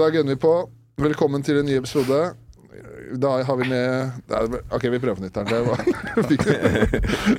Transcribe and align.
da 0.00 0.08
gunner 0.10 0.34
vi 0.34 0.40
på. 0.40 0.54
Velkommen 1.02 1.42
til 1.44 1.58
en 1.60 1.66
ny 1.66 1.76
episode. 1.80 2.34
Da 3.18 3.30
har 3.44 3.56
vi 3.56 3.68
med 3.68 4.12
er- 4.32 4.60
OK, 4.72 4.82
vi 4.92 4.98
prøver 4.98 5.14
på 5.18 5.22
nytt 5.22 5.36
her. 5.36 5.44
Det 5.44 5.66
var- 5.66 5.84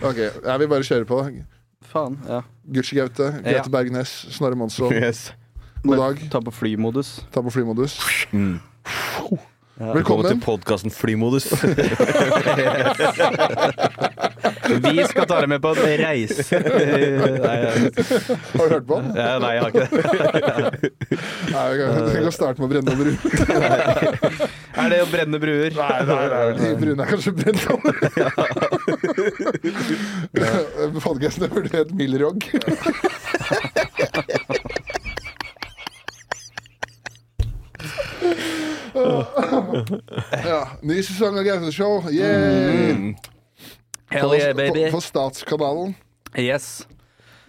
OK, 0.09 0.17
ja, 0.45 0.57
vi 0.57 0.67
bare 0.67 0.83
kjører 0.83 1.05
på. 1.09 1.21
Faen, 1.93 2.19
ja. 2.27 2.41
Gucci 2.73 2.95
Gaute, 2.95 3.23
Ja. 3.45 3.57
Gaute 3.57 3.69
Bergnes, 3.73 4.11
Snorre 4.31 4.55
Monsson. 4.55 4.93
Yes. 4.93 5.33
God 5.83 5.97
dag. 5.99 6.21
Ta 6.31 6.39
på 6.39 6.51
flymodus. 6.51 7.25
Ta 7.33 7.41
på 7.41 7.51
flymodus. 7.51 7.97
Mm. 8.31 8.59
Velkommen 9.73 9.95
Velkommen. 9.97 10.25
til 10.29 10.37
podkasten 10.45 10.91
Flymodus. 10.93 11.47
Vi 14.83 15.01
skal 15.09 15.25
ta 15.25 15.39
deg 15.41 15.49
med 15.49 15.61
på 15.63 15.71
en 15.73 15.79
reise. 15.97 16.45
Nei, 16.53 17.55
jeg- 17.57 17.89
Har 18.53 18.69
du 18.69 18.73
hørt 18.75 18.85
på 18.85 18.99
den? 19.01 19.07
ja, 19.17 19.39
nei, 19.41 19.51
jeg 19.55 19.61
har 19.63 19.69
ikke 19.71 19.87
det. 19.89 19.89
Nei, 21.55 21.63
vi 21.71 21.75
kan, 21.79 21.89
vi 22.27 22.31
starte 22.37 22.61
med 22.61 22.67
å 22.67 22.71
brenne 22.75 22.89
over 22.93 23.01
bru. 23.01 23.13
Er 24.83 24.87
det 24.93 24.99
å 25.01 25.09
brenne 25.09 25.37
bruer? 25.41 25.71
Nei, 25.79 25.99
nei, 26.05 26.25
nei, 26.35 26.53
nei. 26.61 26.71
bruene 26.83 27.01
er 27.01 27.09
kanskje 27.09 27.33
brent 27.41 27.63
over. 27.73 27.93
Podcasten 31.01 31.49
burde 31.49 31.73
hett 31.79 31.89
Milrog. 31.97 32.37
Ja, 40.49 40.61
ny 40.81 40.97
sesong 41.03 41.37
av 41.39 41.45
Gaute 41.47 41.71
Show. 41.75 42.09
Yeah! 42.11 42.95
Mm. 42.95 43.13
Hell 44.13 44.35
yeah, 44.37 44.55
baby. 44.55 44.85
På, 44.91 44.97
på 44.97 45.01
Statskanalen. 45.01 45.95
Yes. 46.37 46.87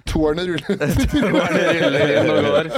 Toerne 0.05 0.45
ruller. 0.49 0.97
Toerne 1.13 1.63
ruller 1.81 2.13
inn 2.15 2.33
og 2.33 2.49
går. 2.49 2.71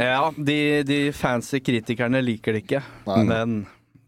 Ja, 0.00 0.20
de, 0.36 0.58
de 0.88 1.00
fancy 1.16 1.60
kritikerne 1.64 2.22
liker 2.24 2.56
det 2.56 2.64
ikke. 2.64 2.82
Nei. 3.08 3.22
Men 3.28 3.58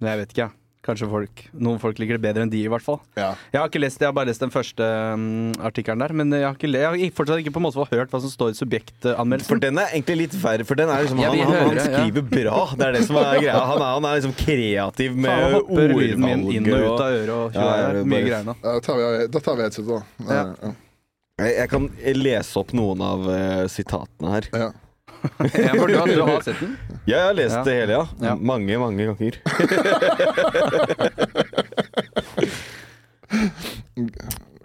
jeg 0.05 0.23
vet 0.23 0.35
ikke. 0.37 0.49
Kanskje 0.89 1.07
folk, 1.13 1.43
noen 1.53 1.77
folk 1.83 1.99
liker 2.01 2.17
det 2.17 2.23
bedre 2.25 2.47
enn 2.47 2.51
de, 2.53 2.63
i 2.65 2.71
hvert 2.73 2.81
fall. 2.85 2.97
Ja. 3.19 3.35
Jeg 3.53 3.61
har 3.61 3.69
ikke 3.69 3.83
lest, 3.83 4.01
jeg 4.01 4.09
har 4.09 4.15
bare 4.17 4.31
lest 4.31 4.41
den 4.41 4.53
første 4.55 4.87
um, 5.13 5.53
artikkelen 5.69 6.01
der. 6.01 6.15
Men 6.17 6.33
jeg 6.33 6.47
har, 6.47 6.57
ikke, 6.57 6.71
le- 6.73 6.81
jeg 6.81 7.03
har 7.03 7.13
fortsatt 7.19 7.43
ikke 7.43 7.53
på 7.53 7.61
en 7.61 7.67
måte 7.67 7.85
hørt 7.93 8.15
hva 8.15 8.21
som 8.25 8.33
står 8.33 8.55
i 8.55 8.59
subjektanmeldelsen. 8.59 9.51
For 9.53 9.61
den 9.61 9.83
er 9.83 9.93
egentlig 9.93 10.17
litt 10.23 10.39
verre, 10.41 10.65
for 10.69 10.81
den 10.81 10.89
er 10.95 11.05
liksom, 11.05 11.21
Ja, 11.21 11.29
han, 11.35 11.53
han, 11.53 11.77
han 11.77 11.83
skriver 11.85 12.25
ja. 12.25 12.27
bra. 12.33 12.65
Det 12.81 12.89
er 12.89 12.97
det 12.97 13.05
som 13.11 13.21
er 13.21 13.31
greia. 13.43 13.61
Han 13.69 13.85
er, 13.85 13.93
han 13.99 14.09
er 14.09 14.19
liksom 14.23 14.35
kreativ 14.41 15.21
med 15.29 15.47
hopper 15.59 15.95
lyden 15.95 16.25
min 16.25 16.49
ordvalget 16.49 16.59
inn 16.59 16.73
og 16.73 16.89
ut 16.89 17.05
av 17.05 17.21
øret 17.21 17.37
og 17.37 17.63
det 17.99 18.05
Mye 18.09 18.25
greier 18.25 18.49
nå. 18.49 18.57
Da 18.65 18.77
tar 18.89 18.99
vi, 19.03 19.07
da 19.37 19.45
tar 19.45 19.59
vi 19.61 19.67
headsetet, 19.69 19.95
da. 20.27 20.75
Jeg, 21.39 21.55
jeg 21.55 21.71
kan 21.71 21.85
lese 22.19 22.59
opp 22.59 22.73
noen 22.75 23.03
av 23.05 23.29
uh, 23.31 23.65
sitatene 23.71 24.33
her. 24.39 24.49
Ja. 24.65 24.71
Ja, 25.23 25.73
for 25.75 25.87
du, 25.91 25.97
har- 25.99 26.07
du 26.07 26.23
har 26.23 26.41
sett 26.47 26.61
den? 26.63 26.77
Ja, 27.09 27.17
jeg 27.17 27.25
har 27.27 27.35
lest 27.39 27.57
Ja. 27.57 27.63
det 27.67 27.75
hele, 27.81 27.93
ja. 27.93 28.05
Ja. 28.29 28.35
Mange, 28.37 28.79
mange 28.79 29.07
ganger. 29.11 29.39
Mm, 33.99 34.11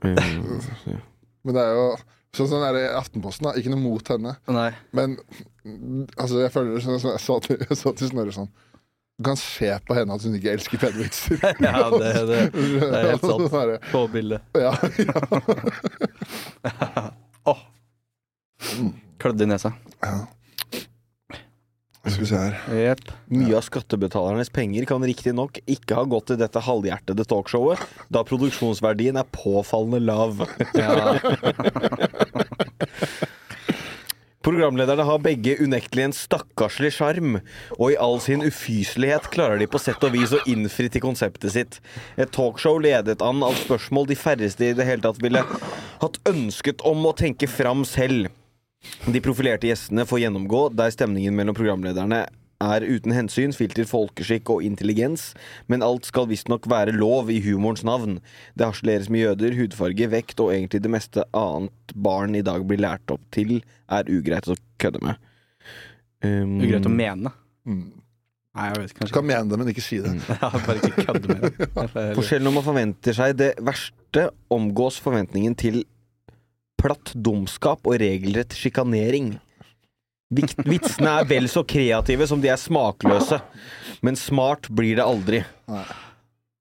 Men 1.43 1.55
det 1.57 1.61
er 1.63 1.73
jo 1.75 1.87
sånn 2.33 2.47
som 2.49 2.59
den 2.61 2.67
er 2.69 2.77
i 2.79 2.83
Aftenposten, 2.97 3.47
da. 3.49 3.53
Ikke 3.59 3.71
noe 3.73 3.81
mot 3.83 4.07
henne. 4.13 4.35
Nei. 4.51 4.69
Men 4.95 5.17
mm, 5.65 6.05
altså, 6.17 6.39
jeg 6.43 6.53
føler 6.53 6.77
det 6.77 6.83
sånn 6.85 7.01
som 7.03 7.11
jeg 7.13 7.23
sa 7.23 7.39
til, 7.47 7.57
jeg 7.67 7.79
sa 7.79 7.93
til 7.99 8.09
Snorre 8.11 8.33
sånn 8.35 8.49
Du 9.19 9.27
kan 9.27 9.37
se 9.39 9.69
på 9.87 9.97
henne 9.97 10.15
at 10.15 10.23
hun 10.25 10.37
ikke 10.39 10.53
elsker 10.55 10.81
pennevitser. 10.81 11.35
Ja, 11.67 11.83
det, 11.93 12.13
det, 12.29 12.39
det 12.53 12.87
er 12.87 13.09
helt 13.11 13.27
sant. 13.27 13.49
Sånn 13.51 13.77
På 13.91 14.05
bildet. 14.11 14.41
ja, 14.57 14.73
ja. 15.03 15.17
Åh. 17.51 17.61
Klødde 19.19 19.43
i 19.45 19.51
nesa. 19.51 19.73
Skal 22.13 22.25
vi 22.25 22.29
se 22.29 22.39
her. 22.39 22.57
Yep. 22.69 23.11
Mye 23.33 23.57
av 23.57 23.65
skattebetalernes 23.65 24.51
penger 24.53 24.85
kan 24.89 25.05
riktignok 25.05 25.59
ikke 25.65 25.97
ha 25.97 26.05
gått 26.09 26.29
til 26.31 26.39
dette 26.41 26.61
halvhjertede 26.63 27.25
talkshowet, 27.29 27.81
da 28.13 28.23
produksjonsverdien 28.27 29.17
er 29.19 29.29
påfallende 29.33 30.01
lav. 30.05 30.45
Ja. 30.77 31.17
Programlederne 34.43 35.05
har 35.07 35.21
begge 35.23 35.53
unektelig 35.63 36.03
en 36.03 36.15
stakkarslig 36.15 36.89
sjarm, 36.97 37.37
og 37.77 37.93
i 37.93 37.95
all 37.95 38.17
sin 38.19 38.43
ufyselighet 38.43 39.29
klarer 39.31 39.61
de 39.61 39.69
på 39.71 39.79
sett 39.79 40.03
og 40.03 40.11
vis 40.17 40.33
å 40.35 40.41
innfri 40.51 40.89
til 40.91 41.03
konseptet 41.05 41.55
sitt. 41.55 41.79
Et 42.19 42.27
talkshow 42.27 42.75
ledet 42.83 43.23
an 43.23 43.39
av 43.47 43.55
spørsmål 43.61 44.11
de 44.11 44.19
færreste 44.19 44.67
i 44.67 44.75
det 44.75 44.89
hele 44.89 45.05
tatt 45.05 45.23
ville 45.23 45.45
hatt 46.03 46.19
ønsket 46.27 46.83
om 46.83 47.07
å 47.07 47.15
tenke 47.15 47.47
fram 47.47 47.87
selv. 47.87 48.27
De 49.07 49.21
profilerte 49.23 49.67
gjestene 49.69 50.05
får 50.07 50.25
gjennomgå, 50.25 50.67
der 50.75 50.93
stemningen 50.93 51.35
mellom 51.37 51.55
programlederne 51.57 52.25
er 52.63 52.85
uten 52.85 53.13
hensyn, 53.15 53.53
filter, 53.55 53.87
folkeskikk 53.87 54.51
og 54.53 54.63
intelligens, 54.65 55.31
men 55.71 55.83
alt 55.85 56.07
skal 56.07 56.29
visstnok 56.29 56.67
være 56.71 56.95
lov 56.95 57.31
i 57.33 57.39
humorens 57.43 57.83
navn. 57.87 58.19
Det 58.55 58.69
harseleres 58.69 59.09
med 59.11 59.25
jøder, 59.25 59.57
hudfarge, 59.57 60.09
vekt 60.13 60.39
og 60.43 60.53
egentlig 60.53 60.83
det 60.85 60.93
meste 60.93 61.25
annet 61.37 61.95
barn 61.95 62.37
i 62.39 62.45
dag 62.45 62.63
blir 62.69 62.81
lært 62.83 63.13
opp 63.13 63.23
til, 63.35 63.59
er 63.91 64.09
ugreit 64.11 64.47
å 64.47 64.57
kødde 64.81 65.03
med. 65.03 65.19
Um, 66.23 66.61
Ugreit 66.63 66.87
å 66.87 66.93
mene. 66.93 67.33
Mm. 67.67 67.83
Nei, 68.53 68.67
jeg 68.69 68.81
vet 68.83 68.91
Du 68.93 68.99
kanskje 68.99 69.15
kan 69.15 69.25
mene 69.25 69.49
det, 69.49 69.57
men 69.59 69.71
ikke 69.71 69.83
si 69.83 69.99
det. 70.03 70.13
Ja, 70.29 70.51
bare 70.53 70.77
ikke 70.77 71.07
kødde 71.07 71.33
med 71.33 71.45
det. 71.47 71.69
Forskjellen 72.19 72.51
om 72.51 72.59
man 72.59 72.65
forventer 72.65 73.17
seg 73.17 73.35
det 73.39 73.53
verste, 73.65 74.29
omgås 74.53 74.99
forventningen 75.03 75.57
til 75.57 75.81
platt 76.83 77.13
dumskap 77.15 77.87
og 77.87 77.99
regelrett 78.01 78.55
sjikanering. 78.57 79.33
Vitsene 80.33 81.17
er 81.19 81.27
vel 81.29 81.47
så 81.51 81.63
kreative 81.67 82.27
som 82.29 82.41
de 82.41 82.49
er 82.51 82.59
smakløse, 82.59 83.39
men 84.03 84.17
smart 84.19 84.69
blir 84.73 84.97
det 84.99 85.05
aldri. 85.05 85.43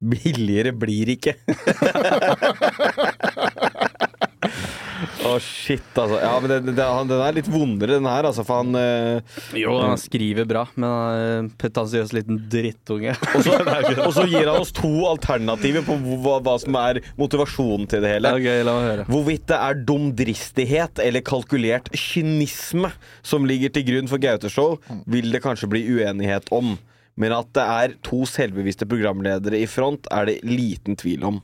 Billigere 0.03 0.73
blir 0.75 1.15
ikke. 1.15 1.37
Shit, 5.41 5.87
altså. 5.97 6.19
Ja, 6.21 6.33
men 6.43 6.51
den, 6.51 6.67
den, 6.75 6.81
han- 6.85 7.09
den 7.09 7.21
er 7.25 7.33
litt 7.37 7.49
vondere, 7.49 7.97
den 7.97 8.09
her, 8.11 8.29
altså, 8.29 8.45
for 8.45 8.61
han 8.61 8.75
eh, 8.77 9.41
Jo, 9.57 9.79
han 9.81 9.97
skriver 10.01 10.45
bra, 10.49 10.67
men 10.75 10.89
han 10.89 11.17
er 11.17 11.33
en 11.41 11.51
pretensiøs 11.63 12.13
liten 12.17 12.41
drittunge. 12.53 13.15
Og 13.33 13.47
så, 13.47 13.57
og 14.07 14.13
så 14.17 14.27
gir 14.29 14.47
han 14.51 14.61
oss 14.61 14.73
to 14.77 14.91
alternativer 15.09 15.85
på 15.87 15.97
hva, 16.25 16.39
hva 16.45 16.57
som 16.63 16.77
er 16.83 17.01
motivasjonen 17.21 17.89
til 17.91 18.05
det 18.05 18.15
hele. 18.17 18.35
gøy, 18.43 18.63
la 18.67 18.77
meg 18.79 18.89
høre. 18.91 19.09
Hvorvidt 19.09 19.47
det 19.53 19.59
er 19.59 19.83
dumdristighet 19.89 21.03
eller 21.07 21.25
kalkulert 21.27 21.89
kynisme 21.97 22.91
som 23.23 23.45
ligger 23.49 23.73
til 23.75 23.85
grunn 23.89 24.09
for 24.11 24.21
Gaute-show, 24.23 24.79
vil 25.07 25.31
det 25.33 25.43
kanskje 25.45 25.71
bli 25.73 25.87
uenighet 25.97 26.51
om. 26.53 26.75
Men 27.21 27.35
at 27.37 27.51
det 27.53 27.63
er 27.69 27.93
to 28.07 28.23
selvbevisste 28.25 28.87
programledere 28.89 29.59
i 29.61 29.67
front, 29.69 30.07
er 30.17 30.31
det 30.31 30.39
liten 30.49 30.97
tvil 30.97 31.27
om. 31.29 31.43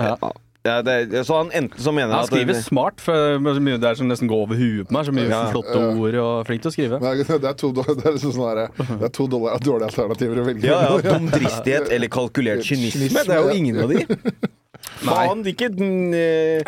Ja. 0.00 0.16
Ja, 0.62 0.76
det, 0.86 1.24
så 1.26 1.40
han 1.40 1.48
enten 1.58 1.74
så 1.82 1.90
mener 1.90 2.14
Han 2.14 2.22
at 2.22 2.28
skriver 2.30 2.54
smart, 2.62 3.00
for 3.02 3.10
det 3.42 3.50
er 3.50 3.56
så 3.58 3.62
mye 3.66 3.80
der 3.82 3.96
som 3.98 4.06
nesten 4.06 4.28
går 4.30 4.44
over 4.44 4.54
huet 4.60 4.86
på 4.86 4.94
meg. 4.94 5.02
Så 5.08 5.10
mye 5.16 5.26
Ja. 5.26 5.40
flotte 5.50 5.74
ord 5.98 6.14
og 6.22 6.46
flink 6.46 6.62
til 6.62 6.70
å 6.70 6.74
skrive. 6.76 7.00
Det 7.02 7.34
er 7.50 7.56
to, 7.58 7.72
det 7.74 7.82
er 8.06 8.14
liksom 8.14 8.30
sånn 8.36 8.46
her, 8.46 8.70
det 8.78 9.02
er 9.08 9.10
to 9.18 9.26
dårlige, 9.26 9.58
dårlige 9.66 9.90
alternativer 9.90 10.38
å 10.38 10.46
velge 10.46 10.62
ja, 10.70 10.78
ja. 10.86 11.02
Dumdristighet 11.18 11.90
eller 11.98 12.06
kalkulert 12.14 12.62
kynisme. 12.68 13.10
Det 13.26 13.34
er 13.34 13.42
jo 13.42 13.50
ingen 13.58 13.74
av 13.82 13.90
de. 13.90 14.06
Faen, 15.02 15.42
ikke 15.50 15.66
eh, 15.74 16.62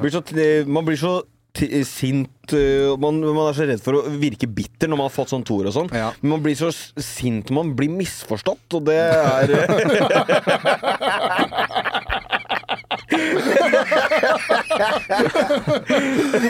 blir 0.00 0.10
så, 0.14 0.22
eh, 0.38 0.62
Man 0.66 0.84
blir 0.86 0.94
så 0.98 1.18
t 1.52 1.66
sint 1.84 2.48
eh, 2.56 2.94
man, 2.96 3.18
man 3.20 3.50
er 3.50 3.54
så 3.58 3.66
redd 3.68 3.82
for 3.84 3.92
å 3.98 4.02
virke 4.18 4.48
bitter 4.48 4.88
når 4.88 4.96
man 5.02 5.08
har 5.10 5.12
fått 5.12 5.28
sånn 5.34 5.42
toer 5.44 5.66
og 5.68 5.74
sånn. 5.76 5.90
Ja. 5.92 6.08
Men 6.22 6.30
man 6.38 6.42
blir 6.46 6.56
så 6.56 6.70
s- 6.72 6.94
sint 7.04 7.50
når 7.52 7.56
man 7.58 7.74
blir 7.76 7.90
misforstått, 7.92 8.72
og 8.78 8.86
det 8.88 8.96
er 8.96 9.52
eh, 9.52 9.62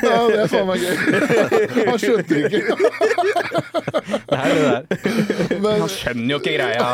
Ja, 0.02 0.18
det 0.28 0.40
er 0.42 0.48
faen 0.52 0.66
meg 0.68 0.78
gøy. 0.82 0.94
Han 1.88 1.98
skjønte 2.00 2.32
det 2.32 2.42
ikke. 2.48 2.62
Det 4.28 4.38
er 4.38 4.48
det 4.52 4.62
der. 4.66 4.82
Men, 5.62 5.72
Han 5.82 5.90
skjønner 5.92 6.30
jo 6.34 6.38
ikke 6.42 6.54
greia. 6.56 6.84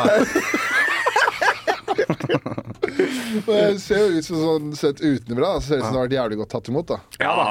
men 3.45 3.73
det 3.73 3.79
ser 3.83 3.99
jo 3.99 4.17
ut 4.19 4.25
som 4.25 4.37
sånn 4.41 4.69
sett 4.77 5.01
utenfra, 5.03 5.49
så 5.59 5.65
ser 5.65 5.75
det 5.77 5.81
ut 5.81 5.85
som 5.85 5.93
det 5.93 5.99
har 5.99 6.05
vært 6.07 6.15
jævlig 6.17 6.37
godt 6.41 6.51
tatt 6.55 6.69
imot. 6.71 6.87
da 6.93 6.97
Ja 7.23 7.33
da. 7.37 7.43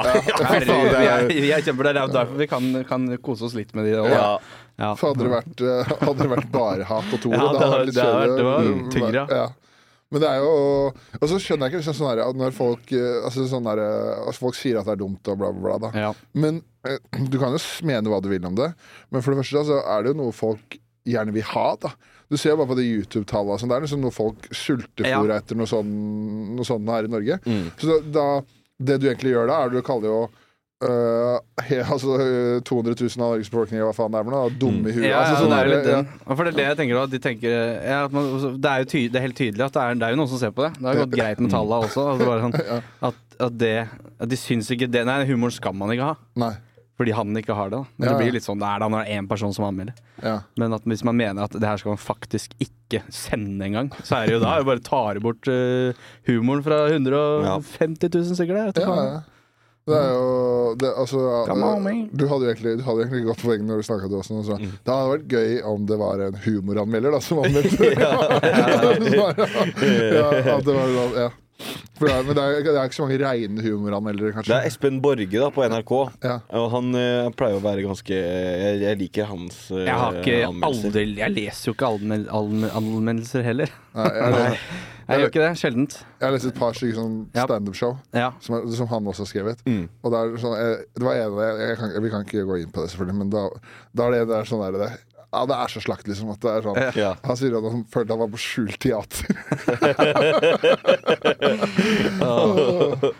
Herregud, 0.49 0.95
vi 0.95 1.05
er, 1.09 1.27
vi 1.29 1.51
er 1.55 1.61
kjemper, 1.65 1.83
det 1.89 1.93
er 2.03 2.13
derfor 2.15 2.39
vi 2.41 2.47
kan, 2.51 2.63
kan 2.89 3.07
kose 3.25 3.47
oss 3.49 3.55
litt 3.57 3.71
med 3.77 3.89
de 3.89 3.97
òg. 4.01 4.09
ja. 4.13 4.25
Ja. 4.79 4.93
Hadde 4.95 5.25
det 5.25 5.31
vært, 5.33 5.59
eh, 5.67 5.89
hadde 6.05 6.21
det 6.23 6.29
vært 6.31 6.45
bare 6.53 6.85
hat 6.87 7.09
og 7.11 7.19
toer, 7.19 7.33
Ja, 7.35 7.47
da 7.51 7.57
det 7.59 7.67
hadde 7.99 8.35
det 8.37 8.45
vært 8.47 8.93
tyngre, 8.93 9.25
ja. 9.27 9.47
Men 10.09 10.23
det 10.23 10.29
er 10.29 10.39
jo 10.41 10.53
Og 11.21 11.25
så 11.29 11.37
skjønner 11.37 11.67
jeg 11.67 11.73
ikke 11.73 11.81
liksom 11.83 11.97
sånn 11.99 12.17
der, 12.17 12.33
når 12.39 12.53
folk 12.57 12.93
eh, 12.97 13.19
Altså 13.27 13.45
sånn 13.49 13.67
der, 13.69 13.81
eh, 13.83 14.21
altså 14.23 14.45
Folk 14.47 14.57
sier 14.57 14.79
at 14.79 14.89
det 14.89 14.95
er 14.95 15.01
dumt 15.03 15.29
og 15.29 15.41
bla, 15.41 15.51
bla, 15.53 15.77
bla. 15.83 15.91
Ja. 15.93 16.11
Men 16.33 16.61
eh, 16.87 16.97
du 17.29 17.37
kan 17.41 17.53
jo 17.53 17.61
mene 17.85 18.09
hva 18.11 18.21
du 18.23 18.29
vil 18.31 18.47
om 18.49 18.57
det, 18.57 18.71
men 19.13 19.25
for 19.25 19.33
det 19.33 19.43
første 19.43 19.65
så 19.69 19.81
er 19.83 20.05
det 20.05 20.13
jo 20.13 20.19
noe 20.23 20.35
folk 20.35 20.79
gjerne 21.09 21.33
vil 21.35 21.45
ha. 21.53 21.67
da 21.81 21.93
Du 22.29 22.37
ser 22.37 22.57
bare 22.57 22.69
på 22.69 22.77
de 22.77 22.87
YouTube-tallene. 22.87 23.59
sånn, 23.61 23.69
Det 23.71 23.77
er 23.77 23.85
liksom 23.85 24.03
noe 24.05 24.13
folk 24.15 24.49
sultefòrer 24.53 25.35
etter 25.39 25.57
noe 25.57 25.69
sånt, 25.69 25.93
noe 26.57 26.67
sånt 26.67 26.89
her 26.93 27.07
i 27.07 27.13
Norge. 27.13 27.39
Mm. 27.45 27.69
Så 27.79 28.01
da 28.13 28.27
Det 28.79 28.99
du 29.01 29.09
egentlig 29.09 29.33
gjør 29.33 29.49
da, 29.49 29.61
er 29.65 29.73
du 29.73 29.81
kaller 29.83 30.07
jo 30.07 30.19
øh, 30.87 31.39
he, 31.67 31.79
altså, 31.83 32.15
øh, 32.19 32.61
200 32.61 32.95
000 32.99 33.11
av 33.17 33.33
Norges 33.33 33.49
befolkning, 33.51 33.81
hva 33.83 33.95
faen 33.95 34.13
det 34.13 34.21
er 34.21 34.27
for 34.27 34.35
noe? 34.35 34.53
Dumme 34.61 34.91
i 34.91 34.95
huet. 34.95 35.07
Ja, 35.09 35.23
altså, 35.23 35.33
ja, 35.33 35.41
sånn 35.41 35.53
det 35.53 35.59
er 35.59 35.71
litt 35.73 35.89
det. 35.89 35.97
ja. 35.97 36.29
For 36.29 36.47
det 36.47 36.53
er 36.53 36.59
det 36.59 36.67
jeg 36.69 36.79
tenker 36.81 37.11
de 37.13 37.21
tenker 37.25 37.57
ja, 37.57 37.99
at 38.05 38.15
man, 38.15 38.31
det, 38.55 38.71
er 38.71 38.85
jo 38.85 38.89
ty, 38.93 39.03
det 39.07 39.19
er 39.19 39.27
helt 39.27 39.39
tydelig 39.39 39.67
at 39.67 39.75
det 39.75 39.83
er, 39.83 39.99
det 39.99 40.07
er 40.07 40.15
jo 40.15 40.21
noen 40.21 40.31
som 40.31 40.41
ser 40.41 40.55
på 40.55 40.65
det. 40.67 40.71
Det 40.79 40.89
har 40.91 41.03
gått 41.03 41.17
greit 41.17 41.43
med 41.43 41.53
tallene 41.53 41.89
også. 41.89 42.07
Altså 42.13 42.31
bare 42.31 42.47
sånn, 42.47 42.81
at, 43.11 43.21
at, 43.49 43.59
det, 43.65 43.75
at 44.19 44.31
de 44.31 44.39
syns 44.39 44.71
ikke 44.75 44.89
det 44.91 45.05
Nei, 45.09 45.21
humoren 45.29 45.55
skal 45.55 45.75
man 45.77 45.95
ikke 45.95 46.11
ha. 46.13 46.17
Nei. 46.39 46.55
Fordi 46.99 47.13
han 47.15 47.37
ikke 47.39 47.55
har 47.55 47.69
det. 47.71 47.77
da 47.79 47.85
Men 47.95 48.09
Ja, 48.09 48.11
det 48.11 48.19
blir 48.19 48.33
litt 48.35 48.43
sånn 48.43 48.59
det 48.59 48.67
er 48.67 48.81
da 48.83 48.89
når 48.91 49.05
det 49.05 49.13
er 49.13 49.21
én 49.21 49.27
person 49.29 49.53
som 49.55 49.69
anmelder. 49.69 49.95
Ja. 50.19 50.35
Men 50.59 50.75
at 50.75 50.83
hvis 50.83 51.03
man 51.07 51.15
mener 51.15 51.47
at 51.47 51.55
det 51.55 51.63
her 51.63 51.79
skal 51.79 51.93
man 51.93 52.01
faktisk 52.03 52.55
ikke 52.59 53.05
sende 53.07 53.63
engang, 53.69 53.91
så 54.03 54.17
er 54.17 54.27
det 54.27 54.35
jo 54.35 54.41
da 54.43 54.57
jo 54.59 54.67
bare 54.67 54.83
tar 54.83 55.21
bort 55.23 55.47
uh, 55.47 55.95
humoren 56.27 56.65
fra 56.65 56.81
150 56.91 58.11
000 58.11 58.35
sikkert. 58.35 58.75
Jeg 58.75 58.83
Ja, 58.83 58.97
ja. 59.07 59.21
Det 59.89 59.97
er 59.97 60.11
jo 60.13 60.75
det, 60.79 60.89
altså, 61.01 61.19
du, 61.49 62.23
hadde 62.29 62.45
jo 62.45 62.49
egentlig, 62.51 62.73
du 62.77 62.83
hadde 62.85 62.99
jo 63.01 63.05
egentlig 63.07 63.29
godt 63.31 63.41
poeng 63.41 63.61
når 63.67 63.75
du 63.81 63.85
snakka 63.87 64.05
til 64.11 64.19
oss 64.19 64.29
nå. 64.31 64.37
Mm. 64.45 64.49
Det 64.85 64.91
hadde 64.93 65.13
vært 65.15 65.27
gøy 65.33 65.51
om 65.71 65.79
det 65.89 65.97
var 65.99 66.15
en 66.27 66.35
humoranmelder 66.45 67.09
da, 67.15 67.19
som 67.25 67.37
anmeldte. 67.43 67.85
ja, 67.97 68.13
at 70.55 70.63
det 70.65 70.73
var, 70.75 70.87
sånn, 70.95 71.13
ja. 71.25 71.29
For 71.99 72.07
det 72.07 72.13
er, 72.15 72.21
men 72.23 72.37
det 72.37 72.43
er, 72.43 72.61
det 72.63 72.73
er 72.79 72.85
ikke 72.87 72.95
så 72.95 73.03
mange 73.03 73.17
reine 73.19 73.63
humoranmeldere, 73.65 74.43
Det 74.47 74.55
er 74.55 74.67
Espen 74.69 75.01
Borge 75.03 75.27
da 75.27 75.49
på 75.51 75.65
NRK. 75.67 75.91
Ja. 76.23 76.37
Og 76.55 76.69
han 76.71 76.93
uh, 76.95 77.27
pleier 77.35 77.57
å 77.59 77.63
være 77.63 77.83
ganske 77.83 78.15
Jeg, 78.15 78.77
jeg 78.85 78.99
liker 79.01 79.27
hans 79.27 79.57
uh, 79.73 79.81
Jeg 79.83 79.97
har 79.99 80.21
ikke 80.21 80.37
anmeldelser. 80.47 80.87
aldri 80.93 81.03
Jeg 81.19 81.35
leser 81.35 81.67
jo 81.71 81.75
ikke 81.75 81.89
anmel 81.97 82.23
anmel 82.39 82.71
anmeldelser 82.79 83.43
heller. 83.43 83.73
Nei, 83.97 84.07
jeg, 84.15 84.55
Jeg 85.09 85.19
gjør 85.19 85.31
ikke 85.33 85.43
det. 85.43 85.51
Sjeldent. 85.59 85.97
jeg 85.99 86.25
har 86.27 86.33
lest 86.37 86.47
et 86.51 86.57
par 86.61 86.75
stykker 86.77 86.99
sånn 87.01 87.19
standup-show 87.33 87.95
Ja. 88.15 88.29
som, 88.45 88.61
som 88.79 88.87
han 88.93 89.07
også 89.11 89.25
har 89.25 89.31
skrevet. 89.33 89.63
Mm. 89.67 89.83
Og 90.05 90.13
det, 90.13 90.19
er 90.23 90.41
sånn, 90.45 90.55
jeg, 90.61 90.79
det 90.95 91.07
var 91.09 91.19
en 91.25 91.39
jeg 91.65 91.77
kan, 91.81 91.95
Vi 92.05 92.11
kan 92.13 92.27
ikke 92.27 92.45
gå 92.47 92.59
inn 92.63 92.71
på 92.71 92.85
det, 92.85 92.93
selvfølgelig, 92.93 93.19
men 93.25 93.31
da, 93.33 93.43
da 93.97 94.07
er 94.07 94.15
det, 94.15 94.25
det 94.31 94.37
er 94.39 94.49
sånn 94.53 94.63
der, 94.63 94.77
det, 94.85 94.91
Ja, 95.29 95.43
det 95.45 95.53
er 95.61 95.69
så 95.69 95.77
slakt, 95.83 96.07
liksom. 96.09 96.31
At 96.33 96.41
det 96.41 96.49
er 96.49 96.63
sånn, 96.65 96.77
Ja. 96.97 97.11
Han 97.25 97.37
sier 97.37 97.53
at 97.59 97.65
han 97.69 97.83
følte 97.93 98.15
han 98.15 98.21
var 98.23 98.31
på 98.33 98.39
skjult 98.41 98.79
teater. 98.81 99.29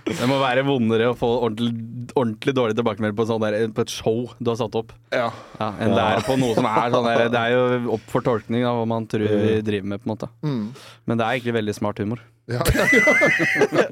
Det 0.09 0.27
må 0.29 0.37
være 0.41 0.63
vondere 0.67 1.09
å 1.11 1.15
få 1.17 1.27
ordentlig, 1.45 1.71
ordentlig 2.15 2.53
dårlig 2.57 2.75
tilbakemelding 2.79 3.17
på, 3.17 3.25
sånn 3.29 3.43
der, 3.43 3.57
på 3.75 3.81
et 3.85 3.93
show 3.93 4.19
du 4.39 4.47
har 4.51 4.57
satt 4.59 4.75
opp, 4.79 4.89
ja. 5.13 5.29
ja, 5.59 5.69
enn 5.81 5.93
det 5.95 6.03
er 6.03 6.25
på 6.25 6.37
noe 6.39 6.53
som 6.57 6.65
er 6.69 6.91
sånn 6.93 7.07
der 7.07 7.29
Det 7.33 7.43
er 7.43 7.51
jo 7.55 7.63
opp 7.95 8.05
for 8.11 8.25
tolkning 8.25 8.65
av 8.67 8.73
hva 8.81 8.87
man 8.89 9.07
tror 9.09 9.27
vi 9.29 9.61
driver 9.65 9.87
med, 9.93 10.01
på 10.01 10.05
en 10.09 10.13
måte. 10.15 10.27
Mm. 10.45 10.65
Men 11.05 11.21
det 11.21 11.25
er 11.25 11.31
egentlig 11.37 11.57
veldig 11.59 11.75
smart 11.77 11.97
humor. 12.03 12.19
Ja, 12.49 12.63
ja, 12.73 12.85
ja. 13.77 13.85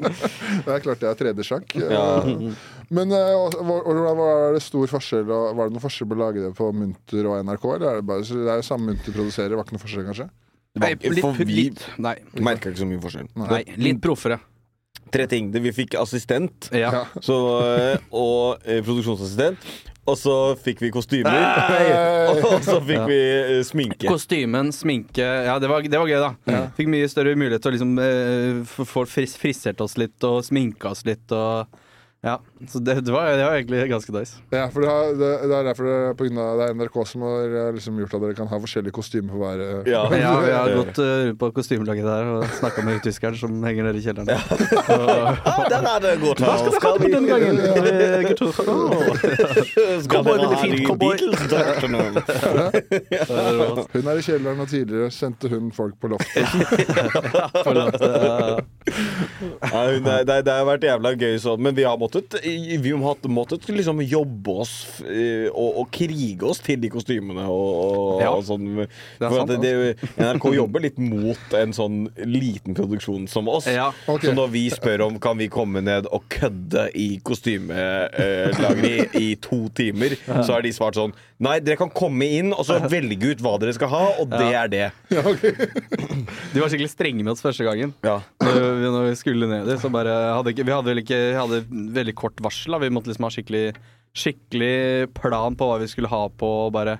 det 0.66 0.72
er 0.74 0.80
klart 0.82 1.02
det 1.04 1.10
er 1.12 1.18
tredje 1.20 1.44
sjakk. 1.46 1.76
Men 2.94 3.12
hva 3.12 4.14
hva 4.16 4.28
er 4.48 4.54
det 4.56 4.62
stor 4.64 4.88
forskjell 4.88 5.28
og 5.28 5.58
Var 5.58 5.68
det 5.68 5.76
noen 5.76 5.84
forskjell 5.84 6.08
på 6.08 6.16
å 6.16 6.20
lage 6.22 6.44
det 6.46 6.52
på 6.56 6.70
Munter 6.72 7.28
og 7.28 7.42
NRK? 7.44 7.66
Eller 7.76 7.88
er 7.90 8.02
det 8.02 8.06
bare 8.08 8.24
det 8.24 8.52
er 8.54 8.62
jo 8.62 8.68
samme 8.68 8.94
Munter 8.94 9.16
produserer, 9.16 9.56
var 9.60 9.68
ikke 9.68 9.76
noen 9.76 9.84
forskjell, 9.84 10.06
kanskje? 10.08 10.30
Nei, 10.78 10.94
litt, 11.02 11.24
For 11.26 11.40
vi 11.42 11.48
litt, 11.50 11.82
nei, 11.98 12.16
merka 12.46 12.70
ikke 12.72 12.84
så 12.84 12.88
mye 12.88 13.02
forskjell. 13.02 13.28
nei, 13.42 13.64
litt 13.82 14.00
proffere. 14.04 14.38
Tre 15.12 15.26
ting. 15.32 15.52
Vi 15.52 15.72
fikk 15.72 15.96
assistent 16.00 16.70
Ja. 16.76 16.92
Ja. 16.92 17.04
så, 17.24 17.38
eh, 17.66 18.10
og 18.12 18.64
eh, 18.66 18.82
produksjonsassistent. 18.86 19.64
Og 20.08 20.16
så 20.16 20.34
fikk 20.64 20.80
vi 20.86 20.90
kostymer. 20.96 21.34
Nei. 21.36 21.88
Og 22.48 22.62
så 22.64 22.78
fikk 22.80 23.02
vi 23.10 23.18
eh, 23.18 23.64
sminke. 23.68 24.08
Kostymen, 24.08 24.72
sminke 24.72 25.26
Ja, 25.26 25.58
det 25.60 25.68
var, 25.68 25.84
det 25.84 26.00
var 26.00 26.08
gøy, 26.08 26.22
da. 26.24 26.62
Fikk 26.78 26.88
mye 26.94 27.10
større 27.12 27.36
mulighet 27.36 27.64
til 27.66 27.74
å 27.74 27.76
liksom 27.76 27.98
få 28.72 28.86
få 28.88 29.04
fris, 29.10 29.36
frisert 29.40 29.84
oss 29.84 29.98
litt 30.00 30.24
og 30.28 30.46
sminka 30.48 30.94
oss 30.94 31.04
litt 31.08 31.36
og 31.36 31.68
Ja. 32.28 32.38
Så 32.68 32.80
det, 32.84 32.96
det, 33.06 33.12
var, 33.14 33.30
det 33.38 33.46
var 33.46 33.54
egentlig 33.56 33.84
ganske 33.92 34.12
nice. 34.12 34.40
Ja, 34.52 34.66
for 34.74 34.82
det, 34.84 34.90
har, 34.90 35.12
det, 35.16 35.30
det 35.48 35.56
er 35.56 35.64
derfor 35.70 35.84
det, 35.88 35.98
på 36.20 36.26
grunn 36.28 36.40
av, 36.42 36.58
det 36.60 36.66
er 36.68 36.74
NRK 36.82 36.96
som 37.08 37.22
har 37.28 37.54
eh, 37.62 37.68
liksom 37.78 38.00
gjort 38.02 38.16
at 38.18 38.24
dere 38.26 38.36
kan 38.40 38.50
ha 38.52 38.58
forskjellige 38.64 38.96
kostymer 38.98 39.32
for 39.36 39.40
hver 39.46 39.58
eh, 39.64 39.92
Ja. 39.94 40.02
Ja, 40.28 40.32
vi 40.44 40.52
har 40.52 40.72
gått 40.76 40.98
eh, 41.00 41.12
rundt 41.30 41.40
på 41.40 41.48
kostymelaget 41.56 42.06
der 42.08 42.24
og 42.34 42.44
snakka 42.58 42.84
med 42.88 43.00
tyskeren 43.06 43.38
som 43.40 43.52
henger 43.64 43.84
nede 43.88 44.02
i 44.02 44.04
kjelleren. 44.04 44.28
Og, 44.28 44.36
Ah, 45.48 45.62
den 45.72 45.86
er 45.88 46.00
det 46.04 46.14
godt. 46.22 46.42
Hva 46.44 46.56
skal 46.60 46.72
dere 46.74 46.82
ha 46.84 46.92
på 46.98 47.08
denne 47.14 47.28
gangen? 47.32 47.56
Cowboy, 50.08 50.38
med 50.42 50.58
fint, 50.64 50.80
cowboy. 50.88 51.16
Hun 53.94 54.04
er 54.08 54.16
i 54.18 54.26
kjelleren, 54.26 54.60
og 54.64 54.68
tidligere 54.72 55.12
sendte 55.14 55.46
hun 55.52 55.72
folk 55.76 55.96
på 56.02 56.08
loftet. 56.12 56.46
Nei, 59.68 59.86
Ja, 60.08 60.24
det 60.26 60.54
har 60.54 60.66
vært 60.68 60.86
jævla 60.88 61.10
gøy 61.18 61.38
sånn, 61.42 61.62
men 61.64 61.76
vi 61.78 61.84
har 61.88 61.98
måttet 62.00 62.17
Vi 62.44 62.92
har 62.92 63.00
måttet- 63.02 63.32
måttet 63.32 63.68
liksom 63.70 64.02
jobbe 64.04 64.56
oss 64.64 64.74
og, 65.04 65.70
og 65.82 65.92
krige 65.94 66.44
oss 66.48 66.60
til 66.66 66.80
de 66.82 66.90
kostymene 66.94 67.44
og, 67.48 67.70
og, 67.78 68.22
Ja. 68.22 68.32
og 68.34 68.44
sånn. 68.48 68.68
er 68.86 68.88
For 69.20 69.38
sant, 69.40 69.52
at 69.52 69.62
det, 69.62 69.74
det, 70.02 70.10
NRK 70.18 70.50
jobber 70.56 70.80
litt 70.88 70.98
mot 71.02 71.54
en 71.60 71.74
sånn 71.76 72.00
liten 72.26 72.76
produksjon 72.78 73.28
som 73.30 73.48
oss. 73.52 73.68
Ja. 73.70 73.92
Okay. 74.08 74.30
Så 74.30 74.36
når 74.38 74.52
vi 74.54 74.66
spør 74.74 75.06
om 75.08 75.20
kan 75.24 75.38
vi 75.38 75.48
komme 75.54 75.82
ned 75.86 76.08
og 76.12 76.24
kødde 76.34 76.88
i 76.98 77.20
kostymelageret 77.24 79.16
i, 79.16 79.32
i 79.32 79.36
to 79.42 79.68
timer, 79.78 80.16
så 80.44 80.58
har 80.58 80.62
de 80.66 80.74
svart 80.76 80.98
sånn 81.00 81.14
Nei, 81.38 81.60
dere 81.62 81.78
kan 81.78 81.92
komme 81.94 82.26
inn 82.26 82.50
og 82.50 82.64
så 82.66 82.80
velge 82.90 83.28
ut 83.36 83.42
hva 83.46 83.60
dere 83.62 83.70
skal 83.78 83.92
ha, 83.92 84.00
og 84.24 84.32
det 84.32 84.48
er 84.58 84.72
det. 84.74 84.86
Ja, 85.14 85.22
okay. 85.22 85.52
de 85.54 86.64
var 86.64 86.72
skikkelig 86.72 86.90
strenge 86.90 87.22
med 87.22 87.30
oss 87.36 87.44
første 87.46 87.62
gangen. 87.68 87.92
Ja. 88.02 88.16
Når 88.42 88.58
vi, 88.58 88.88
når 88.96 89.06
vi 89.12 89.12
skulle 89.20 89.50
ned 89.52 89.70
dit, 89.70 89.78
så 89.84 89.92
bare 89.94 90.16
hadde 90.34 90.50
ikke, 90.56 90.66
Vi 90.66 90.74
hadde 90.74 90.90
vel 90.90 91.04
ikke 91.04 91.20
vi 91.28 91.38
hadde 91.38 91.60
veldig 92.00 92.16
kort 92.18 92.42
varsel. 92.44 92.76
Da. 92.76 92.82
Vi 92.84 92.92
måtte 92.94 93.12
liksom 93.12 93.28
ha 93.28 93.34
skikkelig, 93.34 93.66
skikkelig 94.18 95.14
plan 95.18 95.58
på 95.58 95.70
hva 95.70 95.80
vi 95.82 95.90
skulle 95.92 96.12
ha 96.12 96.24
på. 96.30 96.52
Og 96.68 96.74
bare 96.76 96.98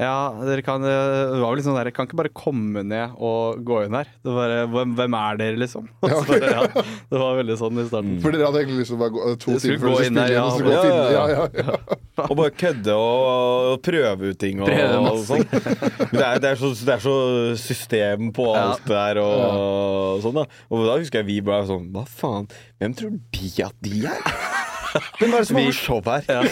Ja, 0.00 0.30
dere 0.46 0.62
kan 0.64 0.80
Det 0.82 0.90
var 0.90 1.50
vel 1.50 1.58
liksom 1.58 1.74
der, 1.76 1.90
kan 1.92 2.06
ikke 2.06 2.18
bare 2.20 2.30
komme 2.32 2.82
ned 2.86 3.16
og 3.18 3.60
gå 3.66 3.82
inn 3.84 3.96
her. 3.98 4.08
Det 4.22 4.32
var 4.32 4.38
bare, 4.40 4.66
hvem, 4.72 4.92
hvem 4.98 5.16
er 5.18 5.40
dere, 5.40 5.58
liksom? 5.60 5.88
Ja, 6.06 6.20
okay. 6.20 6.38
Så, 6.40 6.52
ja, 6.54 6.84
det 7.10 7.20
var 7.20 7.38
veldig 7.40 7.56
sånn 7.60 7.80
i 7.82 7.86
starten. 7.88 8.14
For 8.24 8.34
dere 8.34 8.48
hadde 8.48 8.62
egentlig 8.62 8.84
lyst 8.84 8.92
til 8.94 8.98
å 8.98 9.02
bare 9.02 9.14
gå 9.16 9.34
to 9.44 9.56
timer 9.60 9.82
før 9.82 9.90
dere 9.90 9.98
dere 9.98 10.06
inn 10.10 10.20
ja, 10.36 10.44
og 10.44 10.54
så 10.54 10.64
gå 10.64 10.72
ja, 10.72 10.84
ja. 10.86 11.10
ja, 11.10 11.26
ja, 11.34 11.66
ja. 11.66 11.98
Og 12.30 12.34
bare 12.36 12.52
kødde 12.52 12.94
og, 13.00 13.26
og 13.72 13.78
prøve 13.84 14.32
ut 14.32 14.38
ting 14.40 14.58
og, 14.60 14.68
Prøve 14.68 14.98
og 15.08 15.22
sånn. 15.24 15.44
Men 15.50 16.18
det 16.18 16.24
er, 16.26 16.40
det, 16.42 16.50
er 16.50 16.58
så, 16.60 16.72
det 16.84 16.96
er 16.98 17.04
så 17.04 17.14
system 17.60 18.28
på 18.36 18.48
Ja. 18.50 18.64
alt 18.70 18.84
det 18.84 18.96
der 18.98 19.20
og 19.24 20.20
sånn, 20.24 20.36
da. 20.42 20.44
Og 20.68 20.84
da 20.88 20.98
husker 21.00 21.22
jeg 21.22 21.30
vi 21.30 21.38
bare 21.46 21.64
sånn 21.70 21.88
Hva 21.94 22.04
faen? 22.08 22.50
Hvem 22.82 22.96
tror 22.98 23.16
de 23.16 23.52
at 23.64 23.78
de 23.84 24.02
er? 24.10 24.20
Hvem 25.20 25.32
er 25.32 25.38
det 25.38 25.48
som 25.48 25.60
har 25.60 25.72
show 25.76 26.00
her? 26.04 26.26
Ja. 26.28 26.42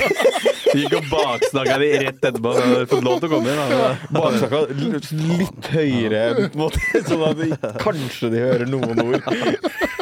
Vi 0.74 0.84
gikk 0.84 0.96
og 0.98 1.06
baksnakka 1.10 1.76
de 1.82 1.88
rett 2.04 2.18
etterpå. 2.18 2.52
Så 2.54 2.64
hadde 2.64 2.86
fått 2.90 3.06
lov 3.06 3.20
til 3.22 3.28
å 3.28 3.32
komme 3.34 3.48
inn. 3.52 3.60
Da. 3.72 3.90
Baksnakka 4.18 4.58
litt, 4.78 5.70
høyere, 5.74 6.22
på 6.38 6.44
en 6.46 6.58
måte, 6.62 7.02
sånn 7.08 7.24
at 7.28 7.36
de, 7.40 7.48
kanskje 7.82 8.32
de 8.34 8.38
hører 8.44 8.66
noen 8.70 8.96
ord. 9.04 9.20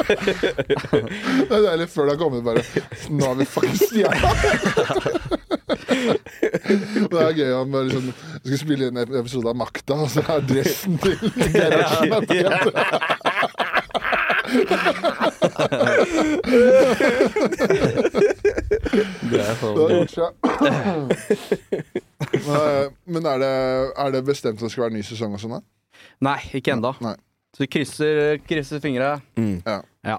Det 0.07 1.51
er 1.51 1.63
deilig 1.67 1.87
før 1.91 2.07
det 2.07 2.13
har 2.13 2.19
kommet 2.21 2.45
bare 2.45 2.61
Nå 3.11 3.25
har 3.27 3.35
vi 3.35 3.45
faktisk 3.51 3.91
stjerne! 3.91 4.27
det 7.11 7.19
er 7.21 7.33
gøy 7.37 7.51
om 7.57 7.71
bare 7.73 7.87
liksom, 7.89 8.11
skal 8.43 8.59
spille 8.61 8.89
inn 8.89 8.99
en 9.01 9.15
episode 9.19 9.51
av 9.51 9.57
Makta, 9.59 9.97
og 10.05 10.09
så 10.11 10.23
er 10.35 10.45
dressen 10.47 10.97
til 11.03 11.15
Gerhardsen 11.55 12.11
Det 19.27 19.41
er 19.43 19.55
sånn. 19.59 19.75
Det 19.77 19.83
er. 20.71 20.87
Men, 22.47 22.95
Men 23.17 23.23
er 23.33 23.37
det, 23.43 23.51
er 24.05 24.09
det 24.15 24.21
bestemt 24.27 24.57
at 24.59 24.63
det 24.67 24.71
skal 24.73 24.83
være 24.87 24.95
ny 24.97 25.03
sesong 25.05 25.31
og 25.37 25.41
sånn? 25.43 25.55
da? 25.57 25.61
Nei, 26.27 26.39
ikke 26.57 26.71
ennå. 26.75 26.91
Nei. 27.03 27.15
Så 27.55 27.59
vi 27.65 27.69
krysser, 27.73 28.15
krysser 28.47 28.79
fingra. 28.83 29.09
Ja. 29.37 29.77
Ja. 30.05 30.17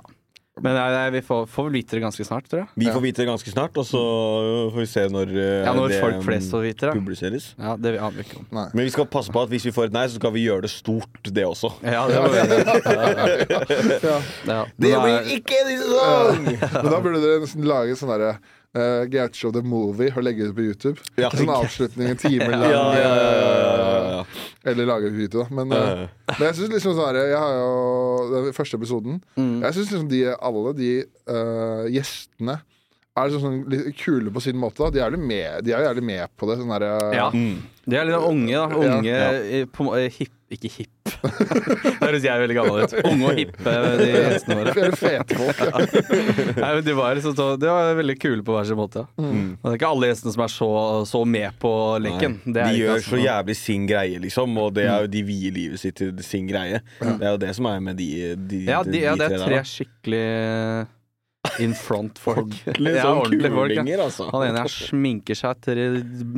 Men 0.64 0.74
nei, 0.76 0.86
nei, 0.94 1.04
vi 1.14 1.20
får, 1.24 1.46
får 1.52 1.66
vel 1.68 1.72
vite 1.78 1.96
det 1.96 2.02
ganske 2.02 2.24
snart, 2.26 2.48
tror 2.50 2.60
jeg. 2.64 2.68
Vi 2.82 2.86
får 2.90 3.02
vite 3.04 3.22
det 3.22 3.28
ganske 3.30 3.52
snart, 3.52 3.76
og 3.80 3.86
så 3.88 4.02
får 4.74 4.80
vi 4.82 4.86
se 4.90 5.04
når, 5.14 5.32
eh, 5.34 5.64
Ja, 5.66 5.72
når 5.76 5.88
det 5.94 6.00
folk 6.02 6.22
flest 6.26 6.50
får 6.54 6.62
vite 6.66 6.86
det. 6.90 6.94
publiseres. 6.98 7.48
Ja, 7.58 7.76
Det 7.76 7.94
aner 7.98 8.24
ikke 8.24 8.40
om. 8.42 8.46
Nei. 8.58 8.66
Men 8.74 8.84
vi 8.88 8.90
skal 8.94 9.06
passe 9.06 9.32
på 9.34 9.42
at 9.42 9.48
hvis 9.52 9.64
vi 9.68 9.72
får 9.74 9.90
et 9.90 9.96
nei, 9.98 10.06
så 10.10 10.18
skal 10.20 10.32
vi 10.34 10.44
gjøre 10.46 10.62
det 10.66 10.70
stort, 10.74 11.20
det 11.24 11.44
også. 11.46 11.72
Ja, 11.82 12.06
det 12.10 12.22
må 12.22 12.28
vi 12.34 12.38
Ja. 14.08 14.20
ja. 14.46 14.60
Det 14.76 14.92
blir 15.02 15.32
ikke 15.38 15.58
en 15.62 15.74
sesong! 15.78 16.44
Men 16.82 16.92
da 16.92 17.00
burde 17.02 17.20
dere 17.22 17.42
nesten 17.44 17.66
lage 17.68 17.96
sånn 17.98 18.12
derre 18.12 18.32
uh, 18.76 19.04
Gaucho 19.10 19.50
the 19.54 19.62
Movie 19.64 20.12
og 20.14 20.22
legge 20.26 20.44
det 20.46 20.52
ut 20.52 20.58
på 20.58 20.66
YouTube. 20.68 21.08
Ja. 21.20 21.30
Sånn 21.34 21.50
avslutning 21.52 22.12
en 22.12 22.20
time 22.20 22.48
lang. 22.52 22.64
Ja, 22.68 22.84
ja, 22.94 23.00
ja, 23.00 23.32
ja, 23.32 23.48
ja, 23.48 23.98
ja. 24.12 24.20
eh, 24.20 24.46
Eller 24.70 24.88
lage 24.88 25.12
video, 25.14 25.44
da. 25.44 25.48
Men, 25.54 25.72
uh. 25.72 26.06
Men 26.34 26.46
jeg 26.50 26.58
syns 26.58 26.72
liksom 26.76 26.96
sånn 26.98 27.18
Jeg 27.18 27.38
har 27.38 27.54
jo 27.56 27.68
den 28.34 28.56
første 28.56 28.80
episoden. 28.80 29.20
Mm. 29.38 29.60
Jeg 29.64 29.76
syns 29.76 29.92
liksom 29.92 30.10
de, 30.12 30.24
alle 30.34 30.74
de 30.78 30.90
uh, 31.30 31.84
gjestene 31.92 32.58
er 33.18 33.34
sånn, 33.34 33.44
sånn 33.44 33.58
litt 33.72 33.96
kule 34.00 34.32
på 34.34 34.42
sin 34.44 34.56
måte. 34.60 34.82
Da. 34.84 34.90
De 34.94 35.00
er 35.02 35.06
jævlig 35.08 35.22
med, 35.26 35.70
jævlig 35.74 36.06
med 36.14 36.34
på 36.38 36.48
det. 36.50 36.58
Sånn 36.62 36.74
der, 36.78 36.88
eh, 36.88 37.16
Ja. 37.18 37.30
Mm. 37.34 37.58
De 37.88 37.96
er 37.96 38.04
litt 38.04 38.20
unge, 38.20 38.52
da. 38.52 38.66
Unge 38.76 39.06
Ja. 39.08 39.30
eh, 39.32 39.64
på, 39.72 39.86
hip, 40.18 40.34
Ikke 40.50 40.68
hipp. 40.72 40.88
Det 41.04 41.90
høres 42.00 42.22
jeg 42.24 42.40
veldig 42.40 42.54
gammel 42.56 42.78
ut. 42.86 42.92
Unge 43.04 43.26
og 43.28 43.36
hippe, 43.36 43.72
de 44.00 44.06
gjestene 44.08 44.54
våre. 44.56 44.72
Flere 44.72 44.96
fete 44.96 45.36
folk. 45.36 45.58
Nei, 46.62 46.70
men 46.72 46.80
de, 46.86 46.94
var 46.96 47.18
liksom 47.18 47.34
så, 47.36 47.48
de 47.60 47.68
var 47.68 47.92
veldig 47.98 48.14
kule 48.22 48.44
på 48.46 48.54
hver 48.56 48.64
sin 48.64 48.78
måte. 48.80 49.02
Ja. 49.18 49.26
Mm. 49.28 49.50
Og 49.60 49.66
Det 49.66 49.74
er 49.74 49.76
ikke 49.76 49.90
alle 49.92 50.08
gjestene 50.08 50.32
som 50.32 50.44
er 50.46 50.52
så, 50.54 50.70
så 51.10 51.20
med 51.28 51.58
på 51.60 51.72
leken. 52.00 52.38
Det 52.46 52.62
er 52.64 52.72
de 52.72 52.80
gjør 52.80 52.94
altså. 52.96 53.10
så 53.12 53.20
jævlig 53.26 53.56
sin 53.60 53.86
greie, 53.90 54.22
liksom, 54.24 54.56
og 54.64 54.72
det 54.78 54.86
er 54.88 55.04
jo 55.04 55.12
de 55.18 55.22
vier 55.28 55.52
livet 55.58 55.82
sitt 55.84 56.00
til 56.00 56.24
sin 56.24 56.48
greie. 56.48 56.80
Det 57.02 57.18
er 57.28 57.34
jo 57.36 57.42
det 57.44 57.52
som 57.60 57.68
er 57.68 57.84
med 57.90 58.00
de, 58.00 58.08
de, 58.40 58.62
Ja, 58.70 58.80
de, 58.88 59.02
ja, 59.04 59.16
det 59.20 59.28
er 59.28 59.36
tre, 59.36 59.44
tre 59.52 59.60
skikkelig 59.68 60.24
in 61.64 61.74
front-folk. 61.74 62.52
Litt 62.78 62.96
Ja, 62.98 63.10
ordentlig 63.12 63.50
ordentlige 63.50 63.54
folk, 63.54 63.88
ja. 63.90 63.98
altså. 64.04 64.28
Han 64.32 64.44
ene 64.48 64.62
her 64.64 64.72
sminker 64.72 65.38
seg 65.38 65.60
til 65.64 65.80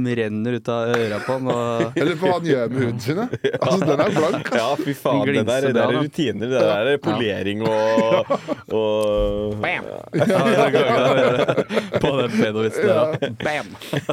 det 0.05 0.17
renner 0.19 0.57
ut 0.59 0.71
av 0.73 0.95
øra 0.97 1.19
på 1.27 1.37
han. 1.37 1.51
Og 1.55 2.01
Eller 2.01 2.19
på 2.21 2.29
hva 2.29 2.39
han 2.39 2.49
gjør 2.51 2.73
med 2.73 2.85
huden 2.85 3.01
sin. 3.05 3.21
Altså, 3.21 3.81
den 3.85 4.05
er 4.05 4.15
blank. 4.17 4.51
Ja, 4.61 4.69
fy 4.81 4.95
faen. 4.97 5.23
Det 5.31 5.45
der, 5.49 5.67
det 5.69 5.75
der 5.77 5.85
er 5.95 6.01
rutiner. 6.05 6.47
Det 6.55 6.65
der 6.65 6.93
er 6.95 7.01
polering 7.05 7.63
og, 7.67 8.35
og 8.73 9.57
Bam! 9.61 9.85
Ja, 10.17 10.41
på 12.01 12.11
den 12.21 12.31
pedovitsen 12.37 12.87
der. 12.91 13.31
Bam! 13.45 13.71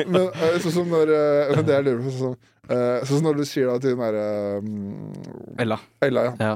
Men 0.08 0.22
eh, 0.30 0.58
sånn 0.64 0.74
som 0.80 0.90
når 0.92 1.12
eh, 1.14 1.56
men 1.58 1.68
Det 1.68 1.76
jeg 1.78 1.86
lurer 1.88 2.02
på 2.06 2.14
sånn 2.14 2.24
som 2.24 2.34
eh, 2.74 3.06
Sånn 3.10 3.24
når 3.26 3.40
du 3.42 3.46
sier 3.48 3.70
da 3.72 3.78
til 3.84 3.96
den 3.96 4.02
derre 4.04 4.26
um, 4.62 5.14
Ella. 5.62 5.78
Ella, 6.06 6.28
ja. 6.30 6.34
Ja. 6.52 6.56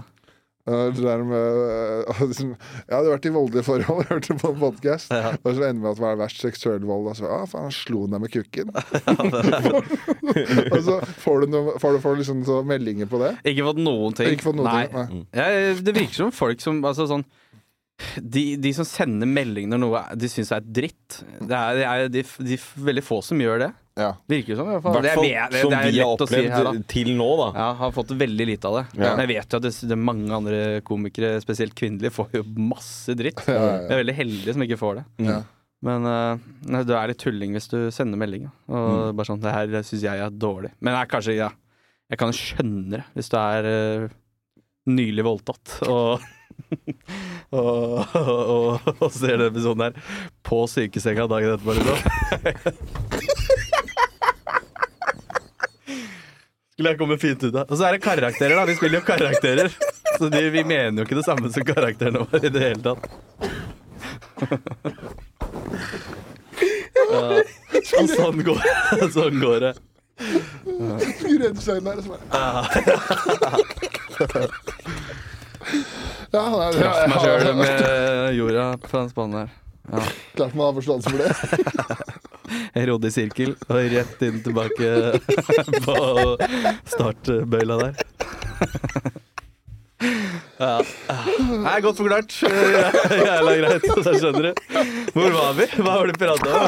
Eh, 0.67 0.91
Det 0.93 1.01
der 1.01 1.23
med 1.25 1.59
eh, 2.05 2.19
liksom, 2.29 2.51
Jeg 2.87 2.93
hadde 2.93 3.13
vært 3.15 3.25
i 3.25 3.33
voldelige 3.33 3.65
forhold, 3.65 4.05
hørte 4.11 4.37
på 4.41 4.51
en 4.53 4.59
podkast, 4.61 5.09
Ja. 5.15 5.31
og 5.41 5.49
så 5.57 5.65
ender 5.69 5.81
med 5.81 5.89
at 5.91 5.97
det 5.99 6.05
var 6.05 6.19
verst 6.21 6.43
seksuell 6.43 6.85
vold. 6.85 7.09
Og 7.11 7.17
så, 7.17 7.25
ja, 7.29 7.39
faen, 7.49 7.67
han 7.69 7.75
slo 7.75 8.03
deg 8.11 8.21
med 8.25 8.33
kukken. 8.35 8.69
og 10.71 10.79
så 10.85 10.99
får 11.23 11.43
du, 11.45 11.47
noe, 11.55 11.75
får 11.81 11.97
du, 11.97 12.01
får 12.03 12.15
du 12.17 12.21
liksom 12.23 12.43
så 12.47 12.61
meldinger 12.67 13.09
på 13.11 13.19
det. 13.21 13.33
Ikke 13.51 13.65
fått 13.71 13.81
noen 13.81 14.17
ting. 14.17 14.37
Fått 14.41 14.57
noen 14.59 14.69
Nei. 14.69 14.85
ting. 14.91 15.21
Nei. 15.23 15.39
Ja, 15.41 15.75
det 15.81 15.95
virker 15.97 16.17
som 16.25 16.33
folk 16.35 16.61
som 16.63 16.81
altså 16.85 17.07
sånn 17.09 17.25
de, 18.17 18.55
de 18.57 18.71
som 18.73 18.85
sender 18.87 19.29
melding 19.29 19.67
når 19.69 19.79
noe 19.83 19.99
de 20.17 20.25
syns 20.31 20.49
er 20.55 20.63
dritt, 20.65 21.19
det 21.37 21.53
er, 21.53 21.75
det 21.77 21.85
er 21.85 22.07
de, 22.09 22.23
de 22.49 22.57
veldig 22.81 23.03
få 23.05 23.19
som 23.25 23.37
gjør 23.43 23.61
det. 23.67 23.71
Ja. 23.99 24.11
Virker 24.29 24.53
jo 24.53 24.57
sånn 24.61 24.69
i 24.69 24.73
hvert 24.75 24.83
fall. 24.85 24.95
hvert 24.95 25.05
Det 25.05 25.31
er, 25.35 25.51
det, 25.51 25.61
som 25.61 25.73
det 25.73 25.79
vi 25.91 25.99
har 25.99 26.13
opplevd 26.15 26.45
si 26.47 26.51
her, 26.53 26.81
til 26.93 27.09
nå, 27.19 27.29
da. 27.41 27.47
Ja, 27.57 27.69
har 27.81 27.95
fått 27.95 28.13
veldig 28.21 28.47
lite 28.47 28.69
av 28.69 28.77
det. 28.79 28.83
Ja. 28.95 29.09
Men 29.09 29.23
jeg 29.25 29.31
vet 29.33 29.55
jo 29.55 29.59
at 29.59 29.65
det, 29.65 29.73
det 29.89 29.95
er 29.97 30.03
mange 30.09 30.37
andre 30.37 30.59
komikere, 30.87 31.33
spesielt 31.43 31.75
kvinnelige, 31.77 32.13
får 32.15 32.37
jo 32.39 32.45
masse 32.71 33.15
dritt. 33.19 33.43
Ja, 33.51 33.57
ja. 33.59 33.73
Jeg 33.83 33.95
er 33.97 34.01
veldig 34.03 34.17
heldig 34.21 34.55
som 34.55 34.65
ikke 34.67 34.79
får 34.79 35.01
det. 35.01 35.05
Ja. 35.27 35.41
Men 35.85 36.05
uh, 36.05 36.81
du 36.85 36.93
er 36.93 37.09
litt 37.09 37.21
tulling 37.21 37.57
hvis 37.57 37.69
du 37.71 37.79
sender 37.93 38.19
melding. 38.21 38.47
Og 38.69 38.89
mm. 39.11 39.15
bare 39.17 39.27
sånn 39.27 39.41
Det 39.41 39.55
her 39.55 39.79
syns 39.81 40.05
jeg 40.05 40.23
er 40.23 40.35
dårlig. 40.41 40.71
Men 40.79 40.95
jeg, 40.99 41.11
kanskje, 41.11 41.37
ja, 41.39 41.49
jeg 42.11 42.21
kan 42.21 42.35
skjønne 42.35 42.99
det 42.99 43.05
hvis 43.17 43.31
du 43.33 43.39
er 43.41 43.71
uh, 43.71 44.13
nylig 44.91 45.25
voldtatt 45.27 45.81
og 45.89 46.29
og, 47.57 48.15
og, 48.15 48.89
og 48.91 49.07
ser 49.13 49.35
denne 49.39 49.49
episoden 49.49 49.85
her 49.87 50.17
på 50.45 50.61
sykesenga 50.69 51.27
dagen 51.31 51.55
etterpå. 51.55 51.77
Liksom. 51.79 53.37
Skulle 56.81 56.95
jeg 56.95 56.97
komme 56.97 57.15
fint 57.21 57.43
ut 57.45 57.53
av. 57.53 57.69
Og 57.69 57.77
så 57.77 57.83
er 57.85 57.93
det 57.93 58.01
karakterer, 58.01 58.55
da. 58.57 58.61
Vi 58.65 58.73
spiller 58.73 58.97
jo 58.97 59.05
karakterer. 59.05 59.67
Så 60.17 60.29
de, 60.33 60.39
vi 60.49 60.63
mener 60.65 60.97
jo 60.97 61.03
ikke 61.05 61.19
det 61.19 61.25
samme 61.27 61.51
som 61.53 61.65
karakterene 61.67 62.23
våre 62.23 62.41
i 62.41 62.49
det 62.49 62.61
hele 62.63 62.81
tatt. 62.81 63.05
Ja. 67.11 67.21
Og 68.01 68.09
sånn 68.09 68.41
går, 68.47 68.65
sånn 69.13 69.37
går 69.43 69.59
det. 69.67 69.71
Og 70.81 71.61
så 71.61 71.77
bare 71.85 72.01
Ja, 76.31 76.41
nei, 76.49 76.67
det 76.73 76.81
Traff 76.81 76.99
meg 77.11 77.19
sjøl 77.21 77.61
med 77.61 77.77
jorda 78.39 78.65
på 78.81 78.93
den 78.95 79.13
spannen 79.13 79.37
der. 79.43 79.53
Ja. 79.91 80.01
klart 80.33 80.57
man 80.57 80.71
har 80.71 80.75
forståelse 80.81 81.13
for 81.13 81.17
det. 81.21 81.29
Jeg 82.75 82.89
rodde 82.89 83.09
i 83.11 83.15
sirkel 83.15 83.55
og 83.67 83.81
rett 83.95 84.23
inn 84.27 84.39
tilbake 84.45 84.91
på 85.87 85.97
startbøyla 86.93 87.81
der. 87.85 87.93
Ja. 90.61 90.81
Er 91.65 91.81
godt 91.81 91.97
forklart. 91.97 92.33
Jævla 93.27 93.53
greit. 93.57 93.85
Så 94.05 94.13
skjønner 94.17 94.47
du. 94.49 94.51
Hvor 95.15 95.33
var 95.35 95.55
vi? 95.57 95.67
Hva 95.77 95.95
var 95.95 96.09
det 96.09 96.15
vi 96.15 96.21
prata 96.21 96.47
om? 96.57 96.65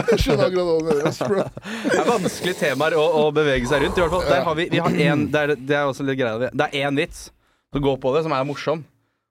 Det 1.84 2.00
er 2.00 2.08
vanskelige 2.10 2.58
temaer 2.62 2.98
å, 2.98 3.04
å 3.22 3.28
bevege 3.36 3.70
seg 3.70 3.86
rundt. 3.86 3.98
I 3.98 4.06
hvert 4.06 4.16
fall, 4.16 4.26
der 4.30 4.46
har 4.48 4.58
vi, 4.58 4.68
vi 4.74 4.82
har 4.82 4.98
en, 5.10 5.28
det, 5.34 5.44
er, 5.44 5.56
det 5.58 5.78
er 5.78 5.90
også 5.90 6.06
litt 6.08 6.20
greia. 6.22 6.50
Det 6.50 6.70
er 6.70 6.88
én 6.88 6.98
vits 7.04 7.28
som 7.74 7.86
går 7.86 7.98
på 8.02 8.14
det, 8.16 8.26
som 8.26 8.34
er 8.38 8.46
morsom. 8.50 8.84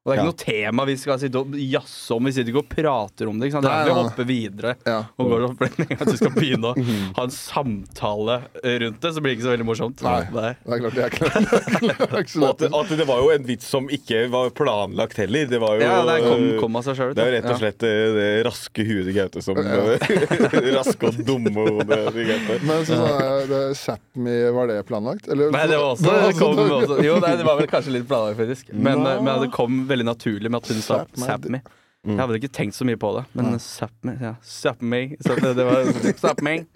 Og 0.02 0.10
det 0.10 0.16
er 0.16 0.18
ikke 0.18 0.26
Ja. 0.26 0.30
noe 0.32 0.42
tema 0.42 0.84
vi 0.88 0.94
skal 0.98 1.18
sitte 1.22 1.38
og 1.38 1.52
jazze 1.54 2.10
om. 2.16 2.24
Vi 2.26 2.32
sitter 2.34 2.50
ikke 2.50 2.62
og 2.64 2.70
prater 2.72 3.28
om 3.30 3.38
det. 3.38 3.46
Ikke 3.46 3.54
sant? 3.60 3.66
Det 3.68 3.70
er, 3.70 3.84
vi 3.86 3.92
hopper 3.94 4.26
videre. 4.26 4.72
Ja. 4.82 4.96
Og 5.14 5.28
går 5.30 5.44
opp 5.46 5.60
At 5.62 6.08
vi 6.10 6.16
skal 6.18 6.32
begynne 6.34 6.72
å 6.72 6.86
ha 7.20 7.22
en 7.28 7.30
samtale 7.30 8.38
rundt 8.82 8.98
det, 9.04 9.12
så 9.14 9.22
blir 9.22 9.30
det 9.30 9.36
ikke 9.38 9.46
så 9.46 9.52
veldig 9.52 9.66
morsomt. 9.68 10.02
Nei. 10.02 10.24
Nei. 10.34 10.50
Det 10.58 10.74
er 10.74 10.82
klart 10.82 10.98
jeg 10.98 11.04
er 11.06 11.14
klart. 11.14 11.78
Det 11.86 11.94
er 11.94 12.40
Og 12.42 12.48
at, 12.50 12.64
at 12.80 12.90
det 12.98 13.06
var 13.06 13.22
jo 13.22 13.30
en 13.36 13.46
vits 13.46 13.68
som 13.70 13.86
ikke 13.94 14.24
var 14.32 14.50
planlagt 14.58 15.20
heller. 15.22 15.46
Det 15.52 15.60
var 15.62 15.78
jo 15.78 15.86
Ja, 15.86 16.00
det 16.08 16.18
kom, 16.26 16.42
kom 16.64 16.80
av 16.80 16.86
seg 16.88 16.98
sjøl. 16.98 17.14
Det 17.14 17.22
er 17.22 17.30
jo 17.30 17.36
rett 17.36 17.48
og 17.52 17.62
slett 17.62 17.86
ja. 17.86 18.10
det 18.18 18.26
raske 18.48 18.88
huet 18.88 19.06
til 19.06 19.16
Gaute 19.20 19.44
som 19.46 19.62
Raske 20.82 21.12
og 21.12 21.22
dumme 21.30 21.54
hodet 21.54 22.00
til 22.16 22.26
Gaute. 22.32 22.58
Men 22.66 22.82
så, 22.90 22.98
sa 22.98 23.14
jeg 23.22 23.48
det 23.54 23.62
Sápmi, 23.78 24.36
var 24.58 24.66
det 24.74 24.80
planlagt? 24.90 25.30
Eller, 25.30 25.54
Nei, 25.54 25.62
det 25.70 25.78
var 25.78 25.94
også, 25.94 26.18
det 26.26 26.34
kom 26.42 26.58
også 26.58 26.98
Jo, 27.06 27.16
nei, 27.22 27.32
det 27.38 27.46
var 27.46 27.62
vel 27.62 27.70
kanskje 27.70 27.94
litt 28.00 28.10
planlagt, 28.10 28.40
faktisk. 28.42 28.74
Men, 28.74 29.06
men 29.06 29.32
det 29.46 29.52
kom 29.54 29.84
veldig 29.92 30.08
naturlig 30.08 30.50
med 30.50 30.62
at 30.62 30.72
hun 30.72 30.82
sa 30.82 31.04
Sap 31.14 31.46
me'. 31.46 31.62
Mm. 32.02 32.16
Jeg 32.16 32.18
hadde 32.18 32.38
ikke 32.40 32.48
tenkt 32.50 32.74
så 32.74 32.82
mye 32.82 32.98
på 32.98 33.12
det, 33.14 33.22
men 33.38 33.58
'sap 33.62 33.92
me', 34.02 34.16
ja, 34.18 34.34
'sap 34.42 34.80
me'. 34.82 35.14
Sap, 35.22 35.38
det, 35.38 35.52
det 35.54 35.66
var 35.68 35.86
'sap 36.18 36.42
me'. 36.42 36.66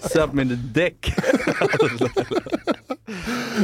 'Sap 0.12 0.34
me 0.34 0.42
in 0.46 0.54
the 0.54 0.60
dick'. 0.76 1.10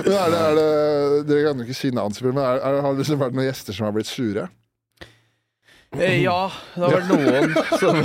Men 0.03 0.13
er 0.15 0.31
det, 0.33 0.39
er 0.41 0.55
det, 0.57 1.27
dere 1.29 1.45
kan 1.45 1.61
jo 1.61 1.67
ikke 1.67 1.77
si 1.77 1.91
navn, 1.95 2.15
men 2.23 2.39
er, 2.41 2.61
er, 2.63 2.81
har 2.83 2.95
det 2.95 3.03
liksom 3.03 3.21
vært 3.21 3.35
noen 3.37 3.49
gjester 3.49 3.77
som 3.77 3.87
har 3.89 3.95
blitt 3.95 4.09
sure? 4.09 4.47
Eh, 5.99 6.23
Ja, 6.23 6.51
det 6.75 6.87
har 6.87 6.95
vært 6.95 7.11
noen 7.13 7.53
som 7.81 7.99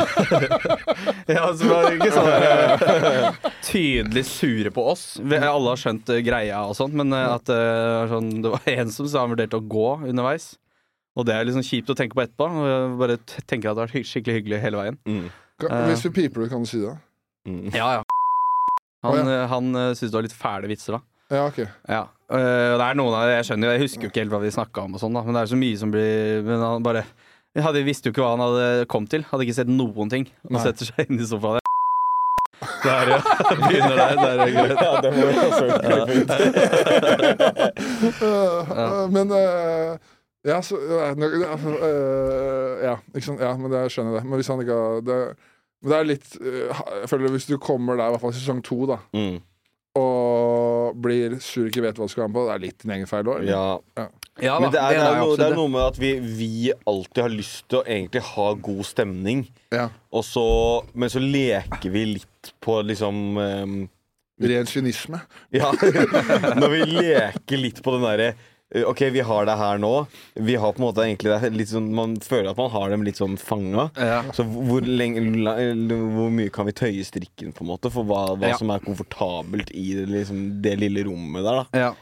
Ja, 1.38 1.46
som 1.56 1.70
var 1.72 1.88
ikke 1.96 2.10
sånn 2.12 2.30
eh, 2.36 3.50
tydelig 3.64 4.24
sure 4.28 4.72
på 4.76 4.84
oss. 4.92 5.06
Vi, 5.24 5.38
alle 5.40 5.72
har 5.74 5.80
skjønt 5.80 6.10
eh, 6.14 6.20
greia 6.26 6.64
og 6.68 6.76
sånt, 6.80 6.96
men 7.00 7.14
eh, 7.16 7.28
at 7.38 7.48
eh, 7.54 7.62
det 7.64 7.96
var 8.02 8.12
sånn, 8.12 8.30
det 8.44 8.52
var 8.58 8.70
en 8.74 8.92
som 8.94 9.08
sa 9.12 9.24
han 9.24 9.34
vurderte 9.36 9.60
å 9.62 9.66
gå 9.72 9.86
underveis. 10.12 10.50
Og 11.18 11.26
det 11.26 11.34
er 11.34 11.48
liksom 11.48 11.64
kjipt 11.66 11.90
å 11.90 11.96
tenke 11.98 12.14
på 12.18 12.26
etterpå. 12.28 12.46
Og 12.60 12.68
jeg 12.70 12.92
bare 13.00 13.18
t- 13.24 13.44
tenker 13.50 13.72
at 13.72 13.78
det 13.78 13.82
har 13.82 13.88
vært 13.88 13.98
hy- 13.98 14.06
skikkelig 14.12 14.36
hyggelig 14.42 14.60
hele 14.68 14.82
veien. 14.84 15.00
Mm. 15.10 15.24
Kan, 15.64 15.72
Eh. 15.74 15.88
hvis 15.90 16.04
vi 16.06 16.12
piper 16.20 16.44
det, 16.44 16.50
kan 16.52 16.62
du 16.68 16.70
si 16.70 16.82
det? 16.84 16.94
Mm. 17.50 17.64
Ja, 17.74 17.88
ja. 17.98 18.04
Han, 19.08 19.24
eh, 19.32 19.46
han 19.50 19.72
eh, 19.76 19.94
syntes 19.96 20.12
det 20.12 20.18
var 20.20 20.28
litt 20.28 20.36
fæle 20.38 20.70
vitser, 20.70 21.00
da. 21.00 21.02
Ja, 21.34 21.48
ok. 21.50 21.58
Ja. 21.90 22.04
Eh, 22.32 22.76
det 22.78 22.84
er 22.86 22.96
noen 23.00 23.16
av 23.18 23.30
Jeg 23.32 23.48
skjønner 23.48 23.68
jo, 23.72 23.74
jeg 23.80 23.84
husker 23.88 24.06
jo 24.06 24.12
ikke 24.12 24.22
helt 24.26 24.36
hva 24.36 24.44
vi 24.44 24.52
snakka 24.54 24.84
om, 24.86 24.94
og 24.96 25.02
sånn 25.02 25.16
da 25.18 25.24
men 25.26 25.36
det 25.36 25.42
er 25.46 25.50
så 25.52 25.58
mye 25.60 25.80
som 25.80 25.92
blir 25.92 26.44
Men 26.44 26.60
han 26.64 26.84
bare 26.86 27.02
hadde, 27.64 27.86
visste 27.88 28.06
jo 28.10 28.14
ikke 28.14 28.24
hva 28.26 28.34
han 28.36 28.44
hadde 28.46 28.66
kommet 28.92 29.10
til. 29.14 29.24
Hadde 29.30 29.44
ikke 29.48 29.58
sett 29.58 29.72
noen 29.72 30.10
ting. 30.12 30.26
Han 30.52 30.62
setter 30.64 30.86
seg 30.92 31.00
inn 31.10 31.22
i 31.22 31.24
sofaen. 31.30 31.64
Der, 32.84 33.08
ja. 33.12 33.20
Begynner 33.68 33.96
der. 33.96 34.16
Der 34.18 34.28
er 34.42 34.50
greit. 34.54 34.78
Ja, 34.82 34.92
det 35.02 35.10
må 35.14 35.20
også 35.46 35.66
øh, 38.26 39.12
men 39.16 39.26
uh, 39.32 39.38
Ja, 40.48 40.62
så 40.62 40.76
øh, 40.78 41.18
Ja, 42.84 42.96
ikke 43.16 43.26
sant. 43.26 43.42
Ja, 43.42 43.58
men 43.58 43.72
det 43.72 43.92
skjønner 43.92 44.12
jeg 44.14 44.22
det. 44.22 44.28
Men 44.30 44.36
hvis 44.40 44.48
han 44.48 44.60
ikke 44.64 44.74
har 44.74 45.02
det, 45.06 45.20
Men 45.82 45.92
det 45.92 45.98
er 46.00 46.04
litt 46.10 46.38
Jeg 47.04 47.10
føler 47.12 47.30
hvis 47.36 47.46
du 47.50 47.58
kommer 47.62 47.94
der, 48.00 48.08
i 48.08 48.10
hvert 48.16 48.22
fall 48.26 48.34
i 48.34 48.36
sesong 48.40 48.62
to, 48.66 48.78
da, 48.90 48.98
Mm. 49.14 49.38
Og 49.98 50.98
blir 51.04 51.38
sur 51.44 51.68
ikke 51.68 51.84
vet 51.84 51.98
hva 52.00 52.08
du 52.08 52.14
skal 52.14 52.26
ha 52.26 52.30
med 52.30 52.38
på, 52.38 52.46
det 52.48 52.56
er 52.56 52.64
litt 52.64 52.80
din 52.84 52.94
egen 52.98 53.10
feil 53.10 53.30
òg? 53.34 53.44
Ja. 53.48 53.66
Ja, 54.38 54.60
Men 54.62 54.70
det 54.70 54.78
er, 54.78 54.94
det, 54.94 55.02
er 55.02 55.16
noe, 55.18 55.36
det 55.40 55.46
er 55.48 55.56
noe 55.58 55.70
med 55.74 55.82
at 55.82 55.96
vi, 55.98 56.12
vi 56.22 56.50
alltid 56.86 57.24
har 57.24 57.32
lyst 57.34 57.64
til 57.72 57.80
å 57.80 57.86
egentlig 57.90 58.22
ha 58.36 58.48
god 58.70 58.84
stemning, 58.86 59.46
Ja. 59.74 59.88
og 60.14 60.22
så, 60.28 60.44
men 60.94 61.10
så 61.10 61.22
leker 61.24 61.90
vi 61.94 62.04
litt 62.20 62.52
på 62.62 62.80
liksom 62.86 63.24
um, 63.42 63.78
Ren 64.38 64.68
kynisme. 64.70 65.18
Ja, 65.50 65.72
når 66.62 66.70
vi 66.76 66.84
leker 66.92 67.58
litt 67.58 67.82
på 67.82 67.96
den 67.96 68.06
derre 68.06 68.28
OK, 68.76 69.00
vi 69.16 69.22
har 69.24 69.46
det 69.48 69.54
her 69.56 69.78
nå. 69.80 69.92
Vi 70.36 70.56
har 70.60 70.74
på 70.76 70.82
en 70.82 70.86
måte 70.90 71.04
egentlig 71.06 71.32
det 71.32 71.52
litt 71.56 71.70
sånn 71.72 71.86
Man 71.96 72.18
føler 72.20 72.50
at 72.52 72.58
man 72.60 72.70
har 72.74 72.90
dem 72.92 73.06
litt 73.08 73.16
sånn 73.16 73.38
fanga. 73.40 73.86
Ja. 73.96 74.18
Så 74.36 74.44
hvor, 74.44 74.82
lenge, 74.84 75.24
la- 75.46 75.56
hvor 75.56 76.28
mye 76.36 76.52
kan 76.52 76.68
vi 76.68 76.74
tøye 76.76 77.06
strikken 77.08 77.54
på 77.56 77.64
en 77.64 77.70
måte 77.72 77.90
for 77.94 78.04
hva, 78.04 78.26
hva 78.36 78.50
Ja. 78.52 78.58
som 78.60 78.70
er 78.76 78.80
komfortabelt 78.84 79.72
i 79.72 79.94
det, 79.96 80.08
liksom, 80.12 80.62
det 80.62 80.76
lille 80.80 81.06
rommet 81.08 81.44
der? 81.48 81.64
da 81.72 81.80
Ja. 81.80 81.94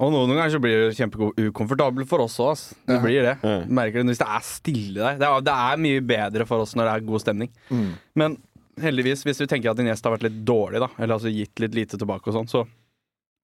Og 0.00 0.10
noen 0.14 0.32
ganger 0.32 0.48
så 0.56 0.58
blir 0.64 0.88
det 0.88 0.96
kjempeukomfortabelt 0.96 2.08
for 2.08 2.20
oss 2.24 2.38
òg. 2.40 2.56
Det 2.86 2.94
Ja. 2.96 3.00
blir 3.04 3.22
det. 3.22 3.38
Ja. 3.44 3.64
Merker 3.68 4.00
det 4.00 4.06
hvis 4.16 4.18
det 4.24 4.28
er 4.28 4.40
stille 4.40 4.94
der. 4.94 5.18
Det 5.20 5.28
er, 5.28 5.40
det 5.42 5.52
er 5.52 5.76
mye 5.76 6.00
bedre 6.00 6.46
for 6.46 6.60
oss 6.64 6.72
når 6.74 6.84
det 6.88 6.94
er 7.02 7.06
god 7.06 7.20
stemning. 7.20 7.50
Mm. 7.70 7.92
Men 8.16 8.38
heldigvis, 8.80 9.22
hvis 9.28 9.38
vi 9.38 9.46
tenker 9.46 9.70
at 9.70 9.76
din 9.76 9.84
gjest 9.92 10.02
har 10.04 10.16
vært 10.16 10.22
litt 10.24 10.44
dårlig, 10.46 10.80
da, 10.80 10.88
eller 10.98 11.18
altså 11.18 11.28
gitt 11.28 11.60
litt 11.60 11.74
lite 11.74 11.98
tilbake 11.98 12.26
og 12.28 12.32
sånn, 12.32 12.48
så 12.48 12.66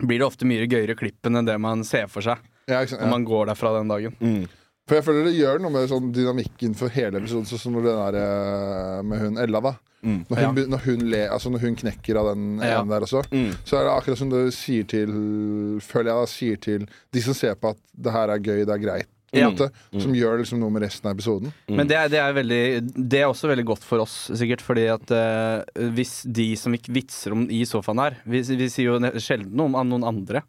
blir 0.02 0.18
det 0.20 0.26
ofte 0.26 0.44
mye 0.48 0.66
gøyere 0.68 0.96
klipp 0.98 1.24
enn 1.26 1.44
det 1.46 1.58
man 1.60 1.82
ser 1.84 2.06
for 2.12 2.20
seg 2.22 2.38
Ja, 2.68 2.80
ikke 2.82 2.90
sant? 2.96 3.00
når 3.02 3.06
Ja. 3.08 3.10
man 3.16 3.24
går 3.24 3.46
derfra 3.46 3.78
den 3.78 3.88
dagen. 3.88 4.16
Mm. 4.20 4.48
For 4.86 4.94
jeg 4.96 5.04
føler 5.04 5.24
det 5.24 5.34
gjør 5.38 5.60
noe 5.60 5.70
med 5.74 5.88
sånn 5.90 6.12
dynamikken 6.14 6.74
for 6.78 6.88
hele 6.94 7.18
episoden, 7.18 7.46
sånn 7.46 7.58
som 7.58 7.72
når 7.74 7.82
det 7.88 7.94
der 7.96 8.18
eh, 8.20 9.02
med 9.02 9.18
hun 9.18 9.38
Ella, 9.38 9.60
da. 9.60 9.72
Mm. 10.04 10.26
Når 10.30 10.36
hun, 10.36 10.56
Ja. 10.60 10.66
når, 10.70 10.78
hun 10.84 10.98
le, 11.10 11.22
altså 11.28 11.50
når 11.50 11.60
hun 11.60 11.74
knekker 11.76 12.16
av 12.20 12.34
den 12.34 12.58
Ja. 12.60 12.82
ene 12.82 12.88
der 12.90 13.00
også, 13.00 13.24
Mm. 13.32 13.50
så 13.64 13.78
er 13.80 13.84
det 13.84 13.94
akkurat 13.96 14.18
som 14.18 14.30
du 14.30 14.50
sier 14.52 14.84
til 14.86 15.08
Føler 15.80 16.10
jeg 16.12 16.20
da 16.20 16.26
sier 16.26 16.56
til 16.60 16.86
de 17.12 17.20
som 17.20 17.34
ser 17.34 17.54
på 17.56 17.70
at 17.70 17.76
det 18.00 18.12
her 18.12 18.28
er 18.30 18.38
gøy, 18.38 18.64
det 18.64 18.68
er 18.68 18.78
greit, 18.78 19.06
Ja. 19.34 19.48
måte, 19.50 19.68
som 19.98 20.14
gjør 20.14 20.38
liksom 20.40 20.60
noe 20.62 20.72
med 20.72 20.84
resten 20.86 21.08
av 21.10 21.16
episoden. 21.16 21.50
Men 21.66 21.88
det 21.90 21.96
er, 21.98 22.10
det, 22.12 22.20
er 22.22 22.36
veldig, 22.36 22.60
det 22.94 23.20
er 23.20 23.26
også 23.26 23.50
veldig 23.50 23.64
godt 23.68 23.84
for 23.84 24.04
oss, 24.04 24.14
sikkert. 24.38 24.62
Fordi 24.64 24.86
at 24.92 25.12
uh, 25.12 25.88
hvis 25.96 26.20
de 26.24 26.52
som 26.60 26.74
ikke 26.76 26.94
vitser 26.94 27.34
om 27.34 27.42
i 27.50 27.64
sofaen 27.68 28.00
her 28.00 28.20
Vi, 28.24 28.44
vi 28.56 28.70
sier 28.72 28.92
jo 28.92 29.20
sjelden 29.22 29.52
noe 29.58 29.72
om 29.74 29.90
noen 29.90 30.06
andre. 30.06 30.44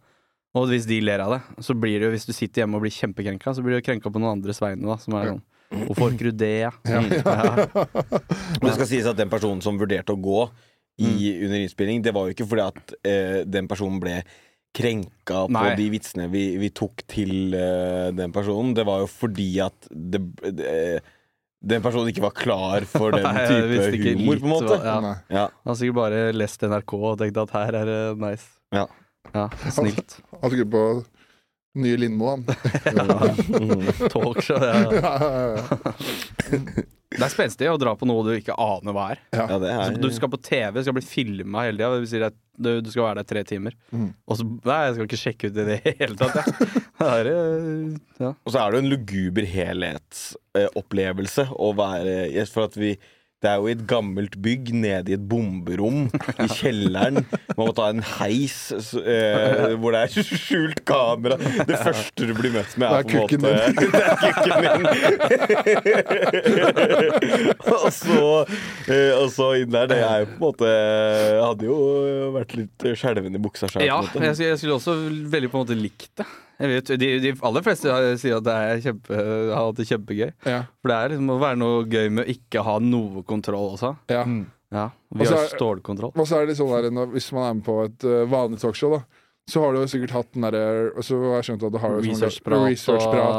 Og 0.58 0.70
hvis 0.72 0.88
de 0.90 1.02
ler 1.04 1.22
av 1.22 1.36
det, 1.36 1.42
så 1.66 1.76
blir 1.78 2.00
det 2.00 2.08
jo 2.08 2.14
hvis 2.16 2.30
du 2.30 2.34
sitter 2.34 2.64
hjemme 2.64 2.80
og 2.80 2.86
blir 2.86 2.96
kjempekrenka, 2.96 3.54
så 3.54 3.66
blir 3.66 3.78
du 3.78 3.86
krenka 3.86 4.10
på 4.10 4.22
noen 4.22 4.38
andres 4.38 4.62
vegne. 4.64 4.88
da 4.88 4.98
Som 5.02 5.18
er 5.20 5.34
sånn 5.34 5.46
Hvorfor 5.68 6.14
orker 6.14 6.30
du 6.30 6.38
det, 6.40 6.54
ja? 6.64 6.72
Mm. 6.88 7.10
ja. 7.12 7.66
Det 8.64 8.74
skal 8.78 8.88
sies 8.88 9.08
at 9.10 9.18
den 9.20 9.32
personen 9.32 9.60
som 9.64 9.80
vurderte 9.80 10.16
å 10.16 10.22
gå 10.22 10.46
i, 10.98 11.10
under 11.46 11.60
innspilling, 11.60 12.00
det 12.02 12.14
var 12.16 12.26
jo 12.26 12.34
ikke 12.34 12.48
fordi 12.50 12.64
at 12.64 12.94
uh, 12.96 13.42
den 13.46 13.68
personen 13.70 14.00
ble 14.02 14.22
krenka 14.78 15.40
på 15.48 15.54
Nei. 15.56 15.72
de 15.80 15.88
vitsene 15.94 16.26
vi, 16.32 16.44
vi 16.62 16.70
tok 16.76 16.96
til 17.10 17.56
uh, 17.56 18.10
den 18.16 18.32
personen. 18.36 18.76
Det 18.78 18.86
var 18.88 18.98
jo 19.04 19.08
fordi 19.12 19.50
at 19.66 19.78
det, 19.90 20.22
det, 20.46 21.02
den 21.60 21.84
personen 21.86 22.08
ikke 22.12 22.26
var 22.28 22.36
klar 22.38 22.86
for 22.90 23.12
den 23.18 23.26
Nei, 23.26 23.48
type 23.50 23.90
ikke 23.98 24.14
humor, 24.16 24.34
litt 24.38 24.46
på 24.46 24.48
en 24.48 24.56
måte. 24.56 24.80
Han 24.86 25.10
Ja. 25.10 25.16
Ja. 25.34 25.46
Han 25.50 25.74
har 25.74 25.78
sikkert 25.82 26.00
bare 26.04 26.20
lest 26.36 26.60
NRK 26.64 26.92
og 27.02 27.20
tenkt 27.24 27.38
at 27.44 27.56
her 27.58 27.72
er 27.82 27.86
det 27.92 28.02
nice. 28.22 28.48
Ja. 28.76 28.86
Ja, 29.34 29.50
Snilt. 29.74 30.20
Han 30.42 30.50
skulle 30.52 30.70
på 30.72 30.84
nye 31.78 31.98
Lindmo, 32.00 32.26
han. 32.32 32.42
Talkshow. 34.14 34.60
Ja. 34.64 34.78
Ja, 37.18 37.22
ja, 37.22 37.24
ja. 37.24 37.24
Det 37.24 37.28
er 37.28 37.34
spenstig 37.34 37.70
å 37.72 37.78
dra 37.82 37.94
på 37.98 38.08
noe 38.10 38.26
du 38.26 38.34
ikke 38.36 38.56
aner 38.62 38.96
hva 38.96 39.08
er. 39.14 39.24
ja, 39.34 39.58
det 39.62 39.72
er 39.74 39.98
du 40.02 40.10
skal 40.14 40.30
på 40.32 40.40
TV, 40.46 40.82
skal 40.84 40.96
bli 40.98 41.06
filma 41.06 41.66
hele 41.66 41.82
tida. 41.82 42.06
Si 42.08 42.22
du, 42.58 42.70
du 42.82 42.90
skal 42.90 43.06
være 43.06 43.22
der 43.22 43.28
tre 43.30 43.44
timer. 43.46 43.76
Mm. 43.94 44.10
Og 44.26 44.40
så 44.40 44.46
Nei, 44.48 44.78
jeg 44.88 44.96
skal 44.96 45.08
ikke 45.10 45.20
sjekke 45.22 45.50
ut 45.50 45.60
i 45.62 45.66
det 45.68 45.78
hele 46.02 46.18
tatt, 46.18 46.40
jeg. 46.40 46.48
Det 46.98 47.10
er, 47.14 47.30
eh, 47.30 47.98
ja. 48.24 48.32
Og 48.34 48.54
så 48.54 48.62
er 48.62 48.72
det 48.74 48.80
jo 48.80 48.84
en 48.86 48.92
luguber 48.94 49.46
helhetsopplevelse 49.52 51.48
å 51.54 51.70
være 51.78 52.46
For 52.50 52.66
at 52.66 52.78
vi 52.80 52.96
det 53.38 53.50
er 53.52 53.60
jo 53.62 53.68
i 53.70 53.74
et 53.76 53.84
gammelt 53.86 54.34
bygg 54.42 54.72
nede 54.74 55.12
i 55.12 55.14
et 55.14 55.26
bomberom 55.30 56.08
i 56.42 56.48
kjelleren. 56.50 57.20
Man 57.52 57.68
må 57.68 57.74
ta 57.78 57.92
en 57.94 58.02
heis 58.02 58.56
eh, 58.74 59.76
hvor 59.78 59.94
det 59.94 60.00
er 60.02 60.26
skjult 60.26 60.82
kamera. 60.90 61.38
Det 61.70 61.78
første 61.78 62.26
du 62.26 62.34
blir 62.34 62.56
møtt 62.56 62.74
med, 62.82 62.88
er, 62.90 62.98
er 62.98 63.04
på 63.06 63.14
en 63.14 63.42
måte 63.46 63.54
Det 63.94 64.02
er 64.02 64.18
kukken 64.26 64.66
din. 64.74 64.90
og, 67.76 67.88
så, 67.94 68.26
eh, 68.90 69.14
og 69.20 69.30
så 69.36 69.52
inn 69.62 69.70
der. 69.76 69.86
Det 69.94 70.02
er 70.02 70.26
jo 70.26 70.32
på 70.32 70.34
en 70.34 70.46
måte 70.48 70.74
hadde 71.44 71.70
jo 71.70 71.78
vært 72.40 72.58
litt 72.58 72.90
skjelven 72.98 73.38
i 73.38 73.46
buksa 73.46 73.70
sjøl. 73.70 73.86
ja, 73.86 74.02
jeg, 74.18 74.34
jeg 74.48 74.58
skulle 74.64 74.82
også 74.82 74.98
veldig 75.30 75.54
på 75.54 75.62
en 75.62 75.68
måte 75.68 75.78
likt 75.78 76.10
det. 76.24 76.26
Jeg 76.58 76.72
vet, 76.72 76.92
de, 77.00 77.10
de 77.22 77.32
aller 77.46 77.66
fleste 77.66 77.96
sier 78.22 78.40
at 78.40 78.46
det 78.48 78.54
er 78.58 78.80
kjempe, 78.88 79.18
har 79.54 79.68
hatt 79.68 79.78
det 79.78 79.88
kjempegøy. 79.92 80.30
Ja. 80.50 80.62
For 80.82 80.90
det 80.92 80.98
er 80.98 81.12
liksom 81.14 81.34
å 81.36 81.40
være 81.42 81.60
noe 81.62 81.84
gøy 81.86 82.08
med 82.10 82.24
å 82.26 82.34
ikke 82.34 82.64
ha 82.66 82.78
noe 82.82 83.22
kontroll 83.28 83.76
også. 83.76 83.94
Ja. 84.10 84.24
Ja, 84.74 84.90
Vi 85.16 85.24
også 85.24 85.38
har 85.38 85.52
stålkontroll. 85.54 86.12
Og 86.20 86.26
så 86.28 86.42
er 86.42 86.50
det 86.50 86.58
sånn 86.60 86.74
der, 86.92 87.06
Hvis 87.14 87.30
man 87.32 87.46
er 87.48 87.54
med 87.56 87.64
på 87.64 87.78
et 87.86 88.04
eh, 88.04 88.26
vanlig 88.28 88.60
talkshow, 88.60 88.98
da 88.98 89.17
så 89.48 89.62
har 89.64 89.72
du 89.78 89.88
sikkert 89.88 90.12
hatt 90.12 90.28
den 90.36 90.44
derre 90.44 90.92
Og 90.98 91.04
så 91.08 91.16
har 91.24 91.38
jeg 91.40 91.46
skjønt 91.48 91.62
at 91.64 91.72
du 91.72 91.78
har 91.80 91.94
sånn 91.96 92.04
Researchprat 92.04 92.58
og- 92.60 92.68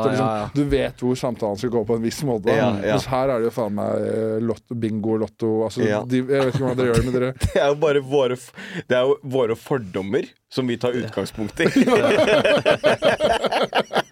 liksom, 0.09 0.25
ja, 0.25 0.29
ja. 0.41 0.47
Du 0.55 0.62
vet 0.65 0.97
hvor 1.05 1.17
samtalen 1.21 1.59
skal 1.61 1.71
gå 1.75 1.83
på 1.91 1.97
en 1.99 2.03
viss 2.07 2.23
måte. 2.25 2.49
Ja, 2.49 2.71
ja. 2.81 2.95
Mens 2.97 3.05
her 3.12 3.29
er 3.29 3.38
det 3.43 3.50
jo 3.50 3.55
faen 3.59 3.75
meg 3.77 4.07
eh, 4.09 4.38
lotto, 4.41 4.75
bingo, 4.75 5.19
lotto 5.21 5.50
altså, 5.67 5.85
Ja. 5.85 6.00
de, 6.09 6.17
Jeg 6.25 6.27
vet 6.47 6.55
ikke 6.55 6.65
hva 6.65 6.75
dere 6.79 6.95
gjør, 6.95 7.05
med 7.05 7.12
dere 7.19 7.33
Det 7.45 7.61
er 7.61 7.69
jo 7.69 7.79
bare 7.85 8.00
våre, 8.00 8.37
det 8.88 8.97
er 8.97 9.05
jo 9.05 9.19
våre 9.37 9.57
fordommer 9.61 10.25
som 10.49 10.67
vi 10.67 10.79
tar 10.81 10.97
utgangspunkt 10.97 11.61
i. 11.61 11.69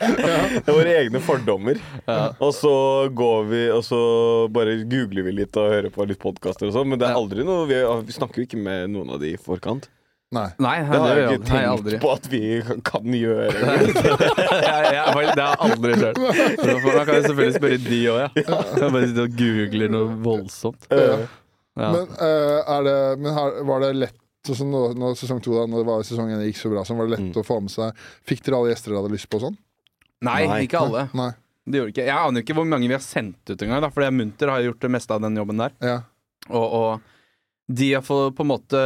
Det 0.06 0.68
er 0.68 0.76
våre 0.76 0.92
egne 1.00 1.20
fordommer. 1.24 1.80
Og 2.44 2.52
så 2.54 2.72
går 3.16 3.46
vi 3.50 3.62
og 3.72 3.82
så 3.86 4.00
bare 4.52 4.76
googler 4.88 5.26
vi 5.26 5.32
litt 5.40 5.56
og 5.56 5.70
hører 5.72 5.90
på 5.94 6.06
litt 6.08 6.20
podkaster 6.22 6.68
og 6.68 6.76
sånn, 6.76 6.90
men 6.92 7.00
det 7.00 7.08
er 7.08 7.16
aldri 7.18 7.46
noe 7.46 7.66
vi, 7.70 7.80
vi 8.06 8.12
snakker 8.16 8.42
jo 8.42 8.48
ikke 8.50 8.60
med 8.62 8.92
noen 8.92 9.14
av 9.16 9.22
de 9.22 9.32
i 9.34 9.40
forkant. 9.40 9.88
Nei. 10.34 10.48
Nei, 10.58 10.74
Det 10.82 10.98
har 10.98 11.18
jeg 11.20 11.26
ikke 11.26 11.38
nei, 11.38 11.48
tenkt 11.48 11.68
aldri. 11.70 11.98
på 12.02 12.08
at 12.12 12.24
vi 12.32 12.40
kan 12.88 13.12
gjøre. 13.14 13.44
jeg, 13.54 14.86
jeg, 14.90 15.34
det 15.38 15.44
har 15.46 15.52
jeg 15.54 15.58
aldri 15.68 15.92
skjedd. 16.00 16.18
Man 16.18 17.06
kan 17.06 17.12
jo 17.14 17.22
selvfølgelig 17.28 17.56
spørre 17.60 17.78
de 17.84 18.00
òg, 18.10 18.18
ja. 18.18 18.28
Jeg 18.42 18.90
bare 18.96 19.02
sitter 19.06 19.22
og 19.28 19.36
googler 19.38 19.92
noe 19.94 20.16
voldsomt. 20.26 20.88
Ja. 20.90 21.18
Ja. 21.76 21.90
Men, 21.92 22.08
uh, 22.18 22.58
er 22.74 22.86
det, 22.88 22.96
men 23.20 23.34
her, 23.36 23.58
var 23.68 23.82
det 23.84 23.92
lett 24.00 24.50
sånn 24.50 24.70
når, 24.72 24.94
når 24.98 25.16
sesong 25.20 25.40
to 25.44 25.52
da, 25.56 25.64
når 25.68 25.82
det 25.82 25.88
var 25.92 26.04
sesongen 26.06 26.42
gikk 26.46 26.58
så 26.60 26.70
bra, 26.72 26.84
så 26.86 26.94
var 26.96 27.08
det 27.08 27.16
lett 27.18 27.26
Mm. 27.26 27.40
å 27.42 27.46
få 27.46 27.56
med 27.60 27.72
seg 27.74 28.04
Fikk 28.30 28.44
dere 28.46 28.60
alle 28.60 28.70
gjester 28.70 28.92
dere 28.92 29.00
hadde 29.02 29.10
lyst 29.16 29.28
på 29.32 29.40
sånn? 29.42 29.56
Nei, 30.24 30.46
Nei. 30.48 30.60
ikke 30.64 30.80
alle. 30.80 31.02
Nei. 31.18 31.30
Det 31.66 31.80
gjorde 31.80 31.92
ikke. 31.92 32.06
Jeg 32.06 32.14
aner 32.16 32.44
ikke 32.44 32.54
hvor 32.56 32.68
mange 32.70 32.86
vi 32.88 32.94
har 32.94 33.02
sendt 33.04 33.50
ut 33.50 33.62
engang, 33.66 33.86
for 33.92 34.10
Munter 34.14 34.52
har 34.54 34.62
gjort 34.64 34.80
det 34.86 34.90
meste 34.94 35.14
av 35.18 35.24
den 35.26 35.36
jobben 35.36 35.58
der. 35.60 35.74
Ja. 35.82 35.96
Og, 36.48 36.66
og 36.78 37.74
de 37.76 37.88
har 37.96 38.04
fått 38.06 38.36
på 38.38 38.46
en 38.46 38.50
måte 38.52 38.82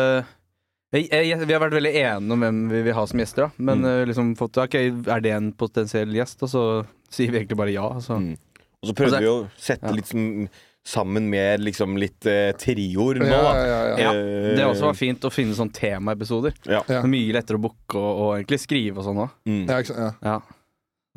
jeg, 0.92 1.07
jeg, 1.12 1.38
Vi 1.46 1.55
har 1.55 1.61
vært 1.62 1.76
veldig 1.79 1.92
enige 1.94 2.35
om 2.35 2.40
hvem 2.44 2.61
vi 2.72 2.83
vil 2.88 2.96
ha 2.96 3.05
som 3.07 3.20
gjester, 3.22 3.46
da. 3.48 3.50
Men 3.59 3.83
Mm. 3.85 3.90
eh, 3.92 4.07
liksom 4.11 4.33
fått 4.38 4.59
Ok, 4.64 4.74
er 4.74 5.20
det 5.22 5.33
en 5.37 5.53
potensiell 5.53 6.11
gjest? 6.16 6.42
Og 6.42 6.50
så 6.50 6.64
sier 7.11 7.31
vi 7.31 7.38
egentlig 7.44 7.57
bare 7.61 7.72
ja. 7.74 7.87
Så. 8.00 8.18
Mm. 8.18 8.35
Og 8.83 8.88
så 8.90 8.94
prøvde 8.96 9.20
Altså, 9.20 9.22
vi 9.22 9.31
å 9.31 9.48
sette 9.61 9.87
ja. 9.87 9.94
litt 9.94 10.07
sånn 10.11 10.48
sammen 10.90 11.26
med 11.31 11.61
liksom 11.61 11.92
litt 12.00 12.24
eh, 12.26 12.53
trioer 12.57 13.18
nå, 13.20 13.26
Ja, 13.29 13.40
da. 13.44 13.50
ja, 13.55 13.64
ja, 13.66 13.81
ja. 13.85 13.96
Ja, 14.00 14.12
Eh, 14.16 14.55
Det 14.57 14.64
også 14.64 14.87
var 14.88 14.94
fint 14.96 15.20
å 15.29 15.31
finne 15.31 15.53
sånne 15.55 15.74
temaepisoder. 15.76 16.55
Ja. 16.66 16.81
Ja. 16.88 17.03
Mye 17.05 17.35
lettere 17.37 17.61
å 17.61 17.62
booke 17.66 18.00
og, 18.00 18.22
og 18.24 18.31
egentlig 18.38 18.59
skrive 18.64 18.98
og 18.98 19.05
sånn 19.05 19.20
òg. 19.26 19.35
Mm. 19.46 19.68
Ja, 19.68 19.76
ikke? 19.85 19.98
Ja. 20.00 20.11
Ja. 20.24 20.38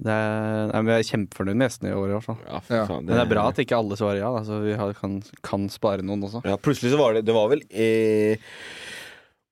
Det 0.04 0.10
er, 0.12 0.72
jeg 0.74 0.90
er 1.00 1.08
kjempefornøyd 1.08 1.56
med 1.56 1.68
gjestene 1.70 1.92
i 1.94 1.96
år, 1.96 2.10
i 2.10 2.14
hvert 2.18 2.26
fall. 2.26 2.38
Ja, 2.50 2.60
faen, 2.66 3.06
det, 3.06 3.14
Men 3.14 3.16
det 3.16 3.22
er 3.24 3.30
bra 3.32 3.44
at 3.54 3.60
ikke 3.64 3.78
alle 3.78 3.96
svarer 3.96 4.20
ja. 4.20 4.32
Da, 4.36 4.44
så 4.44 4.60
vi 4.66 4.74
har, 4.74 4.94
kan, 5.00 5.20
kan 5.46 5.68
spare 5.72 6.02
noen 6.06 6.26
også. 6.28 6.42
Ja, 6.50 6.58
plutselig 6.58 6.92
så 6.92 7.00
var 7.00 7.14
det 7.16 7.24
Det 7.30 7.36
var 7.38 7.48
vel 7.54 7.62
eh, 7.72 8.42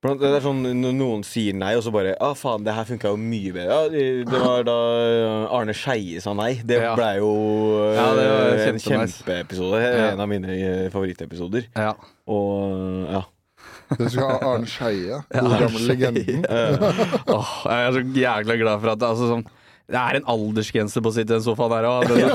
Det 0.01 0.25
er 0.33 0.41
sånn 0.41 0.63
når 0.65 0.93
noen 0.97 1.19
sier 1.21 1.53
nei, 1.53 1.75
og 1.77 1.83
så 1.85 1.91
bare 1.93 2.15
ah, 2.25 2.31
faen, 2.33 2.63
det 2.65 2.73
her 2.73 2.87
funka 2.89 3.11
jo 3.11 3.19
mye 3.21 3.51
bedre. 3.53 3.75
Ja, 3.93 4.23
det 4.25 4.39
var 4.41 4.63
da 4.65 4.77
Arne 5.53 5.75
Skeie 5.77 6.17
sa 6.23 6.33
nei. 6.33 6.55
Det 6.65 6.79
Ja. 6.81 6.95
blei 6.97 7.19
jo 7.19 7.29
eh, 7.85 7.99
Ja, 7.99 8.07
det 8.17 8.23
var 8.31 8.63
en 8.71 8.79
kjempeepisode. 8.81 9.83
Ja. 9.83 10.07
En 10.15 10.23
av 10.25 10.31
mine 10.31 10.55
eh, 10.57 10.87
favorittepisoder. 10.89 11.67
Ja. 11.77 11.93
Og 12.25 13.05
ja. 13.13 13.21
Det 13.91 14.07
skal 14.09 14.25
ha 14.31 14.39
Arne 14.55 14.65
Skeie, 14.71 15.21
den 15.29 15.53
gamle 15.61 15.85
legenden. 15.85 16.45
Åh, 17.37 17.53
jeg 17.67 17.85
er 17.85 17.95
så 17.99 18.03
jækla 18.23 18.57
glad 18.57 18.81
for 18.81 18.93
at 18.95 19.01
det, 19.03 19.09
altså, 19.13 19.27
sånn, 19.35 19.45
det 19.91 19.99
er 19.99 20.17
en 20.21 20.27
aldersgrense 20.31 21.01
på 21.03 21.11
å 21.11 21.13
sitte 21.15 21.31
i 21.33 21.35
den 21.37 21.43
sofaen 21.45 21.73
her 21.75 21.87
òg. 21.89 22.07
Er 22.07 22.31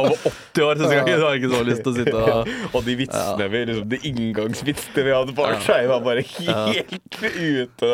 over 0.00 0.16
80 0.30 0.64
år, 0.66 0.74
så 0.80 0.90
skal 0.90 1.06
du 1.06 1.24
har 1.24 1.38
ikke 1.38 1.52
så 1.54 1.60
lyst 1.68 1.82
til 1.86 1.92
å 1.92 1.96
sitte 2.00 2.18
og 2.20 2.76
Og 2.76 2.84
de 2.88 2.94
vitsene 2.98 3.46
vi 3.52 3.60
liksom, 3.70 3.86
De 3.92 3.98
inngangsvitsene 4.10 5.04
vi 5.06 5.14
hadde 5.14 5.34
på 5.38 5.46
Arne 5.46 5.78
var 5.90 6.00
bare 6.06 6.24
helt 6.26 7.20
ute. 7.20 7.92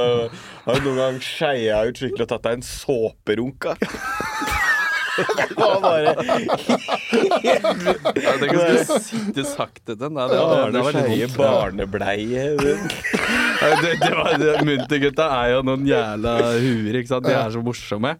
Har 0.66 0.80
du 0.80 0.88
noen 0.88 0.98
gang 1.02 1.16
skeia 1.22 1.82
ut 1.90 2.00
skikkelig 2.00 2.24
og 2.26 2.32
tatt 2.34 2.46
deg 2.48 2.58
en 2.60 2.66
såperunk, 2.66 3.68
Det 5.16 5.54
var 5.56 5.78
bare 5.80 6.10
Jeg 7.46 7.60
tenker 7.62 8.58
jeg 8.60 8.82
skulle 8.84 9.00
sitte 9.06 9.44
sakte 9.48 9.94
til 9.94 10.00
den. 10.02 10.18
Det, 10.18 10.40
var- 10.40 10.70
det 10.74 10.82
var 10.82 10.92
barnebleie. 11.38 12.44
Det, 12.56 12.64
det 12.66 12.74
var, 12.76 12.76
det, 12.76 12.76
Muntergutta 14.66 15.26
er 15.42 15.54
jo 15.54 15.62
noen 15.66 15.86
jævla 15.88 16.34
huer, 16.60 16.98
ikke 17.00 17.10
sant. 17.10 17.26
De 17.26 17.34
er 17.36 17.50
så 17.54 17.62
morsomme. 17.64 18.12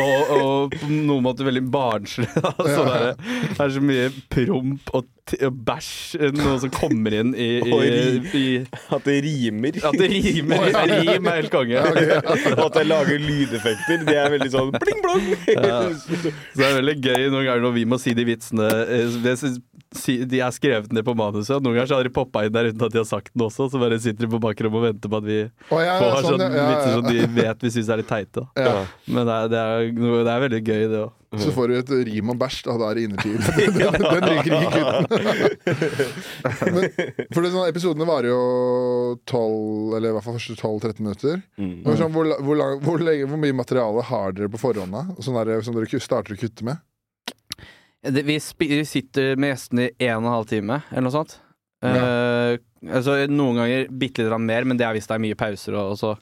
Og, 0.00 0.32
og 0.36 0.76
på 0.76 0.90
noen 0.92 1.24
måte 1.24 1.46
veldig 1.46 1.64
barnslige. 1.72 2.30
Altså, 2.54 2.70
Så 2.74 2.84
det, 2.90 3.10
det 3.54 3.60
er 3.66 3.74
så 3.76 3.82
mye 3.84 4.06
promp 4.34 4.94
og, 4.98 5.10
og 5.48 5.58
bæsj, 5.66 5.92
noe 6.36 6.56
som 6.62 6.72
kommer 6.74 7.16
inn 7.20 7.32
i, 7.32 7.48
i, 7.64 7.90
i 8.36 8.44
At 8.92 9.06
det 9.08 9.18
rimer. 9.24 9.78
At 9.88 9.98
det 10.00 10.10
rimer. 10.12 10.66
Rim 10.94 11.28
er 11.30 11.38
helt 11.40 11.52
konge. 11.54 11.80
Og 11.80 12.64
at 12.68 12.80
jeg 12.80 12.90
lager 12.90 13.22
lydeffekter. 13.24 14.04
Det 14.08 14.16
er 14.20 14.32
veldig 14.36 14.50
sånn 14.52 14.74
bling 14.76 15.00
blong. 15.04 15.30
Så 16.04 16.20
det 16.60 16.66
er 16.68 16.78
veldig 16.80 16.98
gøy 17.04 17.28
noen 17.30 17.46
ganger 17.48 17.64
når 17.68 17.78
vi 17.80 17.86
må 17.94 18.00
si 18.02 18.14
de 18.16 18.26
vitsene 18.28 18.68
eh, 18.84 19.20
det 19.24 19.38
synes- 19.40 19.62
de 20.02 20.40
har 20.40 20.54
skrevet 20.54 20.92
ned 20.92 21.04
på 21.06 21.14
manuset. 21.18 21.56
Noen 21.62 21.78
ganger 21.78 21.90
så 21.90 21.98
har 21.98 22.06
de 22.08 22.12
poppa 22.14 22.44
inn 22.46 22.54
der 22.54 22.70
uten 22.70 22.86
at 22.86 22.94
de 22.94 23.00
har 23.00 23.08
sagt 23.08 23.32
den 23.34 23.46
også. 23.46 23.68
Så 23.72 23.80
bare 23.80 23.98
sitter 24.02 24.26
de 24.26 24.30
på 24.34 24.40
bakrommet 24.42 24.80
og 24.80 24.86
venter 24.88 25.12
på 25.12 25.20
at 25.20 25.26
vi 25.28 25.40
oh, 25.46 25.82
ja, 25.82 25.98
får 26.00 26.16
sånn, 26.18 26.30
sånne 26.30 26.48
ja, 26.48 26.54
ja, 26.54 26.70
vitser 26.70 26.96
som 26.96 27.08
de 27.08 27.42
vet 27.42 27.66
vi 27.66 27.74
syns 27.76 27.92
er 27.92 28.02
litt 28.02 28.10
teite. 28.10 28.46
Ja. 28.58 28.78
Men 29.06 29.28
det 29.28 29.36
er, 29.36 29.52
det, 29.52 29.60
er, 29.60 29.92
det 29.98 30.32
er 30.34 30.48
veldig 30.48 30.62
gøy, 30.64 30.88
det 30.92 31.04
òg. 31.04 31.12
Så 31.40 31.50
får 31.54 31.70
du 31.70 31.74
et 31.78 31.90
rim 32.08 32.30
om 32.30 32.38
bæsj, 32.38 32.60
da. 32.68 32.76
Da 32.78 32.90
er 32.90 32.98
det 32.98 33.06
innertid. 33.08 33.38
Den 34.14 34.26
ryker 34.28 34.52
ikke 34.58 34.70
kutten. 34.76 35.04
For 37.34 37.40
det, 37.42 37.50
sånn, 37.50 37.66
episodene 37.66 38.08
varer 38.08 38.30
jo 38.30 38.40
12, 39.30 39.96
eller 39.98 40.10
i 40.10 40.14
hvert 40.16 40.26
fall 40.26 40.38
første 40.38 40.58
12-13 40.60 41.02
minutter. 41.02 41.44
Mm. 41.58 41.76
sånn, 41.90 42.12
hvor, 42.14 42.30
hvor, 42.38 42.58
lang, 42.60 42.78
hvor, 42.84 43.02
lenge, 43.02 43.28
hvor 43.30 43.40
mye 43.42 43.56
materiale 43.56 44.06
har 44.10 44.36
dere 44.36 44.52
på 44.52 44.62
forhånd, 44.62 44.94
da? 44.94 45.06
Sånn 45.24 45.38
der, 45.40 45.56
som 45.66 45.76
dere 45.76 46.02
starter 46.02 46.36
å 46.36 46.40
kutte 46.40 46.66
med? 46.66 46.82
Det- 48.04 48.24
Vi, 48.28 48.36
spi- 48.38 48.68
vi 48.76 48.84
sitter 48.84 49.36
med 49.40 49.54
gjestene 49.54 49.88
i 49.98 50.06
en 50.10 50.20
og 50.20 50.28
en 50.28 50.34
halv 50.38 50.46
time, 50.50 50.82
eller 50.92 51.06
noe 51.08 51.14
sånt. 51.14 51.38
Eh, 51.84 52.56
altså, 52.96 53.14
noen 53.28 53.58
ganger 53.60 53.88
bitte 53.92 54.24
litt 54.24 54.40
mer, 54.40 54.64
men 54.64 54.78
det 54.80 54.86
er 54.86 54.94
hvis 54.96 55.06
det 55.10 55.16
er 55.18 55.20
mye 55.20 55.36
pauser. 55.36 55.74
Og, 55.76 55.90
og 55.92 55.98
så 56.00 56.14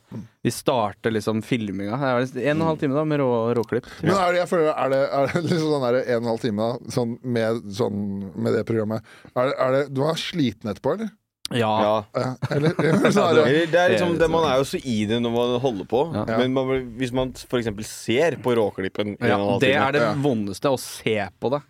Vi 0.42 0.50
starter 0.50 1.12
liksom 1.14 1.38
filminga. 1.46 1.94
En 1.94 2.24
og 2.26 2.36
en 2.42 2.64
halv 2.66 2.78
time 2.80 2.94
da 2.98 3.04
med 3.06 3.20
rå, 3.22 3.28
råklipp. 3.54 3.86
Men 4.02 4.16
er 4.16 4.32
det, 4.34 4.40
jeg 4.42 4.50
føler, 4.50 4.72
er 4.74 4.90
det, 4.90 5.00
er 5.14 5.26
det 5.30 5.42
liksom 5.52 5.70
sånn 5.76 5.86
der 5.86 6.00
en 6.02 6.16
og 6.16 6.22
en 6.24 6.30
halv 6.32 6.40
time 6.42 6.66
da, 6.66 6.92
sånn 6.96 7.16
med, 7.22 7.62
sånn, 7.78 7.98
med 8.34 8.56
det 8.58 8.64
programmet? 8.66 9.06
Er 9.36 9.52
det, 9.52 9.58
er 9.66 9.76
det, 9.76 9.82
du 9.94 10.00
var 10.02 10.18
sliten 10.18 10.72
etterpå, 10.72 10.96
eller? 10.98 11.12
Ja. 11.52 11.70
Ja. 11.84 11.96
Ja, 12.16 12.28
eller, 12.56 12.72
eller 12.90 13.12
sånn 13.12 13.38
er 13.44 13.52
det, 13.68 13.76
er 13.76 13.90
liksom, 13.94 14.14
det, 14.18 14.28
man 14.32 14.46
er 14.50 14.56
jo 14.62 14.66
så 14.72 14.78
i 14.82 15.02
det 15.06 15.18
når 15.22 15.34
man 15.34 15.58
holder 15.62 15.88
på, 15.90 16.02
Ja. 16.16 16.24
men 16.40 16.54
man, 16.56 16.70
hvis 16.98 17.12
man 17.14 17.34
f.eks. 17.36 17.68
ser 17.86 18.38
på 18.42 18.54
råklippen 18.58 19.14
Ja, 19.20 19.36
og 19.36 19.42
en 19.44 19.50
halv 19.52 19.60
det 19.66 19.74
er 19.76 19.92
det 19.98 20.02
Ja. 20.08 20.14
vondeste, 20.24 20.72
å 20.72 20.80
se 20.80 21.18
på 21.38 21.50
det 21.54 21.60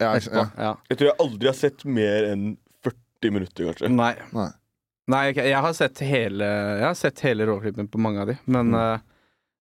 ja, 0.00 0.14
etterpå. 0.16 0.44
ja. 0.44 0.64
Ja. 0.68 0.72
Jeg 0.90 0.98
tror 1.00 1.10
jeg 1.10 1.18
aldri 1.26 1.50
har 1.52 1.58
sett 1.58 1.84
mer 1.84 2.28
enn 2.32 2.46
40 2.86 3.34
minutter, 3.34 3.68
kanskje. 3.72 3.90
Nei. 3.94 4.14
Nei. 4.36 4.48
Nei, 5.08 5.22
jeg 5.32 5.56
har 5.64 5.72
sett 5.72 6.02
hele 6.04 6.44
Jeg 6.44 6.84
har 6.84 6.96
sett 6.98 7.20
hele 7.24 7.46
råklippen 7.48 7.86
på 7.88 7.96
mange 8.02 8.20
av 8.20 8.28
de, 8.28 8.34
men 8.52 8.74
eh, 8.76 8.98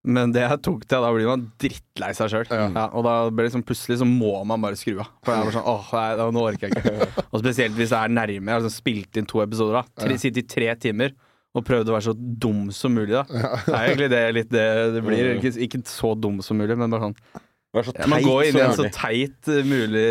men 0.08 0.32
det 0.32 0.40
jeg 0.40 0.60
tok 0.64 0.84
til, 0.88 1.04
da 1.04 1.10
blir 1.12 1.28
man 1.28 1.42
drittlei 1.60 2.14
seg 2.16 2.30
sjøl. 2.32 2.46
Ja. 2.54 2.86
og 2.96 3.02
da 3.04 3.16
blir 3.28 3.44
det 3.44 3.50
liksom 3.50 3.64
plutselig 3.68 3.98
så 4.00 4.06
må 4.08 4.30
man 4.48 4.62
bare 4.64 4.78
skru 4.80 5.02
av. 5.04 5.10
For 5.26 5.34
jeg 5.36 5.48
var 5.50 5.56
sånn, 5.58 5.66
åh, 5.68 5.90
nei, 5.98 6.04
da- 6.16 6.28
nå 6.32 6.44
orker 6.48 6.70
jeg 6.70 6.78
ikke. 6.80 7.08
Og 7.34 7.42
spesielt 7.42 7.76
hvis 7.76 7.92
jeg 7.92 8.00
er 8.08 8.14
nærme. 8.16 8.38
Jeg 8.48 8.54
har 8.56 8.62
liksom 8.64 8.76
spilt 8.78 9.20
inn 9.20 9.28
to 9.28 9.42
episoder. 9.44 9.82
da 9.82 10.06
tre, 10.06 10.16
Sittet 10.22 10.46
i 10.46 10.48
tre 10.54 10.70
timer 10.80 11.12
og 11.58 11.66
prøvd 11.66 11.90
å 11.92 11.96
være 11.98 12.06
så 12.08 12.14
dum 12.16 12.70
som 12.72 12.94
mulig. 12.96 13.18
da 13.18 13.26
Det 13.26 13.74
er 13.74 13.84
egentlig 13.90 14.10
det 14.14 14.22
litt 14.38 14.52
det 14.54 14.66
det 14.96 15.04
blir. 15.10 15.32
Ikke, 15.42 15.52
ikke 15.68 15.82
så 15.92 16.14
dum 16.16 16.40
som 16.46 16.62
mulig, 16.62 16.78
men 16.80 16.94
bare 16.94 17.10
sånn 17.10 17.18
Vær 17.78 17.88
så 17.88 17.96
ja, 17.96 18.08
Man 18.10 18.20
teit 18.20 18.30
går 18.30 18.44
inn 18.48 18.60
i 18.60 18.64
en 18.66 18.78
så 18.78 18.88
teit 18.94 19.52
uh, 19.52 19.64
mulig 19.68 20.06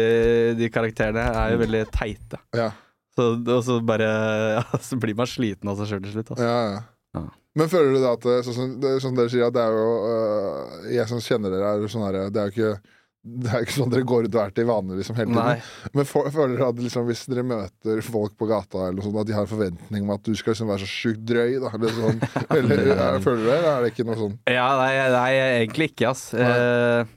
De 0.61 0.69
karakterene 0.73 1.25
er 1.31 1.55
jo 1.55 1.63
veldig 1.65 1.87
teite. 1.95 2.43
Ja. 2.57 2.71
Så, 3.17 3.31
og 3.41 3.63
så 3.65 3.81
bare 3.87 4.11
ja, 4.59 4.67
Så 4.83 4.99
blir 5.01 5.17
man 5.19 5.31
sliten 5.31 5.73
av 5.73 5.81
seg 5.81 5.93
sjøl 5.93 6.05
til 6.05 6.19
slutt. 6.19 6.37
Altså. 6.37 6.47
Ja, 6.47 6.61
ja. 6.77 6.85
Ja. 7.17 7.25
Men 7.57 7.71
føler 7.73 7.95
du 7.95 8.03
da 8.03 8.13
at 8.17 8.27
sånn 8.45 8.77
det, 8.83 8.91
er 8.97 9.01
sånn 9.01 9.17
dere 9.17 9.33
sier, 9.33 9.49
at 9.49 9.55
det 9.57 9.63
er 9.63 9.73
jo 9.73 9.93
øh, 10.11 10.91
Jeg 10.93 11.09
som 11.09 11.23
kjenner 11.25 11.55
dere, 11.55 11.73
er 11.73 11.93
sånn 11.93 12.05
her 12.05 12.19
Det 12.29 12.43
er 12.43 12.51
jo 12.51 12.55
ikke 12.55 12.95
det 13.27 13.51
er 13.51 13.59
jo 13.59 13.67
ikke 13.67 13.75
sånn 13.75 13.91
dere 13.91 14.07
går 14.07 14.27
ut 14.29 14.37
og 14.37 14.41
er 14.45 14.53
til 14.55 14.67
vanlig 14.69 15.01
liksom, 15.01 15.17
hele 15.19 15.35
Nei. 15.35 15.57
Men 15.97 16.07
for, 16.07 16.29
føler 16.31 16.53
dere 16.55 16.69
at 16.71 16.79
liksom, 16.79 17.09
hvis 17.09 17.25
dere 17.27 17.43
møter 17.47 18.03
folk 18.07 18.37
på 18.39 18.47
gata, 18.47 18.85
eller 18.85 19.01
noe 19.01 19.07
sånt, 19.09 19.19
at 19.19 19.27
de 19.27 19.35
har 19.35 19.47
en 19.49 19.51
forventning 19.51 20.07
om 20.07 20.13
at 20.15 20.23
du 20.23 20.31
skal 20.39 20.55
liksom 20.55 20.71
være 20.71 20.85
så 20.85 20.91
sjukt 20.93 21.25
drøy? 21.27 21.57
Da, 21.65 21.73
eller 21.75 21.97
sånn, 21.97 22.23
eller, 22.61 22.85
er, 22.95 23.19
føler 23.25 23.43
du 23.43 23.49
det, 23.49 23.57
eller 23.57 23.71
er 23.73 23.83
det 23.83 23.91
ikke 23.91 24.07
noe 24.07 24.19
sånn? 24.21 24.37
Ja, 24.47 24.69
nei, 24.79 24.93
nei 25.17 25.31
egentlig 25.41 25.91
ikke, 25.91 26.13
ass. 26.13 26.23
Eh, 26.39 27.11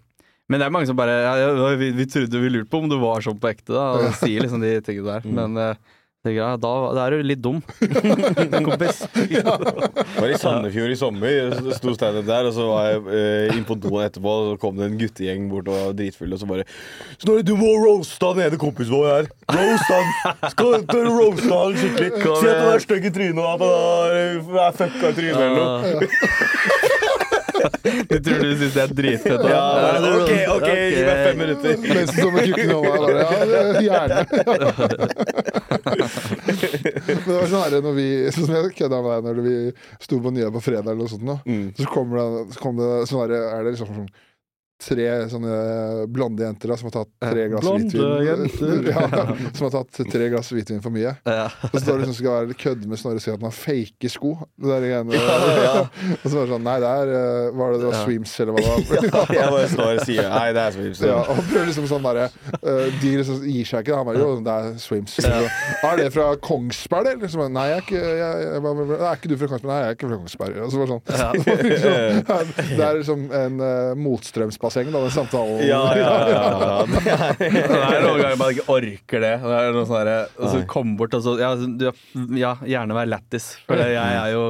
men 0.49 0.57
det 0.59 0.65
er 0.65 0.73
mange 0.73 0.89
som 0.89 0.97
bare 0.97 1.13
ja, 1.21 1.35
ja, 1.45 1.69
vi, 1.77 1.91
vi 1.93 2.09
trodde 2.09 2.41
vi 2.41 2.49
lurte 2.49 2.71
på 2.73 2.81
om 2.81 2.89
du 2.89 2.97
var 3.01 3.21
sånn 3.21 3.37
på 3.39 3.51
ekte, 3.51 3.71
da. 3.75 3.85
Og 3.99 4.17
sier 4.17 4.41
liksom 4.41 4.63
de 4.65 4.75
tingene 4.85 5.19
der. 5.19 5.27
Men 5.29 5.57
eh, 5.61 5.75
tenker 6.25 6.39
jeg, 6.41 6.59
da, 6.65 6.71
da 6.97 7.03
er 7.05 7.13
du 7.15 7.27
litt 7.29 7.39
dum, 7.39 7.59
kompis. 8.65 8.97
var 10.17 10.25
i 10.33 10.39
Sandefjord 10.41 10.91
i 10.91 10.97
sommer, 10.99 11.53
sto 11.77 11.93
standup 11.95 12.25
der, 12.27 12.49
og 12.49 12.55
så 12.57 12.65
var 12.67 12.89
jeg 12.89 13.03
eh, 13.19 13.53
inn 13.55 13.63
på 13.67 13.77
doen 13.79 14.01
etterpå, 14.03 14.33
og 14.33 14.49
så 14.49 14.57
kom 14.65 14.75
det 14.81 14.89
en 14.89 14.97
guttegjeng 14.99 15.45
bort 15.53 15.69
og 15.71 15.77
var 15.77 15.95
dritfull, 16.01 16.33
og 16.35 16.41
så 16.41 16.49
bare 16.49 16.65
Snorre, 17.21 17.45
du 17.47 17.53
må 17.59 17.69
roaste 17.85 18.33
han 18.33 18.43
ene 18.49 18.59
kompisen 18.59 18.97
vår 18.97 19.07
her. 19.13 19.31
Roast 19.53 19.93
han! 19.93 20.05
Skal 20.55 20.83
du 20.89 20.99
roaste 21.07 21.53
han 21.53 21.79
skikkelig? 21.79 22.11
Si 22.25 22.51
at 22.51 22.63
han 22.65 22.73
er 22.73 22.83
stygg 22.89 23.07
i 23.07 23.13
trynet, 23.15 23.39
og 23.39 23.47
at 23.53 23.61
han 23.63 24.65
er 24.65 24.77
fucka 24.81 25.13
i 25.13 25.19
trynet 25.21 25.43
eller 25.45 25.55
noe. 25.61 27.28
Du 28.09 28.15
tror 28.25 28.39
du 28.43 28.51
syns 28.59 28.73
det 28.75 28.83
er 28.83 28.93
dritfett? 28.95 29.43
Ja, 29.49 29.63
bare, 29.75 30.11
ok, 30.19 30.31
ok, 30.55 30.67
gi 30.69 31.01
meg 31.07 31.17
fem 31.25 31.37
minutter. 31.43 31.71
Nesten 31.83 32.19
som 32.19 32.31
med 32.35 32.43
kukken 32.49 32.69
i 32.69 32.73
hånda. 32.75 33.07
ja, 33.19 33.61
gjerne. 33.87 34.19
Men 37.09 37.21
det 37.25 37.35
var 37.35 37.47
sånn 37.49 37.63
her 37.63 37.77
når 37.83 37.93
vi 37.97 38.07
Sånn 38.33 38.45
som 38.47 38.55
jeg 38.55 38.73
kødda 38.77 39.01
med 39.03 39.11
deg 39.11 39.21
når 39.27 39.43
vi 39.45 39.55
sto 40.05 40.19
på 40.23 40.33
Nya 40.33 40.49
på 40.53 40.61
fredag, 40.63 40.89
eller 40.91 41.03
noe 41.03 41.11
sånt, 41.11 41.25
nå. 41.27 41.35
Mm. 41.45 41.67
så 41.77 41.87
kommer 41.91 42.19
det, 42.19 42.25
så 42.55 42.63
kom 42.63 42.79
det 42.79 42.89
sånn 43.09 43.23
her, 43.23 43.35
Er 43.39 43.65
det 43.65 43.75
liksom 43.75 43.93
sånn 43.93 44.09
tre 44.79 45.07
sånne 45.31 45.55
blonde 46.07 46.45
jenter 46.45 46.71
da, 46.71 46.77
som 46.79 46.87
har 46.87 46.93
tatt 47.01 47.09
tre 47.19 47.47
glass 47.51 47.65
hvitvin. 47.67 48.85
ja, 48.93 49.23
som 49.53 49.65
har 49.67 49.73
tatt 49.73 49.99
tre 50.11 50.29
glass 50.31 50.51
hvitvin 50.53 50.79
for 50.83 50.95
mye. 50.95 51.11
Ja. 51.27 51.49
Og 51.67 51.75
så 51.75 51.81
står 51.83 52.01
det 52.01 52.07
som 52.09 52.15
skal 52.15 52.35
være 52.37 52.57
kødde 52.59 52.87
med 52.89 53.01
Snorre 53.01 53.19
og 53.19 53.23
si 53.25 53.31
at 53.31 53.37
han 53.37 53.47
har 53.49 53.55
fake 53.55 54.11
sko. 54.11 54.35
Det 54.55 54.69
der 54.71 54.85
greiene. 54.87 55.19
Og 56.23 56.25
så 56.25 56.33
var 56.35 56.45
det 56.45 56.51
sånn 56.53 56.65
Nei, 56.65 56.75
det 56.81 56.89
er 56.89 57.09
eh, 57.15 57.49
Var 57.55 57.71
det 57.71 57.79
det 57.79 57.87
var 57.87 57.95
Ja. 57.95 58.01
Sweems, 58.05 58.33
eller 58.41 58.55
hva 58.55 58.61
det 58.61 59.11
var? 59.13 59.31
Jeg 59.37 59.51
bare 59.53 59.67
står 59.71 59.89
og 59.89 60.01
sier 60.07 60.29
Nei, 60.31 60.47
det 60.55 60.63
er 60.63 60.75
Swims. 60.75 61.01
Ja, 61.03 61.17
og 61.19 61.39
han 61.39 61.47
prøver 61.49 61.69
liksom 61.69 61.87
sånn 61.89 62.05
derre 62.05 62.25
eh, 62.59 62.97
De 63.01 63.11
liksom 63.19 63.43
gir 63.45 63.69
seg 63.69 63.83
ikke. 63.83 63.99
Han 63.99 64.07
bare 64.09 64.21
Jo, 64.21 64.29
det 64.45 64.55
er 64.55 64.79
Swims. 64.81 65.17
Er 65.23 65.99
det 65.99 66.09
fra 66.15 66.27
Kongsberg, 66.43 67.11
eller? 67.13 67.21
Liksom, 67.25 67.45
nei, 67.55 67.65
jeg 67.71 67.79
er 67.79 67.85
ikke 67.85 68.03
jeg, 68.03 68.45
jeg, 68.45 68.63
bare, 68.65 68.99
Er 68.99 69.19
ikke 69.19 69.31
du 69.31 69.35
fra 69.41 69.51
Kongsberg? 69.53 69.71
Nei, 69.71 69.79
jeg 69.79 69.93
er 69.93 69.97
ikke 69.97 70.11
fra 70.11 70.19
Kongsberg. 70.23 70.59
Og 70.65 70.73
så 70.73 70.81
var 70.81 70.89
det 70.89 70.95
sånn, 70.95 71.03
det, 71.09 71.57
liksom, 71.69 72.69
det 72.69 72.87
er 72.89 72.99
liksom 72.99 73.25
en 73.39 73.63
uh, 73.63 73.93
motstrømsbasseng, 74.69 74.91
da, 74.93 75.01
den 75.01 75.11
samtalen. 75.11 75.63
Ja, 75.67 75.81
ja, 75.97 76.29
ja, 76.29 76.43
ja. 77.09 77.17
Det 77.39 77.49
er 77.49 78.05
noen 78.05 78.21
ganger 78.21 78.37
man 78.39 78.53
ikke 78.53 78.67
orker 78.69 79.23
det. 79.23 79.33
det 79.43 79.55
er 79.57 79.73
noe 79.75 79.87
sånn 79.89 80.05
der, 80.05 80.29
og 80.37 80.45
så 80.51 80.61
Nei. 80.61 80.67
kom 80.69 80.93
bort 80.99 81.17
og 81.17 81.25
så 81.25 81.35
ja, 81.39 81.51
ja, 82.37 82.53
gjerne 82.65 82.97
vær 82.97 83.09
lættis. 83.09 83.51
For 83.67 83.79
jeg 83.81 83.97
er 83.97 84.31
jo 84.33 84.45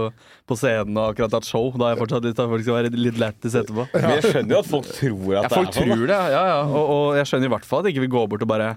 på 0.49 0.57
scenen 0.59 0.97
og 0.97 1.13
akkurat 1.13 1.39
hatt 1.39 1.47
show. 1.47 1.71
Da 1.75 1.87
har 1.89 1.95
jeg 1.95 2.03
fortsatt 2.03 2.27
lyst 2.27 2.39
til 2.39 2.45
at 2.47 2.53
folk 2.53 2.65
skal 2.67 2.79
være 2.79 2.93
litt 2.97 3.19
lættis 3.21 3.57
etterpå. 3.59 3.87
Men 3.95 4.15
jeg 4.17 4.29
skjønner 4.29 4.55
jo 4.57 4.61
at 4.63 4.71
folk 4.75 4.93
tror 4.93 5.33
at 5.39 5.43
Ja, 5.49 5.51
folk 5.55 5.73
det 5.73 5.75
er 5.75 5.81
sånn. 5.81 5.97
tror 5.97 6.05
det, 6.13 6.21
ja, 6.35 6.45
ja. 6.53 6.61
Og, 6.69 6.95
og 6.95 7.19
jeg 7.19 7.31
skjønner 7.31 7.51
i 7.51 7.53
hvert 7.55 7.69
fall 7.69 7.83
at 7.83 7.91
ikke 7.93 8.07
vil 8.07 8.15
gå 8.17 8.25
bort 8.33 8.47
og 8.47 8.51
bare 8.57 8.71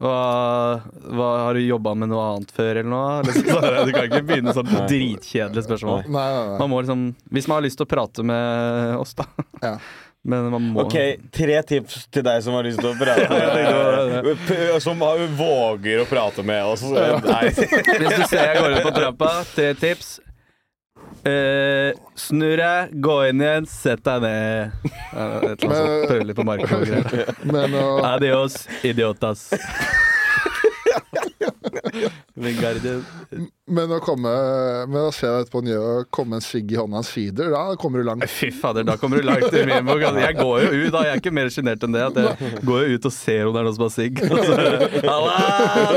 hva, 0.00 0.80
hva, 1.12 1.26
Har 1.44 1.56
du 1.58 1.60
jobba 1.60 1.92
med 1.98 2.08
noe 2.08 2.22
annet 2.24 2.52
før, 2.56 2.70
eller 2.80 2.88
noe? 2.88 3.20
Du 3.86 3.92
kan 3.92 4.06
ikke 4.06 4.22
begynne 4.24 4.54
sånn 4.56 4.70
dritkjedelig 4.88 5.66
spørsmål. 5.66 6.06
Nei, 6.06 6.24
nei, 6.24 6.44
nei. 6.54 6.58
Man 6.62 6.72
må 6.72 6.80
liksom 6.80 7.02
Hvis 7.28 7.48
man 7.50 7.58
har 7.60 7.66
lyst 7.66 7.80
til 7.80 7.84
å 7.84 7.90
prate 7.90 8.24
med 8.24 8.96
oss, 9.00 9.12
da. 9.18 9.28
Men 10.22 10.50
man 10.52 10.64
må 10.74 10.82
Ok, 10.84 10.96
tre 11.32 11.60
tips 11.64 12.02
til 12.12 12.24
deg 12.26 12.42
som 12.44 12.56
har 12.58 12.66
lyst 12.66 12.80
til 12.82 12.90
å 12.90 12.96
prate 12.98 13.28
med 14.26 14.82
Som 14.84 15.00
våger 15.38 16.02
å 16.02 16.08
prate 16.08 16.44
med 16.44 16.64
oss. 16.74 16.84
Nei. 17.30 17.46
Hvis 17.54 18.18
du 18.18 18.26
ser 18.28 18.50
jeg 18.50 18.58
går 18.60 18.76
ut 18.76 18.82
på 18.84 18.92
trappa, 18.98 19.30
tre 19.54 19.72
tips. 19.80 20.18
Uh, 21.20 21.92
snurr 22.16 22.60
deg, 22.60 22.92
gå 23.04 23.14
inn 23.28 23.42
igjen, 23.44 23.66
sett 23.68 24.00
deg 24.06 24.22
ned. 24.24 24.76
Et 24.84 24.92
eller 25.12 25.34
annet 25.40 25.64
sånt. 25.66 26.06
Prøve 26.08 26.28
litt 26.28 26.38
på 26.38 26.46
marken 26.48 26.76
og 26.78 26.86
greier. 26.88 28.04
Adios, 28.14 28.62
idiotas. 28.86 29.48
Men 33.70 33.86
å 33.94 34.00
komme 34.02 34.26
Men 34.90 35.04
å 35.06 35.12
se 35.14 35.28
deg 35.30 35.44
etterpå 35.44 35.60
nye 35.62 35.78
og 35.78 36.08
komme 36.10 36.34
en 36.40 36.42
sigg 36.42 36.72
i 36.74 36.76
hånda 36.80 36.98
en 36.98 37.04
sider, 37.06 37.52
da 37.54 37.76
kommer 37.78 38.02
du 38.02 38.06
langt. 38.08 38.26
Fy 38.30 38.48
fader, 38.50 38.82
da 38.88 38.96
kommer 38.98 39.16
du 39.22 39.26
langt 39.28 39.54
i 39.54 39.62
min 39.68 39.84
bok. 39.86 40.02
Altså, 40.08 40.20
jeg 40.24 40.34
går 40.40 40.56
jo 40.64 40.70
ut, 40.74 40.90
da. 40.96 41.00
Jeg 41.06 41.12
er 41.14 41.18
ikke 41.22 41.30
mer 41.36 41.46
sjenert 41.54 41.82
enn 41.86 41.94
det. 41.94 42.02
At 42.08 42.16
jeg 42.18 42.34
går 42.66 42.78
jo 42.82 42.86
ut 42.98 43.04
og 43.10 43.14
ser 43.14 43.42
om 43.46 43.52
det 43.54 43.60
er 43.60 43.64
noen 43.68 43.76
som 43.78 43.84
har 43.86 43.92
sigg. 43.94 44.14
Og 44.26 44.38
så, 44.48 44.54
Halla! 45.06 45.36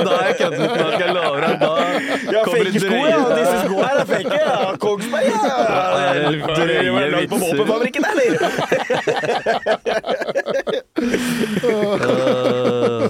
Da 0.04 0.12
er 0.20 0.26
jeg 0.30 0.36
kødden. 0.44 0.62
Da 0.70 0.76
skal 0.94 1.06
jeg 1.08 1.14
love 1.18 1.38
deg. 1.42 1.54
Da 1.64 1.72
Ja, 2.34 2.40
kommer 2.46 2.60
fake 2.60 2.74
det 2.74 2.82
sko, 2.84 2.94
ja. 2.94 2.98
drøye- 3.18 3.38
Disse 3.40 3.58
skoene 3.66 3.88
her 3.90 3.98
er 3.98 4.06
fake. 4.14 4.36
Ja. 4.44 4.54
Kongsberg, 4.84 5.26
ja. 5.34 5.42
Ja, 5.42 5.50
drøye 6.54 6.86
du 6.86 6.90
på 7.34 7.38
vitser. 7.42 7.50
våpenfabrikken, 7.50 8.04
eller? 8.14 8.30
Øh, 12.04 13.10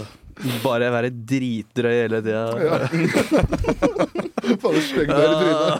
Bare 0.63 0.89
være 0.91 1.09
dritdrøy 1.29 1.92
hele 2.03 2.19
tida. 2.23 2.43
Ja. 2.59 2.75
Faen, 4.61 4.79
sleng 4.83 5.09
deg 5.09 5.23
i 5.23 5.35
trynet. 5.39 5.79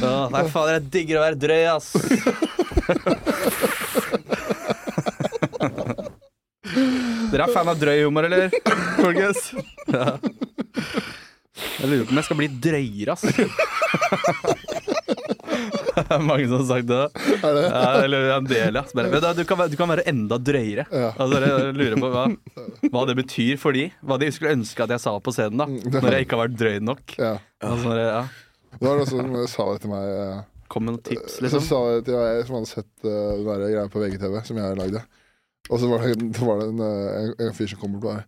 Nei, 0.30 0.44
fader, 0.52 0.76
jeg 0.76 0.84
digger 0.92 1.16
å 1.18 1.22
være 1.24 1.38
drøy, 1.40 1.64
ass. 1.72 1.88
Dere 7.30 7.46
er 7.46 7.52
fan 7.54 7.70
av 7.70 7.78
drøy 7.80 8.02
humor, 8.04 8.24
eller? 8.28 8.50
Folkens? 8.98 9.40
Ja. 9.90 10.18
Jeg 11.80 11.86
lurer 11.88 12.04
på 12.06 12.12
om 12.12 12.18
jeg 12.20 12.26
skal 12.28 12.38
bli 12.40 12.48
drøyere, 12.68 13.12
ass. 13.16 13.24
Mange 16.30 16.46
som 16.48 16.56
har 16.62 16.66
sagt 16.70 16.88
det. 16.90 17.00
Er 17.40 17.56
det? 17.58 17.64
Ja, 17.68 17.90
eller 18.06 18.28
en 18.36 18.48
del, 18.50 18.78
ja. 18.80 18.84
Men 18.96 19.10
da, 19.22 19.32
du, 19.36 19.42
kan, 19.48 19.58
være- 19.60 19.72
du 19.74 19.76
kan 19.80 19.90
være 19.92 20.04
enda 20.10 20.38
drøyere. 20.40 20.86
Ja. 20.90 21.10
Altså, 21.20 21.40
jeg 21.44 21.74
lurer 21.78 21.96
på 22.02 22.10
hva, 22.14 22.24
hva 22.94 23.02
det 23.10 23.16
betyr 23.20 23.58
for 23.60 23.76
de. 23.76 23.88
Hva 24.06 24.18
de 24.22 24.30
skulle 24.34 24.54
ønske 24.58 24.86
at 24.86 24.94
jeg 24.96 25.02
sa 25.04 25.16
på 25.20 25.34
scenen, 25.36 25.60
da. 25.64 25.66
Når 26.00 26.16
jeg 26.16 26.26
ikke 26.28 26.38
har 26.38 26.44
vært 26.46 26.56
drøy 26.62 26.78
nok. 26.90 27.16
Ja. 27.20 27.34
Altså, 27.66 27.96
ja. 28.00 28.22
Det 28.78 28.86
var 28.86 29.00
noen 29.02 29.10
som 29.10 29.34
sa 29.50 29.68
det 29.74 29.80
til 29.84 29.90
meg. 29.92 30.10
eh, 30.24 30.40
Kom 30.70 30.84
med 30.86 30.94
noen 30.94 31.02
tips, 31.02 31.40
Så 31.40 31.42
liksom. 31.42 31.64
sa 31.66 31.78
det 31.96 32.04
til 32.06 32.14
meg 32.20 32.44
som 32.46 32.56
hadde 32.60 32.68
sett 32.70 32.90
uh, 33.02 33.10
den 33.34 33.48
greia 33.48 33.88
på 33.90 33.98
VGTV 34.04 34.36
som 34.46 34.60
jeg 34.62 34.76
lagde. 34.78 35.00
Og 35.70 35.80
så 35.82 35.88
var 35.90 36.06
det, 36.06 36.14
var 36.46 36.60
det 36.62 36.68
en, 36.70 36.82
eh, 36.86 37.16
en, 37.24 37.32
en 37.48 37.56
fyr 37.56 37.72
som 37.72 37.80
kom 37.82 37.96
bort 37.98 38.04
og 38.04 38.14
bare 38.14 38.24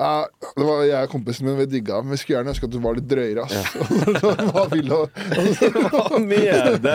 ja, 0.00 0.26
det 0.56 0.64
var 0.64 0.82
jeg 0.86 1.06
og 1.06 1.12
kompisen 1.12 1.46
min, 1.46 1.58
vi 1.60 1.66
digga, 1.68 1.98
men 2.02 2.14
vi 2.14 2.20
skulle 2.20 2.38
gjerne 2.38 2.52
ønske 2.54 2.68
at 2.68 2.72
du 2.72 2.78
var 2.82 2.96
litt 2.96 3.08
drøyere. 3.10 3.44
ass. 3.44 3.52
Hva 4.52 4.64
vil 4.72 4.88
du? 4.88 5.00
Hva 5.92 6.20
mener 6.22 6.78
du? 6.78 6.88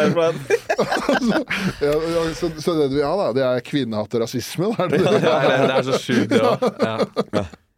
Så, 2.37 2.49
så 2.57 2.73
det 2.77 2.89
du 2.91 2.97
vil 2.97 3.05
ha, 3.05 3.13
da, 3.21 3.29
det 3.37 3.45
er 3.45 3.63
kvinnehat 3.65 4.17
og 4.17 4.25
rasisme? 4.25 4.73
Da, 4.77 4.87
det 4.91 5.03
det? 5.05 5.21
Er, 5.29 5.85
så 5.85 6.01
sjukt, 6.01 6.33
det 6.33 6.41
òg. 6.41 6.59
Ja. 6.81 6.97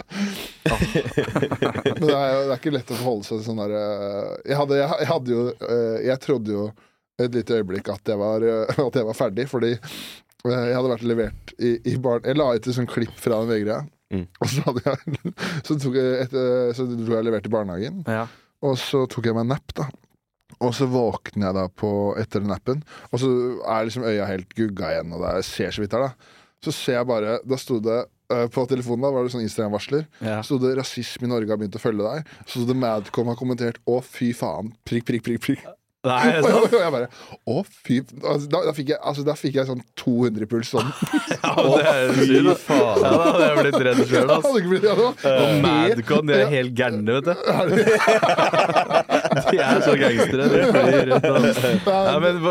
Men 0.09 2.07
det 2.07 2.15
er, 2.15 2.31
det 2.47 2.53
er 2.53 2.55
ikke 2.55 2.73
lett 2.73 2.91
å 2.91 2.97
forholde 2.97 3.27
seg 3.27 3.39
til 3.39 3.45
sånn 3.45 3.61
der 3.61 3.75
eh, 3.77 4.31
jeg, 4.49 4.55
jeg, 4.57 4.87
jeg 4.87 5.09
hadde 5.11 5.35
jo 5.35 5.43
eh, 5.53 5.97
Jeg 6.07 6.21
trodde 6.23 6.55
jo 6.55 6.63
et 7.19 7.35
lite 7.35 7.59
øyeblikk 7.59 7.91
at 7.93 8.09
jeg 8.09 8.17
var, 8.19 8.45
eh, 8.47 8.81
at 8.87 8.97
jeg 8.97 9.07
var 9.09 9.17
ferdig, 9.17 9.45
fordi 9.51 9.75
jeg 9.75 10.71
hadde 10.71 10.91
vært 10.93 11.03
levert 11.03 11.53
i, 11.59 11.75
i 11.91 11.97
barn... 11.99 12.23
Jeg 12.23 12.39
la 12.39 12.53
ut 12.55 12.67
et 12.69 12.75
sånt 12.77 12.89
klipp 12.89 13.17
fra 13.19 13.41
den 13.41 13.49
VG-greia. 13.51 13.81
Mm. 14.11 14.25
Og 14.41 14.47
så, 14.49 14.61
hadde 14.65 14.81
jeg, 14.85 15.33
så, 15.67 15.75
tok 15.77 15.97
jeg 15.99 16.21
et, 16.25 16.33
eh, 16.33 16.71
så 16.77 16.85
dro 16.89 17.13
jeg 17.19 17.27
levert 17.27 17.45
i 17.45 17.53
barnehagen, 17.53 18.03
Ja. 18.09 18.23
og 18.65 18.77
så 18.81 19.03
tok 19.07 19.25
jeg 19.29 19.35
meg 19.37 19.45
en 19.45 19.53
napp, 19.53 19.73
da. 19.77 19.85
Og 20.65 20.73
så 20.75 20.87
våkner 20.89 21.45
jeg 21.51 21.55
da 21.59 21.67
på 21.69 21.91
etter 22.19 22.41
den 22.41 22.49
nappen, 22.51 22.81
og 23.13 23.21
så 23.21 23.29
er 23.69 23.85
liksom 23.85 24.03
øya 24.09 24.25
helt 24.27 24.49
gugga 24.57 24.89
igjen, 24.95 25.13
og 25.13 25.21
det 25.21 25.29
er- 25.37 25.45
ser 25.47 25.69
så 25.71 25.83
vidt 25.85 25.93
her, 25.93 26.07
da. 26.09 26.13
Så 26.65 26.73
ser 26.75 26.97
jeg 26.97 27.07
bare 27.07 27.37
Da 27.47 27.55
sto 27.55 27.77
det 27.79 27.99
eh, 28.29 28.47
på 28.51 28.65
telefonen 28.67 29.01
da 29.05 29.11
var 29.15 29.23
det 29.23 29.31
sånn 29.31 29.45
Instagram-varsler. 29.45 30.03
Ja. 30.21 30.41
Så 30.43 30.59
det 30.59 30.75
'Rasisme 30.75 31.23
i 31.23 31.29
Norge 31.31 31.47
har 31.49 31.57
begynt 31.57 31.77
å 31.77 31.81
følge 31.81 32.03
deg'. 32.03 32.25
Så 32.45 32.65
det 32.67 32.75
Madcom 32.75 33.27
har 33.31 33.35
kommentert 33.39 33.77
'Å, 33.87 34.03
fy 34.03 34.33
faen'. 34.33 34.73
Prikk, 34.85 35.05
prikk, 35.05 35.23
prikk. 35.23 35.41
prikk. 35.41 35.63
Nei, 36.07 36.39
Og 36.39 36.45
sånn. 36.45 36.53
jeg, 36.53 36.63
og 36.63 36.79
jeg 36.79 36.91
bare 36.95 37.07
'Å, 37.43 37.63
fy 37.67 37.95
altså, 37.99 38.47
da, 38.47 38.59
da, 38.69 38.73
fikk 38.77 38.91
jeg, 38.93 38.99
altså, 39.03 39.23
da 39.27 39.33
fikk 39.35 39.57
jeg 39.59 39.67
sånn 39.67 39.81
200 39.99 40.47
puls 40.47 40.69
sånn. 40.71 40.93
Ja, 41.43 41.51
det 41.59 41.89
er 41.89 42.13
sykt, 42.15 42.61
faen. 42.63 43.01
Ja, 43.03 43.09
da 43.09 43.25
hadde 43.25 43.43
jeg 43.43 43.57
blitt 43.59 43.83
redd 43.87 43.99
sjøl, 44.07 44.31
altså. 44.31 44.53
ja, 44.63 44.95
det 44.95 45.33
Og 45.33 45.49
Madcon, 45.65 46.29
de 46.29 46.37
er 46.37 46.53
helt 46.53 46.73
gærne, 46.79 47.19
vet 47.19 47.27
du. 47.27 47.33
De 49.49 49.57
er 49.59 49.81
så 49.83 49.95
gangstere. 49.99 50.47
De 50.53 50.63
flyr 50.71 51.11
rundt 51.11 51.27
og 51.29 51.93
ja, 51.93 52.15
Men 52.23 52.41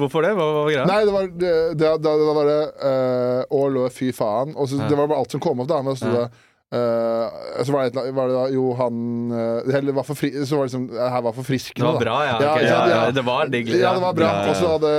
hvorfor 0.00 0.26
det? 0.26 0.32
Hva 0.36 0.48
var 0.58 0.68
greia? 0.68 0.86
Nei, 0.88 1.00
det 1.08 1.14
var 1.14 1.28
det, 1.28 1.52
det, 1.80 1.92
det, 2.04 2.14
det 2.20 2.28
var 2.28 2.40
bare 2.40 2.58
uh, 2.84 3.58
Å, 3.60 3.86
fy 3.94 4.10
faen. 4.16 4.54
Og 4.56 4.68
så, 4.70 4.80
Det 4.84 4.96
var 4.98 5.08
bare 5.08 5.22
alt 5.24 5.34
som 5.34 5.42
kom 5.42 5.64
opp, 5.64 5.70
da. 5.70 5.80
Men 5.84 5.96
så 5.96 6.04
sto 6.04 6.12
det 6.18 6.26
eh, 6.72 7.64
så 7.64 7.72
var 7.72 7.84
det, 7.84 7.92
et, 7.92 8.14
var 8.16 8.28
det 8.30 8.34
da 8.34 8.44
Jo, 8.54 8.64
han 8.78 8.96
uh, 9.30 9.74
Eller 9.76 9.92
var 9.94 10.02
for 10.08 10.16
fri, 10.18 10.30
Så 10.46 10.56
var 10.56 10.64
det 10.66 10.72
liksom 10.72 10.86
Her 10.96 11.22
var 11.22 11.34
for 11.36 11.46
frisk 11.46 11.76
Det 11.78 11.84
var 11.84 11.98
bra, 12.00 12.16
ja. 12.26 12.32
Ja, 12.40 12.54
ok, 12.54 12.62
ja, 12.64 12.70
ja. 12.70 12.86
ja. 12.94 13.10
Det 13.14 13.24
var 13.26 13.52
digg. 13.52 13.68
Ja, 13.74 13.92
det 13.94 14.02
var 14.02 14.16
bra. 14.16 14.26
Ja, 14.26 14.32
ja, 14.32 14.44
ja. 14.44 14.50
Og 14.50 14.56
så 14.56 14.72
hadde, 14.72 14.92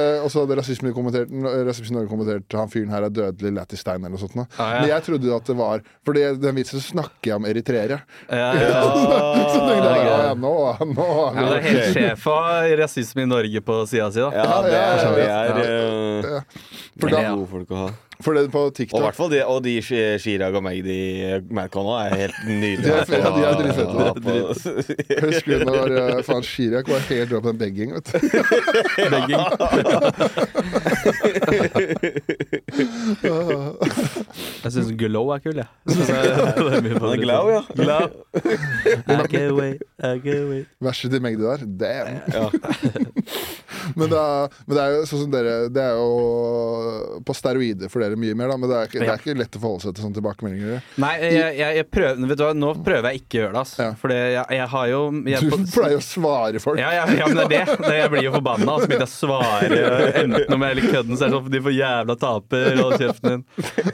hadde 0.46 0.58
Rasisme 0.62 0.92
Norge 1.98 2.08
kommentert 2.12 2.56
Han 2.60 2.72
fyren 2.72 2.94
her 2.94 3.08
er 3.10 3.14
dødelig 3.18 3.52
lættis 3.58 3.84
stein 3.84 4.00
eller 4.00 4.16
noe 4.16 4.22
sånt. 4.22 4.38
nå. 4.40 4.46
Ah, 4.56 4.76
ja. 4.76 4.80
Men 4.86 4.90
jeg 4.94 5.06
trodde 5.10 5.36
at 5.40 5.52
det 5.52 5.58
var 5.60 5.84
For 6.06 6.18
det- 6.18 6.40
den 6.46 6.56
vitsen 6.62 6.84
snakker 6.84 7.32
jeg 7.32 7.36
om 7.40 7.46
eritreere. 7.50 8.00
Ja, 8.30 8.50
ja. 8.62 8.86
Så 9.52 9.60
tenkte 9.66 9.92
jeg 9.96 10.08
ja, 10.08 10.34
nå, 10.40 10.56
nå 10.94 11.10
Ja, 11.36 11.46
det 11.50 11.60
er 11.60 11.68
helt 11.70 12.00
sjef 12.00 12.28
av 12.32 12.72
rasisme 12.82 13.26
i 13.26 13.30
Norge 13.30 13.62
på 13.66 13.82
sida 13.90 14.10
si, 14.14 14.22
da. 14.24 14.32
Ja, 14.32 14.62
det 14.64 14.74
er, 14.80 15.06
ja, 15.20 15.38
er 15.44 15.60
ja. 15.60 15.70
eh, 16.40 16.66
For, 17.00 17.12
da, 17.12 17.24
gode 17.34 17.50
folk 17.52 17.72
å 17.76 17.86
ha. 17.86 17.94
For 18.24 18.38
det 18.38 18.52
på 18.52 18.66
Og 18.68 18.82
i 18.82 19.04
hvert 19.04 19.18
fall 19.18 19.32
de, 19.32 19.42
og 19.46 19.64
de 19.66 19.76
Chirag 19.82 20.56
og 20.56 20.64
Magdi 20.64 20.98
Madcon 21.52 21.88
er 22.00 22.16
helt 22.16 22.38
nydelige. 22.48 23.06
De 23.06 23.16
er 23.16 23.26
ja, 23.26 23.32
de 23.36 23.42
er 23.44 23.56
dritfete. 23.60 23.96
Jeg 25.10 25.24
husker 25.28 25.66
når 25.68 25.94
uh, 25.96 26.22
faen 26.26 26.44
Chirag 26.46 26.90
var 26.90 27.04
helt 27.10 27.34
rå 27.34 27.42
på 27.44 27.52
den 27.52 27.60
begging. 27.60 27.94
Vet 27.96 28.06
du. 28.12 28.18
Begging. 29.16 29.44
Jeg 34.64 34.72
syns 34.72 34.92
Glow 35.00 35.34
er 35.36 35.44
kul, 35.44 35.60
jeg. 35.60 35.66
Ja. 35.66 36.22
Han 36.56 37.10
er 37.12 37.22
glad, 37.22 37.52
ja. 37.54 37.62
Glow. 37.76 38.06
I 38.36 39.28
can't 39.32 39.56
wait, 39.60 39.84
I 40.00 40.16
can't 40.24 40.50
wait. 40.52 40.66
Verset 40.84 41.12
til 41.12 41.22
Magdi 41.24 41.44
der. 41.44 41.66
Damn. 41.66 42.22
Ja. 42.34 42.50
Men, 43.96 44.10
det 44.10 44.18
er, 44.18 44.56
men 44.66 44.78
det 44.78 44.84
er 44.84 44.94
jo 44.96 45.02
sånn 45.10 45.22
som 45.26 45.32
dere 45.34 45.56
Det 45.74 45.82
er 45.84 45.98
jo 46.00 47.22
på 47.26 47.36
steroider 47.38 47.92
for 47.92 48.02
dere 48.02 48.05
mye 48.20 48.36
mer, 48.38 48.52
da. 48.54 48.58
Men 48.62 48.72
det 48.72 48.78
er 48.78 48.90
ikke, 48.90 49.02
det 49.02 49.10
er 49.12 49.22
ikke 49.24 49.38
lett 49.40 49.58
å 49.58 49.62
forholde 49.64 49.86
seg 49.86 49.96
til 49.98 50.06
sånne 50.06 50.20
tilbakemeldinger. 50.20 50.86
Nei, 51.02 51.14
jeg, 51.24 51.50
jeg, 51.60 51.80
jeg 51.80 51.88
prøver, 51.92 52.30
vet 52.32 52.42
du 52.42 52.46
nå 52.62 52.72
prøver 52.86 53.10
jeg 53.10 53.24
ikke 53.24 53.40
å 53.40 53.42
gjøre 53.42 53.54
det, 53.56 53.64
altså. 53.66 53.82
Ja. 53.86 53.96
For 54.02 54.16
jeg, 54.16 54.68
har 54.76 54.88
jo 54.92 55.02
jeg, 55.34 55.50
Du 55.50 55.66
pleier 55.76 55.98
å 55.98 56.06
svare 56.06 56.62
folk. 56.64 56.82
Ja, 56.82 56.92
ja, 56.96 57.06
ja, 57.18 57.30
men 57.32 57.42
det 57.42 57.46
er 57.46 57.72
det. 57.72 57.80
det. 57.88 57.96
Jeg 58.00 58.14
blir 58.14 58.28
jo 58.28 58.36
forbanna. 58.38 58.78
Så 58.80 58.90
begynner 58.92 59.06
jeg 59.06 59.12
å 59.12 59.16
svare 59.16 59.82
enten 60.22 60.56
om 60.56 60.66
jeg 60.66 60.76
er 60.76 60.80
litt 60.82 60.92
kødden, 60.94 61.18
så 61.18 61.26
er 61.26 61.34
det 61.34 61.40
sånn 61.40 61.54
de 61.56 61.64
får 61.66 61.76
jævla 61.76 62.18
taper, 62.22 62.70
hold 62.82 62.98
kjeften 63.02 63.34
din. 63.34 63.46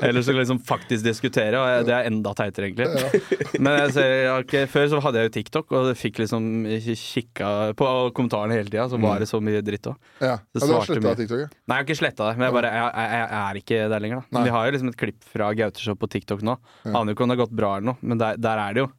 Eller 0.02 0.26
så 0.26 0.36
liksom 0.36 0.62
faktisk 0.68 1.08
diskutere, 1.08 1.62
og 1.62 1.88
det 1.88 1.96
er 1.96 2.10
enda 2.12 2.34
teitere, 2.38 2.72
egentlig. 2.72 3.60
Men 3.62 3.80
har 3.82 4.48
før 4.72 4.90
så 4.92 5.02
hadde 5.06 5.22
jeg 5.22 5.30
jo 5.30 5.34
TikTok, 5.38 5.76
og 5.78 5.92
fikk 6.00 6.22
liksom 6.24 6.48
kikka 6.82 7.52
på 7.78 7.90
kommentarene 8.18 8.58
hele 8.58 8.70
tida, 8.72 8.88
så 8.92 9.00
var 9.02 9.22
det 9.22 9.30
så 9.30 9.42
mye 9.44 9.62
dritt 9.66 9.90
òg. 9.92 9.98
Ja. 10.20 10.38
Det 10.52 10.62
Ja, 10.62 10.68
du 10.68 10.74
har 10.76 10.88
sletta. 10.88 11.16
TikTok? 11.20 11.44
Ja. 11.44 11.50
Nei, 11.52 11.78
jeg 11.78 11.82
har 11.82 11.88
ikke 11.88 12.00
sletta 12.00 12.30
det, 12.30 12.38
men 12.40 12.48
jeg, 12.48 12.56
bare, 12.58 12.72
jeg, 12.76 12.92
jeg, 12.96 13.22
jeg 13.22 13.42
er 13.42 13.60
ikke 13.62 13.80
der 13.94 14.01
lenger. 14.04 14.24
da 14.24 14.38
Nei. 14.40 14.48
Vi 14.50 14.56
har 14.56 14.66
jo 14.68 14.78
liksom 14.78 14.90
et 14.94 14.98
klipp 15.00 15.24
fra 15.34 15.52
Gauteshow 15.58 15.96
på 16.00 16.10
TikTok 16.12 16.42
nå. 16.48 16.58
Aner 16.90 17.12
jo 17.12 17.18
ikke 17.18 17.26
om 17.28 17.32
det 17.32 17.38
har 17.40 17.46
gått 17.46 17.56
bra 17.62 17.76
eller 17.78 17.94
noe, 17.94 18.02
men 18.02 18.20
der, 18.22 18.40
der 18.42 18.62
er 18.66 18.76
det 18.78 18.84
jo 18.86 18.90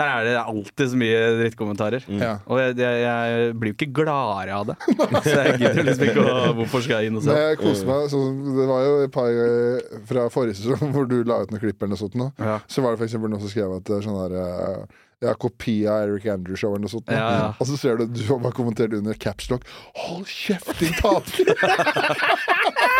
Der 0.00 0.08
er 0.08 0.24
det 0.24 0.34
alltid 0.40 0.88
så 0.88 0.96
mye 0.96 1.16
drittkommentarer. 1.36 2.04
Ja. 2.16 2.30
Og 2.48 2.56
jeg, 2.62 2.78
jeg, 2.80 3.00
jeg 3.02 3.50
blir 3.60 3.74
jo 3.74 3.76
ikke 3.76 3.90
gladere 3.98 4.54
av 4.56 4.70
det. 4.70 4.76
Så 5.26 5.34
jeg 5.36 5.58
gidder 5.60 5.84
liksom 5.84 6.06
ikke 6.06 6.24
å 6.24 6.54
Hvorfor 6.62 6.80
skal 6.86 7.02
jeg 7.02 7.10
inn 7.12 7.18
og 7.20 7.26
se? 7.26 7.36
jeg 7.36 7.58
koser 7.60 7.90
meg 7.90 8.06
Så, 8.08 8.22
Det 8.56 8.68
var 8.70 8.86
jo 8.86 8.94
et 9.04 9.12
par 9.12 9.28
ganger 9.28 10.00
fra 10.08 10.24
forrige 10.32 10.56
sesong 10.62 10.94
hvor 10.96 11.04
du 11.10 11.18
la 11.28 11.42
ut 11.44 11.52
noen 11.52 11.60
klipp 11.60 11.76
eller 11.84 11.92
noe 11.92 12.00
sånt. 12.00 12.16
Nå. 12.16 12.30
Ja. 12.40 12.56
Så 12.72 12.80
var 12.80 12.96
det 12.96 13.04
eksempel 13.04 13.34
noen 13.34 13.44
som 13.44 13.52
skrev 13.52 13.76
at 13.76 13.92
sånn 14.08 14.16
der 14.22 14.38
eh, 14.40 15.00
ja, 15.22 15.36
kopi 15.38 15.76
av 15.86 16.08
Eric 16.08 16.24
Andrew 16.32 16.56
Show 16.58 16.72
eller 16.72 16.86
noe 16.88 16.90
sånt. 16.96 17.12
Ja, 17.12 17.28
ja. 17.36 17.44
Og 17.60 17.68
så 17.68 17.76
ser 17.78 18.00
du 18.00 18.08
du 18.10 18.24
har 18.32 18.40
bare 18.42 18.56
kommentert 18.56 18.96
under 18.96 19.14
capslock 19.22 19.68
Hold 20.06 20.24
kjeft, 20.26 20.72
din 20.80 20.96
taper! 20.98 21.52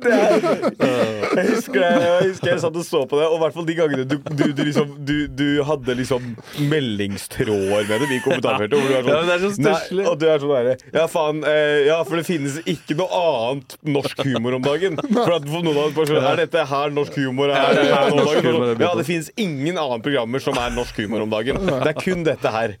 Det 0.00 0.10
jeg, 0.10 1.46
husker 1.50 1.80
jeg, 1.80 2.00
jeg 2.04 2.28
husker 2.30 2.50
jeg 2.50 2.60
satt 2.62 2.76
og 2.80 2.84
så 2.86 3.02
på 3.08 3.18
det, 3.20 3.26
og 3.30 3.36
i 3.38 3.40
hvert 3.44 3.56
fall 3.56 3.66
de 3.68 3.76
gangene 3.78 4.04
du, 4.08 4.16
du, 4.18 4.44
du, 4.56 4.62
liksom, 4.66 4.92
du, 5.06 5.14
du 5.28 5.46
hadde 5.66 5.96
liksom 5.98 6.26
meldingstråder 6.70 7.88
med 7.88 8.04
dem 8.04 8.14
i 8.16 8.20
kommentarfeltet. 8.24 8.76
Hvor 8.80 8.88
du 8.88 8.94
er 8.96 9.02
sånn, 9.04 9.12
Ja, 9.14 9.20
det 9.28 9.34
er 9.36 9.42
så 9.44 9.50
stusslig. 9.56 10.06
Og 10.10 10.18
du 10.20 10.26
er 10.30 10.42
sånn 10.42 10.54
derre 10.54 10.76
Ja, 10.96 11.06
faen. 11.10 11.42
Eh, 11.46 11.78
ja, 11.88 11.98
for 12.08 12.20
det 12.20 12.26
finnes 12.28 12.58
ikke 12.68 12.96
noe 12.98 13.20
annet 13.20 13.76
norsk 13.96 14.22
humor 14.26 14.58
om 14.58 14.64
dagen. 14.64 14.98
For 15.00 15.36
at 15.36 15.48
for 15.50 15.66
noen 15.66 15.80
av 15.84 15.94
personer, 15.96 16.28
Er 16.32 16.42
dette 16.44 16.66
her 16.72 16.94
norsk 16.94 17.18
humor? 17.20 17.52
Er, 17.54 17.74
det 17.76 17.86
er 17.86 17.94
er 17.96 18.16
norsk 18.16 18.20
norsk 18.20 18.50
humor 18.50 18.84
Ja, 18.84 18.92
det 18.98 19.06
finnes 19.08 19.30
ingen 19.40 19.80
andre 19.80 20.00
programmer 20.04 20.42
som 20.44 20.58
er 20.60 20.74
norsk 20.76 21.00
humor 21.04 21.24
om 21.26 21.32
dagen. 21.32 21.60
Det 21.70 21.90
er 21.94 21.98
kun 22.00 22.24
dette 22.26 22.54
her. 22.54 22.76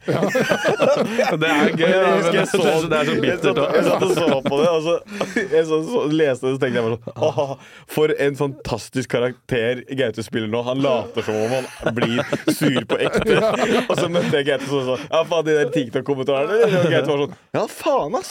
Det 1.40 1.48
er 1.48 1.70
gøy, 1.78 1.86
Jeg 1.90 2.12
husker 2.16 2.36
jeg 2.36 2.48
så 2.50 2.58
jeg 2.60 3.38
satt, 3.40 3.58
jeg 3.60 3.84
satt 3.86 4.04
og 4.04 4.12
så 4.16 4.26
på 4.44 4.58
det, 4.60 4.68
og 4.70 4.82
så, 4.84 4.94
jeg 5.56 5.64
så, 5.68 5.78
så, 5.86 6.02
leste 6.10 6.46
det, 6.46 6.52
så 6.54 6.60
tenkte 6.62 6.80
jeg 6.80 6.84
bare 6.86 6.98
sånn 6.98 7.14
Åh, 7.28 7.52
For 7.90 8.14
en 8.26 8.36
fantastisk 8.38 9.10
karakter 9.12 9.82
Gaute 9.98 10.22
spiller 10.26 10.50
nå. 10.50 10.60
Han 10.66 10.82
later 10.84 11.22
som 11.26 11.34
om 11.40 11.50
han 11.80 11.94
blir 11.96 12.20
sur 12.54 12.80
på 12.90 12.98
ekte. 13.02 13.38
Og 13.86 13.94
så 13.98 14.08
møtte 14.12 14.34
jeg 14.40 14.48
Gaute 14.50 14.68
sånn 14.70 14.86
sånn 14.90 15.04
Ja, 15.06 15.22
faen, 15.30 15.44
de 15.48 15.56
der 15.58 15.70
TikTok-kommentarene. 15.74 16.54
Og 16.80 16.90
Gaute 16.92 17.08
var 17.10 17.24
sånn 17.24 17.34
Ja, 17.56 17.64
faen, 17.70 18.18
ass! 18.20 18.30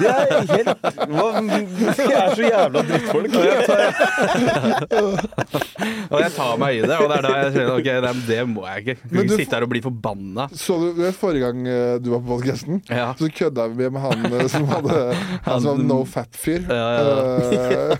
Det 0.00 0.08
er 0.12 0.24
helt 0.52 0.72
hva, 1.12 1.28
De 1.40 2.06
er 2.06 2.34
så 2.36 2.42
jævla 2.46 2.82
drittfolk. 2.90 3.30
Og 6.10 6.20
jeg 6.22 6.32
tar 6.36 6.56
meg 6.60 6.78
i 6.78 6.82
det, 6.84 6.96
og 6.96 7.10
det 7.10 7.16
er 7.18 7.24
da 7.26 7.32
jeg 7.40 7.52
sier 7.56 7.72
ok, 7.72 7.88
det, 8.04 8.12
det 8.28 8.40
må 8.50 8.64
jeg 8.68 8.84
ikke. 8.84 8.96
Kan 9.06 9.22
ikke 9.24 9.38
Sitte 9.40 9.58
her 9.58 9.66
og 9.66 9.72
bli 9.72 9.82
forbanna. 9.84 10.46
Så 10.56 10.76
du, 10.80 10.86
det 10.98 11.12
Forrige 11.16 11.46
gang 11.46 11.66
eh, 11.70 11.96
du 12.02 12.10
var 12.12 12.22
på 12.24 12.34
podcasten, 12.36 12.80
Ja. 12.90 13.10
så 13.18 13.28
kødda 13.32 13.66
vi 13.72 13.88
med 13.92 14.02
han 14.02 14.26
eh, 14.30 14.46
som 14.52 14.66
hadde 14.70 14.98
Han 15.46 15.62
som 15.62 15.70
var 15.70 15.82
no 15.86 15.98
fap-fyr. 16.36 16.68
Ja, 16.68 16.76
ja, 16.76 17.16
Eh, 17.56 17.96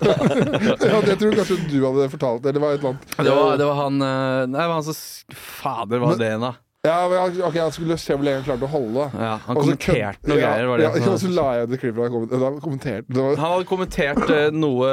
ja, 0.93 1.01
det 1.01 1.17
tror 1.17 1.33
jeg 1.33 1.39
kanskje 1.41 1.57
du 1.71 1.75
hadde 1.83 2.07
fortalt. 2.13 2.45
Eller 2.45 2.53
det 2.59 2.63
var 2.63 2.71
et 2.77 2.79
eller 2.79 2.93
annet. 2.93 3.17
Det 3.17 3.33
var, 3.35 3.57
det 3.57 3.67
var 3.67 3.77
han 3.81 3.99
eh, 4.01 4.45
Nei, 4.47 4.61
det 4.61 4.69
var 4.69 4.77
han 4.77 4.87
som 4.87 5.35
Fader, 5.35 6.01
var 6.05 6.15
det 6.21 6.31
en, 6.37 6.45
da? 6.47 6.53
Ja, 6.87 6.97
men 7.11 7.17
han, 7.19 7.39
ok, 7.49 7.55
han 7.59 7.71
skulle 7.75 7.97
se 7.99 8.15
hvor 8.15 8.23
lenge 8.23 8.39
han 8.39 8.45
klarte 8.47 8.67
å 8.67 8.71
holde. 8.71 9.07
Ja, 9.17 9.31
han 9.43 9.57
også 9.59 9.73
kommenterte 9.73 10.21
kødd- 10.21 10.29
noe 10.31 10.37
ja, 10.39 10.51
greier. 10.53 10.67
Var 10.69 10.77
det 10.79 10.85
ja, 10.85 10.91
han 10.93 11.09
og 11.11 11.19
så 11.19 11.31
la 11.33 11.47
jeg 11.57 11.67
ut 11.67 11.73
det 11.73 11.79
klippet 11.81 12.03
han 12.05 12.59
kommenterte. 12.63 13.17
Var, 13.17 13.33
Han 13.41 13.51
hadde 13.55 13.67
kommentert 13.73 14.31
eh, 14.37 14.47
noe 14.55 14.91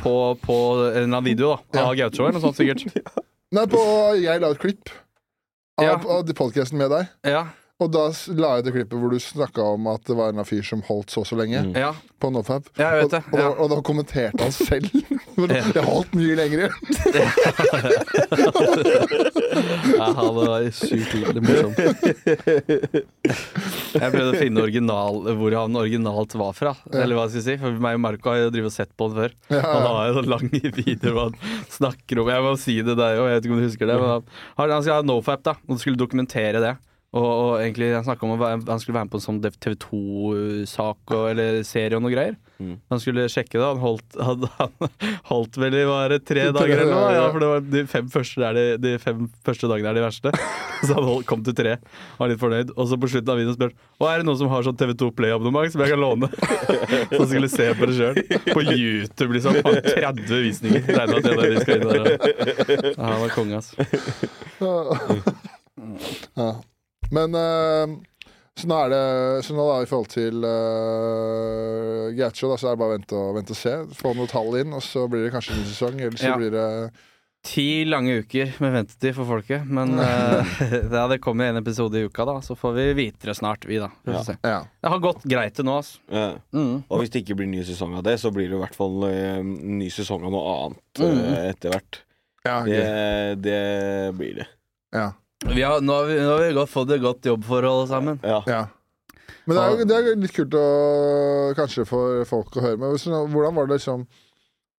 på, 0.00 0.14
på 0.42 0.56
en 0.88 0.96
eller 0.96 1.06
annen 1.06 1.28
video 1.28 1.52
da 1.52 1.84
av 1.84 1.92
Ja. 1.92 2.06
Gauteshow 2.06 2.26
eller 2.30 2.40
noe 2.40 2.46
sånt, 2.48 2.58
sikkert. 2.58 3.12
nei, 3.56 3.66
på 3.70 3.84
Jeg 4.18 4.42
la 4.42 4.50
et 4.56 4.62
klipp 4.64 4.90
av, 5.76 5.84
Ja. 5.86 5.94
av 6.16 6.34
podkasten 6.40 6.80
med 6.80 6.90
deg. 6.96 7.12
Ja. 7.30 7.44
Og 7.76 7.90
da 7.92 8.06
la 8.40 8.54
jeg 8.56 8.64
det 8.64 8.72
klippet 8.72 8.96
hvor 8.96 9.10
du 9.12 9.20
snakka 9.20 9.60
om 9.74 9.84
at 9.92 10.00
det 10.08 10.14
var 10.16 10.32
en 10.32 10.40
fyr 10.48 10.62
som 10.64 10.80
holdt 10.86 11.12
så 11.12 11.20
og 11.20 11.26
så 11.28 11.36
lenge. 11.36 11.60
Ja, 11.76 11.90
På 12.16 12.30
NoFap. 12.32 12.70
Ja, 12.80 12.94
jeg 12.96 13.04
vet 13.04 13.12
det, 13.12 13.20
Og, 13.28 13.30
og, 13.34 13.36
da, 13.36 13.42
ja. 13.42 13.50
og 13.52 13.68
da 13.74 13.78
kommenterte 13.84 14.40
han 14.46 14.54
selv. 14.56 14.88
Jeg 15.36 15.84
holdt 15.84 16.14
mye 16.16 16.32
lenger. 16.38 16.72
ja 19.98 20.06
han 20.16 20.30
var 20.38 20.64
sykt 20.72 21.12
morsom. 21.44 21.74
Jeg 21.76 23.04
prøvde 24.14 24.30
å 24.30 24.38
finne 24.38 24.62
original, 24.64 25.20
hvor 25.36 25.52
han 25.58 25.76
originalt 25.76 26.32
var 26.40 26.56
fra. 26.56 26.72
Eller 26.88 27.12
hva 27.18 27.26
skal 27.28 27.42
jeg 27.42 27.46
si 27.50 27.58
For 27.60 27.68
meg 27.84 27.98
og 27.98 28.02
Marco 28.06 28.32
har 28.32 28.40
jo 28.46 28.54
drevet 28.54 28.70
og 28.72 28.76
sett 28.78 28.92
på 28.96 29.10
den 29.10 29.16
før. 29.20 29.30
Ja, 29.52 29.60
Han 29.66 29.84
har 29.90 30.00
jo 30.08 30.16
sånn 30.22 30.32
lang 30.32 30.48
video 30.80 31.12
hvor 31.12 31.20
han 31.26 31.36
snakker 31.76 32.14
om 32.24 32.32
Jeg 32.32 32.40
må 32.48 32.56
si 32.64 32.78
det 32.80 32.96
deg 32.96 33.20
òg, 33.20 33.28
jeg 33.28 33.36
vet 33.36 33.44
ikke 33.50 33.56
om 33.58 33.60
du 33.60 33.68
husker 33.68 33.84
det. 33.92 33.96
Men 34.00 34.08
han, 34.14 34.24
han 34.72 34.80
skal 34.88 35.02
ha 35.02 35.06
nofap, 35.12 35.44
da, 35.44 35.52
og 35.68 35.76
skulle 35.84 36.00
dokumentere 36.00 36.64
det. 36.64 36.72
Og, 37.14 37.26
og 37.26 37.52
egentlig 37.62 37.92
Han 37.94 38.04
snakka 38.04 38.26
om 38.26 38.34
å 38.34 38.40
være, 38.40 38.58
han 38.66 38.80
skulle 38.82 38.96
være 38.98 39.06
med 39.06 39.12
på 39.14 39.20
en 39.20 39.24
sånn 39.24 39.38
TV 39.44 39.76
2-sak 39.86 41.14
eller 41.30 41.62
serie 41.64 41.96
og 41.96 42.04
noe 42.04 42.12
greier. 42.12 42.34
Mm. 42.56 42.78
Han 42.88 43.00
skulle 43.00 43.26
sjekke 43.28 43.58
det. 43.58 43.64
Han 43.64 43.80
holdt, 43.82 44.16
han, 44.20 44.44
han 44.58 44.70
holdt 45.28 45.58
vel 45.60 45.76
i 45.76 45.84
bare 45.88 46.18
tre 46.24 46.48
dager 46.56 46.82
eller 46.82 46.92
noe. 46.92 47.14
Ja, 47.14 47.24
for 47.32 47.42
det 47.42 47.50
var 47.52 47.64
de 47.72 47.82
fem 47.90 48.10
første, 48.12 48.42
er 48.44 48.56
de, 48.56 48.64
de 48.82 48.94
fem 49.02 49.26
første 49.46 49.70
dagene 49.70 49.92
er 49.92 49.98
de 49.98 50.04
verste. 50.04 50.32
Så 50.86 50.92
han 50.92 51.06
holdt, 51.08 51.26
kom 51.28 51.44
til 51.46 51.56
tre. 51.56 51.76
Var 52.18 52.32
litt 52.32 52.42
fornøyd. 52.42 52.74
Og 52.76 52.90
så 52.90 52.98
på 53.00 53.10
slutten 53.12 53.32
av 53.32 53.40
videoen 53.40 53.56
spør 53.56 53.72
han 53.96 54.10
er 54.10 54.20
det 54.20 54.26
noen 54.28 54.40
som 54.42 54.50
har 54.52 54.66
sånn 54.66 54.76
TV2 54.76 55.08
Play-abonnement 55.16 55.72
som 55.72 55.80
jeg 55.84 55.94
kan 55.94 56.02
låne. 56.02 56.28
Så 57.08 57.20
han 57.22 57.30
skulle 57.30 57.48
se 57.52 57.70
på 57.78 57.88
det 57.88 57.96
sjøl. 57.96 58.16
På 58.50 58.60
YouTube, 58.60 59.32
liksom. 59.38 59.56
Han 59.56 59.78
har 59.78 59.80
30 59.86 60.44
visninger. 60.44 60.84
Regner 60.84 61.14
med 61.14 61.16
at 61.16 61.24
det 61.24 61.32
er 61.32 61.40
det 61.40 61.48
de 61.48 61.64
skal 61.64 61.74
inn 61.80 61.88
der. 61.88 61.96
Ja, 62.92 63.02
han 63.08 63.20
var 63.24 63.30
konge, 63.32 63.54
ass. 63.62 63.68
Ja. 66.36 66.48
Men 67.14 67.34
eh, 67.34 67.96
så 68.56 68.68
nå 68.70 68.76
er 68.86 68.88
det 68.94 69.00
sånn 69.44 69.58
da 69.60 69.82
i 69.84 69.88
forhold 69.90 70.08
til 70.14 70.38
uh, 70.46 72.06
Gaucho. 72.16 72.54
så 72.56 72.70
er 72.70 72.72
det 72.76 72.80
bare 72.80 72.94
å 72.94 72.96
vente 72.96 73.18
og, 73.18 73.34
vente 73.36 73.52
og 73.52 73.58
se. 73.60 73.74
Få 73.98 74.14
noen 74.16 74.30
tall 74.30 74.54
inn, 74.62 74.72
og 74.72 74.80
så 74.84 75.04
blir 75.12 75.26
det 75.26 75.34
kanskje 75.34 75.52
en 75.56 75.60
ny 75.60 75.66
sesong. 75.68 75.98
Eller 76.00 76.16
så 76.20 76.30
Ja. 76.32 76.38
blir 76.40 76.54
det 76.56 76.70
Ti 77.46 77.84
lange 77.86 78.24
uker 78.24 78.56
med 78.58 78.72
ventetid 78.74 79.14
for 79.14 79.28
folket. 79.28 79.68
Men 79.70 79.92
uh, 80.00 80.40
ja, 80.96 81.04
det 81.12 81.20
kommer 81.22 81.46
en 81.52 81.60
episode 81.60 81.94
i 82.00 82.08
uka, 82.08 82.24
da. 82.26 82.40
Så 82.42 82.56
får 82.58 82.72
vi 82.74 82.86
vite 82.98 83.28
det 83.28 83.36
snart, 83.38 83.66
vi, 83.68 83.76
da. 83.78 83.90
Vi 84.02 84.10
Ja. 84.16 84.22
Ja. 84.42 84.56
Det 84.82 84.90
har 84.90 84.98
gått 85.04 85.22
greit 85.30 85.54
til 85.54 85.68
nå, 85.68 85.76
altså. 85.78 86.00
Ja. 86.10 86.32
Mm. 86.56 86.80
Og 86.88 86.98
hvis 87.04 87.12
det 87.14 87.22
ikke 87.22 87.36
blir 87.38 87.46
ny 87.52 87.60
sesong 87.68 87.94
av 88.00 88.02
det, 88.08 88.16
så 88.18 88.32
blir 88.34 88.48
det 88.50 88.56
i 88.58 88.62
hvert 88.64 88.74
fall 88.74 89.04
eh, 89.12 89.44
ny 89.46 89.86
sesong 89.94 90.24
av 90.26 90.32
noe 90.34 90.56
annet 90.64 90.82
Mm. 91.04 91.20
uh, 91.22 91.38
etter 91.52 91.70
hvert. 91.76 92.00
Ja, 92.48 92.56
Det, 92.64 92.82
det 93.44 93.62
blir 94.18 94.34
det. 94.40 94.48
ja. 94.96 95.12
Vi 95.44 95.62
har, 95.62 95.82
nå 95.84 95.92
har 95.92 96.06
vi, 96.08 96.16
nå 96.22 96.30
har 96.32 96.44
vi 96.46 96.54
godt 96.56 96.72
fått 96.72 96.90
et 96.96 97.02
godt 97.04 97.26
jobbforhold 97.28 97.88
sammen. 97.90 98.20
Ja. 98.24 98.40
ja. 98.48 98.62
Men 99.46 99.56
det 99.58 99.62
er, 99.62 99.74
jo, 99.76 99.84
det 99.86 99.96
er 99.96 100.20
litt 100.22 100.34
kult 100.34 100.54
å, 100.58 100.62
kanskje 101.58 101.84
for 101.86 102.24
folk 102.26 102.56
å 102.58 102.62
høre 102.64 102.78
Men 102.80 102.96
Hvordan 103.30 103.54
var 103.54 103.68
det 103.68 103.76
liksom 103.76 104.00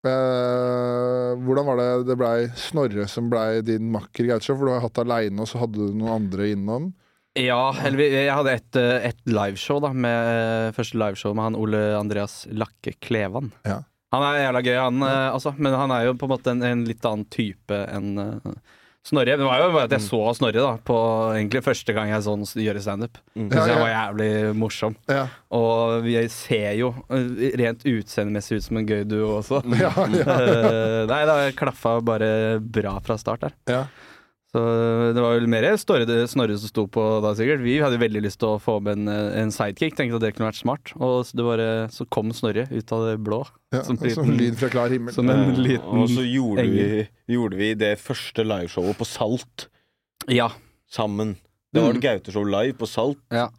eh, 0.08 1.32
Hvordan 1.46 1.68
var 1.70 1.80
det 1.80 1.88
det 2.10 2.18
blei 2.20 2.48
Snorre 2.60 3.06
som 3.12 3.30
blei 3.32 3.62
din 3.64 3.88
makker 3.94 4.26
i 4.26 4.32
Gacho? 4.34 4.58
For 4.58 4.68
du 4.68 4.74
har 4.74 4.84
hatt 4.84 5.00
aleine, 5.04 5.40
og 5.44 5.48
så 5.52 5.62
hadde 5.62 5.80
du 5.80 5.94
noen 5.96 6.16
andre 6.18 6.50
innom. 6.52 6.90
Ja, 7.38 7.70
eller 7.86 8.00
vi- 8.02 8.10
jeg 8.16 8.34
hadde 8.34 8.56
et, 8.58 8.76
eh, 8.82 9.08
et 9.12 9.20
liveshow, 9.30 9.80
da. 9.84 9.94
Med, 9.94 10.32
eh, 10.34 10.72
første 10.76 10.98
liveshow 10.98 11.36
med 11.38 11.44
han 11.48 11.56
Ole 11.56 11.84
Andreas 11.96 12.48
Lakke 12.52 12.96
Klevan. 13.00 13.52
Ja. 13.64 13.84
Han 14.12 14.24
er 14.24 14.40
jævla 14.48 14.64
gøy, 14.66 14.78
han 14.82 15.04
eh, 15.04 15.32
altså. 15.32 15.54
Men 15.58 15.74
han 15.78 15.92
er 15.92 16.06
jo 16.08 16.14
på 16.16 16.26
en 16.28 16.34
måte 16.36 16.52
en, 16.52 16.64
en 16.64 16.84
litt 16.88 17.06
annen 17.06 17.28
type 17.30 17.78
enn 17.94 18.18
eh, 18.20 18.52
Snorre. 19.08 19.38
Det 19.40 19.46
var 19.48 19.62
jo 19.64 19.70
bare 19.72 19.88
at 19.88 19.94
jeg 19.96 20.04
så 20.04 20.20
Snorre 20.36 20.60
da 20.64 20.74
på 20.88 20.98
egentlig 21.38 21.62
første 21.66 21.96
gang 21.96 22.10
jeg 22.12 22.26
så 22.26 22.34
han 22.36 22.44
gjøre 22.66 22.82
standup. 22.84 23.20
Mm. 23.38 23.46
Syns 23.48 23.56
Ja, 23.56 23.68
jeg 23.72 23.80
var 23.84 23.92
jævlig 23.94 24.32
morsom. 24.60 24.98
Ja, 25.12 25.22
Og 25.56 26.04
vi 26.04 26.18
ser 26.34 26.74
jo 26.80 26.92
eh, 27.14 27.56
rent 27.62 27.86
utseendemessig 27.88 28.60
ut 28.60 28.68
som 28.68 28.82
en 28.82 28.90
gøy 28.90 29.06
duo 29.08 29.38
også. 29.40 29.64
ja, 29.80 29.94
ja. 29.96 30.38
Eh, 30.48 31.02
Nei, 31.08 31.22
det 31.30 31.56
klaffa 31.58 31.98
bare 32.04 32.60
bra 32.60 32.98
fra 33.04 33.18
start 33.20 33.48
der. 33.48 33.58
ja. 33.72 33.82
Så 34.48 34.62
det 35.12 35.20
var 35.20 35.34
vel 35.36 35.48
mer 35.52 35.66
Snorre, 35.76 36.22
Snorre 36.32 36.56
som 36.58 36.70
sto 36.72 36.86
på 36.88 37.02
da, 37.22 37.34
sikkert. 37.36 37.60
Vi 37.66 37.74
hadde 37.84 37.98
veldig 38.00 38.22
lyst 38.24 38.40
til 38.40 38.54
å 38.54 38.60
få 38.64 38.78
med 38.82 38.96
en, 39.02 39.10
en 39.12 39.52
sidekick, 39.52 39.98
tenkte 39.98 40.16
at 40.16 40.24
det 40.24 40.30
kunne 40.38 40.48
vært 40.48 40.62
smart. 40.62 40.94
Og 40.96 41.26
så 41.28 41.36
det 41.36 41.44
bare, 41.50 41.68
så 41.92 42.08
kom 42.10 42.32
Snorre 42.32 42.64
ut 42.72 42.94
av 42.96 43.04
det 43.10 43.18
blå. 43.28 43.42
ja. 43.76 43.82
Som 43.84 43.98
Som, 44.00 44.08
liten- 44.08 44.38
lyd 44.40 44.56
fra 44.62 44.70
klar 44.72 44.90
himmel. 44.96 45.14
Som 45.14 45.30
en 45.30 45.52
liten 45.60 45.84
Og 46.00 46.08
så 46.10 46.24
gjorde 46.24 46.64
vi, 46.72 47.08
gjorde 47.36 47.60
vi 47.60 47.74
det 47.76 47.92
første 48.00 48.46
liveshowet 48.48 48.96
på 48.98 49.06
Salt 49.06 49.68
Ja. 50.32 50.48
sammen. 50.90 51.36
Det 51.74 51.82
var 51.84 51.92
Mm. 51.94 51.98
et 51.98 52.04
Gaute-show 52.08 52.46
live 52.48 52.74
på 52.80 52.88
Salt. 52.88 53.20
Ja. 53.30 53.50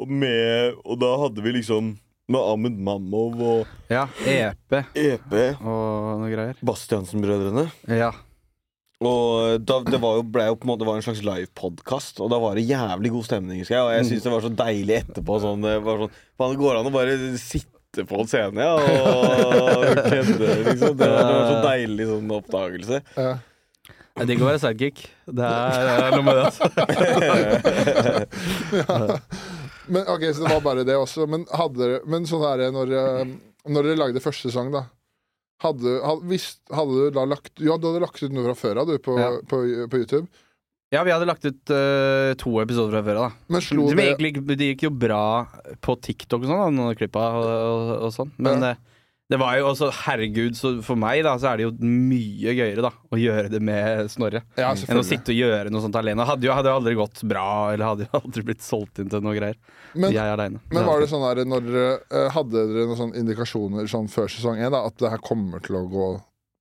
Og, 0.00 0.08
med, 0.08 0.74
og 0.84 0.98
da 0.98 1.14
hadde 1.22 1.42
vi 1.42 1.52
liksom 1.62 1.94
med 2.28 2.40
Ahmed 2.42 2.76
Mamov 2.76 3.40
og 3.40 3.66
ja. 3.88 4.08
EP 4.26 4.82
EP, 4.94 5.32
og 5.62 6.18
noe 6.20 6.28
greier. 6.34 6.54
Bastiansen-brødrene. 6.62 7.70
Ja. 7.88 8.10
Og 8.98 9.62
da, 9.62 9.76
det 9.86 10.00
var 10.02 10.16
jo, 10.18 10.24
ble 10.26 10.42
jo 10.48 10.56
på 10.58 10.66
en 10.66 10.72
måte 10.72 10.82
var 10.88 10.96
en 10.98 11.04
slags 11.06 11.20
livepodkast, 11.22 12.18
og 12.24 12.30
da 12.32 12.38
var 12.42 12.56
det 12.58 12.64
jævlig 12.66 13.12
god 13.14 13.24
stemning. 13.28 13.60
jeg 13.62 13.78
Og 13.78 13.92
jeg 13.94 14.02
Mm. 14.02 14.08
syns 14.10 14.22
det 14.24 14.32
var 14.32 14.42
så 14.42 14.50
deilig 14.58 14.96
etterpå. 15.04 15.32
Sånn, 15.44 15.62
det 15.62 15.76
var 15.84 15.96
sånn, 16.02 16.10
faen, 16.38 16.56
går 16.58 16.76
an 16.80 16.86
å 16.90 16.92
bare 16.92 17.14
sitte 17.38 18.02
på 18.10 18.18
en 18.20 18.26
scene 18.26 18.58
ja, 18.58 18.74
og 18.74 18.82
kødde, 20.02 20.48
liksom. 20.66 20.96
Det 20.98 21.06
var, 21.08 21.22
det 21.22 21.34
var 21.36 21.46
så 21.46 21.62
deilig 21.68 22.06
sånn 22.10 22.26
oppdagelse. 22.40 22.98
Ja. 23.16 23.34
Det 24.18 24.34
er 24.34 24.42
å 24.42 24.50
være 24.50 24.58
sidekick. 24.58 24.98
Det 25.30 25.46
er, 25.46 26.02
er 26.02 26.10
noe 26.18 26.26
med 26.26 26.34
det, 26.34 26.42
altså. 26.50 26.66
ja. 28.82 29.18
Men 29.88 30.04
ok, 30.10 30.24
så 30.34 30.42
det 30.42 30.50
var 30.52 30.60
bare 30.64 30.84
det 30.84 30.96
også. 30.98 31.26
Men, 31.30 31.44
hadde, 31.54 31.78
dere- 31.80 32.02
men 32.10 32.26
sånn 32.28 32.42
her 32.44 32.60
når, 32.74 32.92
eh, 32.98 33.24
når 33.70 33.82
dere 33.88 34.00
lagde 34.02 34.20
første 34.24 34.48
sesong, 34.50 34.68
da. 34.74 34.82
Hadde, 35.58 35.96
hadde, 36.04 36.28
visst, 36.30 36.60
hadde 36.70 36.94
du 37.08 37.14
da 37.16 37.24
lagt 37.26 37.58
Ja, 37.58 37.74
du 37.80 37.88
hadde 37.90 38.02
lagt 38.04 38.20
ut 38.22 38.30
noe 38.34 38.44
fra 38.46 38.54
før 38.60 38.82
av, 38.84 38.92
du, 38.92 38.98
på, 39.02 39.16
Ja. 39.18 39.30
på, 39.50 39.62
på 39.90 40.02
YouTube. 40.04 40.28
Ja, 40.94 41.02
vi 41.04 41.10
hadde 41.12 41.26
lagt 41.28 41.44
ut 41.44 41.72
uh, 41.74 42.32
to 42.40 42.54
episoder 42.62 42.94
fra 42.94 43.02
før 43.04 43.18
av. 43.26 43.32
Men 43.52 43.60
slo 43.66 43.88
Det, 43.90 43.96
det 43.98 44.30
gikk, 44.30 44.38
det 44.56 44.68
gikk 44.70 44.84
jo 44.86 44.90
bra 44.94 45.24
på 45.84 45.96
TikTok 46.00 46.46
og 46.46 46.48
sånn, 46.48 46.78
noen 46.78 46.92
av 46.94 46.96
klippa 46.96 47.26
og, 47.36 47.48
og, 47.50 47.90
og 48.06 48.14
sånn. 48.14 48.30
Men 48.38 48.62
Ja. 48.64 48.70
eh, 48.70 48.84
det 49.28 49.36
var 49.36 49.58
jo 49.58 49.66
også, 49.68 49.90
herregud, 50.06 50.56
så 50.56 50.70
for 50.84 50.96
meg 50.96 51.20
da, 51.26 51.34
så 51.40 51.50
er 51.50 51.60
det 51.60 51.66
jo 51.66 51.72
mye 51.84 52.54
gøyere 52.56 52.84
da 52.86 52.90
å 53.12 53.18
gjøre 53.20 53.50
det 53.52 53.60
med 53.60 54.08
Snorre. 54.08 54.40
Ja, 54.56 54.70
Enn 54.72 55.00
å 55.00 55.04
sitte 55.04 55.34
og 55.34 55.40
gjøre 55.42 55.72
noe 55.72 55.84
sånt 55.84 55.98
alene. 56.00 56.24
Hadde 56.28 56.48
jo 56.48 56.54
hadde 56.56 56.72
jo 56.72 56.78
aldri 56.80 56.94
gått 56.96 57.20
bra, 57.28 57.48
eller 57.74 57.90
hadde 57.90 58.06
jo 58.06 58.20
aldri 58.22 58.46
blitt 58.48 58.64
solgt 58.64 59.02
inn 59.02 59.12
til 59.12 59.20
noe 59.24 59.36
greier. 59.36 59.58
Men, 59.92 60.14
jeg 60.16 60.32
alene. 60.32 60.62
men 60.72 60.88
var 60.88 61.04
det 61.04 61.10
sånn 61.12 61.24
der, 61.24 61.44
når 61.48 61.68
eh, 61.76 62.26
Hadde 62.32 62.64
dere 62.70 62.88
noen 62.88 62.98
sånne 62.98 63.20
indikasjoner 63.20 63.88
sånn 63.88 64.08
før 64.12 64.32
sesong 64.32 64.60
én, 64.60 64.72
da, 64.72 64.82
at 64.88 64.96
det 65.00 65.12
her 65.12 65.22
kommer 65.24 65.60
til 65.64 65.76
å 65.76 65.84
gå 65.92 66.08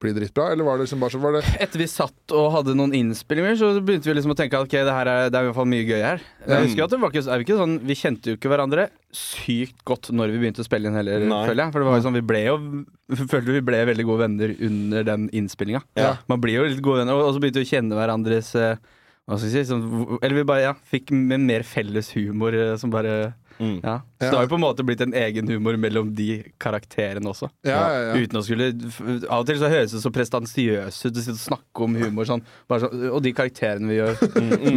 bli 0.02 0.14
dritbra? 0.14 0.52
Eller 0.54 0.68
var 0.68 0.78
det 0.78 0.86
liksom 0.86 1.02
bare 1.02 1.14
så 1.16 1.22
var 1.22 1.38
det 1.38 1.42
Etter 1.64 1.82
vi 1.82 1.88
satt 1.90 2.34
og 2.38 2.52
hadde 2.54 2.76
noen 2.78 2.94
innspillinger, 2.98 3.58
så 3.60 3.70
begynte 3.80 4.10
vi 4.10 4.16
liksom 4.18 4.34
å 4.34 4.38
tenke 4.38 4.60
at 4.60 4.68
ok, 4.68 4.76
det 4.88 4.96
her 4.96 5.10
er, 5.12 5.32
det 5.32 5.40
er 5.40 5.48
i 5.48 5.50
hvert 5.50 5.58
fall 5.58 5.70
mye 5.72 5.86
gøy 5.88 6.04
her. 6.04 6.24
Jeg 6.46 6.68
husker 6.68 6.86
at 6.86 6.94
det 6.94 7.00
var 7.02 7.14
ikke, 7.14 7.24
er 7.26 7.42
vi 7.42 7.48
ikke 7.48 7.60
sånn 7.60 7.78
Vi 7.88 7.98
kjente 7.98 8.32
jo 8.32 8.40
ikke 8.40 8.52
hverandre 8.52 8.88
sykt 9.18 9.82
godt 9.88 10.12
når 10.14 10.34
vi 10.34 10.42
begynte 10.44 10.62
å 10.62 10.68
spille 10.68 10.92
inn 10.92 11.00
heller, 11.00 11.26
Nei. 11.26 11.42
føler 11.50 11.64
jeg. 11.64 11.74
For 11.74 11.84
det 11.84 11.90
var 11.90 11.98
jo 11.98 12.06
sånn, 12.06 12.20
vi 12.20 12.28
ble 12.34 12.44
jo 12.46 12.60
Følte 13.08 13.56
vi 13.56 13.64
ble 13.64 13.82
veldig 13.88 14.04
gode 14.04 14.26
venner 14.26 14.52
under 14.68 15.06
den 15.08 15.30
innspillinga. 15.32 15.80
Ja. 15.96 16.18
Man 16.28 16.42
blir 16.44 16.60
jo 16.60 16.68
litt 16.68 16.84
gode 16.84 17.06
venner, 17.06 17.22
og 17.24 17.32
så 17.34 17.40
begynte 17.40 17.64
vi 17.64 17.70
å 17.70 17.72
kjenne 17.72 17.96
hverandres 17.96 18.52
eh, 18.60 18.76
hva 19.28 19.36
skal 19.40 19.52
jeg 19.52 19.66
si, 19.68 19.72
sånn, 19.72 20.20
Eller 20.22 20.40
vi 20.40 20.48
bare 20.48 20.66
ja, 20.70 20.74
fikk 20.92 21.14
mer 21.16 21.64
felles 21.68 22.14
humor 22.16 22.56
eh, 22.56 22.76
som 22.80 22.92
bare 22.92 23.34
Mm. 23.60 23.80
Ja. 23.84 23.96
Så 24.20 24.26
Ja. 24.26 24.30
det 24.32 24.38
har 24.38 24.44
jo 24.46 24.52
på 24.52 24.58
en 24.60 24.64
måte 24.66 24.86
blitt 24.86 25.02
en 25.02 25.14
egen 25.18 25.48
humor 25.50 25.78
mellom 25.82 26.12
de 26.16 26.44
karakterene 26.62 27.26
også. 27.32 27.50
Ja, 27.66 27.80
ja, 27.94 28.02
ja. 28.10 28.14
Uten 28.22 28.38
å 28.40 28.44
skulle 28.46 28.68
Av 29.30 29.40
og 29.42 29.46
til 29.50 29.58
så 29.62 29.70
høres 29.70 29.92
det 29.96 30.02
så 30.04 30.12
prestansiøst 30.14 31.06
ut 31.10 31.18
å 31.18 31.24
sitte 31.26 31.38
og 31.38 31.44
snakke 31.44 31.86
om 31.88 31.96
humor 31.98 32.26
sånn, 32.30 32.44
bare 32.70 32.86
sånn 32.86 33.08
Og 33.12 33.22
de 33.26 33.34
karakterene 33.34 33.88
vi 33.90 33.98
gjør. 34.00 34.18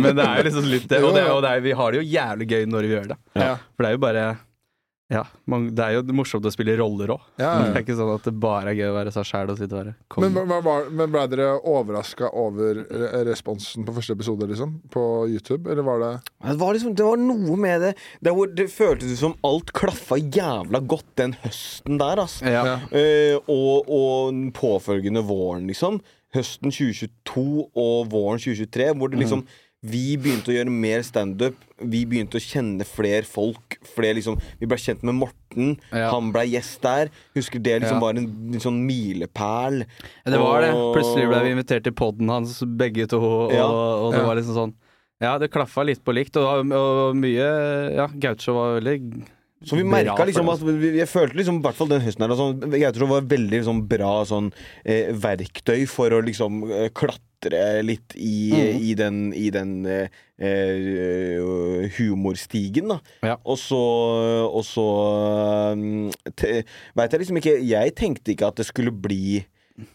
Men 0.01 0.17
det 0.17 0.25
er 0.27 0.37
jo 0.41 0.47
liksom 0.51 0.71
litt 0.71 0.89
det. 0.89 1.03
Og, 1.05 1.15
det, 1.15 1.27
og 1.31 1.43
det 1.45 1.51
er, 1.57 1.61
vi 1.65 1.73
har 1.77 1.93
det 1.93 2.01
jo 2.03 2.09
jævlig 2.17 2.49
gøy 2.55 2.65
når 2.73 2.89
vi 2.89 2.95
gjør 2.97 3.11
det. 3.15 3.19
Ja. 3.37 3.53
For 3.77 3.85
det 3.85 3.91
er 3.91 3.97
jo 3.99 4.05
bare 4.07 4.25
Ja, 5.11 5.25
man, 5.51 5.65
det 5.75 5.83
er 5.83 5.97
jo 5.97 6.03
morsomt 6.15 6.45
å 6.47 6.53
spille 6.55 6.77
roller 6.79 7.11
òg. 7.17 7.23
Ja, 7.41 7.49
Det 7.65 7.81
er 7.81 7.83
ikke 7.83 7.97
sånn 7.99 8.13
at 8.15 8.29
det 8.29 8.33
bare 8.39 8.71
er 8.71 8.77
gøy 8.79 8.91
å 8.93 8.95
være 8.95 9.11
seg 9.17 9.25
sjæl 9.27 9.51
og 9.51 9.59
sitte 9.59 9.75
og 9.75 9.81
være 9.83 9.95
Men, 10.23 10.37
men, 10.47 10.63
var- 10.63 10.91
men 10.95 11.11
ble 11.11 11.25
dere 11.33 11.49
overraska 11.67 12.29
over 12.39 12.79
responsen 13.27 13.85
på 13.89 13.95
første 13.97 14.15
episode, 14.15 14.47
liksom? 14.53 14.77
På 14.95 15.03
YouTube? 15.27 15.67
Eller 15.71 15.83
var 15.83 15.99
det 16.05 16.13
Det 16.47 16.57
var, 16.61 16.75
liksom, 16.77 16.95
det 16.95 17.05
var 17.09 17.17
noe 17.19 17.57
med 17.59 17.81
det 17.89 17.93
Det, 18.23 18.35
var, 18.37 18.47
det 18.55 18.69
føltes 18.71 19.19
som 19.19 19.35
alt 19.43 19.73
klaffa 19.77 20.17
jævla 20.21 20.81
godt 20.87 21.11
den 21.19 21.35
høsten 21.43 21.99
der, 21.99 22.23
altså. 22.23 22.47
Ja. 22.47 22.63
Ja. 22.71 22.77
Eh, 22.95 23.35
og, 23.51 23.91
og 23.91 24.31
den 24.31 24.53
påfølgende 24.55 25.25
våren, 25.27 25.67
liksom. 25.67 25.99
Høsten 26.37 26.71
2022 26.71 27.43
og 27.75 28.07
våren 28.13 28.39
2023, 28.39 28.93
hvor 28.95 29.11
det 29.11 29.19
liksom 29.25 29.43
vi 29.83 30.17
begynte 30.21 30.51
å 30.53 30.55
gjøre 30.55 30.73
mer 30.73 31.01
standup. 31.07 31.57
Vi 31.81 32.03
begynte 32.05 32.37
å 32.37 32.43
kjenne 32.45 32.85
flere 32.85 33.25
folk. 33.25 33.79
Flere, 33.95 34.19
liksom, 34.19 34.37
vi 34.61 34.67
ble 34.69 34.77
kjent 34.77 35.03
med 35.09 35.17
Morten. 35.17 35.79
Ja. 35.91 36.11
Han 36.13 36.29
ble 36.35 36.43
gjest 36.51 36.83
der. 36.85 37.09
Husker 37.35 37.59
det 37.65 37.79
liksom 37.81 37.97
Ja. 37.97 38.01
var 38.05 38.11
en, 38.21 38.27
en 38.53 38.61
sånn 38.61 38.83
milepæl. 38.85 39.87
Det 40.27 40.39
var 40.39 40.61
det. 40.67 40.75
Plutselig 40.75 41.29
ble 41.31 41.41
vi 41.47 41.55
invitert 41.57 41.85
til 41.85 41.93
poden 41.97 42.29
hans, 42.29 42.61
begge 42.63 43.09
to. 43.09 43.19
Og, 43.21 43.53
Ja. 43.57 43.65
og 43.67 44.13
det 44.13 44.21
Ja. 44.21 44.27
var 44.27 44.37
liksom 44.37 44.55
sånn 44.55 44.75
Ja, 45.23 45.37
det 45.39 45.51
klaffa 45.51 45.85
litt 45.85 46.03
på 46.05 46.15
likt, 46.15 46.37
og, 46.37 46.73
og 46.73 47.15
mye 47.17 47.95
Ja, 47.97 48.07
Gaucho 48.09 48.55
var 48.55 48.81
veldig 48.81 49.27
Så 49.63 49.77
vi 49.77 49.83
merka 49.85 50.25
liksom 50.25 50.49
at 50.49 50.61
vi- 50.65 50.97
Jeg 50.99 51.09
følte 51.09 51.37
liksom, 51.37 51.59
i 51.59 51.63
hvert 51.67 51.75
fall 51.77 51.89
den 51.89 52.01
høsten 52.01 52.23
her 52.25 52.79
Jeg 52.79 52.95
tror 52.95 53.07
det 53.07 53.09
var 53.11 53.27
veldig 53.37 53.51
liksom, 53.61 53.83
bra 53.89 54.25
sånn, 54.25 54.53
eh, 54.85 55.13
verktøy 55.13 55.87
for 55.87 56.09
å 56.11 56.23
liksom 56.25 56.63
eh, 56.71 56.89
klatre 56.89 57.83
litt 57.85 58.15
i, 58.17 58.51
Mm. 58.53 58.81
i 58.81 58.95
den, 58.95 59.33
i 59.35 59.51
den 59.51 59.87
eh, 59.87 60.09
eh, 60.41 61.89
humorstigen, 61.99 62.89
da. 62.89 62.99
Ja. 63.23 63.37
Og 63.45 63.57
så, 63.61 63.81
og 64.49 64.65
så 64.65 64.85
um, 65.73 66.11
Veit 66.97 67.13
jeg 67.13 67.21
liksom 67.23 67.41
ikke 67.41 67.55
Jeg 67.67 67.95
tenkte 67.99 68.33
ikke 68.35 68.49
at 68.49 68.57
det 68.61 68.67
skulle 68.69 68.93
bli 68.93 69.45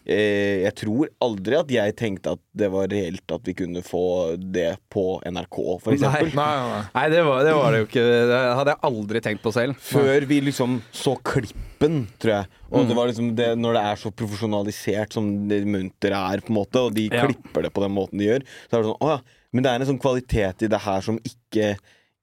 eh, 0.06 0.62
Jeg 0.64 0.74
tror 0.74 1.08
aldri 1.20 1.56
at 1.58 1.68
jeg 1.70 1.94
tenkte 1.96 2.32
at 2.36 2.40
det 2.56 2.68
var 2.72 2.88
reelt 2.88 3.32
at 3.32 3.42
vi 3.44 3.54
kunne 3.54 3.82
få 3.84 4.36
det 4.40 4.76
på 4.92 5.20
NRK, 5.24 5.58
for 5.82 5.92
eksempel. 5.94 6.30
Nei, 6.34 6.44
nei, 6.56 6.68
nei. 6.72 6.82
Nei, 6.94 7.04
det 7.12 7.22
var, 7.26 7.42
det 7.44 7.54
var 7.54 7.72
det 7.72 7.80
jo 7.82 7.86
ikke. 7.90 8.04
Det 8.30 8.40
hadde 8.60 8.74
jeg 8.74 8.82
aldri 8.90 9.20
tenkt 9.26 9.42
på 9.44 9.52
selv. 9.56 9.76
Før 9.80 10.26
vi 10.30 10.40
liksom 10.48 10.78
så 10.92 11.16
klippen, 11.22 12.06
tror 12.18 12.32
jeg. 12.38 12.46
Og 12.70 12.80
Mm. 12.82 12.88
det 12.88 12.96
var 12.96 13.06
liksom 13.12 13.34
det, 13.36 13.50
når 13.58 13.72
det 13.78 13.82
er 13.86 13.96
så 13.96 14.10
profesjonalisert 14.12 15.12
som 15.12 15.48
det 15.48 15.62
Munter 15.66 16.12
er, 16.12 16.40
på 16.40 16.50
en 16.52 16.58
måte, 16.60 16.76
og 16.86 16.94
de 16.94 17.08
Ja. 17.12 17.26
klipper 17.26 17.62
det 17.62 17.72
på 17.72 17.82
den 17.82 17.92
måten 17.94 18.18
de 18.18 18.26
gjør, 18.26 18.42
så 18.70 18.78
er 18.78 18.82
det 18.82 18.90
sånn 18.90 19.00
Å 19.00 19.08
ja. 19.16 19.20
Men 19.52 19.62
det 19.62 19.70
er 19.72 19.80
en 19.80 19.86
sånn 19.94 20.00
kvalitet 20.02 20.62
i 20.62 20.68
det 20.68 20.80
her 20.80 21.00
som 21.00 21.18
ikke, 21.24 21.76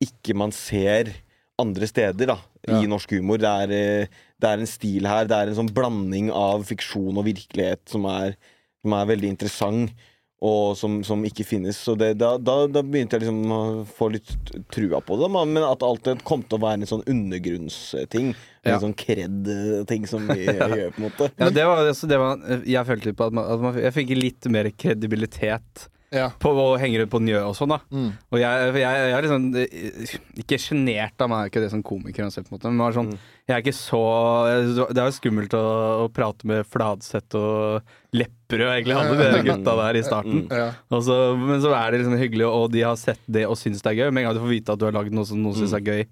ikke 0.04 0.36
man 0.36 0.52
ser 0.52 1.14
andre 1.60 1.88
steder, 1.88 2.28
da. 2.28 2.38
I 2.68 2.72
Ja. 2.82 2.88
norsk 2.88 3.10
humor. 3.12 3.38
Det 3.38 3.48
er, 3.50 3.72
eh, 3.72 4.08
det 4.44 4.50
er 4.52 4.64
en 4.64 4.70
stil 4.70 5.08
her. 5.10 5.28
Det 5.32 5.38
er 5.40 5.52
en 5.54 5.62
sånn 5.64 5.74
blanding 5.76 6.32
av 6.36 6.66
fiksjon 6.68 7.16
og 7.18 7.26
virkelighet 7.30 7.86
som 7.90 8.06
er, 8.12 8.36
som 8.84 8.98
er 9.00 9.14
veldig 9.16 9.32
interessant. 9.38 10.10
Og 10.44 10.74
som, 10.76 10.98
som 11.08 11.22
ikke 11.24 11.46
finnes. 11.48 11.78
Så 11.80 11.94
det, 11.96 12.18
da, 12.20 12.34
da, 12.36 12.66
da 12.68 12.82
begynte 12.84 13.16
jeg 13.16 13.24
liksom 13.24 13.52
å 13.56 13.60
få 13.88 14.10
litt 14.12 14.28
trua 14.76 15.00
på 15.00 15.16
det. 15.22 15.30
Men 15.32 15.64
at 15.64 15.86
alt 15.88 16.04
det 16.04 16.18
kom 16.28 16.44
til 16.44 16.58
å 16.60 16.64
være 16.66 16.82
en 16.82 16.90
sånn 16.90 17.06
undergrunnsting. 17.08 18.34
Ja. 18.66 18.74
En 18.74 18.82
sånn 18.82 18.96
kred-ting 19.00 20.04
som 20.10 20.28
vi 20.28 20.44
gjør, 20.50 20.92
på 20.92 21.00
en 21.00 21.06
måte. 21.08 21.30
Ja, 21.40 21.48
det 21.48 21.64
var, 21.70 21.88
så 21.96 22.10
det 22.12 22.20
var, 22.20 22.44
jeg 22.68 22.90
følte 22.90 23.14
litt 23.14 23.20
på 23.20 23.30
at, 23.30 23.38
man, 23.40 23.48
at 23.56 23.64
man, 23.64 23.80
jeg 23.86 23.96
fikk 23.96 24.12
litt 24.20 24.50
mer 24.52 24.68
kredibilitet 24.76 25.88
Ja. 26.14 26.28
på 26.44 26.52
å 26.52 26.66
henge 26.78 27.00
rundt 27.02 27.10
på 27.16 27.24
Njø 27.24 27.40
og 27.48 27.56
sånn, 27.58 27.72
da. 27.74 27.80
Mm. 27.96 28.12
Og 28.30 28.44
jeg, 28.44 28.68
jeg, 28.68 28.84
jeg 28.84 29.16
er 29.18 29.26
liksom 29.26 29.48
eh, 29.64 30.12
Ikke 30.44 30.60
sjenert 30.62 31.24
av 31.24 31.32
meg, 31.32 31.48
ikke 31.50 31.64
det 31.64 31.72
som 31.72 31.82
komiker, 31.88 32.28
uansett, 32.28 32.46
på 32.46 32.54
en 32.54 32.60
måte, 32.60 32.70
men 32.70 32.84
bare 32.84 32.98
sånn, 33.00 33.16
jeg 33.48 33.56
er 33.58 33.62
ikke 33.64 33.74
så 33.76 34.00
Det 34.94 34.98
er 35.02 35.08
jo 35.10 35.16
skummelt 35.18 35.54
å, 35.58 35.64
å 36.04 36.10
prate 36.16 36.48
med 36.48 36.64
Fladseth 36.72 37.36
og 37.36 37.82
Lepperød 38.16 38.70
egentlig 38.78 38.96
alle 38.96 39.18
de 39.20 39.42
gutta 39.50 39.74
der 39.82 40.00
i 40.00 40.04
starten. 40.06 40.44
Og 40.94 41.02
så, 41.04 41.18
men 41.40 41.60
så 41.64 41.74
er 41.76 41.92
det 41.92 42.00
liksom 42.04 42.16
hyggelig, 42.22 42.46
og 42.48 42.70
de 42.72 42.84
har 42.86 42.96
sett 43.02 43.20
det 43.28 43.44
og 43.50 43.58
syns 43.60 43.82
det 43.84 43.92
er 43.92 44.00
gøy. 44.04 44.12
Med 44.14 44.24
en 44.24 44.30
gang 44.30 44.38
du 44.38 44.44
får 44.46 44.54
vite 44.54 44.76
at 44.76 44.80
du 44.80 44.86
har 44.88 44.96
lagd 44.96 45.12
noe 45.18 45.26
som 45.28 45.42
noen 45.44 45.58
syns 45.58 45.74
er 45.76 45.84
gøy 45.84 46.06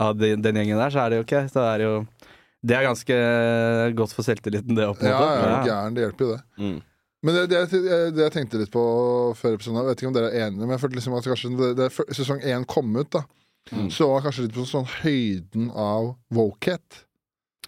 av 0.00 0.14
den, 0.16 0.40
den 0.44 0.60
gjengen 0.60 0.78
der, 0.78 0.92
så 0.94 1.02
er 1.04 1.10
det 1.10 1.18
jo 1.20 1.26
ok. 1.26 1.34
Så 1.52 1.64
er 1.66 1.78
det 1.82 1.88
jo 1.90 1.96
Det 2.68 2.74
er 2.78 2.86
ganske 2.88 3.16
godt 3.98 4.14
for 4.16 4.26
selvtilliten, 4.26 4.74
det. 4.78 4.86
Opp, 4.90 4.98
på 4.98 5.06
en 5.06 5.12
Ja, 5.12 5.18
måte. 5.18 5.50
ja, 5.50 5.58
gæren. 5.68 5.94
Det 5.98 6.06
hjelper 6.06 6.24
jo, 6.24 6.30
det. 6.36 6.62
Mm. 6.62 6.78
Men 7.26 7.34
det, 7.34 7.42
det, 7.50 7.58
jeg- 7.66 8.12
det 8.14 8.22
jeg 8.28 8.32
tenkte 8.38 8.58
litt 8.62 8.70
på 8.70 8.82
før 9.38 9.56
episoden, 9.58 9.78
jeg 9.82 9.88
vet 9.90 9.98
ikke 10.02 10.10
om 10.10 10.16
dere 10.16 10.30
er 10.30 10.46
enige, 10.46 10.60
men 10.62 10.70
jeg 10.76 10.82
følte 10.84 10.98
liksom 11.00 11.16
at 11.18 11.26
kanskje 11.26 11.50
det, 11.58 11.70
det, 11.80 11.88
sesong 12.14 12.40
én 12.46 12.66
kom 12.70 12.94
ut, 12.94 13.10
da, 13.10 13.24
Mm. 13.72 13.90
så 13.92 14.08
var 14.08 14.22
kanskje 14.24 14.46
litt 14.46 14.54
på 14.56 14.64
sånn 14.66 14.86
høyden 15.02 15.70
av 15.74 16.14
wokehet. 16.32 17.04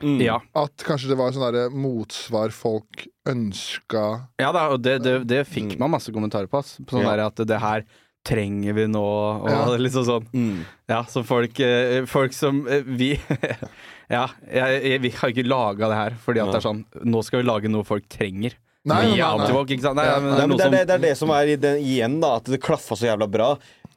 Mm. 0.00 0.20
Ja. 0.24 0.38
At 0.56 0.76
kanskje 0.86 1.10
det 1.10 1.16
var 1.20 1.32
sånn 1.34 1.44
derre 1.52 1.66
motsvar 1.70 2.48
folk 2.56 3.02
ønska 3.28 4.04
Ja 4.40 4.48
da, 4.56 4.68
og 4.72 4.80
det, 4.80 4.98
det, 5.04 5.16
det 5.28 5.42
fikk 5.48 5.74
Mm. 5.74 5.78
man 5.82 5.90
masse 5.98 6.12
kommentarer 6.12 6.48
på. 6.48 6.58
Ass. 6.62 6.78
På 6.80 6.96
sånn 6.96 7.04
Ja. 7.04 7.16
der 7.16 7.26
at 7.26 7.36
det 7.46 7.58
her 7.60 7.84
trenger 8.24 8.74
vi 8.76 8.86
nå, 8.86 9.02
og 9.02 9.48
Ja. 9.50 9.76
liksom 9.86 10.04
sånn. 10.04 10.26
Mm. 10.32 10.64
Ja, 10.88 11.02
så 11.04 11.22
folk, 11.24 11.58
eh, 11.60 12.04
folk 12.06 12.32
som 12.32 12.66
eh, 12.68 12.82
Vi 12.82 13.18
Ja, 14.10 14.26
jeg, 14.50 14.82
jeg, 14.84 15.00
vi 15.02 15.10
har 15.10 15.28
ikke 15.30 15.46
laga 15.46 15.88
det 15.88 15.96
her 16.00 16.16
fordi 16.24 16.40
at 16.42 16.50
det 16.52 16.58
er 16.62 16.66
sånn 16.68 16.84
Nå 17.04 17.22
skal 17.24 17.42
vi 17.42 17.46
lage 17.48 17.68
noe 17.70 17.84
folk 17.84 18.08
trenger. 18.08 18.56
Nei, 18.88 19.10
nei, 19.10 19.18
er 19.20 19.36
nei, 19.36 19.50
nei. 19.52 19.64
ikke 19.74 19.84
sant? 19.84 19.98
Nei, 19.98 20.06
men 20.24 20.30
Nei, 20.32 20.56
det 20.56 20.64
er 20.64 20.70
det, 20.70 20.70
er 20.70 20.72
det, 20.72 20.86
det 20.88 20.94
er 20.94 21.02
det 21.04 21.16
som 21.20 21.32
er 21.36 21.50
i 21.52 21.56
den, 21.60 21.82
igjen, 21.84 22.16
da. 22.22 22.36
At 22.40 22.48
det 22.48 22.62
klaffa 22.64 22.96
så 22.96 23.10
jævla 23.10 23.28
bra. 23.28 23.50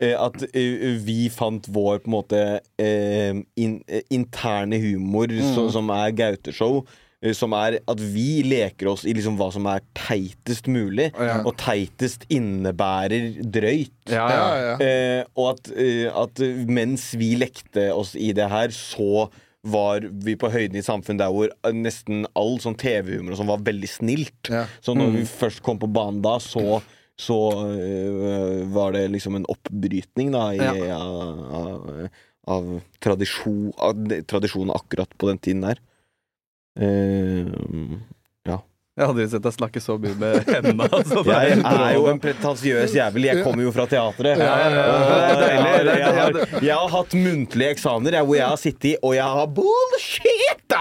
Eh, 0.03 0.15
at 0.17 0.41
eh, 0.51 0.89
vi 1.05 1.29
fant 1.31 1.69
vår 1.71 2.01
på 2.03 2.09
en 2.09 2.15
måte 2.17 2.41
eh, 2.81 3.39
in, 3.59 3.77
interne 4.11 4.79
humor, 4.81 5.31
så, 5.53 5.69
som 5.73 5.91
er 5.95 6.13
Gaute-show. 6.17 6.83
Som 7.31 7.53
er 7.55 7.77
at 7.87 8.01
vi 8.03 8.41
leker 8.43 8.89
oss 8.91 9.05
i 9.07 9.13
liksom 9.15 9.37
hva 9.39 9.45
som 9.55 9.63
er 9.71 9.79
teitest 9.95 10.65
mulig. 10.67 11.05
Ja. 11.15 11.37
Og 11.47 11.55
teitest 11.61 12.25
innebærer 12.27 13.37
drøyt. 13.39 13.95
Ja, 14.11 14.27
Ja. 14.27 14.73
Eh, 14.83 15.21
og 15.39 15.53
at, 15.53 15.71
at 16.25 16.43
mens 16.67 17.13
vi 17.15 17.37
lekte 17.39 17.87
oss 17.95 18.17
i 18.19 18.33
det 18.35 18.49
her, 18.51 18.75
så 18.75 19.29
var 19.63 20.03
vi 20.25 20.33
på 20.35 20.49
høyden 20.51 20.75
i 20.75 20.83
samfunn 20.83 21.19
der 21.21 21.31
hvor 21.31 21.47
eh, 21.51 21.71
nesten 21.75 22.25
all 22.35 22.57
sånn 22.63 22.75
TV-humor 22.79 23.31
og 23.35 23.39
sånn 23.39 23.51
var 23.51 23.63
veldig 23.63 23.89
snilt. 23.89 24.49
Ja. 24.51 24.65
Så 24.83 24.95
når 24.97 25.13
vi 25.15 25.23
først 25.29 25.63
kom 25.63 25.79
på 25.79 25.87
banen 25.91 26.21
da, 26.25 26.37
så 26.43 26.81
så 27.13 27.35
øh, 27.69 28.63
var 28.73 28.95
det 28.95 29.03
liksom 29.13 29.35
en 29.37 29.45
oppbrytning 29.45 30.31
da 30.33 30.47
i, 30.55 30.57
Ja. 30.57 30.97
av, 30.97 31.43
av, 31.53 32.07
av 32.49 32.69
tradisjon, 32.99 33.67
av 33.77 34.01
tradisjonen 34.27 34.73
akkurat 34.73 35.13
på 35.21 35.29
den 35.29 35.37
tiden 35.37 35.61
der. 35.61 35.77
Eh, 36.73 37.45
Jeg 38.93 39.07
hadde 39.09 39.23
aldri 39.23 39.31
sett 39.31 39.41
deg 39.41 39.53
snakke 39.55 39.81
så 39.81 39.95
mye 39.97 40.13
med 40.21 40.49
hendene. 40.53 40.85
Altså. 40.85 41.23
Jeg 41.31 41.61
er 41.65 41.95
jo 41.95 42.03
en 42.11 42.19
pretensiøs 42.21 42.93
jævel. 42.93 43.25
Jeg 43.25 43.41
kommer 43.41 43.65
jo 43.65 43.71
fra 43.73 43.87
teatret. 43.89 44.37
Ja, 44.37 44.51
ja, 44.61 44.83
ja. 44.85 45.31
Det 45.33 45.95
Jeg 45.97 46.11
har, 46.19 46.37
jeg 46.61 46.75
har 46.77 46.91
hatt 46.93 47.15
muntlige 47.17 47.73
eksamener 47.73 48.19
hvor 48.21 48.37
jeg 48.37 48.45
har 48.45 48.59
sittet 48.61 49.01
og 49.01 49.15
jeg 49.17 49.25
har 49.39 49.49
bullshit! 49.55 50.75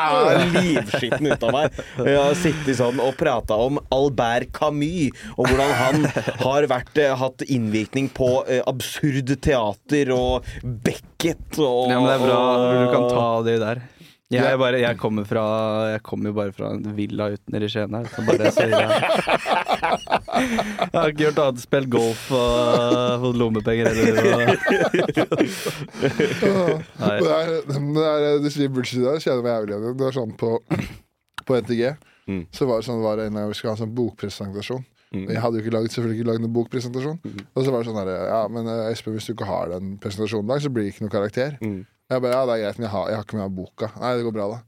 Livskitten 0.58 1.30
ut 1.32 1.46
av 1.48 1.56
meg. 1.56 1.80
Jeg 2.04 2.18
har 2.18 2.36
sittet 2.40 2.78
sånn 2.78 3.00
og 3.02 3.16
prata 3.20 3.56
om 3.64 3.80
Albert 3.92 4.52
Camus, 4.56 5.16
og 5.36 5.48
hvordan 5.48 5.72
han 5.78 6.06
har 6.42 6.68
vært, 6.68 6.92
eh, 7.00 7.16
hatt 7.16 7.44
innvirkning 7.48 8.10
på 8.12 8.30
eh, 8.44 8.60
absurd 8.68 9.32
teater 9.44 10.12
og 10.16 10.48
Beckett 10.62 11.60
og 11.60 11.92
Ja, 11.92 12.00
men 12.00 12.08
det 12.10 12.18
er 12.18 12.24
bra. 12.28 12.44
Du 12.76 12.86
kan 12.92 13.08
ta 13.12 13.26
de 13.48 13.58
der. 13.64 13.84
Jeg, 14.32 14.52
er 14.54 14.58
bare, 14.60 14.78
jeg 14.80 14.98
kommer 15.00 15.26
fra 15.28 15.42
Jeg 15.92 16.02
kommer 16.06 16.30
jo 16.30 16.36
bare 16.36 16.54
fra 16.56 16.70
en 16.74 16.94
villa 16.96 17.28
uten 17.34 17.56
i 17.58 17.68
Skien 17.72 17.96
her. 17.98 18.06
Så 18.12 18.24
bare 18.26 18.52
så 18.54 18.66
jeg. 18.70 18.86
jeg 20.32 20.96
har 20.96 21.12
ikke 21.12 21.24
gjort 21.26 21.42
annet 21.42 21.58
enn 21.58 21.64
spilt 21.64 21.90
golf 21.92 22.22
og 22.36 23.26
fått 23.26 23.40
lommepenger 23.42 23.90
eller 23.92 24.08
Nei. 27.02 27.16
Det 27.22 27.34
er, 27.36 27.52
det 27.68 28.06
er, 28.06 28.40
du 28.42 28.48
sier 28.52 28.72
bullshit 28.72 29.02
der, 29.04 29.20
kjenner 29.22 29.44
meg 29.44 29.52
jævlig 29.56 29.76
igjen. 29.76 29.98
Det 29.98 30.08
var 30.08 30.16
sånn 30.16 30.34
på, 30.40 30.54
på 31.48 31.60
NTG. 31.60 31.84
Mm. 32.30 32.42
Så 32.54 32.68
var 32.70 32.80
det 32.80 32.88
sånn, 32.88 33.02
det 33.02 33.28
en 33.28 33.38
gang 33.38 33.50
vi 33.50 33.58
skulle 33.58 33.74
ha 33.74 33.78
en 33.78 33.84
sånn 33.84 33.96
bokpresentasjon. 33.96 34.84
Mm. 35.12 35.26
Jeg 35.28 35.42
hadde 35.44 35.58
jo 35.58 35.64
ikke 35.64 35.74
laget, 35.74 35.92
selvfølgelig 35.92 36.20
ikke 36.20 36.28
lagd 36.30 36.44
noen 36.44 36.54
bokpresentasjon. 36.56 37.18
Og 37.52 37.64
så 37.64 37.72
var 37.72 37.82
det 37.82 37.88
sånn 37.90 37.98
her 38.00 38.10
Ja, 38.30 38.42
men 38.48 38.68
eh, 38.70 38.92
Espen, 38.92 39.16
hvis 39.16 39.28
du 39.28 39.34
ikke 39.34 39.48
har 39.48 39.72
den 39.74 39.96
presentasjonen 40.00 40.48
i 40.48 40.54
dag, 40.54 40.62
så 40.64 40.72
blir 40.72 40.86
det 40.86 40.94
ikke 40.94 41.04
noe 41.04 41.12
karakter. 41.12 41.58
Mm. 41.60 41.82
Jeg 42.10 42.20
bare, 42.22 42.32
ja, 42.34 42.42
det 42.46 42.54
er 42.58 42.62
greit, 42.66 42.78
men 42.78 42.86
jeg 42.88 42.92
har, 42.92 43.08
jeg 43.08 43.16
har 43.16 43.24
ikke 43.26 43.36
med 43.38 43.46
meg 43.48 43.56
boka. 43.56 43.88
Nei, 44.00 44.16
det 44.18 44.24
går 44.26 44.34
bra, 44.36 44.46
da. 44.52 44.60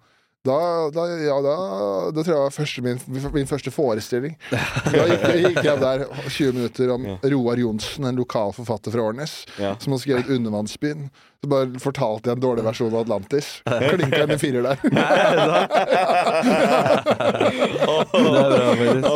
Da, 0.44 0.56
da, 0.92 1.04
ja, 1.24 1.36
da, 1.40 1.52
da 2.12 2.20
tror 2.20 2.28
jeg 2.28 2.36
det 2.36 2.40
var 2.42 2.52
første, 2.52 2.82
min, 2.84 2.98
min 3.32 3.48
første 3.48 3.70
forestilling. 3.72 4.34
Da 4.92 5.06
gikk, 5.08 5.22
gikk 5.40 5.60
jeg 5.64 5.80
der 5.80 6.04
20 6.28 6.52
minutter 6.58 6.92
om. 6.92 7.06
Roar 7.32 7.56
Johnsen, 7.62 8.04
en 8.10 8.18
lokal 8.20 8.52
forfatter 8.52 8.92
fra 8.92 9.06
Årnes, 9.08 9.38
Ja. 9.56 9.74
som 9.80 9.96
har 9.96 10.02
skrevet 10.04 10.28
'Undervannsbyen'. 10.28 11.08
Så 11.44 11.48
bare 11.52 11.76
fortalte 11.76 12.30
jeg 12.30 12.38
en 12.38 12.40
dårlig 12.40 12.62
versjon 12.64 12.94
av 12.94 13.02
Atlantis. 13.02 13.60
Klinka 13.92 14.22
inn 14.24 14.30
en 14.32 14.38
firer 14.40 14.64
der. 14.64 14.80
Å, 17.84 18.00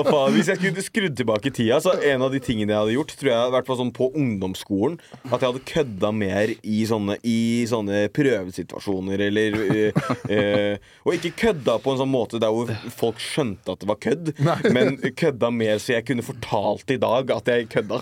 faen. 0.04 0.34
Hvis 0.34 0.50
jeg 0.52 0.60
skulle 0.60 0.84
skrudd 0.84 1.16
tilbake 1.16 1.48
tida, 1.56 1.80
så 1.80 1.96
en 2.10 2.20
av 2.26 2.30
de 2.34 2.40
tingene 2.44 2.74
jeg 2.74 2.80
hadde 2.82 2.96
gjort, 2.98 3.12
tror 3.16 3.30
jeg 3.32 3.48
i 3.48 3.52
hvert 3.54 3.68
fall 3.70 3.78
sånn 3.80 3.96
på 3.96 4.04
ungdomsskolen, 4.12 4.98
at 5.30 5.38
jeg 5.38 5.46
hadde 5.46 5.68
kødda 5.72 6.10
mer 6.18 6.46
i 6.60 6.84
sånne, 6.90 7.14
i 7.24 7.64
sånne 7.70 7.96
prøvesituasjoner, 8.12 9.18
eller 9.28 9.48
uh, 9.56 9.88
uh, 10.28 10.76
Og 11.08 11.12
ikke 11.16 11.32
kødda 11.46 11.74
på 11.80 11.88
en 11.94 12.00
sånn 12.02 12.12
måte 12.12 12.36
der 12.42 12.52
hvor 12.52 12.68
folk 12.92 13.18
skjønte 13.24 13.72
at 13.72 13.80
det 13.80 13.88
var 13.88 13.98
kødd, 14.04 14.26
men 14.76 15.00
kødda 15.16 15.48
mer 15.54 15.80
så 15.80 15.96
jeg 15.96 16.04
kunne 16.10 16.26
fortalt 16.26 16.90
i 16.92 17.00
dag 17.00 17.32
at 17.38 17.48
jeg 17.54 17.70
kødda. 17.72 17.96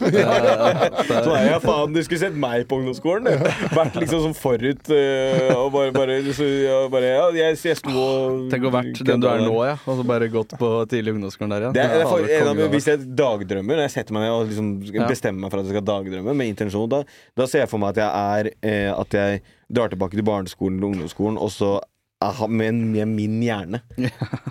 Så 1.06 1.32
er 1.32 1.44
jeg 1.46 1.60
faen, 1.62 1.94
du 1.94 2.00
skulle 2.02 2.20
sett 2.20 2.36
meg 2.38 2.66
på 2.68 2.78
ungdomsskolen. 2.80 3.28
Vært 3.76 3.96
liksom 4.00 4.15
sånn 4.24 4.36
forut 4.36 4.90
øh, 4.94 5.50
og 5.56 5.70
bare, 5.74 5.92
bare, 5.94 6.18
så, 6.36 6.46
ja, 6.46 6.76
bare 6.92 7.10
ja, 7.10 7.24
jeg, 7.36 7.58
jeg 7.68 7.78
sto 7.80 7.94
og 7.94 8.46
Tenk 8.52 8.68
å 8.68 8.72
vært 8.74 9.02
den 9.06 9.22
du 9.22 9.28
er 9.30 9.42
nå, 9.44 9.54
ja. 9.66 9.74
Og 9.84 10.00
så 10.00 10.06
bare 10.08 10.28
gått 10.32 10.54
på 10.60 10.70
tidlig 10.90 11.16
ungdomsskolen 11.16 11.54
der, 11.56 11.66
ja. 11.68 11.72
det 11.76 11.82
er, 11.84 11.94
det 11.96 12.04
er 12.04 12.10
for, 12.10 12.30
en 12.38 12.52
av, 12.52 12.62
hvis 12.76 12.88
jeg 12.92 13.02
dagdrømmer, 13.18 13.80
når 13.80 13.88
jeg 13.88 13.94
setter 13.98 14.16
meg 14.16 14.26
ned 14.26 14.36
og 14.36 14.46
liksom 14.52 14.70
bestemmer 15.06 15.46
meg 15.46 15.52
for 15.52 15.62
at 15.62 15.68
jeg 15.68 15.76
skal 15.76 15.86
dagdrømme 15.90 16.36
med 16.38 16.52
intensjon, 16.54 16.88
da, 16.92 17.02
da 17.36 17.50
ser 17.50 17.64
jeg 17.64 17.72
for 17.72 17.82
meg 17.82 17.96
at 17.96 18.02
jeg 18.04 18.30
er 18.38 18.50
eh, 18.70 18.88
At 18.96 19.14
jeg 19.16 19.44
drar 19.72 19.92
tilbake 19.92 20.18
til 20.18 20.26
barneskolen 20.26 20.78
eller 20.78 20.94
ungdomsskolen, 20.94 21.38
og 21.42 21.52
så 21.54 21.76
Aha, 22.24 22.32
ha- 22.32 22.48
med, 22.48 22.74
med 22.74 23.08
min 23.08 23.42
hjerne. 23.44 23.82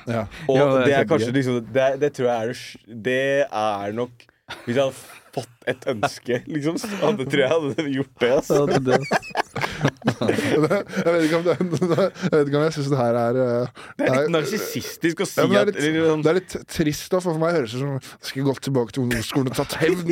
Ja. 0.06 0.28
Og 0.46 0.58
Ja, 0.58 0.66
det 0.70 0.82
det 0.86 0.94
er 1.00 1.08
kanskje 1.10 1.32
liksom 1.34 1.56
Det, 1.74 1.86
det 2.02 2.12
tror 2.14 2.28
jeg 2.30 2.36
er 2.36 2.52
det 2.52 3.00
Det 3.08 3.22
er 3.50 3.96
nok 3.98 4.12
Hvis 4.68 4.76
jeg 4.76 4.84
hadde 4.84 5.24
fått 5.36 5.70
et 5.70 5.86
ønske, 5.92 6.42
liksom, 6.48 6.80
så 6.82 6.90
hadde, 7.04 7.28
tror 7.30 7.44
jeg 7.44 7.52
hadde 7.54 7.88
gjort 7.98 8.16
det. 8.24 8.32
Altså. 8.40 8.54
Ja, 8.56 8.66
det, 8.72 8.80
det. 8.86 8.98
Jeg 10.16 11.12
vet 11.14 11.24
ikke 11.26 11.38
om, 11.38 11.46
det, 11.46 11.56
jeg, 11.56 12.32
vet 12.32 12.48
ikke 12.48 12.60
om 12.60 12.64
jeg 12.66 12.74
syns 12.76 12.90
det 12.92 13.00
her 13.00 13.18
er 13.20 13.40
eh, 13.42 13.84
Det 13.98 14.06
er 14.08 14.16
litt 14.16 14.34
narsissistisk 14.36 15.24
å 15.24 15.28
si 15.30 15.42
ja, 15.42 15.46
det, 15.48 15.56
er 15.56 15.62
at 15.62 15.68
litt, 15.70 15.80
eller, 15.82 16.00
liksom. 16.00 16.22
det 16.26 16.30
er 16.32 16.38
litt 16.40 16.56
trist, 16.72 17.08
da, 17.12 17.18
for 17.24 17.36
for 17.36 17.44
meg 17.44 17.58
høres 17.58 17.76
det 17.76 17.82
som 17.82 17.92
jeg 17.96 18.30
skulle 18.30 18.48
gått 18.50 18.64
tilbake 18.70 18.96
til 18.96 19.02
ungdomsskolen 19.06 19.52
og 19.52 19.56
tatt 19.60 19.74
hevn. 19.82 20.10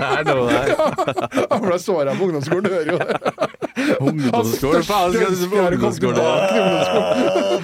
Det 0.00 0.08
er 0.10 0.24
noe 0.28 0.46
der. 0.50 0.68
Han 1.52 1.64
ble 1.64 1.78
såra 1.82 2.14
på 2.16 2.28
ungdomsskolen, 2.28 2.64
du 2.64 2.70
hører 2.74 2.92
jo 2.92 2.98
det. 3.00 3.08
Ungdomsskolen? 4.10 4.82
Faen, 4.86 5.12
skal 5.14 5.30
du 5.34 5.46
på 5.50 5.56
ungdomsskolen? 5.66 6.20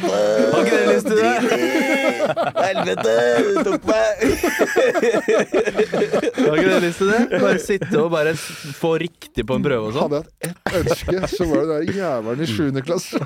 Har 0.07 0.61
ikke 0.61 0.73
dere 0.73 0.87
lyst 0.95 1.07
til 1.11 1.17
det? 1.21 1.27
Helvete! 2.67 3.15
du 3.47 3.63
tok 3.67 3.83
meg! 3.89 4.11
Har 6.37 6.57
ikke 6.57 6.69
dere 6.71 6.83
lyst 6.85 7.03
til 7.03 7.13
det? 7.13 7.21
Bare 7.37 7.61
sitte 7.63 8.03
og 8.03 8.11
bare 8.15 8.35
få 8.37 8.93
riktig 9.03 9.47
på 9.47 9.59
en 9.59 9.67
prøve 9.67 9.91
og 9.91 9.97
sånn. 9.97 10.03
Hadde 10.07 10.23
jeg 10.23 10.53
hatt 10.53 10.67
ett 10.67 10.77
ønske, 10.83 11.17
så 11.37 11.49
var 11.51 11.59
det 11.63 11.69
der 11.73 12.01
jævelen 12.01 12.43
i 12.43 12.51
sjuende 12.51 12.85
klasse. 12.87 13.21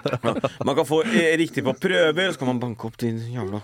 Man 0.67 0.77
kan 0.79 0.89
få 0.89 1.03
eh, 1.09 1.33
riktig 1.41 1.65
på 1.67 1.77
prøver, 1.81 2.33
så 2.35 2.43
kan 2.43 2.53
man 2.53 2.63
banke 2.63 2.91
opp 2.91 2.97
din 3.01 3.19
jævla. 3.35 3.63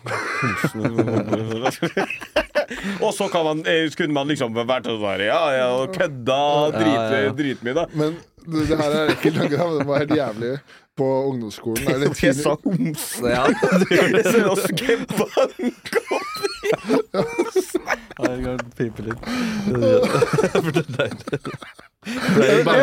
Og 3.01 3.13
så 3.15 3.29
kan 3.31 3.45
man, 3.47 3.63
kunne 3.63 3.91
skulle 3.93 4.15
man 4.15 4.31
liksom 4.31 4.57
vært 4.57 4.89
sånn 4.89 5.03
der, 5.03 5.27
ja, 5.37 5.45
ja, 5.59 5.68
og 5.76 5.95
kødda 5.95 6.41
drit, 6.78 6.97
Ja, 6.97 7.05
ja, 7.12 7.20
ja. 7.28 7.76
da. 7.76 7.87
Men 7.93 8.18
det, 8.47 8.66
det 8.70 8.80
her 8.80 8.99
er 9.03 9.14
ikke 9.14 9.30
langt 9.37 9.57
av, 9.61 9.78
det 9.78 9.87
var 9.89 10.05
helt 10.05 10.16
jævlig 10.16 10.53
på 10.97 11.07
ungdomsskolen. 11.28 11.87
Det 11.87 12.22
Jeg 12.22 12.34
sa 12.34 12.57
homse. 12.64 13.26
Ja, 13.28 13.45
du 13.80 13.84
gjør 13.97 14.09
det. 14.14 14.24
Så 14.24 14.39
jeg 18.47 18.59
pipe 18.78 19.03
litt. 19.05 19.20
Det 19.66 19.74
var 22.64 22.80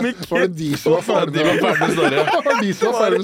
det 0.00 0.56
de 0.58 0.76
som 0.78 0.92
var 0.92 1.02
ferdig 1.02 1.44
med 1.44 1.54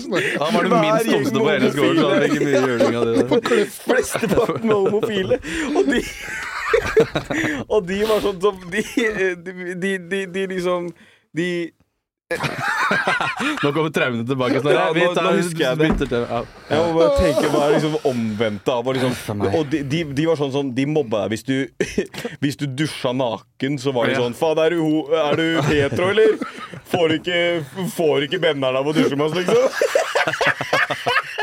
Snorre. 0.05 0.23
Han 0.41 0.55
var 0.55 0.63
den 0.63 0.75
minst 0.81 1.07
homsete 1.15 1.39
på 1.39 1.49
hele 1.49 1.69
skolen, 1.73 1.97
så 1.99 2.09
han 2.11 2.23
fikk 2.23 2.33
ikke 2.35 2.47
mye 2.51 2.61
juling 2.69 2.95
av 2.97 3.05
det 3.07 3.13
der. 3.17 3.27
Flesteparten 3.79 4.69
var 4.69 4.79
homofile. 4.85 5.37
Og 5.75 5.83
de 5.89 6.01
Og 7.73 7.87
de 7.89 8.01
var 8.09 8.21
sånn 8.25 8.41
som 8.43 8.59
De, 8.73 8.83
de, 9.45 9.55
de, 9.75 9.93
de, 10.11 10.21
de 10.35 10.47
liksom 10.55 10.91
De 11.37 11.49
Nå 12.35 13.71
kommer 13.77 13.91
traumene 13.95 14.25
tilbake. 14.27 14.59
Sånn, 14.65 14.73
Ja, 14.75 14.87
Vi 14.97 15.03
nå- 15.05 15.13
tar- 15.15 15.27
nå 15.29 15.35
husker 15.37 15.61
jeg 15.61 15.79
det. 15.79 15.89
til- 16.09 16.25
ja. 16.25 16.41
Jeg 16.71 16.79
må 16.81 16.95
bare 16.97 17.19
tenke 17.21 17.51
hva 17.53 17.61
er 17.69 17.75
liksom 17.77 17.95
omvendt 18.11 18.69
av 18.73 18.89
liksom. 18.97 19.13
Og 19.55 19.69
de, 19.71 19.83
de, 19.93 20.01
de 20.19 20.27
var 20.27 20.37
sånn 20.41 20.51
sånn 20.55 20.73
De 20.75 20.87
mobba 20.89 21.25
deg 21.29 21.35
hvis 21.37 21.45
du 21.47 21.69
Hvis 22.43 22.57
du 22.59 22.67
dusja 22.67 23.13
naken, 23.15 23.79
så 23.79 23.93
var 23.95 24.09
de 24.11 24.17
sånn 24.19 24.35
Faen, 24.35 24.59
er, 24.65 24.73
er 24.75 25.37
du 25.39 25.47
hetero, 25.69 26.11
eller? 26.11 26.35
Får 26.95 27.15
ikke, 27.21 27.39
får 27.95 28.27
ikke 28.27 28.41
benneren 28.43 28.77
av 28.81 28.87
å 28.91 28.93
dusje 28.97 29.15
med 29.17 29.29
oss, 29.29 29.37
liksom? 29.39 29.63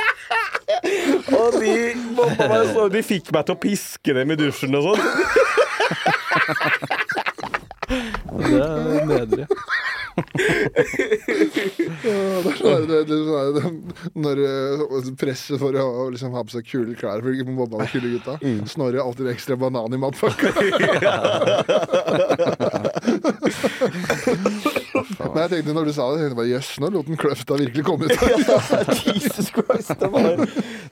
Og 1.41 1.57
de 1.57 1.73
mobba 2.15 2.47
meg 2.51 2.71
så 2.73 2.87
De 2.93 3.01
fikk 3.05 3.31
meg 3.35 3.47
til 3.47 3.55
å 3.55 3.61
piske 3.61 4.17
dem 4.17 4.33
i 4.33 4.39
dusjen 4.39 4.77
og 4.77 4.91
sånn. 4.91 5.01
Det 8.41 8.59
er 8.61 9.05
nedre. 9.09 9.45
Ja, 12.01 12.15
det 12.43 12.51
er 12.51 12.57
sånn, 12.59 12.85
det, 12.89 12.97
det, 13.07 13.17
sånn, 13.25 13.55
det, 13.55 13.61
når 14.21 14.41
eh, 14.43 15.09
presset 15.19 15.59
for 15.61 15.71
å 15.79 16.09
liksom, 16.13 16.33
ha 16.35 16.41
på 16.45 16.51
seg 16.55 16.67
kule 16.67 16.95
klær 16.99 17.23
for 17.23 17.31
ikke 17.33 17.55
mobba 17.55 17.75
de 17.81 17.87
kule 17.93 18.09
gutta. 18.15 18.33
Snorre 18.69 18.99
alltid 19.03 19.31
ekstra 19.31 19.55
banan 19.59 19.95
i 19.95 19.99
matpakka. 20.03 20.49
Men 25.27 25.39
jeg 25.43 25.51
tenkte 25.53 25.75
når 25.75 25.87
du 25.87 25.93
sa 25.95 26.07
det, 26.11 26.17
jeg 26.19 26.25
tenkte 26.25 26.39
bare 26.39 26.51
jøss, 26.51 26.69
nå 26.81 26.89
lot 26.93 27.09
den 27.09 27.19
kløfta 27.21 27.57
virkelig 27.59 27.83
komme 27.87 28.07
ut. 28.07 28.13
Jesus 29.07 29.51
Christ, 29.55 29.93
det 30.01 30.09
var 30.13 30.43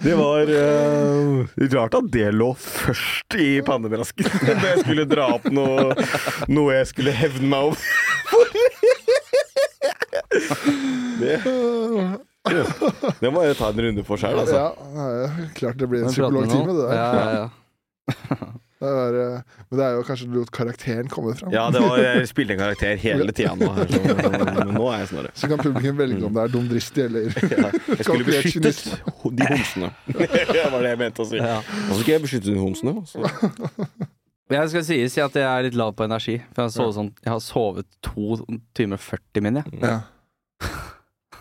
Det 0.03 0.15
var 0.19 0.51
uh, 0.53 1.67
rart 1.75 1.97
at 1.99 2.11
det 2.13 2.27
lå 2.35 2.49
først 2.59 3.37
i 3.39 3.49
pannebrasken. 3.65 4.29
da 4.47 4.73
jeg 4.73 4.83
skulle 4.85 5.07
dra 5.09 5.29
opp 5.37 5.49
noe, 5.53 5.93
noe 6.51 6.77
jeg 6.77 6.91
skulle 6.93 7.15
hevne 7.15 7.51
meg 7.51 7.71
over. 7.71 7.79
Det, 11.19 11.35
det 13.19 13.29
må 13.33 13.41
jeg 13.43 13.57
ta 13.59 13.67
en 13.73 13.81
runde 13.83 14.03
for 14.07 14.21
sjøl, 14.21 14.39
altså. 14.39 14.61
Ja, 14.95 15.49
klart 15.57 15.79
det 15.81 15.89
blir 15.91 16.05
en 16.05 16.13
psykologtime, 16.13 16.71
det 16.71 16.85
der. 16.85 16.93
Ja, 16.95 17.07
ja, 17.11 17.29
ja. 17.35 18.49
Det 18.79 18.87
er, 18.87 19.17
eh, 19.19 19.58
men 19.69 19.77
det 19.79 19.85
er 19.85 19.95
jo 19.99 20.03
kanskje 20.07 20.27
lot 20.33 20.49
karakteren 20.55 21.09
komme 21.13 21.35
fram. 21.37 21.51
Ja, 21.53 21.67
det 21.73 21.81
var, 21.83 21.97
jeg 22.05 22.27
spilte 22.31 22.55
en 22.55 22.61
karakter 22.63 22.95
hele 22.97 23.31
tida 23.37 23.51
nå. 23.59 23.67
Så, 23.85 23.99
men 24.01 24.71
nå 24.73 24.85
er 24.89 25.03
jeg 25.03 25.09
Snorre. 25.11 25.31
Så 25.37 25.49
kan 25.51 25.61
publikum 25.61 25.97
velge 25.99 26.23
om 26.25 26.33
det 26.33 26.43
er 26.47 26.53
dum 26.55 26.69
dristig 26.71 27.03
eller 27.05 27.27
Ja, 27.53 27.69
jeg 27.93 28.05
skulle 28.07 28.25
beskyttet 28.25 28.79
kynisme. 28.81 29.35
de 29.39 29.49
homsene. 29.51 29.91
Det 30.09 30.63
var 30.73 30.79
det 30.81 30.93
jeg 30.95 31.01
mente 31.03 31.21
å 31.21 31.27
si. 31.29 31.37
Ja. 31.41 31.59
Hvorfor 31.87 32.01
skal 32.01 32.15
jeg 32.17 32.23
beskytte 32.25 32.49
de 32.49 32.57
homsene? 32.63 32.95
Så- 33.05 34.07
Jeg 34.49 34.69
skal 34.71 34.81
sies 34.87 35.17
at 35.21 35.35
jeg 35.37 35.45
er 35.45 35.67
litt 35.67 35.75
lav 35.77 35.91
på 35.93 36.07
energi. 36.09 36.39
For 36.55 36.63
jeg 36.63 36.71
har 36.71 36.73
sovet, 36.73 36.95
sånn, 36.97 37.11
jeg 37.21 37.29
har 37.35 37.43
sovet 37.45 37.85
to 38.01 38.39
timer 38.73 38.97
40 38.97 39.43
min, 39.45 39.59
jeg. 39.61 39.81
Ja. 39.83 39.99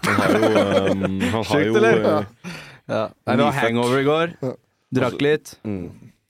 Han 0.05 0.18
har 0.20 0.35
jo, 0.37 0.51
um, 0.93 1.07
han 1.20 1.33
har 1.39 1.47
Sjukt, 1.49 1.66
jo 1.70 1.81
eller? 1.81 2.05
uh, 2.05 2.53
Ja. 2.89 3.01
Jeg 3.29 3.41
var 3.41 3.57
hangover 3.62 3.99
i 4.03 4.05
går. 4.07 4.37
Drakk 4.97 5.18
litt. 5.24 5.55
mm. 5.64 5.89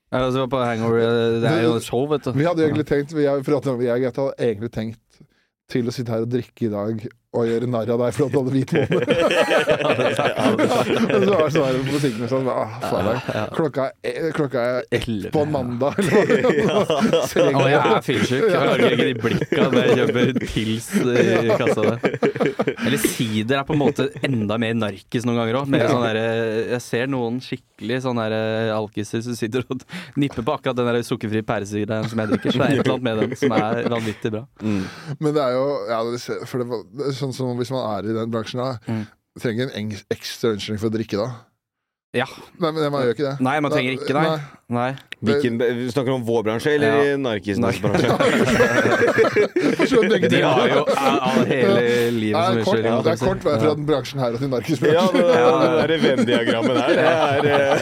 Jeg 0.08 0.32
var 0.40 0.46
på 0.48 0.60
hangover 0.64 1.00
Det 1.42 1.50
er 1.50 1.64
jo 1.66 1.74
et 1.76 1.84
show, 1.84 2.06
vet 2.08 2.24
du. 2.24 2.32
Vi 2.32 2.46
hadde 2.46 2.64
egentlig 2.64 2.86
tenkt 2.88 3.12
Vi 3.12 3.26
om, 3.74 3.82
jeg 3.84 4.06
og 4.08 4.22
hadde 4.24 4.28
egentlig 4.40 4.70
tenkt 4.72 5.20
til 5.68 5.88
å 5.88 5.92
sitte 5.92 6.14
her 6.14 6.24
og 6.24 6.30
drikke 6.32 6.64
i 6.64 6.72
dag 6.72 7.02
og 7.36 7.44
gjøre 7.44 7.66
narr 7.68 7.90
av 7.92 8.00
deg 8.00 8.14
for 8.16 8.24
at 8.24 8.32
du 8.32 8.38
hadde 8.40 8.52
hvit 8.54 8.70
måne. 8.72 8.88
Så 10.18 11.32
var 11.32 11.42
det 11.44 11.52
sånn 11.52 11.84
på 11.84 11.92
musikken 11.92 12.30
sånn 12.30 12.46
ah. 12.48 12.78
Klokka, 13.52 13.84
er, 14.06 14.30
klokka 14.36 14.62
er 14.64 14.86
Elleve. 14.96 15.32
på 15.34 15.42
en 15.44 15.52
mandag, 15.52 15.98
eller 16.00 16.10
hva 16.16 16.22
det 16.24 16.38
var. 16.72 16.88
Å, 17.52 17.66
jeg 17.68 17.78
er 17.82 18.06
fyllesyk. 18.06 18.46
Jeg 18.48 18.72
orker 18.72 18.94
ikke 18.96 19.08
de 19.10 19.16
blikka 19.22 19.66
når 19.68 19.78
jeg 19.82 19.98
kjøper 20.00 20.24
pils 20.48 20.88
i 21.04 21.56
kassa 21.60 21.84
der. 21.84 21.98
Eller 22.86 23.02
sider 23.04 23.60
er 23.60 23.66
på 23.68 23.76
en 23.76 23.82
måte 23.82 24.08
enda 24.24 24.56
mer 24.62 24.74
narkis 24.80 25.28
noen 25.28 25.38
ganger 25.42 25.60
òg. 25.60 25.66
Sånn 25.68 26.06
jeg 26.08 26.80
ser 26.84 27.12
noen 27.12 27.38
skikkelig 27.44 28.00
sånne 28.06 28.24
der 28.32 28.72
alkiser 28.74 29.20
som 29.28 29.36
sitter 29.38 29.60
og 29.68 29.84
nipper 30.18 30.42
på 30.48 30.56
akkurat 30.56 30.76
den 30.80 30.88
der 30.90 31.02
sukkerfri 31.06 31.44
pæresigeren 31.46 32.08
som 32.08 32.24
jeg 32.24 32.32
drikker. 32.32 32.56
Så 32.56 32.58
det 32.58 32.64
er 32.64 32.72
et 32.72 32.80
eller 32.86 32.96
annet 32.96 33.06
med 33.06 33.14
den 33.26 33.36
som 33.44 33.54
er 33.58 33.92
vanvittig 33.92 34.32
bra. 34.34 34.42
Men 34.64 35.30
det 35.36 35.44
er 35.44 35.52
jo 35.58 35.66
ja, 35.92 36.00
for 36.48 36.64
det, 36.64 36.68
var- 36.72 36.86
sånn 37.18 37.34
som 37.36 37.56
hvis 37.58 37.70
man 37.74 37.84
er 37.98 38.08
i 38.10 38.14
den 38.16 38.30
bransjen, 38.32 38.60
da 38.62 38.78
Mm. 38.88 39.06
trenger 39.38 39.70
en 39.76 39.90
ekstra 40.10 40.52
unnskyldning 40.54 40.80
for 40.82 40.90
å 40.90 40.94
drikke 40.96 41.18
da. 41.20 41.28
Ja. 42.16 42.26
Nei, 42.58 42.70
men 42.72 42.90
man 42.92 43.02
gjør 43.04 43.14
ikke 43.14 43.26
det. 43.28 43.40
Nei, 43.44 43.60
man 43.60 43.70
trenger 43.74 43.98
ikke, 43.98 44.14
nei. 44.16 44.38
Nei. 44.68 44.92
Hvilken, 45.24 45.56
vi 45.58 45.88
snakker 45.90 46.12
om 46.12 46.24
vår 46.28 46.42
bransje 46.44 46.74
eller 46.76 47.04
Ja. 47.10 47.16
narkisenes 47.16 47.78
bransje? 47.80 48.06
De 50.28 50.42
har 50.42 50.68
jo 50.68 50.84
av 51.00 51.46
hele 51.48 52.10
livet 52.12 52.44
som 52.44 52.56
unnskyldning. 52.58 53.02
det 53.02 53.10
er 53.14 53.16
kort 53.22 53.44
vei 53.46 53.54
fra 53.62 53.70
den 53.74 53.86
bransjen 53.88 54.20
her 54.20 54.30
og 54.36 54.38
til 54.38 54.46
Ja, 54.46 54.50
narkisbransjen. 54.52 55.16
er 55.24 55.86
det 55.88 55.90
der 55.90 55.98
Venn-diagrammet 56.04 56.74
der, 56.76 56.88
det 56.92 57.08
er, 57.08 57.40
eh, 57.48 57.76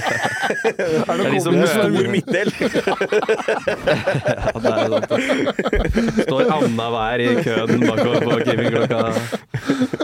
Det 0.62 0.87
er 0.87 1.11
er 1.11 1.16
møter 1.26 1.66
stor 1.74 1.91
midtdel. 2.14 2.49
Ja, 2.57 2.62
det 4.62 4.70
er 4.70 4.87
sant. 4.95 5.11
det. 5.11 5.18
Står 6.22 6.43
annenhver 6.55 7.18
i 7.20 7.22
køen 7.43 7.82
bakover 7.82 8.20
på 8.22 8.39
Kiwi-klokka. 8.47 9.03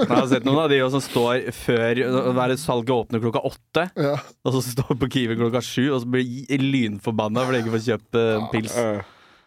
Jeg 0.02 0.10
har 0.10 0.26
sett 0.34 0.44
noen 0.46 0.58
av 0.64 0.68
de 0.72 0.78
som 0.92 1.00
står 1.04 1.36
før 1.54 1.94
Hver 2.36 2.50
salget 2.60 2.90
åpner 2.96 3.18
klokka 3.22 3.40
åtte, 3.48 3.84
Ja. 4.02 4.16
og 4.44 4.50
så 4.58 4.62
står 4.66 4.92
på 4.98 5.06
Kiwi 5.14 5.34
klokka 5.38 5.60
sju, 5.64 5.84
og 5.94 6.00
så 6.02 6.06
blir 6.10 6.26
lynforbanna 6.72 7.46
fordi 7.46 7.60
jeg 7.60 7.66
ikke 7.66 7.76
får 7.78 7.84
kjøpt 7.88 8.20
eh, 8.20 8.46
pils. 8.52 8.76
Ja, 8.76 8.84
det 8.92 8.92
er 8.92 9.02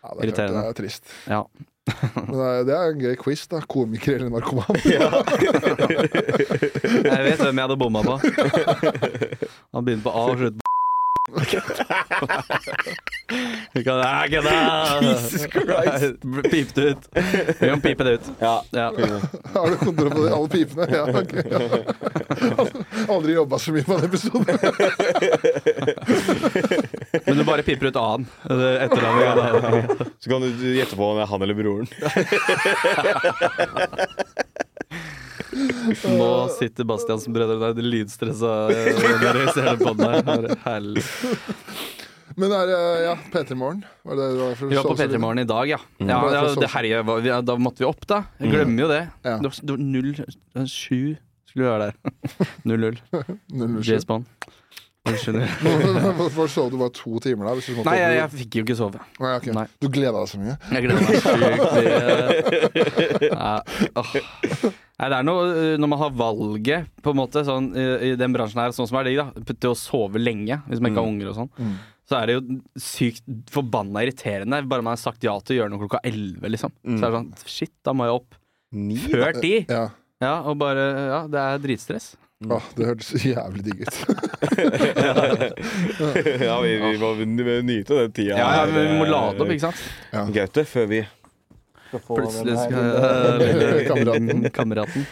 klart 0.05 0.25
Irriterende. 0.27 0.59
det 0.61 0.69
er 0.73 0.77
trist. 0.81 1.03
Ja. 1.29 1.41
Men 2.15 2.33
det 2.33 2.45
er, 2.45 2.63
det 2.65 2.73
er 2.75 2.85
en 2.91 3.01
gøy 3.03 3.15
quiz, 3.21 3.45
da. 3.51 3.59
Komiker 3.69 4.15
eller 4.17 4.29
narkoman. 4.33 4.75
Jeg 7.05 7.21
vet 7.29 7.41
hvem 7.41 7.57
jeg 7.57 7.65
hadde 7.65 7.77
bomma 7.77 8.01
på. 8.05 8.15
Han 9.75 9.85
begynner 9.85 10.05
på 10.07 10.13
A 10.13 10.23
og 10.31 10.39
slutter 10.39 10.59
på 10.59 10.65
Vi 13.73 13.83
kan 13.83 13.97
Nei! 13.97 14.29
Jesus 15.01 15.45
Christ. 15.51 16.21
Pip 16.51 16.75
det 16.75 16.81
ut. 16.81 16.97
Vi 17.59 17.67
kan 17.67 17.81
pipe 17.81 18.03
det 18.03 18.11
ut. 18.11 18.21
Ja. 18.39 18.63
Ja. 18.71 18.91
Har 19.53 19.69
du 19.69 19.77
kontroll 19.77 20.11
på 20.11 20.23
de, 20.23 20.33
alle 20.33 20.49
pipene? 20.49 20.87
Ja, 20.91 21.03
ok. 21.21 21.33
Ja. 21.51 21.59
Aldri 23.13 23.33
jobba 23.33 23.59
så 23.59 23.71
mye 23.73 23.83
på 23.83 23.93
en 23.97 24.05
episode. 24.05 24.45
Men 27.25 27.37
du 27.39 27.43
bare 27.47 27.63
piper 27.65 27.87
ut 27.91 27.95
A-en. 28.01 28.25
Etternavnet. 28.49 29.91
Så 30.23 30.29
kan 30.31 30.41
du 30.45 30.47
gjette 30.75 30.95
på 30.99 31.03
om 31.11 31.17
det 31.19 31.23
er 31.25 31.31
han 31.31 31.41
eller 31.45 31.57
broren. 31.57 31.87
Nå 36.15 36.29
sitter 36.57 36.83
Bastians 36.87 37.27
brødre 37.31 37.71
der 37.75 37.85
lydstressa 37.85 38.51
når 38.67 39.39
jeg 39.39 39.53
ser 39.55 39.69
det 39.71 39.77
på 39.85 39.93
den 39.95 40.25
her. 40.27 40.47
Herlig. 40.65 41.03
Men 42.35 42.51
er 42.51 42.65
det 42.67 42.79
ja, 43.05 43.13
P3 43.31 43.55
Morgen? 43.55 43.83
Var 44.03 44.17
det 44.19 44.25
det 44.33 44.39
var 44.41 44.55
for 44.59 44.67
Vi 44.67 44.75
var 44.75 44.83
på 44.83 44.95
så- 44.95 44.97
så 44.97 45.07
P3 45.07 45.19
Morgen 45.23 45.39
i 45.39 45.47
dag, 45.47 45.69
ja. 45.71 45.77
ja, 45.99 46.17
er 46.19 46.29
det 46.33 46.35
ja 46.35 46.55
det 46.65 46.71
herje, 46.73 47.03
var- 47.07 47.41
da 47.47 47.55
måtte 47.55 47.79
vi 47.79 47.85
opp, 47.87 48.03
da. 48.07 48.23
Jeg 48.41 48.51
glemmer 48.51 48.81
jo 48.83 48.87
det. 48.91 49.03
Ja. 49.23 49.37
Det 49.39 49.47
var, 49.47 50.67
07 50.67 51.15
skulle 51.47 51.63
vi 51.63 51.69
være 51.69 51.85
der. 51.85 51.93
00. 52.65 52.99
007. 53.47 53.81
James 53.87 54.05
Bond. 54.05 54.25
Hvorfor 55.05 56.47
sov 56.55 56.71
du 56.73 56.77
bare 56.81 56.93
to 56.95 57.19
timer 57.21 57.45
der? 57.51 57.59
Hvis 57.59 57.67
du 57.69 57.75
måtte 57.77 57.91
Nei, 57.91 57.99
jeg, 58.01 58.15
jeg 58.17 58.29
fikk 58.39 58.55
jo 58.57 58.63
ikke 58.65 58.77
sove. 58.79 58.99
Nei, 59.21 59.33
ok. 59.37 59.47
Nei. 59.53 59.65
Du 59.83 59.87
gleda 59.93 60.17
deg 60.23 60.31
så 60.31 60.39
mye? 60.41 60.55
Jeg 60.71 60.81
gleda 60.85 60.99
meg 61.05 61.09
sjukt 61.21 61.35
mye. 61.75 63.15
Nei, 64.95 65.09
det 65.11 65.17
er 65.17 65.25
noe 65.27 65.43
øh, 65.51 65.73
når 65.81 65.89
man 65.91 65.99
har 65.99 66.13
valget, 66.15 66.87
på 67.03 67.11
en 67.11 67.19
måte, 67.19 67.41
sånn, 67.47 67.65
i, 67.75 68.13
den 68.19 68.31
bransjen 68.35 68.61
her, 68.63 68.71
sånn 68.75 68.87
som 68.87 68.97
er 69.01 69.09
digg, 69.09 69.19
da, 69.19 69.27
til 69.51 69.73
å 69.73 69.75
sove 69.77 70.21
lenge, 70.21 70.55
hvis 70.69 70.79
man 70.81 70.93
ikke 70.93 71.03
har 71.03 71.11
unger 71.11 71.31
og 71.33 71.37
sånn, 71.41 71.51
Mm. 71.59 71.73
så 72.09 72.13
er 72.19 72.29
det 72.29 72.33
jo 72.37 72.41
sykt 72.79 73.25
forbanna 73.51 74.03
irriterende 74.05 74.59
bare 74.69 74.83
man 74.85 74.93
har 74.95 75.01
sagt 75.01 75.23
ja 75.25 75.33
til 75.41 75.55
å 75.55 75.59
gjøre 75.59 75.71
noe 75.73 75.81
klokka 75.83 75.99
elleve, 76.07 76.47
liksom. 76.53 76.71
Så 76.85 76.99
er 77.01 77.05
det 77.11 77.17
sånn, 77.19 77.31
shit, 77.49 77.73
da 77.85 77.91
må 77.97 78.07
jeg 78.07 78.15
opp 78.21 78.37
Ni? 78.75 78.97
før 79.09 79.31
ti. 79.41 79.53
Ja. 79.69 79.85
Ja, 80.23 80.35
og 80.47 80.55
bare 80.61 80.83
Ja, 81.11 81.19
det 81.27 81.41
er 81.43 81.59
dritstress. 81.63 82.13
Åh, 82.51 82.63
det 82.77 82.85
hørtes 82.89 83.25
jævlig 83.25 83.63
digg 83.65 83.79
ut. 83.85 83.95
ja, 86.45 86.55
vi, 86.61 86.71
vi 86.83 86.97
må 87.01 87.07
nyte 87.65 87.93
den 88.01 88.11
tida. 88.15 88.35
Ja, 88.37 88.47
ja, 88.59 88.63
vi 88.69 88.73
må 88.99 89.05
lade 89.09 89.39
opp, 89.41 89.49
ikke 89.49 89.65
sant? 89.67 89.79
Gaute, 90.35 90.63
før 90.69 90.85
vi 90.91 91.01
Plutselig 91.95 92.55
skal 92.59 92.83
Kameraten. 93.87 94.49
Kameraten. 94.51 95.05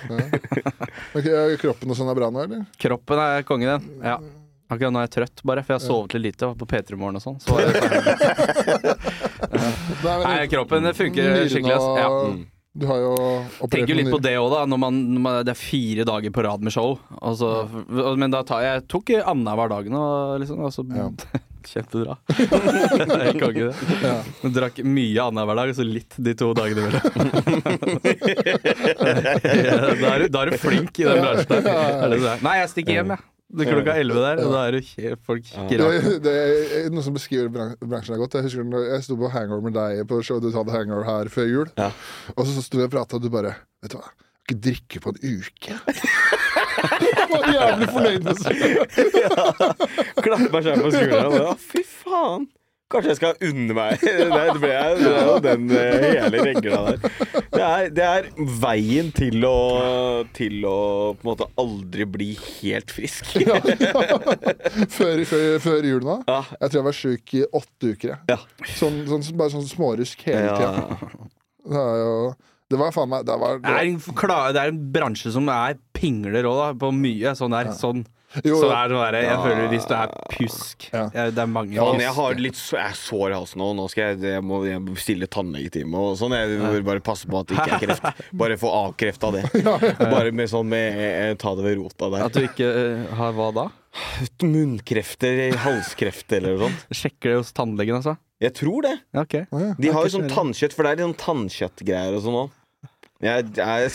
Ok, 1.16 1.26
kroppen 1.62 1.92
og 1.94 1.98
sånn 2.00 2.10
er 2.12 2.16
bra 2.18 2.28
nå, 2.34 2.40
eller? 2.44 2.60
Kroppen 2.82 3.18
er 3.24 3.46
konge, 3.48 3.68
den. 3.70 3.82
Ja. 4.04 4.18
Akkurat 4.74 4.94
nå 4.96 5.00
er 5.02 5.06
jeg 5.08 5.14
trøtt, 5.18 5.38
bare, 5.46 5.62
for 5.64 5.70
jeg 5.76 5.82
har 5.82 5.86
sovet 5.86 6.14
litt 6.16 6.24
lite 6.34 6.44
var 6.50 6.56
på 6.58 6.66
P3 6.72 6.88
Morgen 6.98 7.18
og 7.20 7.24
sånn. 7.24 7.40
Så. 7.44 7.52
Nei, 10.24 10.48
kroppen 10.52 10.82
funker 10.98 11.24
skikkelig. 11.52 11.80
Ja. 12.00 12.08
Og- 12.76 12.82
Du 12.82 12.88
har 12.88 12.98
jo 12.98 13.14
operert 13.14 13.70
Tenker 13.70 13.96
litt 13.96 14.08
på 14.10 14.20
det 14.22 14.36
òg, 14.40 14.50
da. 14.52 14.66
Når 14.66 14.78
man, 14.80 15.14
når 15.14 15.20
man, 15.22 15.46
det 15.46 15.52
er 15.54 15.60
fire 15.60 16.04
dager 16.06 16.32
på 16.32 16.44
rad 16.44 16.62
med 16.62 16.72
show. 16.74 16.98
Altså, 17.22 17.68
ja. 17.70 18.16
Men 18.16 18.32
da 18.32 18.42
tar 18.44 18.62
jeg 18.62 18.88
tok 18.88 19.10
annenhver 19.22 19.70
dag 19.70 19.86
nå, 19.90 20.38
liksom. 20.42 20.60
Altså, 20.66 20.84
Ja. 20.96 21.10
Kjempebra. 21.64 22.18
jeg 22.28 23.40
kan 23.40 23.50
ikke 23.54 23.70
det. 23.70 23.76
Ja. 24.04 24.20
Men 24.44 24.52
drakk 24.52 24.84
mye 24.84 25.22
annenhver 25.24 25.56
dag, 25.56 25.70
så 25.78 25.84
litt 25.88 26.12
de 26.20 26.34
to 26.36 26.52
dagene 26.54 26.82
mellom. 26.90 27.02
da, 29.00 30.08
er 30.12 30.20
du, 30.20 30.28
da 30.28 30.42
er 30.42 30.46
du 30.52 30.58
flink 30.60 31.00
i 31.00 31.04
den 31.08 31.22
bransjen 31.24 31.64
der. 31.64 32.04
Er 32.04 32.12
er. 32.18 32.36
Nei, 32.44 32.56
jeg 32.60 32.68
stikker 32.74 32.92
hjem, 33.00 33.08
jeg. 33.16 33.20
Det 33.54 33.68
er 33.68 33.72
klokka 33.76 33.94
elleve 34.02 34.22
der, 34.24 34.40
og 34.48 34.54
da 34.56 34.62
er 34.72 34.78
he- 34.82 35.16
folk 35.28 35.46
rart. 35.54 35.70
Det, 35.70 36.14
det 36.26 36.34
er 36.80 36.88
noe 36.94 37.04
som 37.06 37.14
beskriver 37.14 37.52
bransjen 37.84 38.18
godt. 38.18 38.34
Jeg 38.40 38.48
husker 38.48 38.66
når 38.66 38.88
jeg 38.90 39.06
sto 39.06 39.18
på 39.20 39.30
hangover 39.30 39.62
med 39.68 39.76
deg 39.78 40.02
på 40.10 40.22
showet 40.26 40.42
du 40.48 40.50
hadde 40.56 40.74
hangover 40.74 41.06
her 41.06 41.30
før 41.34 41.50
jul. 41.52 41.70
Ja. 41.78 41.92
Og 42.34 42.48
så 42.50 42.64
sto 42.66 42.82
jeg 42.82 42.90
og 42.90 42.96
prata, 42.96 43.20
og 43.20 43.26
du 43.26 43.30
bare 43.34 43.54
Vet 43.84 43.94
du 43.94 44.00
hva, 44.00 44.10
jeg 44.10 44.44
ikke 44.48 44.58
drikke 44.66 45.00
på 45.04 45.12
en 45.14 45.20
uke. 45.38 45.78
jeg 47.14 47.30
var 47.30 47.48
jævlig 47.54 47.88
fornøyd 47.94 48.26
med 48.26 48.42
seg. 48.42 48.54
ja. 49.22 49.48
Klappa 50.24 50.62
seg 50.66 50.82
på 50.82 50.92
«Å, 51.44 51.56
Fy 51.60 51.84
faen! 51.88 52.50
Kanskje 52.94 53.10
jeg 53.12 53.18
skal 53.20 53.48
unne 53.50 53.76
meg 53.78 54.04
Det 54.04 54.28
det 54.30 54.56
ble 54.62 54.70
jeg, 54.72 54.98
det 55.02 55.12
er 55.14 55.28
jo 55.28 55.36
den 55.44 55.64
eh, 55.74 56.06
hele 56.14 56.44
regla 56.48 56.82
der. 56.88 57.00
Det 57.54 57.64
er, 57.68 57.90
det 57.98 58.06
er 58.08 58.28
veien 58.62 59.10
til 59.16 59.44
å 59.50 59.56
Til 60.38 60.60
å 60.70 60.78
på 61.18 61.26
en 61.26 61.32
måte 61.32 61.48
aldri 61.62 62.08
bli 62.10 62.30
helt 62.62 62.94
frisk. 62.94 63.34
Ja, 63.44 63.58
før, 64.94 65.22
før, 65.28 65.46
før 65.64 65.86
jul 65.88 66.06
nå. 66.06 66.16
Ja. 66.30 66.40
Jeg 66.60 66.70
tror 66.72 66.80
jeg 66.80 66.88
var 66.88 66.98
sjuk 66.98 67.34
i 67.38 67.44
åtte 67.50 67.92
uker. 67.94 68.14
jeg. 68.14 68.20
Ja. 68.32 68.40
Sånn, 68.78 69.02
sånn, 69.10 69.26
bare 69.40 69.54
sånn 69.54 69.68
smårusk 69.70 70.24
hele 70.28 70.48
Ja. 70.48 70.56
tida. 70.58 71.20
Det, 71.64 71.80
er 71.80 72.00
jo, 72.02 72.16
det 72.74 72.80
var 72.82 72.92
faen 72.92 73.08
meg 73.14 73.24
Det 73.28 73.36
var, 73.40 73.60
Det 73.64 73.72
er, 73.72 73.86
en, 73.88 74.00
det 74.56 74.64
er 74.66 74.72
en 74.74 74.82
bransje 74.96 75.32
som 75.36 75.48
er 75.54 75.78
pingler 75.96 76.48
òg, 76.50 76.78
på 76.82 76.90
mye. 76.96 77.36
Sånn 77.40 77.56
der. 77.56 77.72
Sånn. 77.78 78.04
Jo, 78.48 78.58
Så 78.62 78.70
er 78.74 78.90
det 78.90 78.96
sånn 78.98 79.04
der, 79.04 79.18
jeg 79.28 79.38
føler 79.44 79.68
hvis 79.72 79.86
du 79.90 79.94
er 79.98 80.14
pjusk 80.34 80.88
Ja. 80.90 81.04
Det 81.14 81.44
er 81.44 81.50
mange 81.50 81.76
Ja, 81.78 81.86
men 81.92 82.02
jeg 82.02 82.16
har 82.18 82.40
litt 82.42 82.58
jeg 82.58 82.82
er 82.82 82.98
sår 82.98 83.28
i 83.30 83.38
halsen 83.38 83.62
nå. 83.62 83.70
Nå 83.78 83.86
skal 83.92 84.14
jeg, 84.14 84.22
jeg 84.34 84.46
må 84.46 84.64
jeg 84.68 84.82
må 84.82 84.96
stille 85.00 85.30
tannlegetime 85.30 86.02
og 86.02 86.18
sånn. 86.20 86.36
Jeg 86.38 86.58
vil 86.62 86.86
bare 86.88 87.04
passe 87.06 87.30
på 87.30 87.42
at 87.44 87.52
det 87.52 87.60
ikke 87.60 87.78
er 87.78 87.86
kreft. 87.86 88.24
Bare 88.44 88.58
få 88.60 88.72
avkrefta 88.74 89.32
det. 89.36 89.46
Bare 90.16 90.34
med 90.36 90.50
sånn 90.52 90.70
med 90.72 91.00
eh, 91.04 91.32
ta 91.40 91.54
det 91.58 91.66
ved 91.68 91.80
rota 91.82 92.10
der. 92.14 92.28
At 92.28 92.38
du 92.38 92.44
ikke 92.46 92.70
eh, 92.70 93.06
har 93.20 93.38
hva 93.38 93.52
da? 93.56 93.68
Munnkrefter, 94.54 95.46
halskreft 95.64 96.34
eller 96.34 96.58
noe 96.58 96.70
sånt. 96.70 96.86
Sjekker 97.04 97.34
det 97.34 97.40
hos 97.44 97.54
tannlegen, 97.56 98.00
altså? 98.02 98.18
Jeg 98.44 98.56
tror 98.58 98.84
det. 98.84 98.98
Ja, 99.16 99.24
ok. 99.24 99.38
De 99.80 99.94
har 99.94 100.08
jo 100.08 100.12
sånn 100.18 100.28
tannkjøtt, 100.32 100.76
for 100.76 100.84
det 100.84 100.92
er 100.92 101.00
litt 101.00 101.08
sånn 101.08 101.20
tannkjøttgreier 101.22 102.18
og 102.18 102.26
sånn 102.26 102.40
òg. 102.42 102.52
Jeg, 103.24 103.46
jeg, 103.56 103.92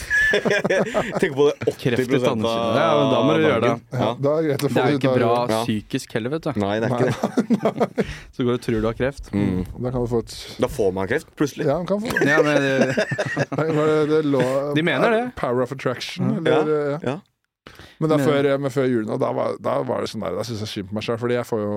tenker 1.20 1.34
på 1.36 1.46
det 1.48 1.54
80 1.74 2.24
av. 2.28 2.42
Ja, 2.48 2.86
men 2.96 3.10
da 3.12 3.18
må 3.26 3.34
du 3.36 3.42
gjøre 3.44 3.60
det. 3.64 3.72
Ja. 3.92 4.08
Da 4.18 4.32
er 4.32 4.42
det 4.42 4.48
greit 4.48 4.64
å 4.64 4.70
få 4.70 4.74
Det 4.74 4.82
er 4.82 4.88
det 4.88 4.98
ikke 4.98 5.08
ut 5.08 5.12
av 5.12 5.18
bra 5.18 5.32
Ja. 5.52 5.60
psykisk 5.64 6.14
heller, 6.16 6.34
vet 6.34 6.48
du. 6.48 6.60
Nei, 6.62 6.74
det 6.80 6.88
er 6.88 6.96
ikke 6.96 7.08
det. 7.08 8.06
Så 8.34 8.46
går 8.46 8.50
du 8.50 8.54
og 8.56 8.62
tror 8.66 8.80
du 8.80 8.88
har 8.88 8.98
kreft. 8.98 9.30
Mm. 9.34 9.62
Da 9.68 9.92
kan 9.94 10.00
du 10.04 10.10
få 10.14 10.22
et 10.24 10.34
Da 10.64 10.70
får 10.72 10.92
man 10.98 11.10
kreft, 11.10 11.30
plutselig. 11.38 11.68
Ja, 11.68 11.76
man 11.82 11.88
kan 11.90 12.00
få 12.04 12.12
Ja, 12.26 12.38
men 12.46 12.68
eh, 12.68 13.02
var 13.78 13.92
det, 13.92 13.98
det 14.14 14.22
lå, 14.32 14.44
De 14.78 14.84
mener 14.86 15.10
det. 15.18 15.22
Power 15.40 15.62
of 15.66 15.72
attraction. 15.76 16.38
Eller, 16.40 16.74
ja. 16.96 17.00
Ja. 17.12 17.16
Men, 17.98 18.08
da 18.12 18.16
Men- 18.16 18.26
før, 18.26 18.46
men 18.64 18.70
før 18.72 18.86
julen, 18.88 19.10
og 19.12 19.20
da 19.20 19.32
var, 19.36 19.56
da 19.60 19.78
var 19.84 20.00
det 20.04 20.08
sånn 20.12 20.22
der 20.24 20.38
Da 20.38 20.44
syns 20.46 20.62
jeg 20.64 20.70
synd 20.72 20.88
på 20.92 20.96
meg 20.96 21.04
sjøl, 21.04 21.18
fordi 21.20 21.36
jeg 21.36 21.48
får 21.48 21.64
jo 21.66 21.74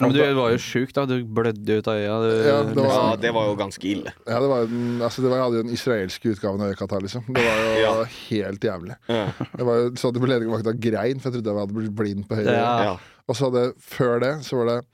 men 0.00 0.12
du 0.12 0.18
var 0.34 0.50
jo 0.54 0.58
sjuk, 0.58 0.92
da. 0.96 1.04
Du 1.06 1.14
blødde 1.24 1.78
ut 1.78 1.86
av 1.88 1.94
øya. 1.94 2.16
Du, 2.24 2.30
Ja, 2.48 2.62
det 2.66 2.76
var- 2.76 3.10
Ja, 3.10 3.16
det 3.16 3.32
var 3.34 3.46
jo 3.46 3.54
ganske 3.56 3.84
ille. 3.92 4.12
Ja, 4.26 4.40
det 4.40 4.48
var 4.50 4.58
jo 4.64 4.66
den, 4.66 5.00
altså 5.02 5.22
det 5.22 5.30
var, 5.30 5.36
Jeg 5.36 5.44
hadde 5.44 5.56
jo 5.56 5.62
den 5.62 5.72
israelske 5.76 6.32
utgaven 6.34 6.60
av 6.60 6.72
øyekatarr, 6.74 7.00
liksom. 7.06 7.24
Det 7.28 7.44
var 7.44 7.56
jo 7.62 7.80
Ja. 7.84 8.04
helt 8.30 8.60
jævlig. 8.60 8.96
Ja. 9.08 9.24
Jeg 9.58 9.66
var 9.66 9.74
jo 9.82 9.90
så 9.96 10.12
på 10.12 10.26
legevakta 10.26 10.72
grein, 10.80 11.20
for 11.20 11.30
jeg 11.30 11.38
trodde 11.42 11.50
jeg 11.54 11.60
hadde 11.60 11.74
blitt 11.74 11.94
blind 11.94 12.28
på 12.28 12.34
høyre. 12.36 12.52
Ja. 12.52 12.82
Ja. 12.84 12.96
Og 13.28 13.36
så 13.36 13.50
hadde 13.50 13.72
før 13.80 14.20
det, 14.20 14.34
så 14.44 14.56
var 14.56 14.64
det 14.74 14.84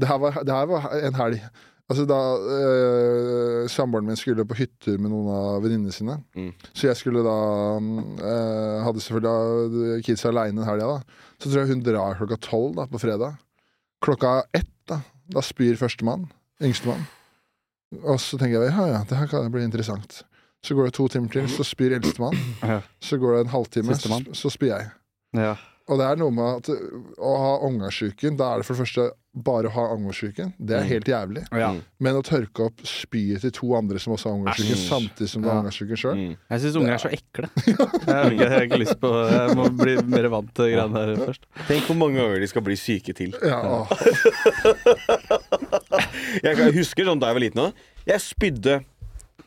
Det 0.00 0.08
her 0.08 0.18
var, 0.18 0.30
det 0.44 0.52
her 0.52 0.66
var 0.66 0.90
en 0.92 1.14
helg. 1.14 1.40
Altså 1.88 2.04
Da 2.04 2.16
øh, 2.36 3.68
samboeren 3.68 4.06
min 4.06 4.16
skulle 4.18 4.44
på 4.44 4.56
hytter 4.58 4.98
med 4.98 5.10
noen 5.12 5.28
av 5.32 5.62
venninnene 5.62 5.92
sine. 5.94 6.16
Mm. 6.36 6.52
Så 6.74 6.88
jeg 6.88 6.96
skulle 6.96 7.22
da 7.22 7.36
øh, 7.78 8.84
Hadde 8.84 9.00
selvfølgelig 9.00 10.04
kids 10.04 10.24
aleine 10.26 10.56
den 10.60 10.66
helga. 10.68 10.98
Så 11.40 11.50
tror 11.50 11.62
jeg 11.64 11.68
hun 11.74 11.82
drar 11.86 12.16
klokka 12.18 12.36
tolv 12.40 12.82
på 12.90 12.98
fredag. 13.02 13.36
Klokka 14.04 14.42
ett, 14.56 14.70
da, 14.88 15.00
da 15.32 15.42
spyr 15.42 15.76
førstemann. 15.80 16.26
Yngstemann. 16.62 17.06
Og 18.02 18.18
så 18.20 18.38
tenker 18.38 18.60
jeg 18.66 18.72
ja, 18.74 18.86
ja, 18.90 19.04
det 19.08 19.18
her 19.18 19.28
kan 19.30 19.50
bli 19.52 19.62
interessant. 19.64 20.24
Så 20.66 20.74
går 20.74 20.88
det 20.88 20.96
to 20.96 21.06
timer 21.08 21.30
til, 21.30 21.46
så 21.52 21.64
spyr 21.64 21.94
eldstemann. 21.96 22.36
Så 23.00 23.18
går 23.22 23.36
det 23.36 23.40
en 23.46 23.52
halvtime, 23.52 23.94
så, 23.94 24.20
så 24.34 24.50
spyr 24.50 24.72
jeg. 24.72 24.88
Ja. 25.36 25.54
Og 25.88 25.98
det 26.00 26.06
er 26.10 26.16
noe 26.18 26.32
med 26.34 26.56
at 26.56 26.68
å 27.22 27.32
ha 27.38 27.50
omgangssjuken, 27.62 28.34
da 28.36 28.54
er 28.54 28.58
det 28.58 28.66
for 28.66 28.74
det 28.74 28.82
første 28.82 29.04
bare 29.36 29.68
å 29.68 29.70
ha 29.76 29.82
omgangssjuken. 29.94 30.54
Det 30.58 30.74
er 30.74 30.82
Mm. 30.82 30.88
helt 30.88 31.04
jævlig. 31.12 31.42
Ja. 31.52 31.68
Men 32.00 32.14
å 32.18 32.22
tørke 32.26 32.64
opp 32.66 32.80
spyet 32.82 33.40
til 33.42 33.50
to 33.52 33.74
andre 33.76 33.98
som 34.00 34.14
også 34.14 34.30
har 34.30 34.34
omgangssjuken, 34.40 34.80
samtidig 34.88 35.28
som 35.28 35.42
du 35.42 35.48
har 35.48 35.54
Ja. 35.56 35.60
omgangssjuken 35.62 35.96
sjøl 36.00 36.16
Mm. 36.16 36.36
Jeg 36.50 36.60
syns 36.60 36.76
unger 36.76 36.92
er 36.94 36.98
så 36.98 37.10
ekle. 37.12 37.50
Jeg 37.66 37.76
har 38.16 38.30
ikke, 38.30 38.40
jeg 38.40 38.50
har 38.50 38.64
ikke 38.66 38.80
lyst 38.82 38.98
på 38.98 39.10
Jeg 39.30 39.56
må 39.56 39.68
bli 39.76 39.94
mer 40.02 40.28
vant 40.28 40.54
til 40.54 40.64
greiene 40.74 40.96
her 40.96 41.14
først. 41.26 41.42
Tenk 41.68 41.82
hvor 41.86 41.96
mange 41.96 42.16
ganger 42.18 42.40
de 42.40 42.46
skal 42.48 42.62
bli 42.62 42.74
syke 42.74 43.14
til. 43.14 43.30
ja. 43.42 43.86
Jeg 46.42 46.56
kan- 46.56 46.66
jeg 46.66 46.74
husker 46.74 47.04
sånn 47.04 47.20
da 47.20 47.26
jeg 47.30 47.36
var 47.36 47.44
liten 47.44 47.62
òg. 47.62 47.72
Jeg 48.06 48.20
spydde 48.20 48.84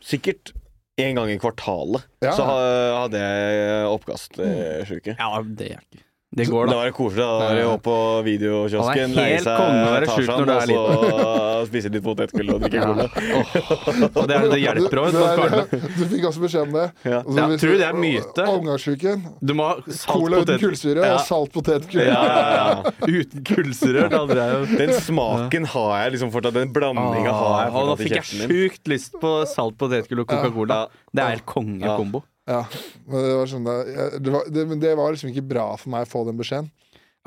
sikkert 0.02 0.52
en 1.00 1.16
gang 1.16 1.30
i 1.32 1.38
kvartalet. 1.38 2.04
Ja. 2.22 2.32
Så 2.36 2.44
hadde 2.46 3.20
jeg 3.20 3.88
oppkastsjuke. 3.90 5.16
Ja, 5.18 5.42
det 5.44 5.72
er 5.72 5.80
ikke 5.84 6.04
Det 6.30 6.46
går, 6.46 6.68
Da 6.68 6.72
da. 6.72 6.78
var 6.78 6.86
det 6.86 6.94
koselig. 6.94 7.24
Da 7.26 7.38
var 7.42 7.56
det 7.58 7.64
opp 7.66 7.82
på 7.88 7.94
videokiosken, 8.22 9.14
leie 9.18 9.38
helt 9.40 9.48
seg 9.48 9.58
Tarzan, 10.06 10.44
og 10.46 10.60
så 10.70 11.66
spise 11.72 11.90
litt 11.90 12.04
potetgull 12.06 12.52
og 12.54 12.62
drikke 12.62 12.78
Ja. 12.78 12.86
cola. 12.86 14.28
Det, 14.30 14.38
det 14.52 14.60
hjelper 14.62 15.02
òg. 15.02 15.10
Du, 15.10 15.18
du, 15.74 15.88
du 15.98 16.04
fikk 16.12 16.28
også 16.30 16.44
beskjed 16.46 16.68
om 16.68 16.76
det. 16.78 16.86
Ja. 17.10 17.24
Altså, 17.24 17.34
så 17.34 17.40
Ja, 17.40 17.58
tror 17.64 17.74
det 17.82 17.88
er 17.90 17.98
myte? 18.04 18.46
Omgangssjuken. 18.54 19.26
Du 19.42 19.56
må 19.58 19.68
ha 19.72 19.76
salt 19.90 20.14
Cola 20.14 20.44
uten 20.46 20.62
kullsyre 20.62 21.02
Ja. 21.10 21.16
og 21.18 21.26
salt 21.26 21.52
potetgull. 21.58 22.06
Ja, 22.06 22.22
ja, 22.30 22.48
ja. 22.54 22.94
Uten 23.20 23.44
kullsyre. 23.50 24.06
Jeg 24.14 24.78
Den 24.78 24.94
smaken 25.02 25.66
har 25.74 25.92
jeg 26.04 26.12
liksom 26.20 26.32
fortsatt. 26.38 26.54
Den 26.62 26.74
blandinga 26.78 27.34
har 27.34 27.64
jeg 27.66 27.74
Ah, 27.74 27.76
og 27.82 27.88
nå 27.90 27.98
fikk 28.06 28.20
jeg 28.20 28.30
sjukt 28.46 28.86
lyst 28.94 29.18
på 29.22 29.34
salt 29.50 29.76
potetgull 29.82 30.22
og 30.24 30.28
Coca-Cola. 30.30 30.84
Det 31.10 31.26
er 31.26 31.34
helt 31.40 31.46
kongekombo. 31.50 32.22
Ja, 32.22 32.28
men 32.50 33.22
det 33.26 33.34
var 33.38 33.48
sånn 33.52 33.66
da, 33.68 33.74
jeg, 33.86 34.22
det, 34.26 34.32
var, 34.34 34.44
det, 34.50 34.62
men 34.70 34.80
det 34.82 34.94
var 34.98 35.12
liksom 35.14 35.30
ikke 35.34 35.46
bra 35.50 35.68
for 35.78 35.90
meg 35.94 36.02
å 36.08 36.10
få 36.10 36.20
den 36.28 36.38
beskjeden. 36.40 36.70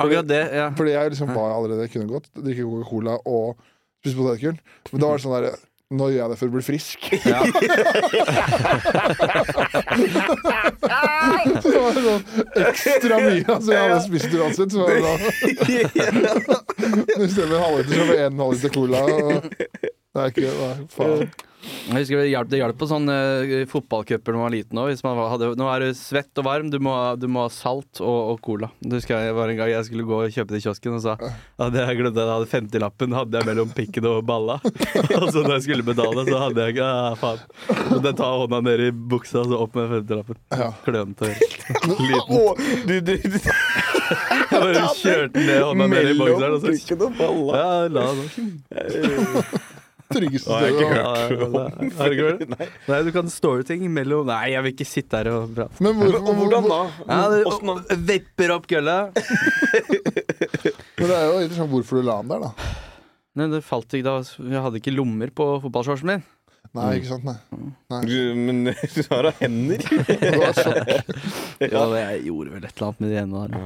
Akkurat 0.02 0.26
det, 0.26 0.42
ja. 0.56 0.66
Fordi 0.74 0.90
jeg 0.94 1.10
liksom 1.12 1.28
var 1.36 1.52
allerede 1.54 1.88
kunne 1.92 2.08
godt 2.10 2.26
drikke 2.34 2.64
Coca-Cola 2.64 3.14
og 3.28 3.56
spise 4.02 4.16
potetgull. 4.18 4.56
Men 4.90 4.98
da 5.04 5.08
var 5.12 5.16
det 5.20 5.24
sånn 5.26 5.36
der 5.38 5.46
Nå 5.92 6.06
gjør 6.08 6.22
jeg 6.22 6.30
det 6.32 6.38
for 6.40 6.48
å 6.48 6.54
bli 6.54 6.62
frisk. 6.64 6.98
Ja. 7.28 7.40
Så 11.60 11.68
det 11.68 11.80
var 11.82 11.92
sånn 11.98 12.24
ekstra 12.64 13.16
mye. 13.20 13.44
Altså, 13.44 13.68
jeg 13.74 13.82
hadde 13.82 14.00
spist 14.06 14.32
uansett, 14.38 14.70
så 14.72 14.78
var 14.80 14.88
det 14.96 15.04
da 15.04 15.12
I 17.20 17.28
stedet 17.28 17.36
for 17.36 17.52
en 17.52 17.60
halvliter, 17.66 17.92
så 17.92 18.00
var 18.00 18.08
det 18.14 18.24
en 18.24 18.40
halvliter 18.46 18.70
cola. 18.72 19.04
Og 19.04 19.12
det 19.52 20.16
er 20.24 20.32
ikke 20.32 20.48
Nei, 20.56 20.72
faen. 20.96 21.28
Jeg 21.62 21.94
husker 21.94 22.22
Det 22.22 22.30
hjalp, 22.32 22.50
det 22.50 22.60
hjalp 22.60 22.78
på 22.80 22.88
sånne 22.90 23.16
uh, 23.46 23.54
fotballcuper 23.70 24.34
da 24.34 24.38
man 24.38 24.48
var 24.48 24.54
liten 24.54 24.80
òg. 24.82 25.56
Nå 25.58 25.68
er 25.70 25.84
du 25.84 25.98
svett 25.98 26.40
og 26.40 26.46
varm, 26.46 26.70
du 26.72 26.78
må, 26.82 26.94
du 27.20 27.28
må 27.30 27.46
ha 27.46 27.52
salt 27.52 28.00
og, 28.02 28.32
og 28.32 28.40
cola. 28.44 28.70
Det 28.80 29.00
husker 29.00 29.28
jeg 29.28 29.36
var 29.36 29.52
en 29.52 29.58
gang 29.60 29.72
jeg 29.72 29.88
skulle 29.88 30.06
gå 30.08 30.18
og 30.24 30.34
kjøpe 30.34 30.54
til 30.54 30.64
kiosken 30.66 30.98
og 30.98 31.04
sa 31.04 31.16
at 31.62 31.76
jeg 31.76 31.98
glemte 31.98 32.18
at 32.18 32.26
jeg 32.26 32.34
hadde 32.36 32.50
50-lappen 32.52 33.16
hadde 33.16 33.38
jeg 33.38 33.48
mellom 33.48 33.74
pikken 33.76 34.08
og 34.10 34.22
balla. 34.26 34.58
og 35.20 35.28
så 35.30 35.42
når 35.42 35.56
jeg 35.58 35.66
skulle 35.68 35.86
betale, 35.86 36.24
så 36.28 36.40
hadde 36.44 36.64
jeg 36.64 36.76
ikke 36.76 36.88
ah, 36.88 37.18
faen. 37.18 37.42
Så 37.90 38.00
den 38.06 38.18
tar 38.18 38.38
hånda 38.42 38.62
ned 38.66 38.84
i 38.86 38.90
buksa 38.92 39.42
og 39.42 39.52
så 39.52 39.60
opp 39.66 39.78
med 39.78 39.92
50-lappen. 39.98 40.40
Ja. 40.56 40.70
Klønete. 40.86 41.34
Liten. 42.08 42.40
Du, 42.88 42.96
du, 43.00 43.14
du, 43.16 43.38
Jeg 43.38 44.62
bare 44.62 44.88
kjørte 44.98 45.46
ned 45.46 45.62
hånda 45.68 45.92
ned 45.92 46.10
i 46.14 46.18
bokseren 46.18 46.56
og 46.58 46.64
så 46.64 46.74
pikken 46.74 47.06
og 47.06 47.20
balla. 47.20 47.62
ja, 47.62 47.70
la 47.92 48.08
det 48.18 49.78
Tryggeste 50.16 50.46
stedet. 50.46 50.56
har 50.56 50.66
jeg 50.66 50.74
ikke 50.74 50.88
hørt. 50.90 50.98
Ja, 50.98 51.12
ja, 51.12 51.48
ja. 51.48 51.90
Har 51.98 52.08
du 52.08 52.16
ikke 52.16 52.26
hørt 52.28 52.42
det? 52.42 52.68
Nei, 52.88 52.98
du 53.06 53.10
kan 53.14 53.30
store 53.32 53.66
ting 53.68 53.84
mellom 53.94 54.26
Nei, 54.28 54.40
jeg 54.52 54.64
vil 54.66 54.74
ikke 54.76 54.88
sitte 54.88 55.20
her 55.22 55.30
og 55.32 55.54
prate. 55.56 55.82
Men 55.84 55.96
hvor, 56.00 56.18
Og 56.20 56.34
hvordan 56.42 56.68
da? 56.72 56.80
Ja, 57.08 57.20
det, 57.32 57.40
Åssen 57.50 57.72
da? 57.72 57.96
vipper 58.12 58.54
opp 58.56 58.68
gølla. 58.70 58.98
Men 59.12 61.08
det 61.08 61.16
er 61.16 61.26
jo 61.26 61.40
interessant 61.42 61.72
hvorfor 61.72 61.98
du 62.00 62.06
la 62.06 62.18
den 62.22 62.32
der, 62.34 62.46
da. 62.46 62.52
Nei, 63.40 63.48
det 63.54 63.62
falt 63.64 63.94
ikke 63.96 64.04
da. 64.10 64.16
Jeg 64.52 64.60
hadde 64.66 64.80
ikke 64.82 64.92
lommer 64.94 65.30
på 65.32 65.46
fotballshortsen 65.64 66.10
min. 66.12 66.24
Nei, 66.76 66.88
ikke 67.00 67.10
sant? 67.10 67.26
Nei. 67.92 68.00
Du, 68.08 68.16
men 68.38 68.62
du 68.96 69.00
har 69.10 69.26
da 69.28 69.32
hender. 69.40 69.82
Det 70.08 70.32
var 70.38 70.52
et 70.52 70.60
sjokk. 70.62 70.92
Ja, 71.72 71.82
jeg 71.98 72.22
gjorde 72.28 72.54
vel 72.54 72.64
et 72.64 72.72
eller 72.76 72.88
annet 72.88 73.00
med 73.02 73.12
de 73.12 73.18
hendene 73.20 73.46
der. 73.52 73.62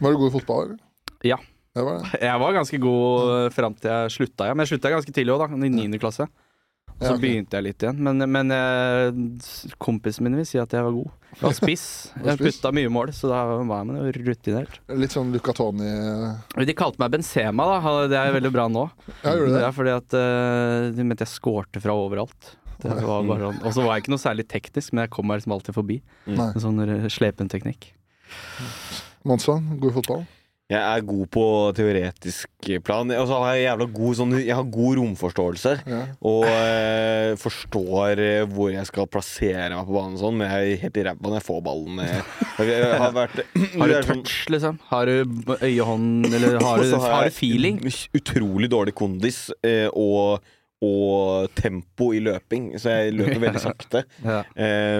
Var 0.00 0.12
du 0.12 0.18
god 0.20 0.28
i 0.28 0.34
fotball, 0.36 0.62
eller? 0.66 0.78
Ja. 1.26 1.38
Det 1.76 1.84
var 1.84 2.00
det. 2.00 2.18
Jeg 2.24 2.40
var 2.40 2.56
ganske 2.56 2.78
god 2.80 3.30
eh, 3.36 3.46
fram 3.52 3.74
til 3.76 3.92
jeg 3.92 4.16
slutta, 4.16 4.48
ja. 4.48 4.56
Men 4.56 4.64
jeg 4.64 4.72
slutta 4.74 4.92
ganske 4.96 5.12
tidlig 5.12 5.34
òg, 5.36 5.44
da. 5.44 5.60
I 5.60 5.72
niende 5.76 6.00
klasse. 6.00 6.24
Og 6.96 7.02
så 7.04 7.10
Ja, 7.10 7.14
ok. 7.18 7.20
begynte 7.20 7.58
jeg 7.58 7.64
litt 7.66 7.82
igjen. 7.84 7.98
Men, 8.00 8.22
men 8.32 8.52
eh, 8.56 9.74
kompisen 9.84 10.24
min 10.24 10.38
vil 10.38 10.46
si 10.48 10.56
at 10.56 10.72
jeg 10.72 10.80
var 10.86 10.94
god. 10.96 11.10
Jeg 11.36 11.42
var 11.44 11.56
spiss. 11.58 11.84
var 12.16 12.30
Jeg 12.30 12.38
spiss? 12.40 12.56
putta 12.62 12.70
mye 12.78 12.88
mål, 12.94 13.12
så 13.12 13.28
da 13.28 13.42
var 13.60 13.82
jeg 13.82 13.88
med 13.90 14.16
rutinert. 14.24 14.78
Litt 14.96 15.12
sånn 15.12 15.34
Luca 15.34 15.52
Toni 15.58 15.84
Ja, 15.92 16.64
De 16.64 16.76
kalte 16.78 17.02
meg 17.02 17.12
Benzema, 17.12 17.66
da. 17.74 17.92
Det 18.08 18.16
er 18.22 18.32
veldig 18.38 18.52
bra 18.56 18.64
nå. 18.72 18.86
gjorde 19.20 19.50
du 19.50 19.52
Det 19.52 19.58
det? 19.60 19.66
er 19.68 19.76
fordi 19.76 19.92
at 19.98 20.16
eh, 20.22 20.86
de 20.96 21.04
mente 21.10 21.26
jeg 21.28 21.34
skårte 21.36 21.84
fra 21.84 21.92
overalt. 22.00 22.54
Det 22.80 22.92
var 23.04 23.28
bare 23.28 23.50
sånn. 23.50 23.60
Og 23.68 23.72
så 23.76 23.84
var 23.84 23.94
jeg 23.98 24.06
ikke 24.06 24.14
noe 24.16 24.24
særlig 24.24 24.48
teknisk, 24.48 24.92
men 24.96 25.04
jeg 25.04 25.12
kom 25.12 25.28
meg 25.28 25.42
liksom 25.42 25.52
alltid 25.58 25.76
forbi. 25.76 26.00
Nei. 26.32 26.48
En 26.56 26.64
sånn 26.64 26.80
eh, 26.88 27.06
slepen 27.12 27.52
teknikk. 27.52 27.90
Monsson, 29.26 29.68
god 29.80 29.90
i 29.92 29.94
fotball? 30.00 30.24
Jeg 30.66 30.82
er 30.82 31.02
god 31.06 31.26
på 31.30 31.42
teoretisk 31.78 32.68
plan. 32.82 33.10
Og 33.14 33.28
så 33.30 33.36
har 33.38 33.52
jeg 33.54 33.66
jævla 33.68 33.86
god 33.94 34.16
sånn 34.18 34.32
Jeg 34.40 34.56
har 34.58 34.64
god 34.74 34.96
romforståelse. 34.98 35.74
Ja. 35.86 36.00
Og 36.26 36.46
eh, 36.50 37.36
forstår 37.38 38.22
eh, 38.24 38.40
hvor 38.50 38.72
jeg 38.74 38.88
skal 38.88 39.06
plassere 39.06 39.68
meg 39.76 39.86
på 39.86 39.94
banen 39.94 40.18
sånn, 40.18 40.34
men 40.40 40.50
jeg 40.50 40.72
er 40.74 40.82
helt 40.82 40.98
ræva 41.06 41.22
når 41.30 41.38
jeg 41.38 41.46
får 41.46 41.62
ballen. 41.68 42.02
Jeg, 42.02 42.24
jeg 42.72 42.98
har 43.04 43.14
vært 43.14 43.38
Har 43.46 43.92
du 43.92 43.96
sånn- 44.10 44.24
touch, 44.26 44.34
liksom? 44.56 44.80
Har 44.90 45.06
du 45.06 45.54
øyehånd, 45.60 46.26
eller 46.32 46.58
har 46.58 46.82
du, 46.82 46.90
har 46.98 47.14
har 47.14 47.30
du 47.30 47.36
feeling? 47.38 47.78
Utrolig 48.18 48.72
dårlig 48.74 48.96
kondis 48.98 49.44
eh, 49.62 49.86
og, 49.94 50.42
og 50.84 51.46
tempo 51.56 52.10
i 52.12 52.18
løping, 52.20 52.66
så 52.80 52.92
jeg 52.92 53.14
løper 53.16 53.40
veldig 53.40 53.62
sakte. 53.68 54.02
Ja. 54.24 54.42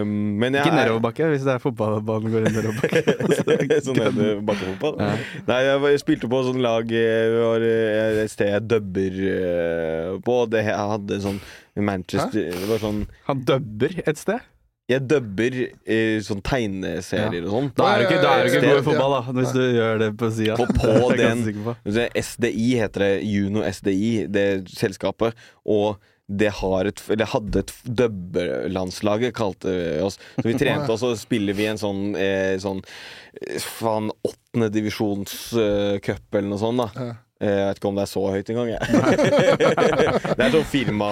um, 0.00 0.14
men 0.40 0.56
jeg 0.56 0.64
Ikke 0.64 0.72
er- 0.72 0.78
nedoverbakke, 0.86 1.28
hvis 1.34 1.44
det 1.44 1.52
er 1.52 1.60
fotballbanen 1.60 2.32
går 2.32 2.46
nedoverbakke. 2.48 3.80
sånn 3.86 4.00
er 4.06 4.14
det 4.16 4.30
bakkefotball. 4.48 4.96
Ja. 5.04 5.10
Nei, 5.50 5.60
jeg, 5.68 6.00
spilte 6.00 6.30
på 6.32 6.40
sånn 6.48 6.62
lag 6.64 6.88
var 7.36 7.66
eh, 7.68 8.22
et 8.24 8.32
sted 8.32 8.54
jeg 8.54 8.64
dubber 8.72 9.20
eh, 9.36 10.10
på. 10.24 10.38
Det, 10.52 10.64
jeg 10.64 10.90
hadde 10.96 11.20
sånn 11.26 11.40
Manchester 11.76 12.46
Det 12.56 12.68
var 12.70 12.80
sånn 12.80 13.02
Han 13.26 13.42
dubber 13.44 13.92
et 14.08 14.16
sted? 14.16 14.40
Jeg 14.86 15.02
dubber 15.10 15.54
eh, 15.66 16.18
sånn 16.22 16.42
tegneserier 16.46 17.46
og 17.48 17.54
sånn. 17.54 17.70
Da 17.74 17.86
er 17.90 18.02
du 18.02 18.04
ikke, 18.06 18.18
da 18.22 18.34
er 18.36 18.44
du 18.44 18.52
ikke 18.52 18.60
god 18.62 18.76
i 18.78 18.84
fotball, 18.86 19.14
da, 19.16 19.32
hvis 19.40 19.54
du 19.56 19.62
gjør 19.64 20.02
det 20.04 20.10
på 20.20 20.28
sida. 20.36 20.58
På, 20.60 20.66
på 20.78 21.08
den 21.18 21.42
SDI 22.22 22.68
heter 22.84 23.02
det. 23.02 23.14
Juno 23.26 23.64
SDI, 23.66 24.12
det 24.30 24.46
selskapet. 24.70 25.34
Og 25.66 25.98
det 26.26 26.48
har 26.58 26.88
et 26.90 27.02
Eller 27.14 27.28
hadde 27.30 27.60
et 27.62 27.72
dubbelandslaget, 27.86 29.34
kalte 29.34 29.74
vi 29.74 30.00
oss. 30.06 30.18
Så 30.38 30.46
vi 30.46 30.56
trente 30.58 30.90
oss, 30.90 31.02
og 31.02 31.14
så 31.14 31.18
spiller 31.18 31.54
vi 31.58 31.66
en 31.70 31.78
sånn, 31.82 32.02
eh, 32.18 32.54
sånn 32.62 32.82
faen 33.62 34.10
åttende 34.22 34.70
divisjonscup 34.72 35.52
åttendedivisjonscup 35.52 36.38
eller 36.38 36.48
noe 36.50 36.62
sånt, 36.62 36.82
da. 36.82 37.08
Ja. 37.40 37.46
Eh, 37.46 37.56
Jeg 37.56 37.66
vet 37.68 37.76
ikke 37.80 37.88
om 37.88 37.94
det 37.98 38.02
er 38.02 38.08
så 38.08 38.22
høyt 38.32 38.48
engang, 38.48 38.68
jeg. 38.72 38.80
det 40.38 40.46
er 40.46 40.50
sånn 40.54 40.64
firma, 40.64 41.10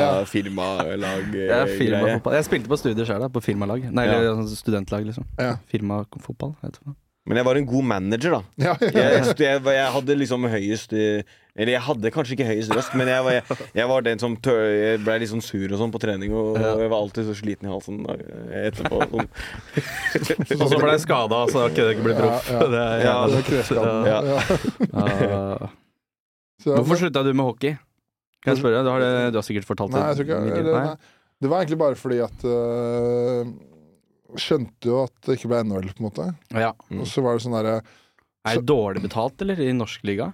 Ja. 0.00 0.24
firmalag 0.24 1.34
Jeg, 1.34 1.50
er 1.50 1.66
eh, 1.66 1.76
greie. 1.76 2.34
jeg 2.38 2.44
spilte 2.48 2.68
på 2.72 2.78
studier 2.80 3.04
sjøl, 3.04 3.26
på 3.28 3.42
firmalag. 3.44 3.84
Nei, 3.92 4.06
Ja. 4.08 4.34
sånn 4.38 4.48
studentlag, 4.56 5.04
liksom. 5.04 5.26
Ja. 5.38 5.56
Firmafotball. 5.68 6.56
heter 6.62 6.80
det. 6.86 6.94
Men 7.30 7.38
jeg 7.40 7.46
var 7.46 7.58
en 7.60 7.66
god 7.70 7.86
manager, 7.94 8.34
da. 8.34 8.40
Ja, 8.66 8.72
ja, 8.82 8.90
Jeg, 8.90 9.20
jeg, 9.22 9.36
jeg, 9.46 9.62
jeg 9.76 9.92
hadde 9.94 10.16
liksom 10.18 10.46
høyest 10.50 10.94
eh, 10.98 11.22
Eller 11.54 11.72
jeg 11.76 11.82
hadde 11.86 12.10
kanskje 12.14 12.34
ikke 12.36 12.46
høyest 12.48 12.74
røst, 12.74 12.94
men 12.98 13.10
jeg 13.10 13.24
var, 13.26 13.36
jeg, 13.38 13.58
jeg 13.78 13.88
var 13.90 14.04
den 14.06 14.22
som 14.22 14.34
tør, 14.42 14.60
Jeg 14.74 15.00
ble 15.06 15.16
litt 15.22 15.30
sånn 15.32 15.44
sur 15.44 15.66
og 15.74 15.78
sånn 15.82 15.94
på 15.94 16.00
trening, 16.02 16.34
og, 16.34 16.58
Ja. 16.60 16.72
og 16.74 16.82
jeg 16.84 16.90
var 16.92 17.04
alltid 17.04 17.28
så 17.30 17.36
sliten 17.38 17.68
i 17.68 17.72
halsen 17.72 18.02
da, 18.06 18.16
etterpå. 18.64 19.00
Sånn. 19.10 20.56
Og 20.60 20.66
så 20.72 20.78
ble 20.80 20.94
jeg 20.96 21.02
skada, 21.04 21.40
så 21.52 21.64
kunne 21.70 21.86
jeg 21.90 21.96
ikke 21.98 22.06
bli 22.08 22.16
proff. 22.18 22.50
Ja, 22.50 22.60
ja. 22.66 22.88
Ja, 23.04 23.14
det 23.30 23.38
er 23.40 23.46
kreftskaden. 23.46 24.10
Ja. 24.10 24.18
Ja. 24.26 25.06
Ja. 25.30 25.70
Hvorfor 26.80 27.00
slutta 27.00 27.22
du 27.24 27.32
med 27.32 27.46
hockey? 27.46 27.76
Kan 28.44 28.54
jeg 28.54 28.60
spørre? 28.62 28.82
Du 28.84 28.90
har, 28.92 29.02
det, 29.04 29.12
du 29.34 29.38
har 29.40 29.44
sikkert 29.46 29.68
fortalt 29.68 29.92
Nei, 29.94 30.02
jeg 30.10 30.20
tror 30.22 30.46
ikke 30.48 30.64
det. 30.66 30.84
Det 31.40 31.48
var 31.48 31.62
egentlig 31.62 31.78
bare 31.80 31.96
fordi 31.96 32.18
at 32.24 32.42
øh, 32.44 33.50
Skjønte 34.38 34.90
jo 34.90 35.00
at 35.06 35.14
det 35.26 35.38
ikke 35.38 35.50
ble 35.50 35.62
NHL, 35.64 35.90
på 35.96 36.02
en 36.04 36.08
måte. 36.08 36.26
Ja. 36.54 36.74
Og 36.94 37.08
så 37.08 37.24
var 37.24 37.36
det 37.36 37.44
sånn 37.46 37.56
derre 37.56 37.80
Er 38.46 38.60
det 38.60 38.68
dårlig 38.70 39.02
betalt, 39.04 39.40
eller, 39.42 39.60
i 39.60 39.72
norsk 39.76 40.04
liga? 40.06 40.32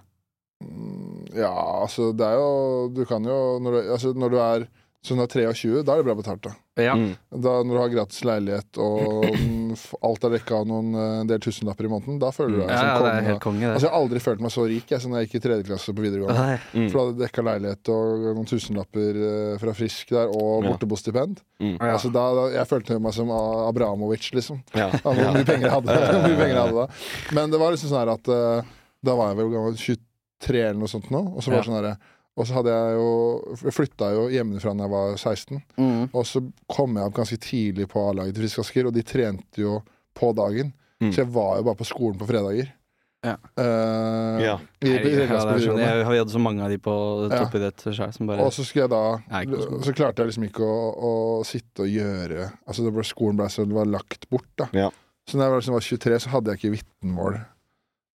mm, 0.64 1.32
Ja, 1.36 1.54
altså, 1.84 2.12
det 2.16 2.26
er 2.26 2.38
jo 2.40 2.88
Du 2.94 3.02
kan 3.08 3.24
jo 3.24 3.58
Når 3.62 3.76
du, 3.76 3.80
altså, 3.96 4.12
når 4.16 4.30
du 4.32 4.38
er 4.40 4.68
sånn 5.06 5.20
du 5.20 5.26
er 5.26 5.30
23, 5.30 5.82
da 5.86 5.94
er 5.94 6.00
det 6.02 6.06
bra 6.08 6.16
betalt, 6.18 6.42
da. 6.42 6.52
Ja. 6.76 6.92
Mm. 6.92 7.14
da 7.32 7.52
når 7.64 7.72
du 7.72 7.78
har 7.80 7.88
gratis 7.94 8.18
leilighet 8.28 8.78
og 8.84 9.24
mm, 9.24 9.70
alt 10.04 10.24
er 10.28 10.32
dekka 10.34 10.58
av 10.58 10.66
noen 10.68 10.90
eh, 10.92 11.14
en 11.22 11.30
del 11.30 11.40
tusenlapper 11.40 11.88
i 11.88 11.90
måneden, 11.92 12.18
da 12.20 12.28
føler 12.36 12.52
du 12.52 12.58
deg 12.60 12.68
Ja, 12.74 12.76
som 12.76 12.88
ja, 12.90 12.96
konge. 13.00 13.30
er 13.32 13.38
konge. 13.40 13.70
Altså, 13.70 13.86
jeg 13.86 13.92
har 13.94 14.00
aldri 14.02 14.20
følt 14.20 14.42
meg 14.44 14.52
så 14.52 14.66
rik 14.68 14.92
jeg, 14.92 15.00
som 15.00 15.14
da 15.14 15.22
jeg 15.22 15.30
gikk 15.30 15.38
i 15.38 15.42
tredje 15.46 15.66
klasse 15.70 15.94
på 15.96 16.04
videregående. 16.04 16.58
Mm. 16.76 16.88
For 16.92 16.98
da 16.98 17.04
hadde 17.06 17.14
jeg 17.16 17.22
dekka 17.24 17.44
leilighet 17.48 17.90
og 17.96 18.26
noen 18.36 18.50
tusenlapper 18.50 19.20
eh, 19.30 19.54
fra 19.62 19.74
Frisk 19.80 20.12
der, 20.12 20.28
og 20.36 20.50
Ja. 20.66 20.74
bortebostipend. 20.74 21.40
Mm. 21.64 21.76
Altså, 21.80 22.10
da, 22.12 22.24
da, 22.36 22.44
jeg 22.58 22.68
følte 22.74 22.98
meg 23.00 23.16
som 23.16 23.32
Abramovic, 23.32 24.28
liksom. 24.36 24.60
Ja. 24.76 24.90
Ja, 24.92 25.00
hvor 25.16 25.32
mye 25.38 25.46
penger 25.48 25.70
jeg 25.70 25.74
hadde. 25.78 25.96
mye 26.28 26.36
penger 26.42 26.52
jeg 26.54 26.60
hadde 26.60 26.82
da. 26.84 26.88
Men 27.40 27.56
det 27.56 27.62
var 27.62 27.72
liksom 27.72 27.92
sånn 27.94 28.02
her 28.04 28.12
at 28.18 28.28
eh, 28.36 28.74
da 29.06 29.16
var 29.16 29.32
jeg 29.32 29.40
vel 29.40 29.50
gammel 29.56 29.80
23 29.80 30.60
eller 30.66 30.78
noe 30.84 30.92
sånt 30.92 31.08
nå. 31.14 31.24
Og 31.36 31.40
så 31.40 31.50
var 31.54 31.62
det 31.64 31.68
sånn 31.70 31.78
herre 31.80 31.96
og 32.36 32.44
så 32.44 32.58
hadde 32.58 32.72
jeg 32.72 32.96
jo 32.98 33.10
Jeg 33.64 33.72
flytta 33.72 34.08
jo 34.12 34.24
hjemmefra 34.32 34.74
da 34.76 34.84
jeg 34.84 34.92
var 34.92 35.14
16. 35.16 35.60
Mm. 35.80 36.02
Og 36.12 36.26
så 36.28 36.42
kom 36.68 36.98
jeg 36.98 37.08
opp 37.08 37.14
ganske 37.16 37.38
tidlig 37.40 37.86
på 37.92 38.02
A-laget 38.10 38.36
til 38.36 38.44
Frisk 38.44 38.64
Asker, 38.64 38.88
og 38.90 38.96
de 38.96 39.04
trente 39.06 39.62
jo 39.62 39.78
på 40.16 40.32
dagen. 40.36 40.74
Mm. 41.00 41.12
Så 41.12 41.22
jeg 41.22 41.30
var 41.32 41.56
jo 41.60 41.68
bare 41.68 41.80
på 41.80 41.88
skolen 41.88 42.20
på 42.20 42.28
fredager. 42.28 42.68
Ja. 43.24 43.34
Uh, 43.58 44.36
Ja. 44.44 44.58
i, 44.84 44.90
i, 44.90 44.92
Ja, 44.92 45.24
Regas 45.24 45.46
på 45.48 45.56
sånn, 45.64 45.80
jeg 45.80 46.04
har 46.04 46.18
hatt 46.20 46.30
så 46.30 46.40
mange 46.42 46.62
av 46.62 46.70
de 46.70 46.76
på 46.78 46.92
toppidrett 47.32 47.86
sjøl 47.88 48.12
som 48.14 48.28
bare 48.28 48.44
Og 48.44 48.52
så 48.54 48.62
skulle 48.66 48.84
jeg 48.84 48.92
da. 48.92 49.48
Så 49.82 49.94
klarte 49.96 50.22
jeg 50.22 50.30
liksom 50.30 50.46
ikke 50.46 50.62
å, 50.62 50.76
å 50.92 51.12
sitte 51.48 51.86
og 51.86 51.90
gjøre 51.90 52.50
Altså 52.68 52.84
det 52.84 52.92
ble, 52.94 53.06
Skolen 53.08 53.40
ble 53.40 53.48
så 53.50 53.64
det 53.66 53.74
var 53.74 53.88
lagt 53.90 54.28
bort, 54.30 54.46
da. 54.60 54.68
Ja. 54.76 54.92
Så 55.26 55.40
da 55.40 55.48
jeg 55.48 55.56
var, 55.56 55.64
liksom, 55.64 55.74
var 55.74 55.88
23, 55.88 56.20
så 56.22 56.34
hadde 56.36 56.52
jeg 56.52 56.60
ikke 56.60 56.76
vitnemål. 56.76 57.40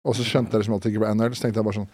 Og 0.08 0.16
så 0.16 0.24
skjønte 0.24 0.56
jeg 0.56 0.62
liksom 0.62 0.78
at 0.78 0.86
det 0.86 0.92
ikke 0.94 1.02
ble 1.04 1.12
NHL. 1.12 1.34
Så 1.36 1.44
tenkte 1.44 1.60
jeg 1.60 1.68
bare 1.68 1.80
sånn 1.82 1.90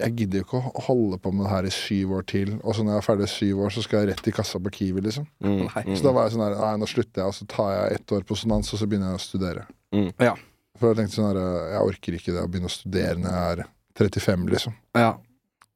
Jeg 0.00 0.16
gidder 0.18 0.40
jo 0.40 0.46
ikke 0.46 0.60
å 0.60 0.84
holde 0.86 1.18
på 1.22 1.32
med 1.34 1.46
det 1.46 1.52
her 1.52 1.68
i 1.68 1.72
syv 1.74 2.14
år 2.18 2.26
til. 2.30 2.52
Og 2.60 2.76
så 2.76 2.84
når 2.84 2.96
jeg 2.96 3.02
er 3.02 3.06
ferdig 3.06 3.26
i 3.26 3.32
syv 3.32 3.62
år, 3.66 3.74
så 3.74 3.84
skal 3.84 4.02
jeg 4.02 4.10
rett 4.12 4.30
i 4.30 4.34
kassa 4.34 4.60
på 4.62 4.72
Kiwi, 4.76 5.04
liksom. 5.08 5.26
Mm. 5.44 5.66
Mm. 5.80 5.96
Så 5.96 6.04
da 6.04 6.12
var 6.14 6.26
jeg 6.26 6.34
sånn 6.34 6.44
her 6.44 6.54
Nei, 6.60 6.74
nå 6.80 6.86
slutter 6.90 7.22
jeg, 7.22 7.32
og 7.32 7.36
så 7.36 7.46
tar 7.50 7.70
jeg 7.72 7.98
ett 7.98 8.12
år 8.14 8.24
på 8.28 8.36
sonans, 8.38 8.68
og 8.74 8.80
så 8.80 8.86
begynner 8.90 9.12
jeg 9.12 9.20
å 9.20 9.22
studere. 9.24 9.64
Mm. 9.96 10.10
Ja. 10.22 10.34
For 10.78 10.90
jeg 10.90 11.00
tenkte 11.00 11.16
sånn 11.18 11.28
her 11.30 11.40
Jeg 11.74 11.88
orker 11.92 12.16
ikke 12.16 12.34
det 12.34 12.42
å 12.42 12.50
begynne 12.50 12.70
å 12.70 12.74
studere 12.74 13.16
når 13.20 13.34
jeg 13.36 13.54
er 13.54 13.64
35, 14.00 14.46
liksom. 14.54 14.76
Ja. 14.98 15.10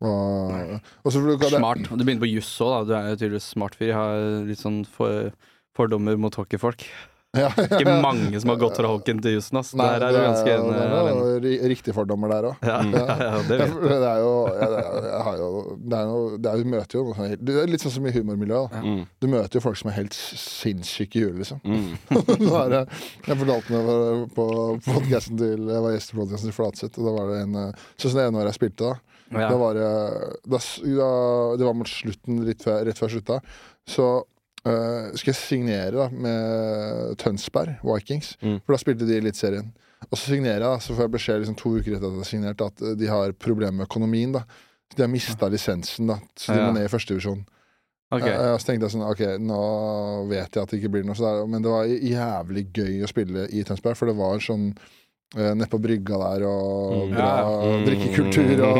Og, 0.05 0.79
og 1.05 1.15
så 1.15 1.23
det, 1.25 1.51
Smart. 1.55 1.89
Du 1.89 2.05
begynner 2.05 2.25
på 2.25 2.31
juss 2.31 2.53
òg, 2.65 2.73
da. 2.75 2.85
Du 2.85 2.95
er 2.99 3.11
jo 3.13 3.19
tydeligvis 3.21 3.51
smart 3.55 3.77
fyr. 3.79 3.91
Jeg 3.93 3.99
har 3.99 4.47
litt 4.49 4.61
sånn 4.61 4.83
for, 4.89 5.33
fordommer 5.77 6.19
mot 6.21 6.37
hockeyfolk. 6.39 6.85
Ja, 7.35 7.49
Ikke 7.51 7.95
mange 8.03 8.41
som 8.41 8.51
har 8.53 8.59
gått 8.61 8.77
fra 8.79 8.89
Håken 8.93 9.21
til 9.25 9.35
jussen, 9.37 9.59
ass. 9.59 9.73
Nei, 9.75 9.87
Der 9.99 10.07
er 10.07 10.13
du 10.15 10.19
ganske 10.23 10.45
det 10.45 10.55
enig. 10.55 10.75
er 10.79 10.93
Erlend. 10.99 11.21
noe 11.43 11.71
riktige 11.73 11.95
fordommer 11.97 12.29
der 12.35 12.49
òg. 12.51 12.57
Ja, 12.71 12.77
ja, 12.85 13.31
det 13.49 13.59
vet 13.59 13.65
jeg. 13.65 13.91
det 13.91 14.11
er 14.11 14.21
jo, 14.23 14.33
er, 14.55 14.75
jeg 15.09 15.23
har 15.29 15.39
jo 15.43 15.49
det 15.85 15.99
er 15.99 16.11
noe, 16.11 16.39
det 16.39 16.51
er, 16.53 16.63
Du 16.65 16.71
møter 16.75 16.99
jo 16.99 17.05
noe 17.09 17.17
sånn 17.19 17.35
Det 17.51 17.57
er 17.65 17.71
litt 17.73 17.85
sånn 17.85 17.95
som 17.97 18.07
i 18.07 18.13
humormiljøet. 18.15 18.77
Mm. 18.85 19.01
Du 19.21 19.29
møter 19.33 19.59
jo 19.59 19.65
folk 19.65 19.81
som 19.81 19.91
er 19.91 19.97
helt 19.99 20.15
sinnssyke 20.19 21.19
i 21.21 21.25
huet, 21.27 21.39
liksom. 21.43 21.61
Mm. 21.65 21.97
Er 22.65 22.71
det- 22.71 22.85
jeg 23.27 23.39
fortalte 23.41 23.81
det 23.89 24.35
på 24.37 24.47
podcasten 24.87 25.39
til 25.41 25.67
Jeg 25.73 25.83
var 25.85 25.93
gjest 25.97 26.15
i 26.15 26.19
podcasten 26.21 26.51
til 26.51 26.57
Flatseth, 26.57 26.99
og 27.01 27.09
da 27.09 27.17
var 27.19 27.33
det 27.33 27.41
en 27.49 27.59
eh, 27.65 27.83
Sånn 27.99 28.15
det 28.19 28.29
ene 28.29 28.41
året 28.43 28.53
jeg 28.55 28.59
spilte, 28.61 28.93
da. 28.93 28.95
Ja. 29.35 29.49
Da 29.51 29.57
var 29.59 29.75
det 29.75 29.89
da, 30.47 30.59
da, 30.61 31.09
Det 31.59 31.67
var 31.67 31.75
mot 31.81 31.89
slutten, 31.91 32.43
rett 32.47 32.63
før, 32.63 32.85
rett 32.87 33.01
før 33.01 33.11
slutta. 33.17 33.39
Så 33.89 34.07
eh, 34.67 35.15
skal 35.19 35.33
jeg 35.33 35.41
signere 35.41 35.95
da 35.97 36.09
med 36.11 37.17
Tønsberg, 37.23 37.79
Vikings. 37.85 38.35
Mm. 38.43 38.61
For 38.65 38.75
da 38.75 38.81
spilte 38.83 39.09
de 39.09 39.17
i 39.17 39.23
Eliteserien. 39.23 39.73
Og 40.11 40.19
så 40.19 40.35
signerer 40.35 40.61
jeg, 40.61 40.67
da, 40.67 40.75
så 40.85 40.95
får 40.95 41.07
jeg 41.07 41.15
beskjed 41.17 41.43
liksom, 41.43 41.57
to 41.61 41.75
uker 41.79 41.97
etter 41.97 42.07
at 42.07 42.13
jeg 42.13 42.25
har 42.25 42.31
signert 42.31 42.65
at 42.65 42.83
eh, 42.85 42.97
de 43.01 43.11
har 43.11 43.33
problemer 43.41 43.79
med 43.81 43.89
økonomien. 43.89 44.35
da 44.37 44.45
De 44.95 45.03
har 45.03 45.11
mista 45.11 45.49
lisensen, 45.49 46.11
da 46.13 46.19
så 46.37 46.53
de 46.53 46.61
Ja. 46.61 46.67
må 46.69 46.75
ned 46.77 46.89
i 46.89 46.93
førstedivisjon. 46.93 47.45
Okay. 48.15 48.31
Uh, 48.31 48.55
så 48.61 48.69
tenkte 48.69 48.87
jeg 48.87 48.93
sånn 48.95 49.09
Ok, 49.09 49.23
nå 49.43 49.61
vet 50.29 50.55
jeg 50.55 50.63
at 50.63 50.71
det 50.71 50.79
ikke 50.79 50.91
blir 50.93 51.07
noe. 51.07 51.17
Så 51.19 51.25
der, 51.25 51.47
men 51.51 51.65
det 51.65 51.73
var 51.73 51.89
jævlig 51.89 52.69
gøy 52.77 53.01
å 53.03 53.09
spille 53.11 53.49
i 53.51 53.65
Tønsberg, 53.67 53.97
for 53.99 54.07
det 54.07 54.15
var 54.19 54.39
sånn 54.45 54.69
uh, 54.77 54.83
Nede 55.35 55.67
på 55.71 55.79
brygga 55.83 56.19
der, 56.21 56.45
og 56.47 56.93
Mm. 56.95 57.15
bra 57.15 57.29
Ja, 57.35 57.71
drikkekultur 57.89 58.61
og 58.65 58.75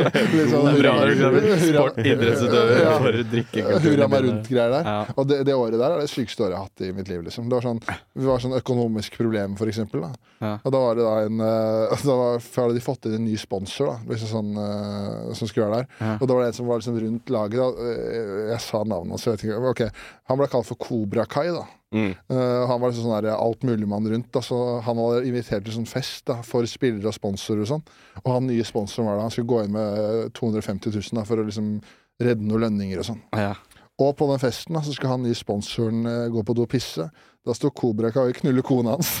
sånn 0.52 0.76
Bra 0.80 0.92
liksom, 1.08 1.38
sport, 1.64 1.98
idrettsutøver 2.04 2.80
Ja. 2.84 2.92
for 3.00 3.18
drikkekultur. 3.32 3.86
Hurra 3.86 4.08
meg 4.12 4.24
rundt-greier 4.26 4.70
der. 4.76 4.84
Ja. 4.90 5.00
Og 5.16 5.26
det, 5.30 5.38
det 5.48 5.54
året 5.56 5.78
der 5.80 5.96
er 5.96 6.00
det 6.04 6.10
sykeste 6.12 6.44
året 6.46 6.54
jeg 6.54 6.60
har 6.60 6.68
hatt 6.68 6.84
i 6.86 6.92
mitt 6.96 7.08
liv. 7.10 7.24
Liksom. 7.26 7.48
Det 7.50 7.58
var 7.58 7.66
sånn, 7.66 7.80
det 7.82 8.28
var 8.28 8.38
sånn 8.44 8.54
økonomisk 8.60 9.16
problem, 9.18 9.56
for 9.58 9.66
eksempel. 9.72 10.04
Da. 10.06 10.12
Ja. 10.40 10.52
Og 10.64 10.72
da 10.76 10.82
var 10.84 10.94
det 11.00 11.04
da 11.08 11.16
en 11.26 11.40
eh, 11.40 12.04
da 12.10 12.16
var, 12.22 12.38
hadde 12.56 12.78
de 12.78 12.84
fått 12.86 13.10
inn 13.10 13.18
en 13.18 13.26
ny 13.26 13.36
sponsor 13.40 13.90
da, 13.92 13.96
liksom 14.12 14.30
sånn, 14.36 14.52
eh, 14.62 15.34
som 15.34 15.50
skulle 15.50 15.66
være 15.68 15.82
der. 15.82 15.90
Ja. 16.00 16.14
Og 16.20 16.28
da 16.30 16.34
var 16.38 16.46
det 16.46 16.52
en 16.54 16.58
som 16.60 16.70
var 16.70 16.80
liksom 16.80 17.00
rundt 17.02 17.34
laget. 17.34 17.58
Da. 17.60 17.90
Eh, 17.90 18.48
Jeg 18.54 18.60
sa 18.64 18.84
navnet 18.84 19.16
hans, 19.16 19.26
jeg 19.26 19.36
vet 19.36 19.44
ikke. 19.48 19.60
Okay. 19.74 19.90
Han 20.30 20.38
ble 20.40 20.46
kalt 20.54 20.66
for 20.70 20.78
Kobra 20.80 21.26
Kai. 21.26 21.48
da 21.50 21.66
Mm. 21.90 22.12
Eh, 22.14 22.66
Han 22.70 22.80
var 22.80 22.92
liksom 22.92 23.08
sånn 23.08 23.24
der 23.24 23.34
altmuligmann 23.34 24.06
rundt. 24.12 24.30
Da, 24.34 24.42
så 24.44 24.80
Han 24.86 25.00
hadde 25.02 25.26
invitert 25.28 25.66
til 25.66 25.74
sånn 25.74 25.88
fest 25.90 26.26
da, 26.30 26.40
for 26.46 26.66
spillere 26.70 27.10
og 27.10 27.16
sponsorer 27.16 27.64
og 27.64 27.72
sånn. 27.72 27.82
Og 28.22 28.30
han 28.34 28.46
nye 28.46 28.66
sponsoren 28.66 29.10
var 29.10 29.18
da 29.18 29.26
Han 29.26 29.34
skulle 29.34 29.50
gå 29.50 29.64
inn 29.64 29.74
med 29.74 29.98
eh, 30.04 30.30
250 30.36 30.94
000 30.94 31.18
da, 31.18 31.26
for 31.28 31.42
å 31.42 31.48
liksom 31.48 31.74
redde 32.20 32.46
noen 32.46 32.66
lønninger 32.66 33.00
og 33.00 33.08
sånn. 33.10 33.22
Ja. 33.34 33.54
Og 34.00 34.14
på 34.16 34.28
den 34.30 34.40
festen 34.40 34.76
da, 34.76 34.84
så 34.84 34.94
skal 34.96 35.16
han 35.16 35.26
nye 35.26 35.36
sponsoren 35.36 36.06
eh, 36.08 36.28
gå 36.32 36.44
på 36.46 36.56
do 36.56 36.64
og 36.68 36.72
pisse. 36.72 37.10
Da 37.46 37.54
står 37.56 37.70
Kobra 37.72 38.10
Kai 38.12 38.26
og 38.28 38.36
knuller 38.36 38.60
kona 38.60 38.98
hans. 38.98 39.14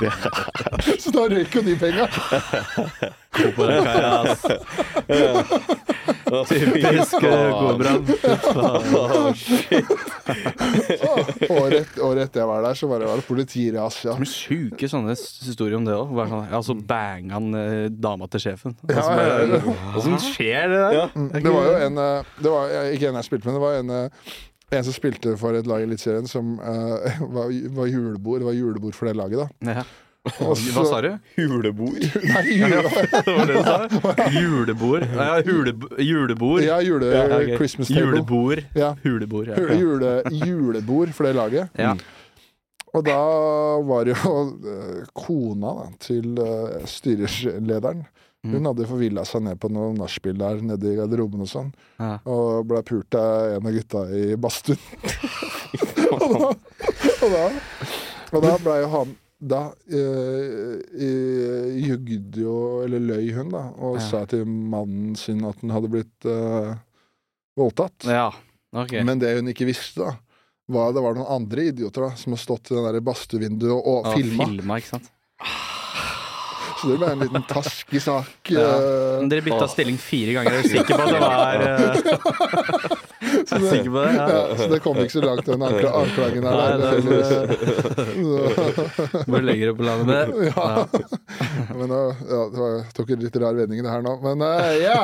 så 1.02 1.12
da 1.14 1.28
røyk 1.30 1.54
jo 1.54 1.62
de 1.62 1.76
penga! 1.78 2.08
Kobra 3.30 3.76
Kai, 3.84 4.00
ass. 4.10 4.42
Typisk 6.50 7.14
Kobra. 7.22 7.92
året 11.50 12.24
etter 12.24 12.42
jeg 12.42 12.48
var 12.50 12.66
der, 12.66 12.74
så 12.74 12.90
var 12.90 13.02
det, 13.02 13.06
var 13.06 13.22
det 13.22 13.26
politiras. 13.28 14.02
Ja. 14.02 14.16
Det 14.18 14.24
blir 14.24 14.32
sjuke 14.34 14.90
sånne 14.90 15.14
historier 15.14 15.78
om 15.78 15.86
det 15.86 15.94
òg. 15.94 16.10
Sånn, 16.34 16.46
ja, 16.50 16.62
så 16.66 16.74
banga 16.74 17.38
han 17.38 17.54
eh, 17.54 17.86
dama 17.90 18.26
til 18.34 18.48
sjefen. 18.48 18.74
Og 18.82 18.94
Ja, 18.98 19.06
ja, 19.14 19.40
ja. 19.46 19.62
Åssen 19.94 20.18
skjer 20.26 20.70
det 20.74 20.84
der? 20.88 20.98
Ja. 20.98 21.08
Det 21.38 21.54
var 21.54 21.70
jo 21.70 21.80
en 21.86 22.02
eh, 22.02 22.36
det 22.40 22.54
var, 22.58 22.78
Ikke 22.90 23.10
en 23.10 23.20
jeg 23.22 23.30
spilte 23.30 23.46
med, 23.46 23.60
det 23.60 23.66
var 23.68 23.78
en, 23.78 23.90
eh, 23.94 24.38
en 24.70 24.84
som 24.86 24.94
spilte 24.94 25.34
for 25.40 25.56
et 25.58 25.66
lag 25.66 25.82
i 25.82 25.88
Eliteserien 25.88 26.28
som 26.30 26.54
uh, 26.60 27.10
var, 27.36 27.50
var 27.76 27.90
julebord. 27.90 28.40
Det 28.40 28.48
var 28.50 28.56
julebord 28.58 28.94
for 28.94 29.10
det 29.10 29.16
laget, 29.18 29.42
da. 29.42 29.74
Ja. 29.74 29.84
Også, 30.44 30.72
Hva 30.74 30.82
sa 30.84 30.98
du? 31.00 31.14
Hulebord. 31.38 32.02
Nei, 32.28 32.42
jule, 32.58 32.82
Det 32.84 33.32
var 33.32 33.46
det 33.48 33.54
du 33.56 33.62
sa? 33.64 34.26
Julebord. 34.34 35.06
Ja, 35.16 35.28
juleb 35.40 35.86
julebord. 35.98 36.62
ja, 36.62 36.76
jule, 36.84 37.08
Ja, 37.08 37.24
okay. 37.38 37.56
Christmas 37.56 37.88
table. 37.88 38.02
Julebord. 38.04 38.64
Ja. 38.76 38.94
Hulebord, 39.02 39.48
ja. 39.48 39.56
Jule, 39.56 39.78
jule, 39.80 40.12
julebord 40.44 41.14
for 41.16 41.24
det 41.24 41.34
laget. 41.38 41.68
Ja. 41.78 41.94
Og 42.92 43.06
da 43.06 43.18
var 43.86 44.04
det 44.04 44.16
jo 44.18 44.32
eh, 44.66 45.02
kona 45.14 45.74
da, 45.78 45.88
til 46.02 46.38
uh, 46.42 46.80
styrelederen. 46.90 48.02
Mm. 48.40 48.52
Hun 48.54 48.68
hadde 48.70 48.86
forvilla 48.88 49.22
seg 49.28 49.42
ned 49.44 49.58
på 49.60 49.68
noe 49.68 49.90
nachspiel 49.92 50.38
der 50.40 50.62
nede 50.64 50.92
i 50.92 50.96
garderoben 50.96 51.42
og 51.44 51.48
sånn. 51.50 51.72
Ja. 52.00 52.14
Og 52.24 52.62
ble 52.70 52.80
pult 52.88 53.14
av 53.20 53.56
en 53.58 53.66
av 53.68 53.74
gutta 53.76 54.04
i 54.16 54.22
badstuen. 54.40 54.78
og 56.16 56.24
da, 56.32 56.52
og 57.20 57.34
da, 57.34 57.42
og 58.32 58.46
da 58.46 58.54
ble 58.64 58.78
jo 58.80 58.88
han 58.94 59.12
Da 59.40 59.60
uh, 59.72 60.74
jugde 61.80 62.42
jo, 62.42 62.54
eller 62.84 63.00
løy 63.00 63.30
hun, 63.36 63.48
da, 63.52 63.62
og 63.76 63.96
Ja. 63.96 64.06
sa 64.08 64.24
til 64.28 64.44
mannen 64.48 65.14
sin 65.16 65.44
at 65.48 65.60
hun 65.62 65.70
hadde 65.72 65.88
blitt 65.92 66.26
eh, 66.28 66.74
voldtatt. 67.56 68.04
ja. 68.08 68.30
Okay. 68.70 69.02
Men 69.02 69.18
det 69.18 69.32
hun 69.34 69.48
ikke 69.50 69.66
visste, 69.66 69.98
da 70.04 70.12
var 70.70 70.92
det 70.94 71.02
var 71.02 71.16
noen 71.16 71.26
andre 71.26 71.64
idioter 71.72 72.04
da 72.04 72.10
som 72.14 72.36
har 72.36 72.38
stått 72.38 72.68
i 72.70 72.76
den 72.76 72.84
der 72.86 73.00
badstuevinduet 73.02 73.72
og, 73.72 73.82
og 73.82 74.06
Ja, 74.06 74.12
filma. 74.14 75.00
Så 76.80 76.88
det 76.88 76.96
ble 77.00 77.08
en 77.12 77.20
liten 77.20 77.42
taskig 77.48 78.00
sak. 78.02 78.48
Ja. 78.48 78.60
eh, 78.60 79.18
Men 79.20 79.28
dere 79.28 79.42
bytta 79.44 79.66
stilling 79.68 79.98
fire 80.00 80.32
ganger. 80.38 80.52
jeg 80.56 80.64
Er 80.64 80.68
sikker 80.72 80.94
på 80.96 81.02
at 81.04 81.10
det 81.12 81.20
var 81.28 81.56
uh... 81.60 81.68
så, 83.50 83.54
Er 83.56 83.60
jeg 83.60 83.80
er 83.80 83.90
på 83.90 84.00
det? 84.00 84.12
Ja. 84.16 84.24
ja, 84.30 84.40
så 84.56 84.66
det 84.72 84.78
kom 84.84 84.96
ikke 85.02 85.14
så 85.16 85.22
langt, 85.24 85.44
den 85.46 85.62
ankla, 85.66 85.90
anklagen 86.00 86.42
her. 86.48 86.54
Nei, 86.56 86.66
der, 86.80 86.90
det. 87.04 87.20
Bare 89.26 89.44
legger 89.44 89.66
det 89.70 89.76
på 89.76 89.84
landet 89.86 90.06
med 90.06 90.14
det. 90.16 90.26
Ja. 90.48 90.68
Men 91.76 91.86
nå, 91.92 92.00
ja, 92.30 92.40
det 92.54 92.58
var, 92.64 92.72
tok 92.96 93.08
en 93.16 93.22
litt 93.26 93.36
rar 93.44 93.54
vending 93.60 93.80
det 93.84 93.92
her 93.92 94.02
nå. 94.06 94.12
Men 94.24 94.36
uh, 94.46 94.72
ja! 94.80 95.02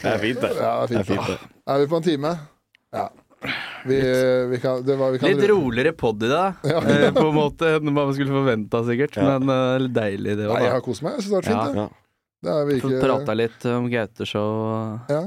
Det 0.00 0.12
er 0.12 0.18
fint, 0.22 0.40
det. 0.40 0.52
ja 0.60 0.74
det 0.88 0.96
er 1.00 1.08
fint. 1.08 1.26
det. 1.32 1.38
Er 1.66 1.76
vi 1.82 1.86
på 1.90 1.96
en 2.00 2.06
time? 2.06 2.30
Ja. 2.94 3.08
Vi, 3.88 3.98
vi 4.50 4.58
kan, 4.60 4.82
det 4.84 4.96
var, 5.00 5.14
vi 5.14 5.18
kan 5.22 5.30
Litt 5.32 5.46
roligere 5.48 5.92
pod 5.96 6.22
i 6.22 6.28
dag, 6.28 6.58
Ja. 6.68 6.82
eh, 6.84 7.06
på 7.16 7.22
en 7.30 7.34
måte, 7.36 7.70
enn 7.78 7.92
man 7.96 8.10
skulle 8.12 8.34
forventa, 8.34 8.82
sikkert. 8.84 9.16
Ja. 9.16 9.38
Men 9.38 9.48
eh, 9.54 9.86
deilig, 9.88 10.34
det 10.36 10.48
Nei, 10.50 10.58
jeg 10.66 10.74
har 10.74 10.84
kost 10.84 11.04
meg. 11.06 11.16
Jeg 11.16 11.24
syns 11.24 11.30
det 11.30 11.38
har 11.38 11.46
vært 11.46 11.52
fint. 11.52 11.80
Ja. 11.80 11.88
Det 12.40 13.00
Prata 13.00 13.36
litt 13.36 13.64
om 13.68 13.88
Gauteshow. 13.92 15.00
ja. 15.12 15.22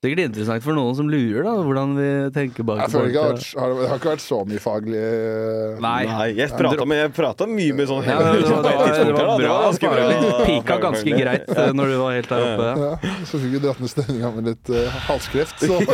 Sikkert 0.00 0.30
interessant 0.30 0.64
for 0.64 0.72
noen 0.72 0.94
som 0.96 1.10
lurer, 1.12 1.42
da, 1.44 1.50
hvordan 1.60 1.90
vi 1.92 2.32
tenker 2.32 2.64
bak 2.64 2.78
Jeg 2.86 2.92
føler 2.94 3.10
ikke 3.10 3.24
det 3.36 3.42
har, 3.60 3.72
vært, 3.76 3.90
ikke 3.98 4.08
vært 4.08 4.22
så 4.24 4.38
mye 4.48 4.56
faglig 4.64 4.96
eh, 4.96 5.76
Nei. 5.84 6.08
Nei, 6.08 6.28
jeg 6.38 6.48
prata, 6.56 6.86
med, 6.88 6.96
jeg 7.02 7.12
prata 7.18 7.44
mye 7.50 7.74
med 7.76 7.84
sånn 7.90 8.00
Ja, 8.08 8.14
det, 8.16 8.24
var, 8.24 8.32
det, 8.40 8.48
var, 8.78 8.96
det 8.96 9.12
var 9.18 9.36
bra. 9.42 9.56
ganske 9.66 9.90
bra. 9.92 10.06
Pika 10.48 10.78
ganske 10.86 11.10
greit 11.18 11.44
eh, 11.52 11.68
når 11.76 11.92
du 11.92 11.96
var 12.00 12.16
helt 12.16 12.32
der 12.32 12.40
oppe. 12.46 12.70
Ja, 12.80 12.88
så 13.28 13.42
fikk 13.44 13.52
vi 13.58 13.60
dratt 13.66 13.76
ned 13.84 13.92
stemninga 13.92 14.32
med 14.38 14.48
litt 14.54 14.72
uh, 14.72 14.88
halskreft. 15.10 15.60
Så. 15.68 15.76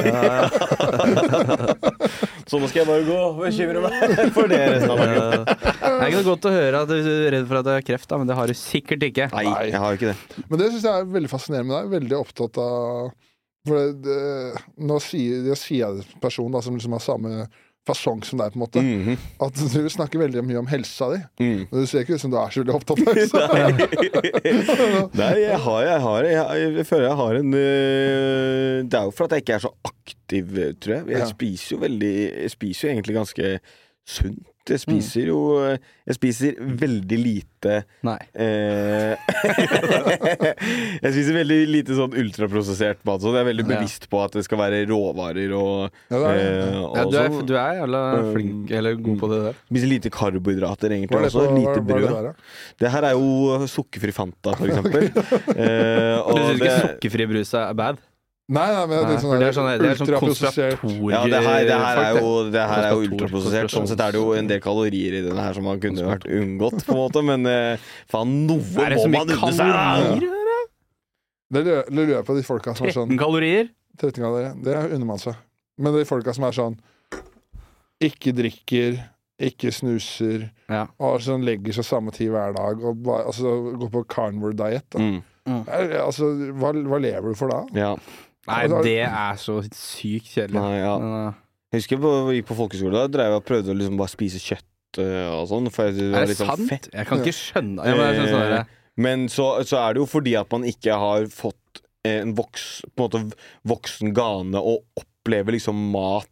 Så 2.47 2.63
nå 2.63 2.67
skal 2.71 2.79
jeg 2.85 2.89
bare 2.93 3.03
gå 3.11 3.19
og 3.19 3.43
bekymre 3.43 3.83
meg 3.89 3.99
for 4.39 4.47
det 4.55 4.63
resten 4.71 4.95
av 4.95 5.03
dagen. 5.03 5.51
Det 5.51 5.91
er 5.91 6.07
ikke 6.07 6.21
noe 6.21 6.31
godt 6.31 6.47
å 6.47 6.55
høre 6.61 6.87
at 6.87 6.91
du 6.95 6.99
er 7.03 7.35
redd 7.35 7.43
for 7.51 7.59
at 7.59 7.67
du 7.67 7.75
har 7.75 7.83
kreft, 7.91 8.07
da, 8.13 8.15
men 8.23 8.31
det 8.31 8.39
har 8.39 8.47
du 8.47 8.55
sikkert 8.55 9.03
ikke. 9.11 9.27
Nei, 9.35 9.51
jeg 9.73 9.83
har 9.83 9.91
ikke 9.99 10.15
det. 10.15 10.19
Men 10.47 10.63
det 10.63 10.71
syns 10.77 10.87
jeg 10.87 10.95
er 10.95 11.11
veldig 11.19 11.31
fascinerende 11.35 11.67
med 11.73 11.77
deg. 11.81 11.91
Veldig 11.99 12.17
opptatt 12.23 12.55
av 12.63 13.11
For 13.67 13.77
det, 13.79 14.03
det, 14.07 14.65
nå 14.87 14.99
sier, 15.03 15.43
det 15.47 15.57
sier 15.61 15.87
jeg 15.97 16.21
person 16.23 16.53
da, 16.55 16.61
som 16.65 16.77
liksom 16.79 16.95
har 16.97 17.03
samme 17.05 17.47
fasong 17.87 18.19
som 18.27 18.41
deg, 18.41 18.51
på 18.51 18.59
en 18.59 18.63
måte. 18.65 18.83
Mhm. 18.83 19.19
At 19.47 19.61
du 19.71 19.85
snakker 19.93 20.19
veldig 20.19 20.43
mye 20.43 20.59
om 20.59 20.67
helsa 20.67 21.07
di. 21.13 21.21
Mm. 21.39 21.61
Men 21.71 21.85
du 21.85 21.87
ser 21.87 22.03
ikke 22.03 22.17
ut 22.19 22.23
som 22.25 22.33
du 22.33 22.39
er 22.41 22.51
så 22.51 22.65
veldig 22.65 22.75
opptatt 22.75 23.03
av 23.05 23.15
helsa. 23.15 23.43
Nei, 25.21 25.31
jeg 25.45 25.61
har, 25.63 25.79
jeg 25.87 26.01
har 26.07 26.27
jeg, 26.27 26.73
jeg 26.81 26.87
føler 26.89 27.07
jeg 27.07 27.19
har 27.21 27.39
en 27.39 27.55
øh, 27.61 28.81
Det 28.91 28.99
er 28.99 29.07
jo 29.07 29.15
for 29.15 29.29
at 29.29 29.37
jeg 29.37 29.45
ikke 29.45 29.55
er 29.61 29.65
så 29.69 29.71
aktiv, 29.87 30.51
tror 30.83 30.97
jeg. 30.97 31.07
Jeg 31.15 31.23
Ja. 31.23 31.31
spiser 31.31 31.77
jo 31.77 31.81
veldig 31.87 32.13
Jeg 32.43 32.51
spiser 32.57 32.89
jo 32.89 32.93
egentlig 32.97 33.17
ganske 33.21 33.53
sunt. 34.07 34.43
Jeg 34.75 34.81
spiser 34.83 35.29
jo 35.31 35.39
Jeg 35.63 36.15
spiser 36.17 36.57
veldig 36.81 37.19
lite 37.23 37.77
Nei. 38.07 38.17
eh, 38.35 39.15
Jeg 41.03 41.13
spiser 41.13 41.37
veldig 41.37 41.59
lite 41.71 41.97
sånn 41.99 42.15
ultraprosessert 42.19 43.01
mat. 43.07 43.23
Så 43.23 43.33
jeg 43.35 43.43
er 43.45 43.49
veldig 43.51 43.67
bevisst 43.69 44.09
på 44.13 44.21
at 44.25 44.37
det 44.39 44.45
skal 44.47 44.61
være 44.61 44.83
råvarer 44.91 45.55
og, 45.57 45.91
Ja, 46.11 46.19
det 46.19 46.31
er 46.31 46.37
det. 46.37 46.49
eh, 46.67 46.81
og 46.83 46.97
Ja, 46.97 47.05
du, 47.07 47.17
er, 47.21 47.39
du 47.51 47.55
er 47.61 47.81
jævla 47.81 48.03
flink, 48.33 48.71
eller 48.81 48.99
god 49.09 49.19
på 49.23 49.31
det 49.33 49.41
der. 49.47 49.61
Spiser 49.71 49.93
lite 49.93 50.13
karbohydrater, 50.15 50.97
egentlig. 50.97 51.23
Også. 51.27 51.47
lite 51.57 51.81
brød. 51.87 52.35
det 52.83 52.91
her 52.97 53.09
er 53.11 53.17
jo 53.19 53.61
sukkerfri 53.71 54.13
Fanta, 54.17 54.55
for 54.59 54.67
eksempel. 54.71 55.09
Eh, 55.57 56.19
og 56.21 56.37
Du 56.37 56.43
syns 56.43 56.55
ikke 56.57 56.67
det- 56.67 56.83
sukkerfri 56.87 57.31
brus 57.35 57.55
er 57.55 57.75
bad? 57.79 57.99
Nei, 58.47 58.67
nei, 58.71 58.83
men 58.87 59.01
det 59.09 59.15
er 59.17 59.23
for 59.25 59.41
det 59.41 59.47
er 59.49 59.55
sånn, 59.57 59.69
det 59.83 59.89
er 59.91 59.97
sånn. 59.99 61.09
Ja, 61.11 61.25
det 61.27 61.41
her, 61.43 61.65
det 61.67 61.79
her 61.83 61.99
er 61.99 62.19
jo, 62.21 62.29
det 62.55 62.67
her 62.71 62.85
er 62.87 62.93
jo 62.95 63.09
ultraprosessert. 63.09 63.73
Sånn 63.75 63.89
sett 63.91 64.03
er 64.05 64.15
det 64.15 64.21
jo 64.21 64.37
en 64.39 64.47
del 64.47 64.61
kalorier 64.63 65.17
i 65.19 65.23
denne 65.25 65.43
her 65.43 65.57
som 65.57 65.67
man 65.67 65.81
kunne 65.83 66.05
vært 66.07 66.29
unngått, 66.31 66.85
på 66.87 66.95
en 66.95 67.01
måte. 67.01 67.25
Men 67.27 67.49
eh, 67.51 67.89
faen, 68.13 68.37
noe 68.47 68.63
Er 68.85 68.95
det 68.95 69.01
må 69.03 69.09
man 69.17 69.33
unne 69.35 69.51
seg! 69.57 70.29
det 71.57 71.63
lurer 71.95 72.13
jeg 72.17 72.27
på 72.27 72.35
de 72.39 72.45
folka 72.47 72.75
som 72.79 72.87
er 72.87 72.95
sånn 72.95 73.11
13 73.11 73.19
kalorier? 73.25 73.69
13 73.99 74.15
kalorier. 74.23 74.55
Det 74.63 74.77
unner 74.95 75.09
man 75.11 75.23
seg. 75.23 75.43
Men 75.83 75.95
de 75.99 76.07
folka 76.07 76.35
som 76.37 76.47
er 76.47 76.55
sånn 76.55 76.79
ikke 78.07 78.31
drikker, 78.37 79.01
ikke 79.43 79.73
snuser, 79.75 80.51
Ja. 80.71 80.85
og 81.01 81.19
sånn 81.25 81.43
legger 81.47 81.75
seg 81.77 81.87
samme 81.89 82.13
tid 82.15 82.31
hver 82.31 82.55
dag, 82.55 82.79
og 82.85 83.03
bare, 83.03 83.27
altså, 83.31 83.57
går 83.81 83.91
på 83.91 84.05
carnivore 84.13 84.55
diet. 84.57 84.87
Da. 84.93 85.01
Mm. 85.03 85.23
Mm. 85.47 85.63
Altså, 86.03 86.31
hva, 86.59 86.73
hva 86.75 86.99
lever 87.01 87.33
du 87.33 87.39
for 87.39 87.53
da? 87.53 87.63
Ja. 87.77 87.93
Nei, 88.47 88.63
det 88.87 88.97
er 89.07 89.41
så 89.43 89.59
sykt 89.75 90.31
kjedelig. 90.35 90.61
Nei, 90.61 90.79
ja. 90.81 90.95
Uh, 90.97 91.43
Jeg 91.75 91.83
husker 91.83 92.01
på, 92.03 92.13
jeg 92.31 92.41
gikk 92.41 92.49
på 92.53 92.59
folkeskole, 92.63 92.95
da 92.97 93.11
drev 93.11 93.33
jeg 93.35 93.41
og 93.43 93.47
prøvde 93.49 93.73
å 93.75 93.77
liksom 93.77 93.99
bare 94.01 94.13
spise 94.13 94.41
kjøtt 94.43 95.01
øh, 95.03 95.29
og 95.35 95.49
sånn. 95.51 95.71
For 95.75 95.91
det 95.93 96.07
var 96.13 96.23
er 96.23 96.29
det 96.29 96.35
litt 96.35 96.41
sånn 96.41 96.53
sant? 96.55 96.69
fett. 96.71 96.89
Jeg 96.95 97.09
kan 97.11 97.23
ikke 97.25 97.37
skjønne 97.41 97.89
ja, 97.91 97.97
men 97.99 98.07
jeg 98.07 98.21
synes 98.21 98.35
sånn 98.37 98.55
Eh, 98.61 98.75
Men 99.07 99.27
så, 99.29 99.47
så 99.69 99.81
er 99.83 99.93
det 99.97 100.01
jo 100.01 100.07
fordi 100.09 100.33
at 100.41 100.49
man 100.55 100.65
ikke 100.65 100.95
har 100.97 101.27
fått 101.29 101.83
en 102.07 102.33
voks, 102.39 102.69
på 102.95 103.03
en 103.03 103.09
måte 103.11 103.39
voksen 103.67 104.15
gane 104.17 104.63
å 104.63 104.77
oppleve 105.03 105.57
liksom 105.57 105.81
mat 105.93 106.31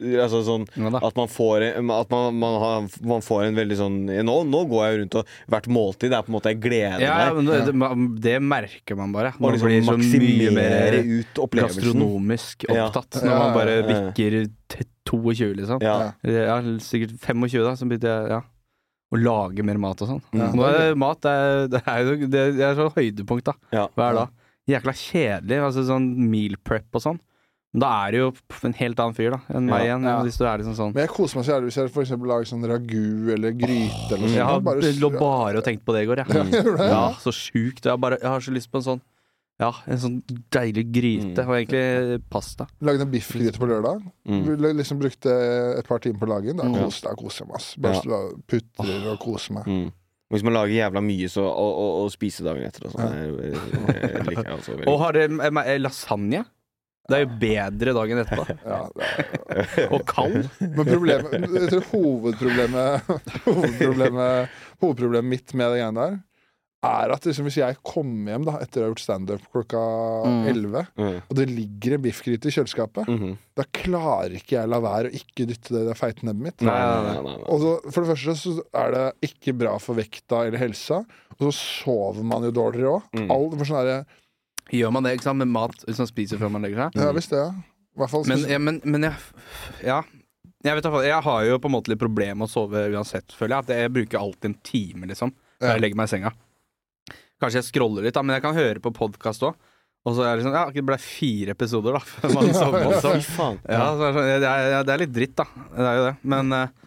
Altså 0.00 0.42
sånn 0.46 0.64
ja, 0.76 0.90
at 1.00 1.16
man 1.18 1.30
får 1.32 1.64
at 1.72 2.10
man, 2.12 2.36
man, 2.40 2.56
har, 2.62 2.88
man 3.06 3.24
får 3.24 3.46
en 3.46 3.58
veldig 3.58 3.78
sånn 3.78 3.96
nå, 4.26 4.36
nå 4.48 4.62
går 4.70 4.82
jeg 4.86 4.98
rundt 5.02 5.18
og 5.20 5.30
hvert 5.52 5.68
måltid 5.72 6.12
det 6.12 6.18
er 6.18 6.26
på 6.26 6.32
en 6.32 6.36
måte 6.36 6.52
jeg 6.52 6.60
gleder 6.64 7.04
Ja, 7.04 7.14
meg. 7.30 7.38
men 7.38 7.50
det, 7.50 7.60
det, 7.70 8.10
det 8.26 8.34
merker 8.44 8.98
man 8.98 9.14
bare. 9.14 9.32
Man 9.40 9.54
liksom 9.56 9.70
blir 9.70 9.86
så 9.86 10.20
mye 10.22 10.52
mer 10.56 10.98
ut 11.00 11.40
gastronomisk 11.60 12.66
opptatt 12.68 13.20
Ja, 13.20 13.28
når 13.30 13.40
man 13.40 13.56
bare 13.56 13.78
bikker 13.86 14.38
22, 15.06 15.52
liksom. 15.60 15.82
Ja. 15.84 16.12
Ja, 16.26 16.58
sikkert 16.82 17.16
25, 17.22 17.62
da, 17.62 17.74
så 17.78 17.86
begynte 17.88 18.10
jeg 18.10 18.30
ja, 18.34 18.40
å 19.14 19.20
lage 19.20 19.62
mer 19.66 19.78
mat 19.78 20.00
og 20.02 20.10
sånn. 20.10 20.22
Ja, 20.34 20.48
Nå 20.50 20.66
det 20.66 20.80
er 20.88 20.98
mat 20.98 21.22
det 21.22 21.30
er, 21.30 21.68
det 21.70 21.82
er 21.86 22.02
jo 22.02 22.16
det 22.32 22.42
er 22.66 22.74
sånn 22.78 22.90
høydepunkt, 22.96 23.46
da. 23.46 23.54
Ja. 23.74 23.84
Hver 23.94 24.18
dag. 24.18 24.34
Jækla 24.66 24.94
kjedelig. 24.98 25.60
Altså 25.62 25.84
sånn 25.86 26.08
meal 26.30 26.56
prep 26.66 26.98
og 26.98 27.04
sånn. 27.04 27.20
Men 27.76 27.82
da 27.84 27.88
er 28.06 28.14
det 28.14 28.20
jo 28.22 28.28
en 28.64 28.72
helt 28.78 29.00
annen 29.04 29.16
fyr 29.18 29.34
da 29.34 29.38
enn 29.52 29.66
meg 29.68 29.82
igjen. 29.84 30.06
Ja. 30.08 30.14
Hvis 30.24 30.38
du 30.40 30.44
er 30.48 30.62
liksom 30.62 30.76
sånn 30.78 30.94
Men 30.96 31.02
jeg 31.04 31.10
koser 31.12 31.36
meg 31.36 31.44
så 31.44 31.52
jævlig 31.52 31.68
hvis 31.68 31.76
jeg 31.82 31.90
for 31.92 32.06
eksempel 32.06 32.30
lager 32.32 32.48
sånn 32.48 32.64
ragu 32.70 33.32
eller 33.34 33.52
gryte 33.52 34.14
eller 34.16 34.22
noe 34.24 34.32
Jeg 34.32 34.46
har 34.48 34.54
sånt. 34.56 34.64
Bare- 34.70 34.94
lå 35.02 35.10
bare 35.20 35.60
og 35.60 35.64
tenkt 35.68 35.84
på 35.84 35.92
det 35.92 36.06
i 36.06 36.08
går, 36.08 36.22
jeg. 36.24 36.28
Ja, 36.32 36.62
du? 36.64 36.70
Ja, 36.88 37.02
så 37.20 37.34
sjukt. 37.36 37.84
Jeg 37.84 37.92
har, 37.92 38.00
bare, 38.00 38.16
jeg 38.22 38.30
har 38.32 38.40
så 38.40 38.54
lyst 38.56 38.72
på 38.72 38.80
en 38.80 38.86
sånn 38.88 39.02
Ja, 39.60 39.70
en 39.88 40.00
sånn 40.00 40.16
deilig 40.52 40.86
gryte. 40.92 41.44
Mm. 41.44 41.48
Og 41.48 41.54
egentlig 41.56 42.22
pasta. 42.32 42.66
Lagde 42.84 43.06
en 43.06 43.12
biffgryte 43.12 43.56
på 43.60 43.68
lørdag. 43.70 44.02
Mm. 44.28 44.50
Liksom 44.76 44.98
brukte 45.00 45.32
et 45.78 45.86
par 45.88 45.98
timer 46.04 46.18
på 46.20 46.26
å 46.26 46.32
lage 46.34 46.50
den. 46.52 46.56
Da 46.58 46.64
Mm. 46.64 46.90
koser 47.16 47.44
jeg 47.44 47.48
meg. 47.48 47.56
ass. 47.56 47.74
Bare 47.76 47.94
Ja. 48.04 48.18
putrer 48.48 49.12
og 49.12 49.18
koser 49.20 49.54
meg. 49.54 49.64
Mm. 49.64 49.92
Hvis 50.32 50.42
man 50.42 50.52
lager 50.54 50.74
jævla 50.74 51.00
mye 51.00 51.28
så, 51.30 51.40
og, 51.46 51.72
og, 51.78 52.04
og 52.04 52.10
spiser 52.12 52.44
dagen 52.44 52.64
etter 52.66 52.84
og 52.86 52.92
sånn, 52.92 53.14
veldig 53.86 54.86
Og 54.88 54.98
har 55.00 55.12
dere 55.12 55.30
eh, 55.40 55.74
eh, 55.74 55.78
lasagne? 55.78 56.44
Det 57.08 57.16
er 57.16 57.24
jo 57.24 57.34
bedre 57.38 57.92
dagen 57.94 58.18
etterpå. 58.24 58.44
Ja, 58.66 58.80
er- 58.98 59.92
Og 59.94 60.04
kald. 60.10 60.48
Men 60.60 60.84
problemet 60.88 61.34
Jeg 61.54 61.68
tror 61.70 61.84
hovedproblemet 61.92 63.10
Hovedproblemet 63.46 64.48
Hovedproblemet 64.82 65.30
mitt 65.30 65.54
med 65.54 65.70
det 65.72 65.82
greiene 65.82 66.06
der 66.06 66.18
er 66.86 67.10
at 67.10 67.24
liksom, 67.26 67.46
hvis 67.48 67.56
jeg 67.58 67.78
kommer 67.82 68.30
hjem 68.30 68.44
da 68.46 68.52
etter 68.62 68.82
å 68.82 68.84
ha 68.84 68.90
gjort 68.92 69.00
standup 69.02 69.46
klokka 69.50 69.80
Mm. 70.28 70.42
11, 70.52 70.82
Mm. 71.00 71.16
og 71.24 71.32
det 71.34 71.46
ligger 71.50 71.94
en 71.96 72.02
biffgryte 72.04 72.46
i 72.46 72.52
kjøleskapet, 72.54 73.08
Mhm. 73.08 73.32
da 73.56 73.64
klarer 73.74 74.36
ikke 74.36 74.54
jeg 74.60 74.68
la 74.68 74.78
være 74.84 75.08
å 75.10 75.14
ikke 75.18 75.46
dytte 75.48 75.72
det 75.74 75.80
i 75.82 75.88
det 75.88 75.96
feite 75.98 76.22
nebbet 76.22 76.42
mitt. 76.44 76.60
Nei, 76.60 76.70
Nei, 76.76 77.02
nei, 77.02 77.02
nei, 77.02 77.22
nei, 77.22 77.36
nei. 77.38 77.48
Og 77.48 77.60
så, 77.64 77.72
for 77.90 78.04
det 78.04 78.10
første 78.12 78.36
så 78.38 78.62
er 78.84 78.90
det 78.92 79.14
ikke 79.30 79.56
bra 79.58 79.78
for 79.82 79.94
vekta 79.98 80.44
eller 80.46 80.58
helsa, 80.62 81.00
og 81.40 81.40
så 81.48 81.52
sover 81.56 82.22
man 82.22 82.42
jo 82.46 82.52
dårligere 82.52 82.92
òg. 83.00 83.02
Mm. 83.18 83.30
All 83.34 83.50
for 83.50 83.64
sånn 83.64 84.06
Gjør 84.74 84.90
man 84.94 85.06
det 85.06 85.14
ikke 85.16 85.28
sant, 85.28 85.38
med 85.38 85.50
mat 85.54 85.84
hvis 85.86 86.00
man 86.02 86.08
spiser 86.10 86.40
før 86.40 86.50
man 86.50 86.64
legger 86.66 86.86
seg? 86.86 86.96
Ja 87.02 87.12
visst 87.14 87.30
det, 87.34 87.38
ja. 87.44 87.50
I 87.96 88.00
hvert 88.02 88.12
fall 88.12 88.24
Men, 88.28 88.42
ja, 88.50 88.58
men, 88.60 88.80
men 88.84 89.06
jeg 89.08 89.14
Ja. 89.86 90.00
Jeg, 90.64 90.74
vet, 90.74 90.82
i 90.82 90.88
hvert 90.88 90.96
fall, 90.96 91.04
jeg 91.06 91.22
har 91.22 91.44
jo 91.46 91.58
på 91.62 91.68
en 91.70 91.74
måte 91.76 91.92
litt 91.92 92.00
problemer 92.00 92.34
med 92.40 92.48
å 92.48 92.50
sove 92.50 92.80
uansett, 92.90 93.30
føler 93.38 93.54
jeg. 93.54 93.66
At 93.66 93.84
jeg 93.84 93.92
bruker 93.94 94.18
alltid 94.18 94.48
en 94.48 94.56
time, 94.66 95.06
liksom, 95.06 95.30
før 95.62 95.76
jeg 95.76 95.82
legger 95.84 96.00
meg 96.00 96.08
i 96.08 96.12
senga. 96.16 96.32
Kanskje 97.38 97.60
jeg 97.60 97.68
scroller 97.68 98.06
litt, 98.08 98.16
da, 98.16 98.24
men 98.26 98.34
jeg 98.34 98.42
kan 98.42 98.56
høre 98.56 98.82
på 98.82 98.90
podkast 98.96 99.44
òg. 99.46 99.54
Og 100.06 100.16
så 100.16 100.24
er 100.26 100.38
det 100.38 100.46
sånn 100.46 100.56
Ja, 100.56 100.64
det 100.74 100.82
ble 100.86 100.98
fire 101.02 101.54
episoder, 101.54 101.98
da, 101.98 102.02
før 102.16 102.34
man 102.34 102.50
sovner. 102.56 102.88
også. 102.96 103.14
Ja, 103.68 103.84
så 103.94 104.08
er 104.08 104.10
det, 104.10 104.16
sånn, 104.16 104.28
det, 104.42 104.50
er, 104.50 104.74
det 104.88 104.96
er 104.96 105.02
litt 105.04 105.14
dritt, 105.14 105.36
da. 105.38 105.46
Det 105.76 105.86
er 105.92 106.00
jo 106.00 106.04
det. 106.08 106.14
Men, 106.34 106.52
eh, 106.58 106.85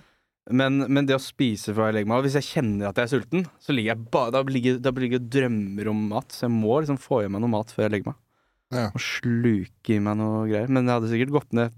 men, 0.49 0.79
men 0.89 1.05
det 1.09 1.15
å 1.17 1.21
spise 1.21 1.73
før 1.75 1.89
jeg 1.89 1.99
legger 1.99 2.09
meg 2.11 2.23
hvis 2.25 2.37
jeg 2.39 2.47
kjenner 2.47 2.89
at 2.89 2.97
jeg 2.99 3.07
er 3.07 3.11
sulten, 3.11 3.43
så 3.61 3.75
ligger 3.75 3.93
jeg 3.93 4.07
ba, 4.13 4.23
da 4.33 4.41
ligger 4.47 4.79
da 4.81 4.93
ligger 4.95 5.19
jeg 5.19 5.29
drømmer 5.35 5.91
om 5.91 6.07
mat. 6.13 6.33
Så 6.33 6.47
jeg 6.47 6.55
må 6.55 6.79
liksom 6.81 6.97
få 7.01 7.23
i 7.25 7.29
meg 7.29 7.43
noe 7.43 7.53
mat 7.53 7.73
før 7.75 7.85
jeg 7.85 7.93
legger 7.97 8.11
meg. 8.11 8.17
Ja. 8.75 8.87
Og 8.93 9.01
sluke 9.01 9.95
i 9.95 9.99
meg 10.05 10.17
noe 10.19 10.43
greier. 10.49 10.69
Men 10.69 10.89
jeg 10.89 10.99
hadde 10.99 11.11
sikkert 11.13 11.35
gått 11.37 11.55
ned 11.57 11.77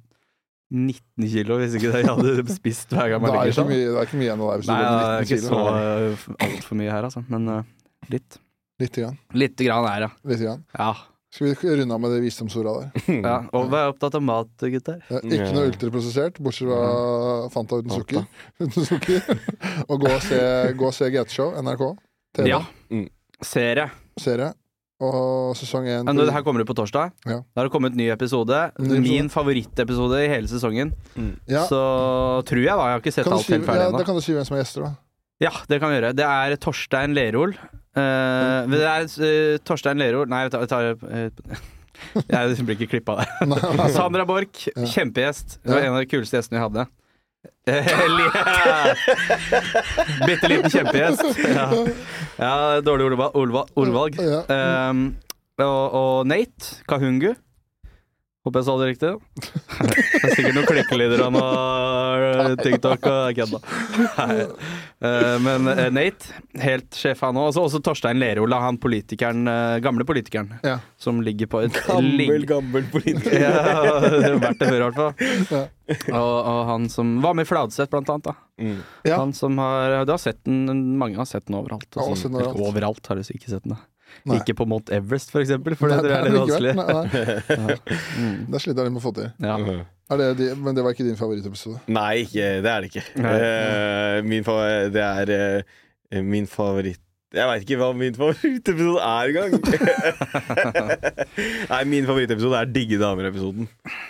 19 0.72 1.28
kilo 1.34 1.58
hvis 1.60 1.76
ikke 1.76 1.92
jeg 2.00 2.08
hadde 2.08 2.46
spist 2.60 2.94
hver 2.96 3.12
gang 3.12 3.28
er 3.28 3.36
ligger 3.36 3.58
sånn. 3.58 3.72
det 3.74 3.82
er 3.92 4.08
ikke 4.08 4.20
mye 4.22 4.28
igjen 4.30 4.44
av 4.46 4.52
deg 4.54 4.62
hvis 4.62 4.70
du 4.70 4.74
gjør 4.74 4.88
19 4.88 4.92
kilo. 4.92 4.96
Nei, 4.96 5.04
det 5.04 5.16
er 5.18 5.28
ikke 5.28 5.42
kilo. 5.42 5.52
så 6.32 6.48
altfor 6.48 6.80
mye 6.80 6.94
her, 6.96 7.08
altså. 7.10 7.24
Men 7.32 7.50
uh, 7.52 8.06
litt. 8.14 8.40
Litt 8.82 8.98
grann. 8.98 9.18
Lite 9.38 9.68
grann 9.68 9.88
er 9.92 10.06
det, 10.08 10.12
Litt 10.32 10.46
grann. 10.48 10.64
ja. 10.80 10.94
Skal 11.32 11.48
vi 11.48 11.76
runde 11.80 11.96
av 11.96 12.02
med 12.04 12.12
det 12.12 12.20
visdomsorda 12.26 12.72
der? 12.82 13.04
ja. 13.24 13.36
Og 13.56 13.70
vær 13.72 13.94
opptatt 13.94 14.18
av 14.20 14.24
mat, 14.28 14.50
gutter. 14.74 14.98
Ja, 15.08 15.22
ikke 15.24 15.52
noe 15.56 15.70
ultraprosessert, 15.70 16.42
bortsett 16.44 16.68
fra 16.68 17.50
Fanta 17.54 17.80
uten 17.80 17.94
sukker. 17.96 18.26
Uten 18.66 18.88
sukker. 18.90 19.30
og 19.88 20.02
gå 20.04 20.12
og 20.12 20.26
se, 20.26 20.42
gå 20.76 20.90
og 20.90 20.98
se 20.98 21.08
GT-show, 21.14 21.54
NRK. 21.64 21.86
TV, 22.36 22.50
Ja. 22.52 22.60
Mm. 22.92 23.08
Serie. 23.42 23.88
serie. 24.20 24.52
Og 25.02 25.56
sesong 25.58 25.88
én 25.90 26.06
Ja, 26.06 26.28
her 26.36 26.44
kommer 26.46 26.62
det 26.62 26.68
på 26.70 26.76
torsdag. 26.78 27.10
Ja. 27.26 27.40
Da 27.42 27.62
har 27.64 27.70
det 27.70 27.74
kommet 27.74 27.96
ny 27.98 28.12
episode. 28.14 28.60
Ny 28.78 28.84
episode. 28.86 29.00
Min 29.08 29.32
favorittepisode 29.34 30.20
i 30.22 30.28
hele 30.30 30.52
sesongen. 30.52 30.92
ja. 31.50 31.64
Så 31.66 31.80
tror 32.46 32.62
jeg, 32.62 32.76
da. 32.76 32.86
Jeg 32.92 33.00
har 33.00 33.02
ikke 33.02 33.16
sett 33.16 33.32
alt 33.32 33.48
si, 33.48 33.56
helt 33.56 33.66
ferdig 33.66 33.88
ja, 33.88 33.90
ennå. 33.90 34.04
Da 34.04 34.06
kan 34.06 34.20
du 34.20 34.22
si 34.22 34.36
hvem 34.36 34.46
som 34.46 34.60
er 34.60 34.62
gjester, 34.62 34.86
da. 34.86 34.92
Ja, 35.42 35.56
det 35.72 35.80
kan 35.82 35.90
vi 35.90 35.98
gjøre. 35.98 36.12
Det 36.14 36.28
er 36.28 36.60
Torstein 36.62 37.16
Lerol. 37.18 37.56
Eh, 37.92 38.70
det 38.72 38.82
er 38.88 39.04
uh, 39.04 39.58
Torstein 39.68 40.00
Lerord 40.00 40.30
Nei, 40.32 40.46
jeg 40.46 40.54
tar, 40.54 40.62
jeg 40.64 40.70
tar 40.72 40.86
eh, 41.12 41.28
Jeg 42.32 42.64
blir 42.64 42.78
ikke 42.80 42.94
klippa 42.96 43.18
der. 43.20 43.28
Sandra 43.98 44.24
Borch, 44.26 44.70
Ja. 44.72 44.88
kjempegjest. 44.90 45.60
Det 45.62 45.74
var 45.76 45.84
en 45.86 45.98
av 45.98 46.00
de 46.02 46.08
kuleste 46.10 46.40
gjestene 46.40 46.58
vi 46.58 46.64
hadde. 46.64 46.88
Bitte 50.26 50.50
liten 50.50 50.74
kjempegjest. 50.74 51.22
Ja, 51.46 51.68
ja 52.40 52.56
dårlig 52.82 53.12
ordvalg. 53.12 54.18
Ja. 54.18 54.42
Um, 54.90 55.04
og, 55.62 55.84
og 56.00 56.28
Nate 56.32 56.82
Kahungu. 56.90 57.36
Håper 58.42 58.58
jeg 58.58 58.66
sa 58.66 58.74
det 58.82 58.86
riktig. 58.90 59.10
Det 59.82 60.22
er 60.26 60.32
sikkert 60.34 60.56
noen 60.58 60.66
klikkelyder 60.66 61.22
og 61.28 61.36
noe 61.36 62.56
TikTok 62.58 63.04
og 63.12 63.36
kødda. 63.38 63.60
Eh, 65.02 65.36
Men 65.46 65.68
eh, 65.70 65.88
Nate, 65.94 66.32
helt 66.62 66.98
sjef 66.98 67.22
han 67.26 67.38
òg. 67.38 67.52
Også 67.62 67.82
Torstein 67.86 68.18
Lerola, 68.22 68.60
han 68.66 68.80
politikeren, 68.82 69.44
eh, 69.50 69.76
gamle 69.86 70.06
politikeren, 70.10 70.56
Ja. 70.66 70.80
som 70.98 71.22
ligger 71.22 71.50
på 71.54 71.62
et 71.68 71.78
Gammel, 71.86 72.18
ligg- 72.18 72.48
gammel 72.50 72.84
politiker. 72.94 73.38
ja, 73.46 74.00
det 74.10 74.24
har 74.26 74.40
vært 74.42 74.58
det 74.62 74.72
før, 74.72 74.80
i 74.80 74.86
hvert 74.90 75.00
fall. 75.02 75.14
Ja. 75.52 75.64
Og, 76.18 76.36
og 76.54 76.60
han 76.72 76.90
som 76.90 77.14
var 77.22 77.34
med 77.38 77.46
i 77.46 77.50
Fladseth, 77.52 77.90
blant 77.94 78.10
annet. 78.10 78.30
Da. 78.32 78.36
Mm. 78.62 78.78
Ja. 79.06 79.18
Han 79.22 79.34
som 79.38 79.58
har 79.62 80.02
Du 80.06 80.14
har 80.14 80.22
sett 80.22 80.42
den, 80.48 80.66
mange 80.98 81.18
har 81.22 81.26
sett 81.30 81.46
den 81.50 81.58
overalt. 81.62 81.86
Ja, 81.94 82.06
og 82.10 82.18
overalt. 82.18 82.58
Overalt 82.72 83.06
har 83.12 83.22
du 83.22 83.22
ikke 83.36 83.50
sett 83.54 83.66
den. 83.70 83.78
da. 83.78 83.82
Nei. 84.26 84.38
Ikke 84.42 84.54
på 84.58 84.68
Mount 84.70 84.92
Everest, 84.94 85.32
for 85.34 85.42
eksempel, 85.44 85.76
for 85.80 85.90
Nei, 85.92 86.02
det 86.04 86.12
det 86.12 86.18
er 86.18 86.28
litt 86.28 86.42
vanskelig. 86.44 86.74
Nei. 86.78 87.78
Mm. 88.20 88.38
Det 88.52 88.62
sliter 88.62 88.82
jeg 88.84 88.90
litt 88.92 88.96
med 88.96 89.02
å 89.02 89.06
få 89.06 89.14
til. 89.18 89.30
Ja. 89.42 89.58
Er 90.12 90.20
det 90.20 90.28
de, 90.42 90.50
men 90.60 90.76
det 90.76 90.84
var 90.84 90.92
ikke 90.96 91.06
din 91.08 91.16
favorittepisode? 91.20 91.80
Nei, 91.88 92.26
ikke, 92.26 92.48
det 92.66 92.72
er 92.72 92.84
det 92.84 92.90
ikke. 92.92 93.06
Eh, 93.32 94.18
min 94.28 94.44
fa 94.44 94.58
det 94.92 95.06
er 95.06 95.32
uh, 95.32 96.20
min 96.28 96.50
favoritt 96.52 97.00
Jeg 97.32 97.48
veit 97.48 97.64
ikke 97.64 97.78
hva 97.80 97.88
min 97.96 98.18
favorittepisode 98.18 99.00
er 99.08 99.32
engang! 99.32 99.56
Nei, 101.72 101.82
min 101.88 102.10
favorittepisode 102.10 102.60
er 102.60 102.74
Digge 102.76 103.00
damer-episoden. 103.00 103.70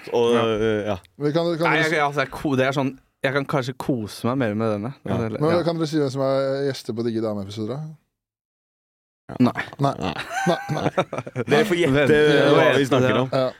Og 0.09 0.33
Ja. 0.33 0.41
eh, 0.55 0.81
ja. 0.89 0.97
Kan, 1.29 1.51
kan, 1.59 1.67
Nei, 1.67 1.77
jeg, 1.85 2.01
altså, 2.01 2.55
det 2.57 2.65
er 2.65 2.73
sånn 2.79 2.95
Jeg 3.21 3.35
kan 3.37 3.45
kanskje 3.45 3.77
kose 3.77 4.25
meg 4.31 4.39
mer 4.41 4.55
med 4.57 4.73
denne. 4.73 4.93
Ja. 5.05 5.19
Eller- 5.27 5.37
men 5.39 5.53
ja. 5.53 5.61
kan 5.61 5.77
dere 5.77 5.87
si 5.91 6.01
hvem 6.01 6.09
som 6.09 6.25
er 6.25 6.65
gjester 6.71 6.97
på 6.97 7.05
Digge 7.05 7.21
damer-episoder? 7.21 7.77
da? 7.77 7.93
Nei. 9.39 9.63
Nei. 9.79 9.93
Nei. 10.47 10.57
Nei. 10.75 10.89
Dere 11.47 11.65
får 11.69 11.77
gjette 11.79 12.17
hva 12.55 12.65
vi 12.77 12.85
snakker 12.89 13.19
om. 13.23 13.29
Ja. 13.31 13.51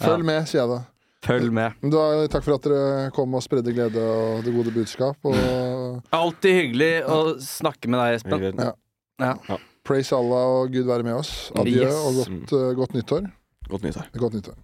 Følg 0.00 0.24
med, 0.24 0.48
sier 0.48 0.62
jeg 0.62 0.70
da. 0.72 0.78
Følg 1.26 1.50
med. 1.52 1.74
Da, 1.92 2.04
takk 2.32 2.44
for 2.46 2.56
at 2.56 2.64
dere 2.64 3.10
kom 3.12 3.34
og 3.36 3.42
spredde 3.44 3.74
glede 3.76 4.00
og 4.00 4.40
det 4.46 4.54
gode 4.54 4.72
budskap. 4.72 5.18
Og 5.28 6.00
Alltid 6.16 6.56
hyggelig 6.62 6.92
å 7.04 7.18
snakke 7.44 7.90
med 7.92 8.00
deg, 8.00 8.16
Espen. 8.20 8.62
Ja. 8.64 8.72
Ja. 9.20 9.58
praise 9.84 10.16
Allah 10.16 10.46
og 10.62 10.72
Gud 10.72 10.88
være 10.88 11.04
med 11.04 11.18
oss. 11.18 11.50
Adjø 11.60 11.84
Yes. 11.84 12.00
og 12.08 12.20
godt, 12.22 12.52
eh, 12.56 12.70
godt 12.78 12.96
nyttår. 12.96 13.28
Godt 13.68 13.84
nyttår. 13.84 14.08
Godt 14.16 14.38
nyttår. 14.38 14.56